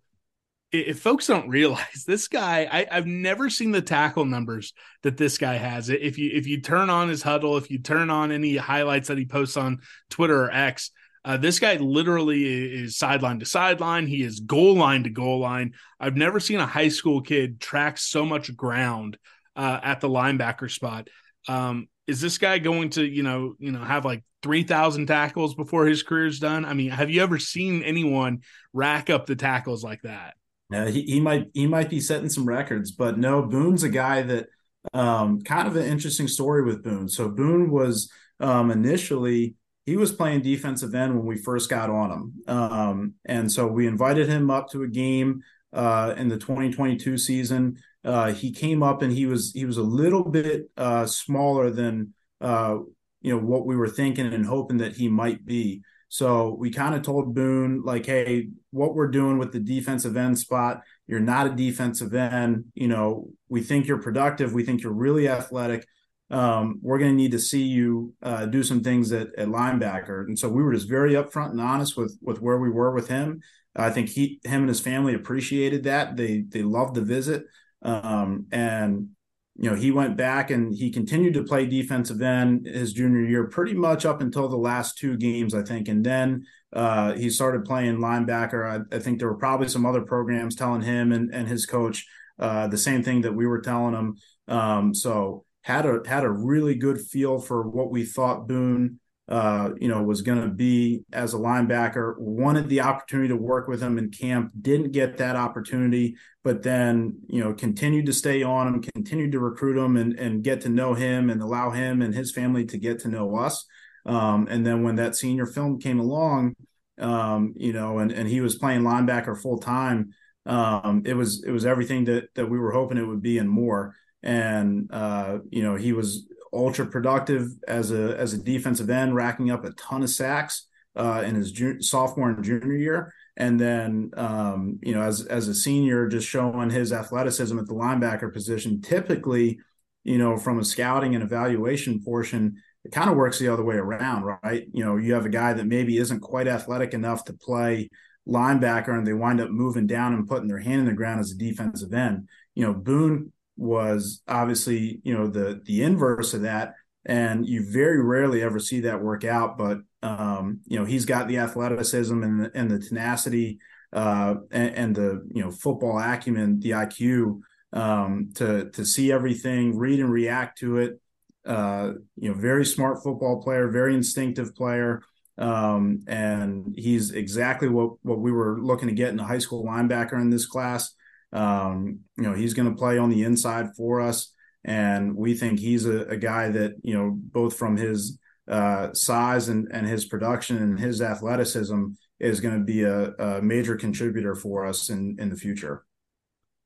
If 0.73 0.99
folks 0.99 1.27
don't 1.27 1.49
realize 1.49 2.03
this 2.05 2.27
guy, 2.27 2.67
I, 2.69 2.87
I've 2.91 3.05
never 3.05 3.49
seen 3.49 3.71
the 3.71 3.81
tackle 3.81 4.25
numbers 4.25 4.73
that 5.03 5.17
this 5.17 5.37
guy 5.37 5.53
has. 5.53 5.89
If 5.89 6.17
you 6.17 6.31
if 6.33 6.45
you 6.45 6.59
turn 6.59 6.89
on 6.89 7.07
his 7.07 7.23
huddle, 7.23 7.55
if 7.57 7.71
you 7.71 7.79
turn 7.79 8.09
on 8.09 8.31
any 8.31 8.57
highlights 8.57 9.07
that 9.07 9.17
he 9.17 9.25
posts 9.25 9.55
on 9.55 9.79
Twitter 10.09 10.45
or 10.45 10.51
X, 10.51 10.91
uh, 11.23 11.37
this 11.37 11.59
guy 11.59 11.75
literally 11.77 12.81
is 12.81 12.97
sideline 12.97 13.39
to 13.39 13.45
sideline. 13.45 14.07
He 14.07 14.23
is 14.23 14.41
goal 14.41 14.75
line 14.75 15.03
to 15.03 15.09
goal 15.09 15.39
line. 15.39 15.73
I've 16.01 16.17
never 16.17 16.41
seen 16.41 16.59
a 16.59 16.67
high 16.67 16.89
school 16.89 17.21
kid 17.21 17.61
track 17.61 17.97
so 17.97 18.25
much 18.25 18.53
ground 18.57 19.17
uh, 19.56 19.80
at 19.84 20.01
the 20.01 20.10
linebacker 20.10 20.70
spot. 20.70 21.10
Um, 21.47 21.88
is 22.08 22.22
this 22.22 22.38
guy 22.38 22.60
going 22.60 22.89
to, 22.91 23.06
you 23.06 23.24
know, 23.24 23.56
you 23.60 23.72
know, 23.72 23.84
have 23.84 24.06
like 24.06 24.24
three 24.41 24.64
thousand 24.64 25.08
tackles 25.08 25.56
before 25.56 25.86
his 25.86 26.04
career's 26.04 26.39
done? 26.39 26.66
I 26.66 26.74
mean, 26.74 26.89
have 26.89 27.10
you 27.10 27.22
ever 27.22 27.39
seen 27.39 27.82
anyone 27.84 28.41
rack 28.74 29.10
up 29.10 29.26
the 29.26 29.36
tackles 29.36 29.84
like 29.84 30.01
that? 30.04 30.36
Yeah, 30.70 30.89
he, 30.89 31.04
he 31.04 31.20
might 31.20 31.49
he 31.54 31.68
might 31.68 31.89
be 31.89 31.99
setting 31.99 32.30
some 32.30 32.45
records, 32.45 32.91
but 32.91 33.18
no, 33.18 33.41
Boone's 33.41 33.84
a 33.84 33.89
guy 33.89 34.22
that 34.24 34.47
um, 34.93 35.41
kind 35.41 35.68
of 35.68 35.76
an 35.76 35.86
interesting 35.86 36.28
story 36.28 36.64
with 36.64 36.84
Boone. 36.84 37.08
So 37.08 37.30
Boone 37.30 37.70
was 37.70 38.12
um, 38.39 38.72
initially 38.72 39.56
he 39.86 39.97
was 39.97 40.12
playing 40.12 40.41
defensive 40.41 40.95
end 40.95 41.16
when 41.16 41.26
we 41.26 41.38
first 41.38 41.70
got 41.70 41.89
on 41.89 42.12
him, 42.12 42.34
um, 42.47 43.14
and 43.26 43.51
so 43.51 43.68
we 43.68 43.88
invited 43.88 44.28
him 44.28 44.49
up 44.49 44.70
to 44.72 44.84
a 44.84 44.88
game 44.88 45.41
uh, 45.74 46.14
in 46.18 46.28
the 46.28 46.38
2022 46.38 47.18
season. 47.18 47.78
Uh, 48.04 48.34
he 48.34 48.51
came 48.51 48.84
up 48.84 49.01
and 49.01 49.14
he 49.14 49.26
was 49.26 49.51
he 49.54 49.66
was 49.66 49.78
a 49.78 49.84
little 49.84 50.24
bit 50.24 50.70
uh, 50.78 51.06
smaller 51.06 51.70
than 51.70 52.14
uh, 52.41 52.78
you 53.22 53.34
know 53.34 53.39
what 53.39 53.66
we 53.66 53.76
were 53.76 53.88
thinking 53.88 54.34
and 54.34 54.45
hoping 54.45 54.78
that 54.78 54.93
he 54.93 55.08
might 55.08 55.45
be. 55.45 55.82
So 56.10 56.56
we 56.60 56.70
kind 56.70 56.93
of 56.93 57.01
told 57.01 57.34
Boone 57.34 57.82
like, 57.84 58.06
hey, 58.06 58.49
what 58.70 58.93
we're 58.93 59.08
doing 59.08 59.39
with 59.39 59.51
the 59.51 59.60
defensive 59.60 60.16
end 60.16 60.38
spot, 60.38 60.82
you're 61.08 61.20
not 61.20 61.47
a 61.47 61.56
defensive 61.56 62.14
end. 62.14 62.66
You 62.76 62.88
know, 62.88 63.30
we 63.49 63.62
think 63.62 63.88
you're 63.88 64.01
productive. 64.01 64.54
We 64.54 64.64
think 64.64 64.84
you're 64.84 64.93
really 64.93 65.28
athletic. 65.28 65.88
Um, 66.30 66.80
we're 66.84 66.99
going 66.99 67.12
to 67.12 67.18
need 67.18 67.32
to 67.32 67.39
see 67.39 67.64
you 67.64 68.14
uh, 68.22 68.45
do 68.45 68.62
some 68.62 68.84
things 68.84 69.12
at, 69.12 69.30
at 69.38 69.47
linebacker. 69.47 70.26
And 70.26 70.38
so 70.38 70.49
we 70.49 70.62
were 70.62 70.74
just 70.74 70.89
very 70.89 71.14
upfront 71.14 71.51
and 71.51 71.62
honest 71.62 71.97
with 71.97 72.18
with 72.22 72.41
where 72.41 72.60
we 72.60 72.70
were 72.70 72.93
with 72.93 73.08
him. 73.08 73.41
I 73.76 73.89
think 73.89 74.10
he, 74.10 74.39
him 74.43 74.62
and 74.62 74.70
his 74.70 74.82
family 74.82 75.16
appreciated 75.16 75.84
that. 75.86 76.16
They 76.16 76.43
they 76.47 76.62
loved 76.62 76.95
the 76.95 77.01
visit. 77.01 77.45
Um, 77.84 78.47
and 78.51 79.09
you 79.55 79.69
know, 79.69 79.75
he 79.75 79.91
went 79.91 80.17
back 80.17 80.49
and 80.49 80.73
he 80.73 80.89
continued 80.89 81.36
to 81.36 81.43
play 81.43 81.67
defensive 81.67 82.21
end 82.21 82.65
his 82.65 82.91
junior 82.91 83.21
year, 83.21 83.47
pretty 83.47 83.75
much 83.75 84.03
up 84.05 84.19
until 84.19 84.47
the 84.47 84.57
last 84.57 84.97
two 84.97 85.15
games, 85.15 85.53
I 85.53 85.61
think. 85.61 85.88
And 85.88 86.03
then 86.03 86.45
uh, 86.71 87.13
he 87.13 87.29
started 87.29 87.65
playing 87.65 87.97
linebacker. 87.97 88.67
I, 88.67 88.95
I, 88.95 88.99
think 88.99 89.19
there 89.19 89.27
were 89.27 89.38
probably 89.38 89.67
some 89.67 89.86
other 89.86 90.01
programs 90.01 90.55
telling 90.55 90.81
him 90.81 91.11
and, 91.11 91.31
and 91.31 91.47
his 91.47 91.67
coach 91.67 92.07
uh, 92.39 92.67
the 92.67 92.79
same 92.79 93.03
thing 93.03 93.21
that 93.21 93.36
we 93.36 93.45
were 93.45 93.61
telling 93.61 93.93
him. 93.93 94.17
Um, 94.47 94.95
so 94.95 95.45
had 95.61 95.86
a 95.86 95.99
had 96.05 96.23
a 96.23 96.31
really 96.31 96.75
good 96.75 96.99
feel 96.99 97.39
for 97.39 97.69
what 97.69 97.91
we 97.91 98.05
thought 98.05 98.47
Boone 98.47 98.99
uh, 99.34 99.71
you 99.79 99.88
know, 99.88 100.03
was 100.03 100.21
going 100.21 100.39
to 100.39 100.47
be 100.47 101.05
as 101.11 101.34
a 101.34 101.38
linebacker. 101.38 102.15
Wanted 102.19 102.69
the 102.69 102.81
opportunity 102.81 103.29
to 103.29 103.36
work 103.36 103.67
with 103.67 103.81
him 103.81 103.97
in 103.97 104.11
camp, 104.11 104.51
didn't 104.61 104.91
get 104.91 105.17
that 105.17 105.36
opportunity, 105.36 106.17
but 106.43 106.61
then 106.61 107.17
you 107.27 107.43
know 107.43 107.51
continued 107.51 108.05
to 108.05 108.13
stay 108.13 108.43
on 108.43 108.67
him, 108.67 108.84
continued 108.93 109.31
to 109.31 109.39
recruit 109.39 109.84
him, 109.84 109.97
and 109.97 110.19
and 110.19 110.43
get 110.43 110.61
to 110.61 110.69
know 110.69 110.93
him, 110.93 111.31
and 111.31 111.41
allow 111.41 111.71
him 111.71 112.03
and 112.03 112.13
his 112.13 112.31
family 112.31 112.63
to 112.65 112.77
get 112.77 112.99
to 112.99 113.07
know 113.07 113.36
us. 113.36 113.65
Um, 114.05 114.47
and 114.51 114.63
then 114.63 114.84
when 114.84 114.97
that 114.97 115.15
senior 115.15 115.47
film 115.47 115.79
came 115.79 115.99
along, 115.99 116.55
um, 116.99 117.55
you 117.57 117.73
know, 117.73 117.97
and 117.97 118.11
and 118.11 118.29
he 118.29 118.39
was 118.39 118.53
playing 118.53 118.81
linebacker 118.81 119.36
full 119.36 119.57
time. 119.57 120.13
Um, 120.45 121.01
it 121.07 121.15
was 121.15 121.43
it 121.43 121.49
was 121.49 121.65
everything 121.65 122.05
that 122.05 122.25
that 122.36 122.51
we 122.51 122.59
were 122.59 122.71
hoping 122.71 122.99
it 122.99 123.07
would 123.07 123.23
be 123.23 123.39
and 123.39 123.49
more. 123.49 123.95
And 124.21 124.91
uh, 124.93 125.39
you 125.49 125.63
know, 125.63 125.75
he 125.75 125.91
was 125.91 126.27
ultra 126.54 126.86
productive 126.86 127.49
as 127.68 127.91
a 127.91 128.18
as 128.18 128.34
a 128.34 128.38
defensive 128.38 128.89
end, 128.89 129.16
racking 129.16 129.51
up 129.51 129.66
a 129.66 129.72
ton 129.72 130.04
of 130.04 130.10
sacks 130.10 130.68
uh, 130.95 131.24
in 131.26 131.36
his 131.36 131.54
sophomore 131.88 132.30
and 132.30 132.43
junior 132.43 132.74
year, 132.74 133.14
and 133.38 133.60
then 133.60 134.12
um, 134.16 134.80
you 134.82 134.93
know 134.93 135.01
as 135.01 135.26
as 135.26 135.47
a 135.47 135.56
senior, 135.56 136.08
just 136.08 136.28
showing 136.28 136.70
his 136.70 136.93
athleticism 136.93 137.58
at 137.58 137.68
the 137.68 137.74
linebacker 137.74 138.32
position. 138.32 138.82
Typically, 138.82 139.60
you 140.04 140.18
know, 140.18 140.38
from 140.38 140.60
a 140.60 140.64
scouting 140.64 141.16
and 141.16 141.24
evaluation 141.24 142.01
portion, 142.04 142.62
it 142.84 142.91
kind 142.91 143.10
of 143.10 143.16
works 143.16 143.39
the 143.39 143.47
other 143.47 143.64
way 143.64 143.76
around, 143.76 144.24
right? 144.24 144.66
You 144.72 144.86
know, 144.86 144.97
you 144.97 145.14
have 145.14 145.26
a 145.26 145.30
guy 145.30 145.54
that 145.54 145.66
maybe 145.66 145.97
isn't 145.97 146.20
quite 146.20 146.47
athletic 146.47 146.93
enough 146.93 147.24
to 147.26 147.34
play 147.34 147.89
linebacker, 148.28 148.97
and 148.97 149.06
they 149.06 149.14
wind 149.14 149.41
up 149.41 149.49
moving 149.49 149.88
down 149.88 150.14
and 150.14 150.28
putting 150.28 150.47
their 150.47 150.60
hand 150.60 150.82
in 150.82 150.86
the 150.86 150.93
ground 150.93 151.20
as 151.20 151.32
a 151.32 151.38
defensive 151.38 151.93
end. 151.93 152.28
You 152.56 152.66
know, 152.66 152.74
Boone 152.74 153.32
was 153.58 154.22
obviously 154.28 154.99
you 155.04 155.14
know 155.14 155.28
the 155.28 155.62
the 155.66 155.84
inverse 155.84 156.34
of 156.34 156.41
that. 156.41 156.76
And 157.06 157.45
you 157.45 157.70
very 157.70 158.01
rarely 158.01 158.41
ever 158.41 158.60
see 158.60 158.80
that 158.82 159.01
work 159.01 159.26
out 159.26 159.58
but 159.58 159.80
um, 160.01 160.62
you 160.66 160.80
know 160.80 160.86
he's 160.86 161.06
got 161.06 161.28
the 161.28 161.38
athleticism 161.38 162.24
and 162.24 162.45
the, 162.45 162.51
and 162.56 162.72
the 162.72 162.80
tenacity 162.80 163.60
uh, 163.91 164.36
and, 164.51 164.76
and, 164.76 164.95
the 164.95 165.28
you 165.32 165.43
know 165.43 165.51
football 165.51 165.99
acumen 165.99 166.60
the 166.60 166.72
IQ 166.72 167.41
um, 167.74 168.32
to 168.36 168.70
to 168.72 168.86
see 168.86 169.12
everything 169.12 169.78
read 169.78 169.99
and 169.99 170.12
react 170.12 170.60
to 170.60 170.78
it. 170.78 170.99
Uh, 171.45 171.93
you 172.16 172.30
know 172.30 172.36
very 172.36 172.66
smart 172.66 173.04
football 173.04 173.41
player 173.41 173.70
very 173.70 173.93
instinctive 173.93 174.56
player. 174.56 175.01
Um, 175.38 176.04
and 176.08 176.74
he's 176.78 177.12
exactly 177.12 177.68
what 177.68 177.93
what 178.04 178.20
we 178.20 178.32
were 178.32 178.60
looking 178.62 178.88
to 178.88 178.93
get 178.93 179.10
in 179.10 179.20
a 179.20 179.26
high 179.26 179.39
school 179.39 179.66
linebacker 179.66 180.20
in 180.22 180.30
this 180.30 180.45
class 180.45 180.93
um, 181.34 181.99
you 182.15 182.23
know, 182.23 182.34
he's 182.34 182.53
going 182.53 182.69
to 182.69 182.77
play 182.77 182.97
on 182.97 183.09
the 183.09 183.23
inside 183.23 183.75
for 183.75 183.99
us. 183.99 184.34
And 184.63 185.15
we 185.15 185.34
think 185.34 185.59
he's 185.59 185.86
a, 185.86 186.01
a 186.05 186.15
guy 186.15 186.49
that, 186.49 186.75
you 186.84 186.93
know, 186.93 187.11
both 187.13 187.57
from 187.57 187.75
his 187.75 188.19
uh, 188.47 188.93
size 188.93 189.49
and, 189.49 189.67
and 189.71 189.88
his 189.88 190.05
production 190.05 190.57
and 190.57 190.79
his 190.79 191.01
athleticism 191.01 191.88
is 192.19 192.39
going 192.39 192.57
to 192.57 192.63
be 192.63 192.84
a, 192.84 193.11
a, 193.11 193.41
major 193.41 193.75
contributor 193.75 194.36
for 194.36 194.65
us 194.65 194.89
in, 194.89 195.17
in 195.19 195.29
the 195.29 195.36
future. 195.36 195.84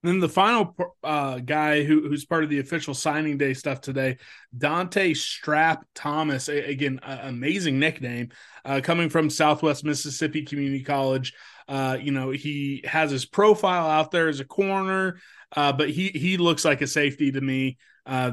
And 0.03 0.11
then 0.11 0.19
the 0.19 0.29
final 0.29 0.75
uh, 1.03 1.39
guy 1.39 1.83
who, 1.83 2.07
who's 2.07 2.25
part 2.25 2.43
of 2.43 2.51
the 2.51 2.59
official 2.59 2.93
signing 2.93 3.37
day 3.37 3.55
stuff 3.55 3.81
today, 3.81 4.17
Dante 4.55 5.13
Strap 5.15 5.85
Thomas. 5.95 6.49
A, 6.49 6.69
again, 6.69 6.99
a, 7.03 7.27
amazing 7.27 7.79
nickname 7.79 8.29
uh, 8.63 8.81
coming 8.83 9.09
from 9.09 9.29
Southwest 9.29 9.83
Mississippi 9.83 10.43
Community 10.43 10.83
College. 10.83 11.33
Uh, 11.67 11.97
you 12.01 12.11
know, 12.11 12.29
he 12.29 12.83
has 12.85 13.11
his 13.11 13.25
profile 13.25 13.89
out 13.89 14.11
there 14.11 14.27
as 14.29 14.39
a 14.39 14.45
corner, 14.45 15.19
uh, 15.55 15.73
but 15.73 15.89
he 15.89 16.09
he 16.09 16.37
looks 16.37 16.63
like 16.63 16.81
a 16.81 16.87
safety 16.87 17.31
to 17.31 17.41
me. 17.41 17.77
Uh, 18.05 18.31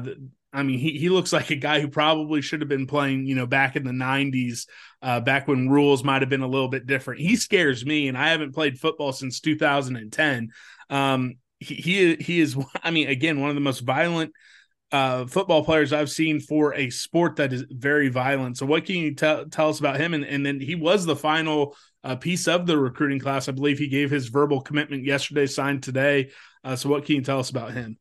I 0.53 0.63
mean, 0.63 0.79
he 0.79 0.97
he 0.97 1.09
looks 1.09 1.33
like 1.33 1.49
a 1.49 1.55
guy 1.55 1.81
who 1.81 1.89
probably 1.89 2.41
should 2.41 2.61
have 2.61 2.69
been 2.69 2.87
playing, 2.87 3.25
you 3.25 3.35
know, 3.35 3.45
back 3.45 3.75
in 3.75 3.83
the 3.83 3.91
'90s, 3.91 4.67
uh, 5.01 5.19
back 5.19 5.47
when 5.47 5.69
rules 5.69 6.03
might 6.03 6.21
have 6.21 6.29
been 6.29 6.41
a 6.41 6.47
little 6.47 6.69
bit 6.69 6.87
different. 6.87 7.21
He 7.21 7.35
scares 7.35 7.85
me, 7.85 8.07
and 8.07 8.17
I 8.17 8.29
haven't 8.29 8.55
played 8.55 8.79
football 8.79 9.11
since 9.11 9.41
2010. 9.41 10.51
Um, 10.89 11.35
he 11.59 11.75
he, 11.75 12.15
he 12.15 12.39
is, 12.39 12.57
I 12.83 12.91
mean, 12.91 13.09
again, 13.09 13.41
one 13.41 13.49
of 13.49 13.55
the 13.55 13.61
most 13.61 13.81
violent 13.81 14.31
uh, 14.91 15.25
football 15.25 15.65
players 15.65 15.91
I've 15.91 16.09
seen 16.09 16.39
for 16.39 16.73
a 16.73 16.89
sport 16.89 17.37
that 17.37 17.51
is 17.51 17.65
very 17.69 18.07
violent. 18.07 18.57
So, 18.57 18.65
what 18.65 18.85
can 18.85 18.95
you 18.95 19.13
t- 19.13 19.43
tell 19.51 19.69
us 19.69 19.79
about 19.79 19.99
him? 19.99 20.13
And, 20.13 20.23
and 20.23 20.45
then 20.45 20.59
he 20.59 20.75
was 20.75 21.05
the 21.05 21.15
final 21.15 21.75
uh, 22.05 22.15
piece 22.15 22.47
of 22.47 22.67
the 22.67 22.77
recruiting 22.77 23.19
class. 23.19 23.49
I 23.49 23.51
believe 23.51 23.79
he 23.79 23.87
gave 23.87 24.11
his 24.11 24.27
verbal 24.27 24.61
commitment 24.61 25.03
yesterday, 25.03 25.47
signed 25.47 25.83
today. 25.83 26.29
Uh, 26.63 26.75
so, 26.75 26.87
what 26.87 27.05
can 27.05 27.15
you 27.15 27.21
tell 27.21 27.39
us 27.39 27.49
about 27.49 27.73
him? 27.73 27.97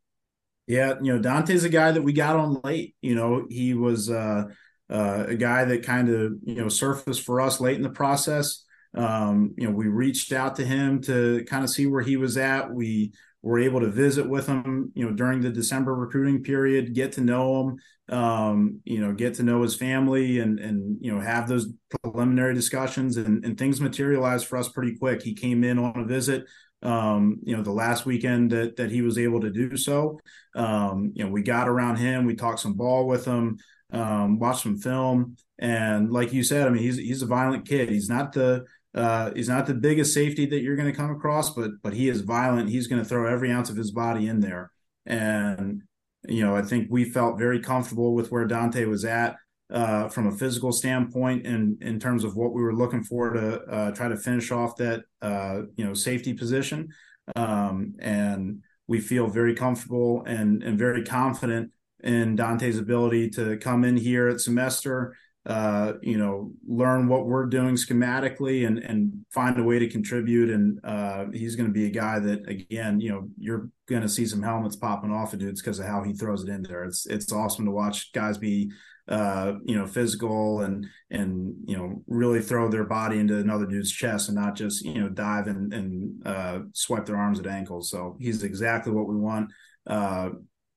Yeah, 0.67 0.95
you 1.03 1.13
know, 1.13 1.19
Dante's 1.19 1.65
a 1.65 1.69
guy 1.69 1.91
that 1.91 2.03
we 2.03 2.13
got 2.13 2.37
on 2.37 2.61
late. 2.63 2.95
You 3.01 3.15
know, 3.15 3.47
he 3.49 3.75
was 3.75 4.11
uh, 4.11 4.45
uh 4.91 5.25
a 5.29 5.35
guy 5.35 5.65
that 5.65 5.83
kind 5.83 6.11
of 6.11 6.35
you 6.45 6.57
know 6.57 6.69
surfaced 6.69 7.23
for 7.23 7.41
us 7.41 7.61
late 7.61 7.77
in 7.77 7.83
the 7.83 7.91
process. 7.91 8.65
Um, 8.95 9.55
you 9.57 9.67
know, 9.67 9.73
we 9.73 9.89
reached 9.89 10.33
out 10.33 10.57
to 10.57 10.65
him 10.65 11.01
to 11.03 11.45
kind 11.49 11.65
of 11.65 11.71
see 11.71 11.87
where 11.87 12.03
he 12.03 12.17
was 12.17 12.37
at. 12.37 12.73
We 12.73 13.13
were 13.43 13.59
able 13.59 13.81
to 13.81 13.91
visit 13.91 14.29
with 14.29 14.47
him, 14.47 14.93
you 14.95 15.05
know, 15.05 15.13
during 15.13 15.41
the 15.41 15.51
December 15.51 15.95
recruiting 15.95 16.43
period, 16.43 16.95
get 16.95 17.13
to 17.13 17.21
know 17.21 17.61
him, 17.61 17.79
um, 18.09 18.81
you 18.85 19.01
know, 19.01 19.13
get 19.13 19.35
to 19.35 19.43
know 19.43 19.63
his 19.63 19.77
family 19.77 20.39
and, 20.39 20.61
and, 20.61 20.99
you 21.01 21.13
know, 21.13 21.21
have 21.21 21.49
those 21.49 21.69
preliminary 22.03 22.55
discussions 22.55 23.17
and, 23.17 23.45
and 23.45 23.59
things 23.59 23.81
materialized 23.81 24.47
for 24.47 24.59
us 24.59 24.69
pretty 24.69 24.97
quick. 24.97 25.23
He 25.23 25.35
came 25.35 25.65
in 25.65 25.79
on 25.79 25.99
a 25.99 26.05
visit, 26.05 26.45
um, 26.83 27.39
you 27.43 27.57
know, 27.57 27.63
the 27.63 27.73
last 27.73 28.05
weekend 28.05 28.51
that, 28.51 28.77
that 28.77 28.91
he 28.91 29.01
was 29.01 29.17
able 29.17 29.41
to 29.41 29.51
do 29.51 29.77
so. 29.77 30.21
Um, 30.55 31.13
you 31.15 31.25
know, 31.25 31.31
we 31.31 31.43
got 31.43 31.69
around 31.69 31.97
him, 31.97 32.27
we 32.27 32.35
talked 32.35 32.61
some 32.61 32.75
ball 32.75 33.07
with 33.07 33.25
him, 33.25 33.59
um, 33.91 34.39
watched 34.39 34.65
some 34.65 34.77
film. 34.77 35.37
And 35.59 36.11
like 36.11 36.33
you 36.33 36.43
said, 36.43 36.67
I 36.67 36.71
mean, 36.71 36.83
he's, 36.83 36.99
he's 36.99 37.23
a 37.23 37.27
violent 37.27 37.67
kid. 37.67 37.89
He's 37.89 38.09
not 38.09 38.33
the, 38.33 38.65
uh, 38.95 39.33
he's 39.35 39.49
not 39.49 39.67
the 39.67 39.75
biggest 39.75 40.15
safety 40.15 40.47
that 40.47 40.61
you're 40.61 40.77
going 40.77 40.91
to 40.91 40.97
come 40.97 41.11
across, 41.11 41.51
but 41.51 41.71
but 41.83 41.95
he 41.95 42.09
is 42.09 42.21
violent. 42.21 42.71
He's 42.71 42.87
going 42.87 43.03
to 43.03 43.09
throw 43.09 43.27
every 43.27 43.51
ounce 43.51 43.69
of 43.69 43.77
his 43.77 43.91
body 43.91 44.29
in 44.29 44.39
there, 44.39 44.71
and 45.05 45.83
you 46.29 46.45
know 46.45 46.57
I 46.57 46.63
think 46.63 46.89
we 46.91 47.05
felt 47.05 47.39
very 47.39 47.61
comfortable 47.61 48.15
with 48.15 48.31
where 48.31 48.47
Dante 48.47 48.85
was 48.85 49.05
at 49.05 49.37
uh, 49.73 50.09
from 50.09 50.27
a 50.27 50.33
physical 50.33 50.73
standpoint, 50.73 51.47
and 51.47 51.83
in 51.83 51.99
terms 51.99 52.25
of 52.25 52.37
what 52.37 52.53
we 52.53 52.63
were 52.63 52.75
looking 52.75 53.03
for 53.03 53.31
to 53.31 53.61
uh, 53.63 53.91
try 53.93 54.09
to 54.09 54.17
finish 54.17 54.51
off 54.51 54.77
that 54.77 55.03
uh, 55.23 55.63
you 55.77 55.85
know 55.85 55.95
safety 55.95 56.35
position, 56.35 56.89
um, 57.37 57.95
and 57.99 58.63
we 58.87 59.01
feel 59.01 59.29
very 59.29 59.55
comfortable 59.55 60.23
and 60.27 60.63
and 60.63 60.79
very 60.79 61.05
confident 61.05 61.71
in 62.03 62.37
Dante's 62.37 62.79
ability 62.79 63.31
to 63.31 63.57
come 63.57 63.85
in 63.85 63.97
here 63.97 64.29
at 64.29 64.41
semester 64.41 65.17
uh, 65.47 65.95
you 66.01 66.17
know, 66.17 66.53
learn 66.67 67.07
what 67.07 67.27
we're 67.27 67.45
doing 67.45 67.75
schematically 67.75 68.67
and 68.67 68.79
and 68.79 69.13
find 69.31 69.59
a 69.59 69.63
way 69.63 69.79
to 69.79 69.89
contribute. 69.89 70.49
And 70.49 70.81
uh, 70.83 71.27
he's 71.33 71.55
going 71.55 71.69
to 71.69 71.73
be 71.73 71.87
a 71.87 71.91
guy 71.91 72.19
that, 72.19 72.49
again, 72.49 72.99
you 72.99 73.11
know, 73.11 73.29
you're 73.39 73.69
going 73.87 74.03
to 74.03 74.09
see 74.09 74.25
some 74.25 74.43
helmets 74.43 74.77
popping 74.77 75.13
off 75.13 75.35
of 75.35 75.41
dudes 75.41 75.61
because 75.61 75.79
of 75.79 75.87
how 75.87 76.03
he 76.03 76.15
throws 76.15 76.45
it 76.45 76.49
in 76.49 76.63
there. 76.63 76.85
It's 76.85 77.07
it's 77.07 77.31
awesome 77.31 77.67
to 77.67 77.71
watch 77.71 78.13
guys 78.13 78.39
be, 78.39 78.73
uh, 79.07 79.55
you 79.67 79.77
know, 79.77 79.87
physical 79.87 80.63
and 80.63 80.87
and 81.11 81.55
you 81.67 81.77
know 81.77 82.03
really 82.07 82.41
throw 82.41 82.71
their 82.71 82.85
body 82.85 83.19
into 83.19 83.37
another 83.37 83.67
dude's 83.67 83.93
chest 83.93 84.31
and 84.31 84.39
not 84.39 84.57
just 84.57 84.83
you 84.83 84.99
know 84.99 85.11
dive 85.11 85.47
and 85.47 85.75
and 85.75 86.27
uh, 86.27 86.61
swipe 86.73 87.05
their 87.05 87.19
arms 87.19 87.39
at 87.39 87.47
ankles. 87.47 87.91
So 87.91 88.17
he's 88.19 88.45
exactly 88.45 88.93
what 88.95 89.09
we 89.09 89.17
want 89.17 89.51
uh, 89.87 90.31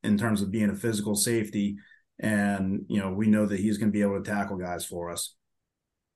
in 0.04 0.18
terms 0.18 0.42
of 0.42 0.52
being 0.52 0.72
a 0.72 0.76
physical 0.76 1.16
safety 1.16 1.78
and 2.20 2.86
you 2.88 3.00
know 3.00 3.12
we 3.12 3.28
know 3.28 3.46
that 3.46 3.60
he's 3.60 3.78
going 3.78 3.90
to 3.90 3.94
be 3.94 4.02
able 4.02 4.22
to 4.22 4.30
tackle 4.30 4.58
guys 4.58 4.86
for 4.86 5.10
us. 5.12 5.36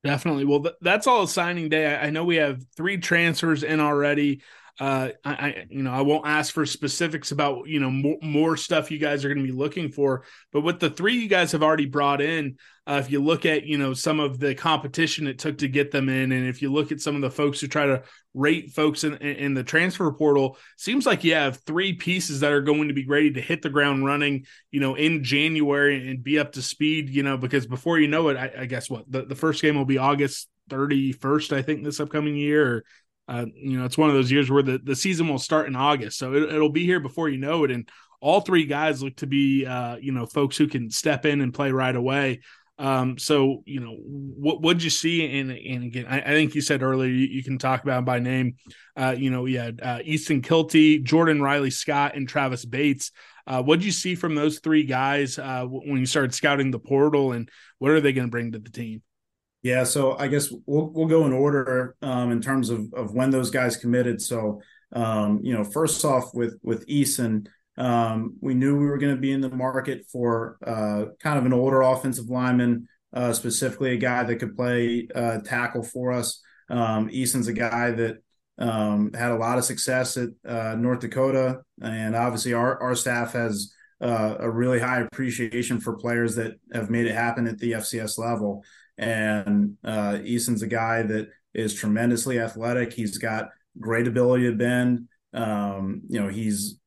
Definitely. 0.04 0.46
Well, 0.46 0.62
th- 0.62 0.76
that's 0.82 1.08
all 1.08 1.28
signing 1.28 1.70
day. 1.70 1.96
I-, 1.96 2.08
I 2.08 2.10
know 2.10 2.26
we 2.26 2.38
have 2.38 2.66
three 2.76 2.98
transfers 2.98 3.64
in 3.64 3.80
already. 3.80 4.42
Uh, 4.82 5.12
I, 5.24 5.32
I, 5.32 5.66
you 5.70 5.84
know, 5.84 5.92
I 5.92 6.02
won't 6.02 6.26
ask 6.26 6.52
for 6.52 6.66
specifics 6.66 7.32
about 7.32 7.68
you 7.68 7.80
know 7.80 7.92
more, 7.92 8.18
more 8.24 8.58
stuff 8.58 8.90
you 8.90 8.98
guys 8.98 9.24
are 9.24 9.28
going 9.28 9.46
to 9.46 9.52
be 9.52 9.56
looking 9.56 9.92
for, 9.92 10.24
but 10.52 10.62
with 10.62 10.80
the 10.80 10.90
three 10.90 11.18
you 11.18 11.28
guys 11.28 11.52
have 11.52 11.62
already 11.62 11.86
brought 11.86 12.20
in, 12.20 12.56
uh, 12.88 13.00
if 13.00 13.12
you 13.12 13.24
look 13.24 13.46
at 13.46 13.64
you 13.64 13.78
know 13.78 13.94
some 13.94 14.20
of 14.20 14.40
the 14.40 14.56
competition 14.56 15.28
it 15.28 15.38
took 15.38 15.60
to 15.60 15.68
get 15.68 15.92
them 15.92 16.10
in, 16.10 16.32
and 16.32 16.48
if 16.48 16.64
you 16.64 16.74
look 16.74 16.92
at 16.92 17.00
some 17.00 17.14
of 17.14 17.22
the 17.22 17.30
folks 17.30 17.62
who 17.62 17.68
try 17.68 17.86
to 17.86 18.02
rate 18.34 18.72
folks 18.72 19.04
in, 19.04 19.18
in 19.18 19.54
the 19.54 19.64
transfer 19.64 20.12
portal, 20.14 20.58
seems 20.78 21.06
like 21.06 21.24
you 21.24 21.36
have 21.36 21.58
three 21.58 21.94
pieces 21.94 22.40
that 22.40 22.52
are 22.52 22.62
going 22.62 22.88
to 22.88 22.96
be 22.96 23.06
ready 23.06 23.30
to 23.30 23.40
hit 23.40 23.62
the 23.62 23.70
ground 23.70 24.04
running, 24.04 24.48
you 24.72 24.80
know, 24.80 24.96
in 24.96 25.24
January 25.24 26.10
and 26.10 26.24
be 26.24 26.40
up 26.40 26.54
to 26.54 26.62
speed, 26.64 27.08
you 27.08 27.22
know, 27.22 27.38
because 27.38 27.68
before 27.68 28.00
you 28.00 28.08
know 28.08 28.30
it, 28.30 28.36
I, 28.36 28.52
I 28.62 28.66
guess 28.66 28.90
what 28.90 29.06
the, 29.08 29.26
the 29.26 29.36
first 29.36 29.62
game 29.62 29.76
will 29.76 29.86
be 29.86 30.00
August 30.00 30.50
31st, 30.72 31.56
I 31.56 31.62
think, 31.62 31.84
this 31.84 32.00
upcoming 32.00 32.36
year. 32.36 32.66
Or, 32.66 32.84
uh, 33.32 33.46
you 33.56 33.80
know, 33.80 33.86
it's 33.86 33.98
one 33.98 34.10
of 34.10 34.16
those 34.16 34.30
years 34.30 34.52
where 34.52 34.62
the, 34.62 34.78
the 34.84 34.96
season 34.96 35.30
will 35.30 35.40
start 35.40 35.66
in 35.68 35.76
August. 35.76 36.18
So 36.18 36.34
it, 36.34 36.60
will 36.60 36.70
be 36.70 36.86
here 36.86 37.00
before 37.00 37.30
you 37.30 37.38
know 37.38 37.64
it. 37.64 37.72
And 37.72 37.88
all 38.20 38.42
three 38.42 38.66
guys 38.66 39.02
look 39.02 39.16
to 39.18 39.28
be, 39.28 39.66
uh, 39.66 39.96
you 39.96 40.12
know, 40.12 40.26
folks 40.26 40.58
who 40.58 40.68
can 40.68 40.90
step 40.90 41.26
in 41.26 41.40
and 41.40 41.54
play 41.54 41.72
right 41.72 41.96
away. 41.96 42.42
Um, 42.78 43.18
so, 43.18 43.64
you 43.66 43.80
know, 43.80 43.96
what 43.96 44.62
would 44.64 44.84
you 44.84 44.90
see? 44.90 45.40
And, 45.40 45.50
and 45.50 45.84
again, 45.86 46.08
I, 46.10 46.20
I, 46.20 46.28
think 46.32 46.56
you 46.56 46.62
said 46.62 46.84
earlier, 46.84 47.10
you, 47.10 47.28
you, 47.28 47.44
can 47.44 47.58
talk 47.58 47.84
about 47.84 48.04
by 48.04 48.20
name. 48.20 48.56
Uh, 48.98 49.16
you 49.18 49.30
know, 49.30 49.44
we 49.44 49.54
had 49.54 49.80
uh, 49.82 50.00
Easton 50.04 50.42
Kilty, 50.42 51.02
Jordan 51.02 51.42
Riley 51.42 51.70
Scott, 51.70 52.16
and 52.16 52.28
Travis 52.28 52.66
Bates. 52.66 53.12
Uh, 53.48 53.62
what 53.64 53.80
did 53.80 53.86
you 53.86 53.92
see 53.92 54.16
from 54.16 54.36
those 54.36 54.60
three 54.60 54.84
guys 54.84 55.40
uh, 55.40 55.64
when 55.66 56.00
you 56.00 56.06
started 56.06 56.34
scouting 56.34 56.72
the 56.72 56.80
portal, 56.80 57.32
and 57.32 57.50
what 57.78 57.92
are 57.92 58.02
they 58.02 58.14
going 58.14 58.28
to 58.28 58.32
bring 58.32 58.52
to 58.52 58.60
the 58.60 58.70
team? 58.70 59.02
Yeah, 59.64 59.84
so 59.84 60.18
I 60.18 60.28
guess 60.28 60.52
we'll 60.66 60.90
we'll 60.90 61.08
go 61.08 61.26
in 61.26 61.34
order 61.34 61.96
um, 62.02 62.32
in 62.32 62.42
terms 62.42 62.70
of 62.70 62.92
of 62.94 63.14
when 63.14 63.30
those 63.30 63.52
guys 63.52 63.78
committed. 63.78 64.22
So 64.22 64.62
um, 64.94 65.40
you 65.44 65.54
know, 65.54 65.64
first 65.64 66.04
off 66.04 66.34
with 66.34 66.58
with 66.64 66.84
Easton, 66.88 67.48
um, 67.78 68.38
we 68.42 68.54
knew 68.54 68.78
we 68.78 68.86
were 68.86 68.98
going 68.98 69.16
to 69.16 69.22
be 69.22 69.32
in 69.32 69.42
the 69.42 69.50
market 69.50 70.06
for 70.12 70.58
uh, 70.66 71.14
kind 71.20 71.38
of 71.38 71.46
an 71.46 71.54
older 71.54 71.82
offensive 71.82 72.26
lineman, 72.30 72.88
uh, 73.14 73.34
specifically 73.34 73.94
a 73.94 73.98
guy 73.98 74.24
that 74.24 74.38
could 74.38 74.56
play 74.56 75.08
uh, 75.14 75.40
tackle 75.40 75.84
for 75.84 76.12
us. 76.12 76.42
Um, 76.70 77.10
Easton's 77.12 77.48
a 77.48 77.54
guy 77.54 77.92
that 77.92 78.18
um, 78.58 79.12
had 79.14 79.32
a 79.32 79.38
lot 79.38 79.58
of 79.58 79.64
success 79.64 80.18
at 80.18 80.30
uh, 80.46 80.76
North 80.76 81.02
Dakota, 81.02 81.62
and 81.82 82.16
obviously 82.16 82.54
our 82.54 82.82
our 82.82 82.96
staff 82.96 83.34
has 83.34 83.74
uh, 84.02 84.36
a 84.40 84.50
really 84.50 84.80
high 84.80 85.02
appreciation 85.02 85.80
for 85.80 85.96
players 85.96 86.36
that 86.36 86.56
have 86.74 86.90
made 86.90 87.06
it 87.06 87.14
happen 87.14 87.48
at 87.48 87.60
the 87.60 87.74
FCS 87.74 88.18
level. 88.18 88.64
And 89.02 89.78
uh, 89.84 90.20
Easton's 90.24 90.62
a 90.62 90.68
guy 90.68 91.02
that 91.02 91.30
is 91.54 91.74
tremendously 91.74 92.40
athletic. 92.40 92.94
He's 92.94 93.18
got 93.18 93.50
great 93.80 94.08
ability 94.08 94.46
to 94.46 94.56
bend. 94.56 95.08
Um, 95.34 96.04
you 96.08 96.22
know, 96.22 96.30
he's 96.30 96.80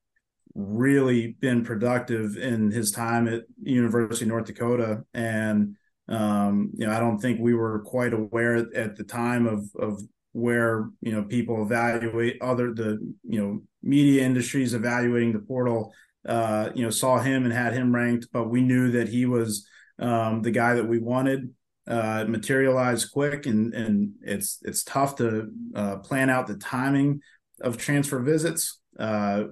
really 0.54 1.36
been 1.40 1.64
productive 1.64 2.36
in 2.36 2.70
his 2.70 2.92
time 2.92 3.26
at 3.26 3.42
University 3.60 4.24
of 4.24 4.28
North 4.28 4.46
Dakota. 4.46 5.02
And, 5.12 5.74
um, 6.08 6.70
you 6.74 6.86
know, 6.86 6.92
I 6.92 7.00
don't 7.00 7.18
think 7.18 7.40
we 7.40 7.52
were 7.52 7.80
quite 7.80 8.14
aware 8.14 8.64
at 8.74 8.94
the 8.94 9.04
time 9.04 9.48
of, 9.48 9.68
of 9.76 10.00
where, 10.32 10.88
you 11.00 11.12
know, 11.12 11.24
people 11.24 11.62
evaluate 11.62 12.40
other, 12.40 12.72
the, 12.72 12.98
you 13.24 13.42
know, 13.42 13.62
media 13.82 14.22
industries 14.22 14.72
evaluating 14.72 15.32
the 15.32 15.40
portal, 15.40 15.92
uh, 16.28 16.70
you 16.76 16.84
know, 16.84 16.90
saw 16.90 17.18
him 17.18 17.44
and 17.44 17.52
had 17.52 17.72
him 17.72 17.92
ranked, 17.92 18.28
but 18.32 18.48
we 18.48 18.62
knew 18.62 18.92
that 18.92 19.08
he 19.08 19.26
was 19.26 19.66
um, 19.98 20.42
the 20.42 20.52
guy 20.52 20.74
that 20.74 20.86
we 20.86 20.98
wanted 21.00 21.52
uh, 21.86 22.24
materialize 22.26 23.04
quick, 23.04 23.46
and 23.46 23.74
and 23.74 24.12
it's 24.22 24.58
it's 24.62 24.82
tough 24.84 25.16
to 25.16 25.50
uh, 25.74 25.96
plan 25.96 26.30
out 26.30 26.46
the 26.46 26.56
timing 26.56 27.20
of 27.60 27.76
transfer 27.76 28.20
visits. 28.20 28.80
Uh, 28.98 29.44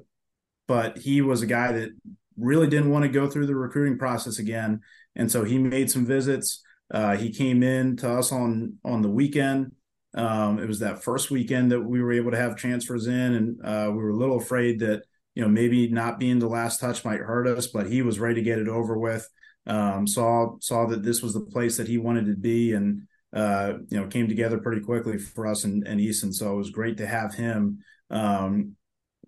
but 0.66 0.98
he 0.98 1.20
was 1.20 1.42
a 1.42 1.46
guy 1.46 1.72
that 1.72 1.90
really 2.36 2.66
didn't 2.66 2.90
want 2.90 3.04
to 3.04 3.10
go 3.10 3.28
through 3.28 3.46
the 3.46 3.54
recruiting 3.54 3.98
process 3.98 4.38
again, 4.38 4.80
and 5.14 5.30
so 5.30 5.44
he 5.44 5.58
made 5.58 5.90
some 5.90 6.06
visits. 6.06 6.62
Uh, 6.90 7.16
he 7.16 7.32
came 7.32 7.62
in 7.62 7.96
to 7.96 8.10
us 8.10 8.32
on 8.32 8.78
on 8.84 9.02
the 9.02 9.10
weekend. 9.10 9.72
Um, 10.14 10.58
it 10.58 10.68
was 10.68 10.80
that 10.80 11.02
first 11.02 11.30
weekend 11.30 11.72
that 11.72 11.80
we 11.80 12.02
were 12.02 12.12
able 12.12 12.30
to 12.30 12.36
have 12.36 12.56
transfers 12.56 13.06
in, 13.06 13.14
and 13.34 13.64
uh, 13.64 13.90
we 13.90 14.02
were 14.02 14.10
a 14.10 14.16
little 14.16 14.38
afraid 14.38 14.80
that 14.80 15.02
you 15.34 15.42
know 15.42 15.48
maybe 15.48 15.88
not 15.88 16.18
being 16.18 16.38
the 16.38 16.48
last 16.48 16.80
touch 16.80 17.04
might 17.04 17.20
hurt 17.20 17.46
us, 17.46 17.66
but 17.66 17.90
he 17.90 18.00
was 18.00 18.18
ready 18.18 18.36
to 18.36 18.42
get 18.42 18.58
it 18.58 18.68
over 18.68 18.98
with 18.98 19.28
um, 19.66 20.06
saw 20.06 20.56
saw 20.60 20.86
that 20.86 21.02
this 21.02 21.22
was 21.22 21.34
the 21.34 21.40
place 21.40 21.76
that 21.76 21.88
he 21.88 21.98
wanted 21.98 22.26
to 22.26 22.36
be, 22.36 22.72
and 22.72 23.02
uh, 23.32 23.74
you 23.88 24.00
know 24.00 24.06
came 24.06 24.28
together 24.28 24.58
pretty 24.58 24.82
quickly 24.82 25.18
for 25.18 25.46
us 25.46 25.64
and, 25.64 25.86
and 25.86 26.00
Easton. 26.00 26.32
So 26.32 26.52
it 26.52 26.56
was 26.56 26.70
great 26.70 26.96
to 26.98 27.06
have 27.06 27.34
him. 27.34 27.78
Um, 28.10 28.76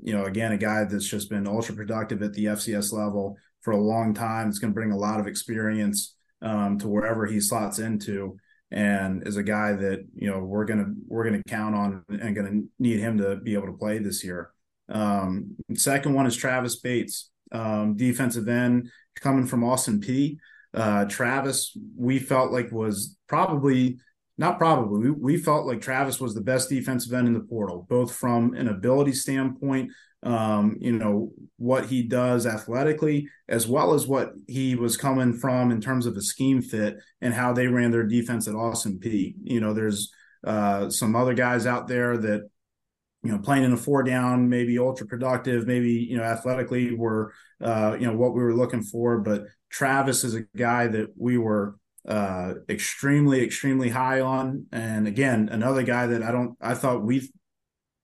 you 0.03 0.12
know, 0.12 0.24
again, 0.24 0.53
a 0.53 0.59
guy 0.59 0.85
that's 0.85 1.07
just 1.07 1.30
been 1.30 1.47
ultra 1.47 1.74
productive 1.74 2.22
at 2.22 2.35
the 2.35 2.47
FCS 2.47 2.93
level 2.93 3.37
for 3.62 3.72
a 3.72 3.80
long 3.80 4.12
time. 4.12 4.49
It's 4.49 4.59
going 4.59 4.72
to 4.72 4.74
bring 4.74 4.93
a 4.93 4.97
lot 4.97 5.20
of 5.20 5.26
experience 5.26 6.16
um, 6.43 6.78
to 6.78 6.89
wherever 6.89 7.26
he 7.26 7.41
slots 7.41 7.78
into, 7.78 8.37
and 8.70 9.26
is 9.26 9.37
a 9.37 9.43
guy 9.43 9.72
that 9.72 10.05
you 10.14 10.28
know 10.28 10.41
we're 10.41 10.64
gonna 10.64 10.87
we're 11.07 11.24
gonna 11.24 11.43
count 11.49 11.76
on 11.76 12.03
and 12.09 12.35
going 12.35 12.47
to 12.47 12.68
need 12.78 12.99
him 12.99 13.18
to 13.18 13.37
be 13.37 13.55
able 13.55 13.66
to 13.66 13.78
play 13.78 13.99
this 13.99 14.24
year. 14.24 14.51
Um, 14.89 15.57
second 15.74 16.12
one 16.12 16.26
is 16.26 16.37
Travis 16.37 16.76
Bates, 16.80 17.30
um, 17.53 17.97
defensive 17.97 18.49
end 18.49 18.91
coming 19.21 19.47
from 19.47 19.65
Austin 19.65 20.01
Peay 20.01 20.39
Uh, 20.73 21.05
Travis, 21.05 21.77
we 21.97 22.19
felt 22.19 22.53
like 22.53 22.73
was 22.73 23.17
probably 23.29 23.99
not 24.37 24.59
probably 24.59 25.11
we, 25.11 25.11
we, 25.11 25.37
felt 25.37 25.67
like 25.67 25.81
Travis 25.81 26.21
was 26.21 26.35
the 26.35 26.41
best 26.41 26.69
defensive 26.69 27.12
end 27.12 27.29
in 27.29 27.35
the 27.35 27.41
portal, 27.41 27.87
both 27.89 28.12
from 28.12 28.55
an 28.55 28.67
ability 28.67 29.12
standpoint, 29.12 29.93
um, 30.25 30.77
you 30.81 30.93
know 30.93 31.33
what 31.57 31.87
he 31.87 32.03
does 32.03 32.47
athletically, 32.47 33.29
as 33.49 33.69
well 33.69 33.95
as 33.95 34.07
what 34.07 34.33
he 34.49 34.75
was 34.75 34.97
coming 34.97 35.33
from 35.33 35.71
in 35.71 35.81
terms 35.81 36.07
of 36.07 36.17
a 36.17 36.23
scheme 36.23 36.61
fit 36.61 36.97
and 37.21 37.33
how 37.33 37.53
they 37.53 37.69
ran 37.69 37.91
their 37.91 38.07
defense 38.07 38.49
at 38.49 38.57
Austin 38.57 38.99
Peay 38.99 39.35
You 39.43 39.61
know, 39.61 39.73
there's 39.73 40.11
uh, 40.45 40.91
some 40.91 41.15
other 41.15 41.35
guys 41.35 41.67
out 41.67 41.87
there 41.87 42.17
that 42.19 42.51
you 43.25 43.33
know, 43.33 43.39
playing 43.39 43.64
in 43.64 43.72
a 43.72 43.77
four 43.77 44.03
down, 44.03 44.51
maybe 44.51 44.79
ultra 44.79 45.07
productive, 45.07 45.66
maybe, 45.66 45.93
you 45.93 46.16
know, 46.16 46.22
athletically 46.22 46.95
were, 46.95 47.33
uh, 47.62 47.97
you 47.99 48.07
know, 48.07 48.14
what 48.14 48.35
we 48.35 48.43
were 48.43 48.55
looking 48.55 48.83
for. 48.83 49.18
But 49.18 49.45
Travis 49.70 50.25
is 50.25 50.35
a 50.35 50.43
guy 50.57 50.89
that 50.89 51.14
we 51.16 51.39
were 51.39 51.77
uh, 52.07 52.55
extremely, 52.68 53.43
extremely 53.43 53.89
high 53.89 54.20
on. 54.20 54.66
And 54.72 55.09
again, 55.09 55.49
another 55.51 55.83
guy 55.83 56.07
that 56.07 56.22
I 56.22 56.31
don't, 56.31 56.57
I 56.61 56.75
thought 56.75 57.03
we 57.03 57.33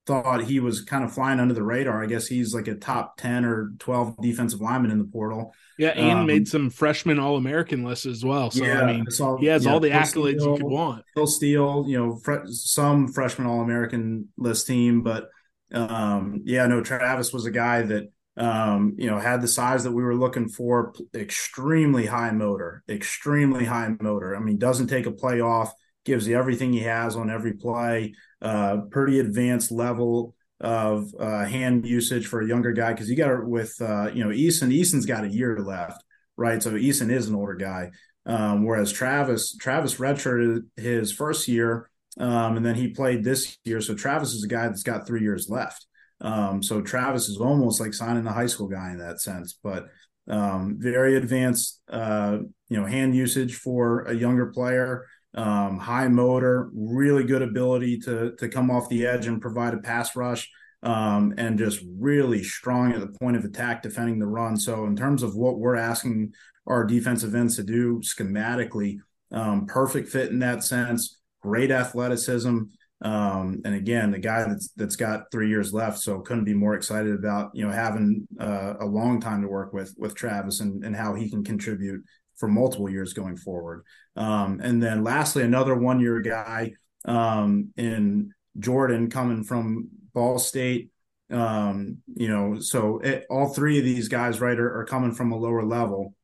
thought 0.07 0.45
he 0.45 0.59
was 0.59 0.81
kind 0.81 1.05
of 1.05 1.13
flying 1.13 1.39
under 1.39 1.55
the 1.55 1.63
radar. 1.63 2.03
I 2.03 2.07
guess 2.07 2.27
he's 2.27 2.55
like 2.55 2.67
a 2.67 2.75
top 2.75 3.19
10 3.19 3.45
or 3.45 3.73
12 3.79 4.17
defensive 4.23 4.61
lineman 4.61 4.91
in 4.91 4.99
the 4.99 5.05
portal. 5.05 5.53
Yeah. 5.81 5.89
And 5.91 6.21
um, 6.21 6.27
made 6.27 6.47
some 6.47 6.69
freshman 6.69 7.19
All 7.19 7.37
American 7.37 7.85
lists 7.85 8.05
as 8.05 8.23
well. 8.23 8.51
So, 8.51 8.63
yeah, 8.63 8.83
I 8.83 8.93
mean, 8.93 9.07
all, 9.21 9.39
he 9.39 9.47
has 9.47 9.65
yeah, 9.65 9.73
all 9.73 9.81
the 9.81 9.89
accolades 9.89 10.41
Steele, 10.41 10.53
you 10.53 10.57
could 10.57 10.71
want. 10.71 11.05
Phil 11.15 11.27
Steele, 11.27 11.85
you 11.89 11.99
know, 11.99 12.45
some 12.47 13.09
freshman 13.09 13.47
All 13.47 13.63
American 13.63 14.29
list 14.37 14.67
team. 14.67 15.03
But 15.03 15.31
um, 15.73 16.43
yeah, 16.45 16.67
no, 16.67 16.83
Travis 16.83 17.33
was 17.33 17.47
a 17.47 17.51
guy 17.51 17.81
that, 17.83 18.13
um, 18.37 18.95
you 18.99 19.09
know, 19.11 19.19
had 19.19 19.41
the 19.41 19.49
size 19.49 19.85
that 19.85 19.93
we 19.93 20.03
were 20.03 20.15
looking 20.15 20.51
for, 20.51 20.93
extremely 21.15 22.05
high 22.05 22.31
motor, 22.31 22.83
extremely 22.87 23.65
high 23.65 23.95
motor. 24.01 24.37
I 24.37 24.41
mean, 24.41 24.59
doesn't 24.59 24.89
take 24.89 25.07
a 25.07 25.13
play 25.13 25.41
off, 25.41 25.73
gives 26.05 26.29
you 26.29 26.37
everything 26.37 26.75
he 26.75 26.81
has 26.81 27.17
on 27.17 27.31
every 27.31 27.55
play 27.55 28.13
uh, 28.43 28.83
pretty 28.91 29.19
advanced 29.19 29.71
level 29.71 30.35
of 30.61 31.15
uh, 31.19 31.45
hand 31.45 31.87
usage 31.87 32.27
for 32.27 32.41
a 32.41 32.47
younger 32.47 32.73
guy 32.73 32.93
because 32.93 33.09
you 33.09 33.17
got 33.17 33.33
it 33.33 33.47
with 33.47 33.75
uh, 33.81 34.11
you 34.13 34.23
know 34.23 34.33
Easton. 34.33 34.73
Easton's 34.73 35.07
got 35.07 35.25
a 35.25 35.33
year 35.33 35.59
left, 35.59 36.03
right? 36.37 36.63
So 36.63 36.77
Easton 36.77 37.11
is 37.11 37.29
an 37.29 37.35
older 37.35 37.55
guy, 37.55 37.91
um, 38.27 38.65
whereas 38.65 38.93
Travis 38.93 39.57
Travis 39.57 39.97
redshirted 39.97 40.65
his 40.77 41.13
first 41.13 41.49
year, 41.49 41.91
um, 42.19 42.57
and 42.57 42.65
then 42.65 42.75
he 42.75 42.89
played 42.89 43.25
this 43.25 43.57
year. 43.65 43.81
So 43.81 43.95
Travis 43.95 44.35
is 44.35 44.45
a 44.45 44.49
guy 44.49 44.67
that's 44.67 44.83
got 44.83 45.07
three 45.07 45.23
years 45.23 45.49
left. 45.49 45.87
Um, 46.21 46.63
so 46.63 46.83
Travis 46.83 47.29
is 47.29 47.39
almost 47.39 47.81
like 47.81 47.95
signing 47.95 48.27
a 48.27 48.33
high 48.33 48.47
school 48.47 48.69
guy 48.69 48.91
in 48.91 48.99
that 48.99 49.21
sense, 49.21 49.59
but 49.63 49.89
um, 50.29 50.77
very 50.79 51.17
advanced, 51.17 51.81
uh, 51.89 52.39
you 52.69 52.77
know, 52.77 52.85
hand 52.85 53.17
usage 53.17 53.57
for 53.57 54.03
a 54.03 54.15
younger 54.15 54.47
player 54.47 55.07
um, 55.35 55.79
high 55.79 56.09
motor, 56.09 56.71
really 56.75 57.25
good 57.25 57.43
ability 57.43 57.99
to 58.01 58.35
to 58.39 58.49
come 58.49 58.71
off 58.71 58.89
the 58.89 59.07
edge 59.07 59.27
and 59.27 59.41
provide 59.41 59.75
a 59.75 59.79
pass 59.79 60.17
rush, 60.17 60.51
um, 60.83 61.35
and 61.39 61.59
just 61.59 61.85
really 61.99 62.43
strong 62.43 62.93
at 62.93 63.01
the 63.01 63.19
point 63.19 63.37
of 63.37 63.45
attack 63.45 63.83
defending 63.83 64.19
the 64.19 64.27
run. 64.27 64.57
So 64.57 64.87
in 64.87 64.97
terms 64.97 65.23
of 65.23 65.37
what 65.37 65.59
we're 65.59 65.77
asking 65.77 66.33
our 66.67 66.85
defensive 66.85 67.35
ends 67.35 67.57
to 67.57 67.63
do 67.63 68.01
schematically, 68.01 68.99
um, 69.33 69.67
perfect 69.67 70.09
fit 70.09 70.31
in 70.31 70.41
that 70.41 70.65
sense. 70.65 71.19
Great 71.43 71.71
athleticism. 71.71 72.59
Um, 73.03 73.63
and 73.65 73.75
again, 73.75 74.11
the 74.11 74.19
guy 74.19 74.45
that's 74.47 74.71
that's 74.77 74.97
got 74.97 75.31
three 75.33 75.49
years 75.49 75.73
left, 75.73 75.99
so 76.01 76.21
couldn't 76.21 76.45
be 76.45 76.53
more 76.53 76.75
excited 76.75 77.15
about 77.15 77.51
you 77.55 77.67
know 77.67 77.73
having 77.73 78.29
uh, 78.39 78.75
a 78.81 78.85
long 78.85 79.21
time 79.21 79.41
to 79.41 79.49
work 79.49 79.73
with 79.73 79.95
with 79.97 80.15
Travis 80.15 80.61
and 80.61 80.85
and 80.85 80.95
how 80.95 81.15
he 81.15 81.31
can 81.31 81.43
contribute 81.43 82.05
for 82.41 82.49
multiple 82.49 82.91
years 82.91 83.13
going 83.13 83.37
forward. 83.37 83.85
Um, 84.17 84.61
and 84.63 84.83
then 84.83 85.05
lastly, 85.05 85.45
another 85.45 85.77
one 85.77 86.01
year 86.01 86.21
guy 86.21 86.73
um, 87.05 87.73
in 87.77 88.33
Jordan 88.59 89.11
coming 89.11 89.45
from 89.45 89.89
Ball 90.13 90.39
State. 90.39 90.91
Um, 91.31 91.99
you 92.13 92.27
know, 92.27 92.59
so 92.59 92.99
it, 92.99 93.27
all 93.31 93.55
three 93.55 93.79
of 93.79 93.85
these 93.85 94.09
guys, 94.09 94.41
right, 94.41 94.59
are, 94.59 94.81
are 94.81 94.85
coming 94.85 95.13
from 95.13 95.31
a 95.31 95.39
lower 95.39 95.63
level. 95.63 96.15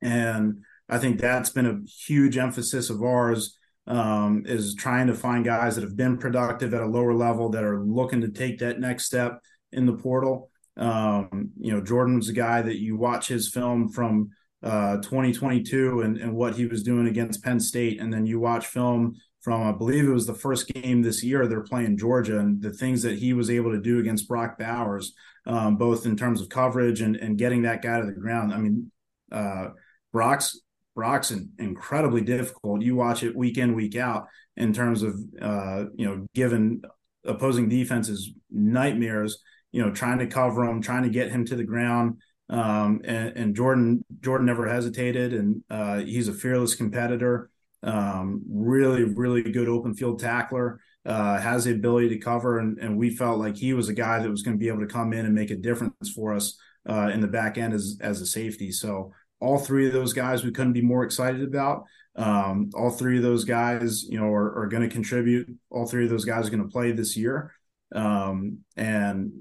And 0.00 0.62
I 0.88 0.98
think 0.98 1.18
that's 1.18 1.50
been 1.50 1.66
a 1.66 1.80
huge 2.06 2.36
emphasis 2.36 2.90
of 2.90 3.02
ours 3.02 3.58
um, 3.86 4.44
is 4.46 4.74
trying 4.74 5.08
to 5.08 5.14
find 5.14 5.44
guys 5.44 5.74
that 5.74 5.84
have 5.84 5.96
been 5.96 6.18
productive 6.18 6.74
at 6.74 6.82
a 6.82 6.86
lower 6.86 7.14
level 7.14 7.48
that 7.50 7.64
are 7.64 7.80
looking 7.80 8.20
to 8.20 8.28
take 8.28 8.58
that 8.58 8.78
next 8.78 9.06
step 9.06 9.40
in 9.72 9.86
the 9.86 9.94
portal. 9.94 10.50
Um, 10.76 11.50
you 11.58 11.72
know, 11.72 11.80
Jordan 11.80 12.16
was 12.16 12.28
a 12.28 12.34
guy 12.34 12.62
that 12.62 12.78
you 12.78 12.96
watch 12.96 13.26
his 13.28 13.50
film 13.50 13.88
from 13.88 14.30
uh, 14.62 14.96
2022 14.98 16.02
and, 16.02 16.16
and 16.18 16.34
what 16.34 16.54
he 16.54 16.66
was 16.66 16.82
doing 16.82 17.08
against 17.08 17.42
Penn 17.42 17.60
State. 17.60 18.00
And 18.00 18.12
then 18.12 18.26
you 18.26 18.38
watch 18.38 18.66
film 18.66 19.16
from, 19.40 19.62
I 19.62 19.72
believe 19.72 20.04
it 20.04 20.12
was 20.12 20.26
the 20.26 20.34
first 20.34 20.68
game 20.68 21.02
this 21.02 21.22
year 21.24 21.46
they're 21.46 21.62
playing 21.62 21.98
Georgia 21.98 22.38
and 22.38 22.62
the 22.62 22.72
things 22.72 23.02
that 23.02 23.18
he 23.18 23.32
was 23.32 23.50
able 23.50 23.72
to 23.72 23.80
do 23.80 23.98
against 23.98 24.28
Brock 24.28 24.58
Bowers, 24.58 25.14
um, 25.46 25.76
both 25.76 26.06
in 26.06 26.16
terms 26.16 26.40
of 26.40 26.48
coverage 26.48 27.00
and, 27.00 27.16
and 27.16 27.38
getting 27.38 27.62
that 27.62 27.82
guy 27.82 27.98
to 27.98 28.06
the 28.06 28.12
ground. 28.12 28.52
I 28.52 28.58
mean, 28.58 28.90
uh, 29.30 29.68
Brock's 30.12 30.60
Brock's 30.94 31.32
incredibly 31.58 32.20
difficult. 32.20 32.82
You 32.82 32.96
watch 32.96 33.22
it 33.22 33.34
week 33.34 33.56
in, 33.56 33.74
week 33.74 33.96
out 33.96 34.26
in 34.56 34.74
terms 34.74 35.02
of, 35.02 35.18
uh, 35.40 35.84
you 35.94 36.06
know, 36.06 36.26
given 36.34 36.82
opposing 37.24 37.68
defenses 37.68 38.30
nightmares, 38.50 39.38
you 39.70 39.82
know, 39.82 39.90
trying 39.90 40.18
to 40.18 40.26
cover 40.26 40.64
him, 40.64 40.82
trying 40.82 41.04
to 41.04 41.08
get 41.08 41.30
him 41.30 41.46
to 41.46 41.56
the 41.56 41.64
ground. 41.64 42.18
Um, 42.52 43.00
and, 43.04 43.34
and, 43.34 43.56
Jordan 43.56 44.04
Jordan 44.20 44.46
never 44.46 44.68
hesitated, 44.68 45.32
and 45.32 45.64
uh, 45.70 46.00
he's 46.00 46.28
a 46.28 46.34
fearless 46.34 46.74
competitor. 46.74 47.48
Um, 47.82 48.42
really, 48.46 49.04
really 49.04 49.42
good 49.42 49.68
open 49.68 49.94
field 49.94 50.20
tackler. 50.20 50.78
Uh, 51.06 51.40
has 51.40 51.64
the 51.64 51.72
ability 51.72 52.10
to 52.10 52.18
cover, 52.18 52.58
and, 52.58 52.78
and 52.78 52.98
we 52.98 53.08
felt 53.08 53.38
like 53.38 53.56
he 53.56 53.72
was 53.72 53.88
a 53.88 53.94
guy 53.94 54.20
that 54.20 54.30
was 54.30 54.42
going 54.42 54.54
to 54.54 54.60
be 54.60 54.68
able 54.68 54.80
to 54.80 54.86
come 54.86 55.14
in 55.14 55.24
and 55.24 55.34
make 55.34 55.50
a 55.50 55.56
difference 55.56 56.10
for 56.14 56.34
us 56.34 56.58
uh, 56.86 57.10
in 57.12 57.22
the 57.22 57.26
back 57.26 57.56
end 57.56 57.72
as 57.72 57.96
as 58.02 58.20
a 58.20 58.26
safety. 58.26 58.70
So 58.70 59.12
all 59.40 59.58
three 59.58 59.86
of 59.86 59.94
those 59.94 60.12
guys 60.12 60.44
we 60.44 60.52
couldn't 60.52 60.74
be 60.74 60.82
more 60.82 61.04
excited 61.04 61.42
about. 61.42 61.84
Um, 62.16 62.68
all 62.74 62.90
three 62.90 63.16
of 63.16 63.22
those 63.22 63.44
guys, 63.44 64.04
you 64.04 64.20
know, 64.20 64.26
are, 64.26 64.60
are 64.60 64.66
going 64.66 64.86
to 64.86 64.94
contribute. 64.94 65.48
All 65.70 65.86
three 65.86 66.04
of 66.04 66.10
those 66.10 66.26
guys 66.26 66.46
are 66.46 66.50
going 66.50 66.62
to 66.62 66.68
play 66.68 66.92
this 66.92 67.16
year, 67.16 67.54
um, 67.94 68.58
and 68.76 69.32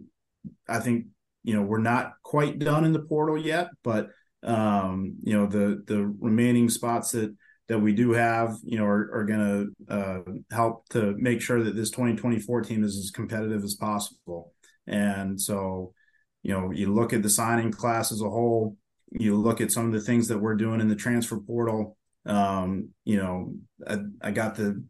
I 0.69 0.79
think 0.79 1.07
you 1.43 1.55
know 1.55 1.61
we're 1.61 1.79
not 1.79 2.13
quite 2.23 2.59
done 2.59 2.85
in 2.85 2.93
the 2.93 2.99
portal 2.99 3.37
yet, 3.37 3.69
but 3.83 4.09
um, 4.43 5.15
you 5.23 5.37
know 5.37 5.47
the 5.47 5.83
the 5.85 6.05
remaining 6.19 6.69
spots 6.69 7.11
that 7.11 7.35
that 7.71 7.79
we 7.79 7.93
do 7.93 8.11
have, 8.11 8.57
you 8.63 8.77
know, 8.77 8.83
are, 8.83 9.09
are 9.13 9.23
going 9.23 9.39
to 9.87 9.93
uh, 9.93 10.19
help 10.53 10.89
to 10.89 11.15
make 11.17 11.41
sure 11.41 11.63
that 11.63 11.73
this 11.73 11.89
2024 11.89 12.63
team 12.63 12.83
is 12.83 12.97
as 12.97 13.11
competitive 13.11 13.63
as 13.63 13.75
possible. 13.75 14.53
And 14.87 15.39
so, 15.39 15.93
you 16.43 16.51
know, 16.51 16.71
you 16.71 16.93
look 16.93 17.13
at 17.13 17.23
the 17.23 17.29
signing 17.29 17.71
class 17.71 18.11
as 18.11 18.19
a 18.19 18.29
whole, 18.29 18.75
you 19.11 19.37
look 19.37 19.61
at 19.61 19.71
some 19.71 19.85
of 19.85 19.93
the 19.93 20.01
things 20.01 20.27
that 20.27 20.39
we're 20.39 20.55
doing 20.55 20.81
in 20.81 20.89
the 20.89 20.95
transfer 20.95 21.39
portal. 21.39 21.97
Um, 22.25 22.89
you 23.05 23.15
know, 23.15 23.53
I, 23.87 23.99
I 24.21 24.31
got 24.31 24.55
the 24.55 24.83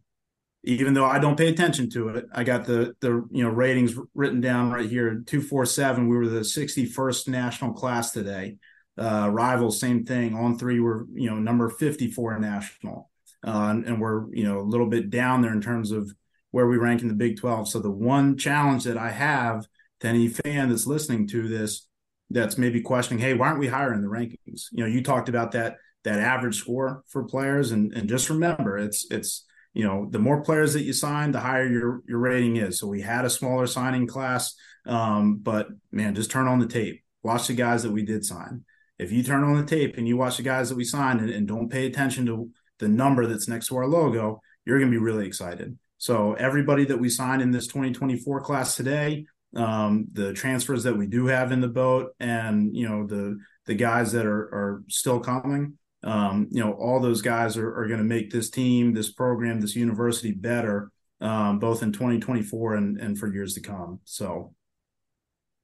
even 0.64 0.94
though 0.94 1.04
I 1.04 1.18
don't 1.18 1.36
pay 1.36 1.48
attention 1.48 1.90
to 1.90 2.08
it, 2.10 2.26
I 2.32 2.44
got 2.44 2.66
the 2.66 2.94
the 3.00 3.26
you 3.30 3.42
know 3.42 3.50
ratings 3.50 3.94
written 4.14 4.40
down 4.40 4.70
right 4.70 4.88
here. 4.88 5.22
Two 5.26 5.40
four 5.40 5.66
seven. 5.66 6.08
We 6.08 6.16
were 6.16 6.28
the 6.28 6.44
sixty 6.44 6.86
first 6.86 7.28
national 7.28 7.72
class 7.72 8.12
today. 8.12 8.56
Uh, 8.96 9.28
rivals, 9.32 9.80
same 9.80 10.04
thing. 10.04 10.34
On 10.34 10.58
three, 10.58 10.78
we're 10.78 11.04
you 11.14 11.30
know 11.30 11.38
number 11.38 11.68
fifty 11.68 12.10
four 12.10 12.38
national, 12.38 13.10
uh, 13.44 13.68
and, 13.70 13.84
and, 13.86 14.00
we're 14.00 14.32
you 14.34 14.44
know 14.44 14.60
a 14.60 14.62
little 14.62 14.86
bit 14.86 15.10
down 15.10 15.42
there 15.42 15.52
in 15.52 15.60
terms 15.60 15.90
of 15.90 16.12
where 16.52 16.66
we 16.66 16.76
rank 16.76 17.02
in 17.02 17.08
the 17.08 17.14
Big 17.14 17.40
Twelve. 17.40 17.68
So 17.68 17.80
the 17.80 17.90
one 17.90 18.36
challenge 18.36 18.84
that 18.84 18.98
I 18.98 19.10
have 19.10 19.66
to 20.00 20.08
any 20.08 20.28
fan 20.28 20.68
that's 20.68 20.86
listening 20.86 21.26
to 21.28 21.48
this, 21.48 21.88
that's 22.30 22.58
maybe 22.58 22.82
questioning, 22.82 23.22
hey, 23.22 23.34
why 23.34 23.48
aren't 23.48 23.60
we 23.60 23.68
higher 23.68 23.94
in 23.94 24.02
the 24.02 24.08
rankings? 24.08 24.66
You 24.70 24.84
know, 24.84 24.86
you 24.86 25.02
talked 25.02 25.28
about 25.28 25.52
that 25.52 25.76
that 26.04 26.20
average 26.20 26.56
score 26.56 27.02
for 27.08 27.24
players, 27.24 27.72
and 27.72 27.92
and 27.94 28.08
just 28.08 28.30
remember, 28.30 28.78
it's 28.78 29.10
it's 29.10 29.44
you 29.72 29.84
know 29.84 30.06
the 30.10 30.18
more 30.18 30.42
players 30.42 30.74
that 30.74 30.82
you 30.82 30.92
sign 30.92 31.32
the 31.32 31.40
higher 31.40 31.66
your 31.66 32.02
your 32.06 32.18
rating 32.18 32.56
is. 32.56 32.78
So 32.78 32.86
we 32.86 33.00
had 33.00 33.24
a 33.24 33.30
smaller 33.30 33.66
signing 33.66 34.06
class 34.06 34.54
um, 34.86 35.36
but 35.36 35.68
man 35.90 36.14
just 36.14 36.30
turn 36.30 36.48
on 36.48 36.58
the 36.58 36.66
tape. 36.66 37.02
Watch 37.22 37.46
the 37.46 37.54
guys 37.54 37.82
that 37.84 37.92
we 37.92 38.04
did 38.04 38.24
sign. 38.24 38.64
If 38.98 39.12
you 39.12 39.22
turn 39.22 39.44
on 39.44 39.56
the 39.56 39.66
tape 39.66 39.96
and 39.96 40.06
you 40.06 40.16
watch 40.16 40.36
the 40.36 40.42
guys 40.42 40.68
that 40.68 40.76
we 40.76 40.84
signed 40.84 41.20
and, 41.20 41.30
and 41.30 41.46
don't 41.46 41.70
pay 41.70 41.86
attention 41.86 42.26
to 42.26 42.50
the 42.78 42.88
number 42.88 43.26
that's 43.26 43.48
next 43.48 43.68
to 43.68 43.76
our 43.76 43.86
logo 43.86 44.40
you're 44.64 44.78
going 44.78 44.90
to 44.90 44.96
be 44.96 45.02
really 45.02 45.26
excited. 45.26 45.76
So 45.98 46.34
everybody 46.34 46.84
that 46.86 47.00
we 47.00 47.08
signed 47.08 47.42
in 47.42 47.50
this 47.50 47.66
2024 47.66 48.40
class 48.42 48.76
today 48.76 49.26
um, 49.54 50.06
the 50.12 50.32
transfers 50.32 50.84
that 50.84 50.96
we 50.96 51.06
do 51.06 51.26
have 51.26 51.52
in 51.52 51.60
the 51.60 51.68
boat 51.68 52.14
and 52.18 52.74
you 52.74 52.88
know 52.88 53.06
the 53.06 53.38
the 53.66 53.74
guys 53.74 54.12
that 54.12 54.26
are 54.26 54.42
are 54.42 54.82
still 54.88 55.20
coming 55.20 55.78
um, 56.04 56.48
you 56.50 56.60
know, 56.60 56.72
all 56.72 57.00
those 57.00 57.22
guys 57.22 57.56
are, 57.56 57.76
are 57.76 57.86
going 57.86 57.98
to 57.98 58.04
make 58.04 58.30
this 58.30 58.50
team, 58.50 58.92
this 58.92 59.12
program, 59.12 59.60
this 59.60 59.76
university 59.76 60.32
better, 60.32 60.90
um, 61.20 61.58
both 61.58 61.82
in 61.82 61.92
2024 61.92 62.74
and, 62.74 62.98
and 62.98 63.18
for 63.18 63.32
years 63.32 63.54
to 63.54 63.60
come. 63.60 64.00
So, 64.04 64.54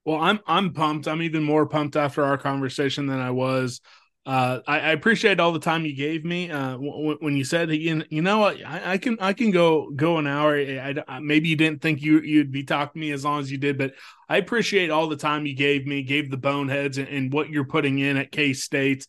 well, 0.05 0.21
I'm 0.21 0.41
I'm 0.47 0.73
pumped. 0.73 1.09
I'm 1.09 1.23
even 1.23 1.43
more 1.43 1.67
pumped 1.67 1.97
after 1.97 2.25
our 2.25 2.39
conversation 2.39 3.07
than 3.07 3.19
I 3.19 3.31
was. 3.31 3.81
Uh, 4.29 4.61
I, 4.67 4.81
I, 4.81 4.91
appreciate 4.91 5.41
all 5.41 5.53
the 5.53 5.59
time 5.59 5.87
you 5.87 5.97
gave 5.97 6.23
me. 6.23 6.51
Uh, 6.51 6.73
w- 6.73 7.17
when 7.21 7.35
you 7.35 7.45
said, 7.45 7.71
you, 7.71 8.03
you 8.11 8.21
know 8.21 8.37
what, 8.37 8.63
I, 8.63 8.93
I, 8.93 8.99
can 8.99 9.17
I 9.23 9.33
can 9.33 9.51
go 9.51 9.91
go 9.97 10.19
an 10.19 10.27
hour. 10.27 10.55
I, 10.55 10.95
I, 11.09 11.19
maybe 11.21 11.49
you 11.49 11.57
didn't 11.57 11.81
think 11.81 12.03
you 12.03 12.21
you'd 12.21 12.53
be 12.53 12.63
talking 12.63 13.01
to 13.01 13.07
me 13.07 13.13
as 13.13 13.25
long 13.25 13.41
as 13.41 13.51
you 13.51 13.57
did, 13.57 13.79
but 13.79 13.95
I 14.29 14.37
appreciate 14.37 14.91
all 14.91 15.09
the 15.09 15.17
time 15.17 15.47
you 15.47 15.55
gave 15.55 15.87
me, 15.87 16.03
gave 16.03 16.31
the 16.31 16.37
boneheads, 16.37 16.99
and, 16.99 17.09
and 17.09 17.33
what 17.33 17.49
you're 17.49 17.65
putting 17.65 18.01
in 18.01 18.19
at 18.19 18.31
K 18.31 18.53
State. 18.53 19.07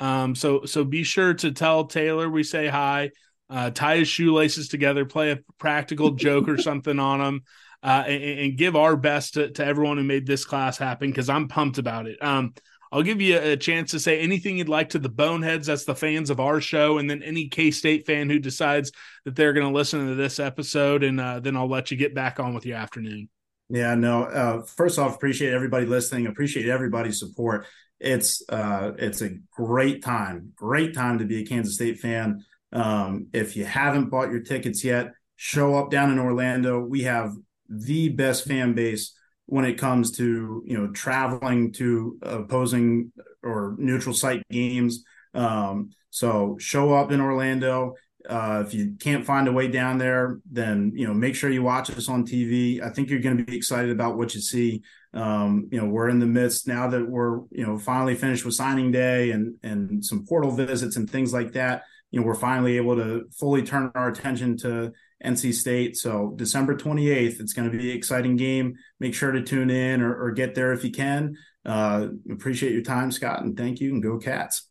Um, 0.00 0.34
so 0.34 0.64
so 0.64 0.82
be 0.82 1.04
sure 1.04 1.34
to 1.34 1.52
tell 1.52 1.84
Taylor 1.84 2.28
we 2.28 2.42
say 2.42 2.66
hi. 2.66 3.10
Uh, 3.48 3.68
tie 3.68 3.96
his 3.96 4.08
shoelaces 4.08 4.68
together, 4.68 5.04
play 5.04 5.32
a 5.32 5.38
practical 5.58 6.12
joke 6.12 6.48
or 6.48 6.56
something 6.62 7.00
on 7.00 7.20
him, 7.20 7.42
uh, 7.82 8.04
and, 8.06 8.22
and, 8.22 8.56
give 8.56 8.76
our 8.76 8.96
best 8.96 9.34
to, 9.34 9.50
to, 9.50 9.66
everyone 9.66 9.96
who 9.96 10.04
made 10.04 10.24
this 10.24 10.44
class 10.44 10.78
happen 10.78 11.10
because 11.10 11.28
I'm 11.28 11.48
pumped 11.48 11.78
about 11.78 12.06
it. 12.06 12.22
Um, 12.22 12.54
I'll 12.92 13.02
give 13.02 13.20
you 13.20 13.38
a, 13.38 13.52
a, 13.52 13.56
chance 13.56 13.90
to 13.90 13.98
say 13.98 14.20
anything 14.20 14.56
you'd 14.56 14.68
like 14.68 14.90
to 14.90 15.00
the 15.00 15.08
boneheads. 15.08 15.66
That's 15.66 15.84
the 15.84 15.96
fans 15.96 16.30
of 16.30 16.38
our 16.38 16.60
show, 16.60 16.98
and 16.98 17.10
then 17.10 17.24
any 17.24 17.48
K 17.48 17.72
State 17.72 18.06
fan 18.06 18.30
who 18.30 18.38
decides 18.38 18.92
that 19.24 19.34
they're 19.34 19.52
going 19.52 19.66
to 19.66 19.74
listen 19.76 20.06
to 20.06 20.14
this 20.14 20.38
episode, 20.38 21.02
and 21.02 21.20
uh, 21.20 21.40
then 21.40 21.56
I'll 21.56 21.68
let 21.68 21.90
you 21.90 21.96
get 21.96 22.14
back 22.14 22.38
on 22.38 22.54
with 22.54 22.64
your 22.64 22.76
afternoon. 22.76 23.28
Yeah, 23.68 23.96
no. 23.96 24.24
Uh, 24.24 24.62
first 24.62 24.98
off, 24.98 25.16
appreciate 25.16 25.52
everybody 25.52 25.86
listening. 25.86 26.28
Appreciate 26.28 26.68
everybody's 26.68 27.18
support 27.18 27.66
it's 28.00 28.42
uh, 28.48 28.92
it's 28.98 29.20
a 29.20 29.30
great 29.52 30.02
time, 30.02 30.52
great 30.56 30.94
time 30.94 31.18
to 31.18 31.24
be 31.24 31.42
a 31.42 31.46
Kansas 31.46 31.74
State 31.74 32.00
fan. 32.00 32.44
Um, 32.72 33.26
if 33.32 33.56
you 33.56 33.64
haven't 33.64 34.10
bought 34.10 34.30
your 34.30 34.40
tickets 34.42 34.82
yet, 34.82 35.12
show 35.36 35.74
up 35.74 35.90
down 35.90 36.10
in 36.10 36.18
Orlando. 36.18 36.80
We 36.80 37.02
have 37.02 37.32
the 37.68 38.08
best 38.08 38.46
fan 38.46 38.74
base 38.74 39.14
when 39.46 39.64
it 39.64 39.74
comes 39.74 40.12
to 40.12 40.62
you 40.64 40.78
know 40.78 40.88
traveling 40.92 41.72
to 41.74 42.18
opposing 42.22 43.12
or 43.42 43.76
neutral 43.78 44.14
site 44.14 44.42
games. 44.50 45.04
Um, 45.34 45.90
so 46.10 46.56
show 46.58 46.94
up 46.94 47.12
in 47.12 47.20
Orlando. 47.20 47.94
Uh, 48.28 48.62
if 48.66 48.74
you 48.74 48.96
can't 49.00 49.24
find 49.24 49.48
a 49.48 49.52
way 49.52 49.68
down 49.68 49.98
there, 49.98 50.40
then 50.50 50.92
you 50.94 51.06
know 51.06 51.14
make 51.14 51.34
sure 51.34 51.50
you 51.50 51.62
watch 51.62 51.90
us 51.90 52.08
on 52.08 52.26
TV. 52.26 52.82
I 52.82 52.90
think 52.90 53.08
you're 53.08 53.20
going 53.20 53.38
to 53.38 53.44
be 53.44 53.56
excited 53.56 53.90
about 53.90 54.16
what 54.16 54.34
you 54.34 54.40
see. 54.40 54.82
Um, 55.14 55.68
you 55.72 55.80
know, 55.80 55.86
we're 55.86 56.08
in 56.08 56.18
the 56.18 56.26
midst 56.26 56.68
now 56.68 56.88
that 56.88 57.08
we're 57.08 57.40
you 57.50 57.66
know 57.66 57.78
finally 57.78 58.14
finished 58.14 58.44
with 58.44 58.54
signing 58.54 58.90
day 58.90 59.30
and 59.30 59.54
and 59.62 60.04
some 60.04 60.26
portal 60.26 60.50
visits 60.50 60.96
and 60.96 61.08
things 61.08 61.32
like 61.32 61.52
that. 61.52 61.82
You 62.10 62.20
know, 62.20 62.26
we're 62.26 62.34
finally 62.34 62.76
able 62.76 62.96
to 62.96 63.26
fully 63.38 63.62
turn 63.62 63.90
our 63.94 64.08
attention 64.08 64.56
to 64.58 64.92
NC 65.24 65.54
State. 65.54 65.96
So 65.96 66.32
December 66.36 66.74
28th, 66.74 67.40
it's 67.40 67.52
going 67.52 67.70
to 67.70 67.76
be 67.76 67.90
an 67.90 67.96
exciting 67.96 68.36
game. 68.36 68.74
Make 68.98 69.14
sure 69.14 69.30
to 69.30 69.42
tune 69.42 69.70
in 69.70 70.02
or, 70.02 70.14
or 70.20 70.32
get 70.32 70.54
there 70.54 70.72
if 70.72 70.82
you 70.84 70.90
can. 70.90 71.36
Uh, 71.64 72.08
appreciate 72.30 72.72
your 72.72 72.82
time, 72.82 73.12
Scott, 73.12 73.42
and 73.42 73.56
thank 73.56 73.80
you. 73.80 73.92
And 73.92 74.02
go 74.02 74.18
Cats. 74.18 74.69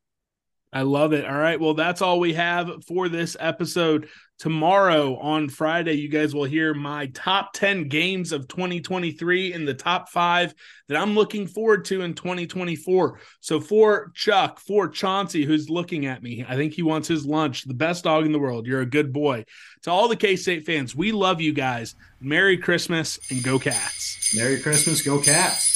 I 0.71 0.83
love 0.83 1.13
it. 1.13 1.25
All 1.25 1.37
right. 1.37 1.59
Well, 1.59 1.73
that's 1.73 2.01
all 2.01 2.19
we 2.19 2.33
have 2.33 2.69
for 2.87 3.09
this 3.09 3.35
episode. 3.39 4.07
Tomorrow 4.37 5.17
on 5.17 5.49
Friday, 5.49 5.93
you 5.93 6.07
guys 6.07 6.33
will 6.33 6.45
hear 6.45 6.73
my 6.73 7.07
top 7.07 7.51
10 7.53 7.89
games 7.89 8.31
of 8.31 8.47
2023 8.47 9.51
in 9.51 9.65
the 9.65 9.73
top 9.73 10.07
five 10.09 10.53
that 10.87 10.95
I'm 10.95 11.13
looking 11.13 11.45
forward 11.45 11.83
to 11.85 12.03
in 12.03 12.13
2024. 12.13 13.19
So, 13.41 13.59
for 13.59 14.11
Chuck, 14.15 14.59
for 14.59 14.87
Chauncey, 14.87 15.43
who's 15.43 15.69
looking 15.69 16.05
at 16.05 16.23
me, 16.23 16.45
I 16.47 16.55
think 16.55 16.73
he 16.73 16.83
wants 16.83 17.09
his 17.09 17.25
lunch, 17.25 17.63
the 17.63 17.73
best 17.73 18.05
dog 18.05 18.25
in 18.25 18.31
the 18.31 18.39
world. 18.39 18.65
You're 18.65 18.79
a 18.79 18.85
good 18.85 19.11
boy. 19.11 19.43
To 19.83 19.91
all 19.91 20.07
the 20.07 20.15
K 20.15 20.37
State 20.37 20.65
fans, 20.65 20.95
we 20.95 21.11
love 21.11 21.41
you 21.41 21.51
guys. 21.51 21.95
Merry 22.21 22.57
Christmas 22.57 23.19
and 23.29 23.43
go 23.43 23.59
Cats. 23.59 24.33
Merry 24.33 24.61
Christmas. 24.61 25.01
Go 25.01 25.19
Cats. 25.19 25.75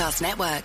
Podcast 0.00 0.22
Network. 0.22 0.59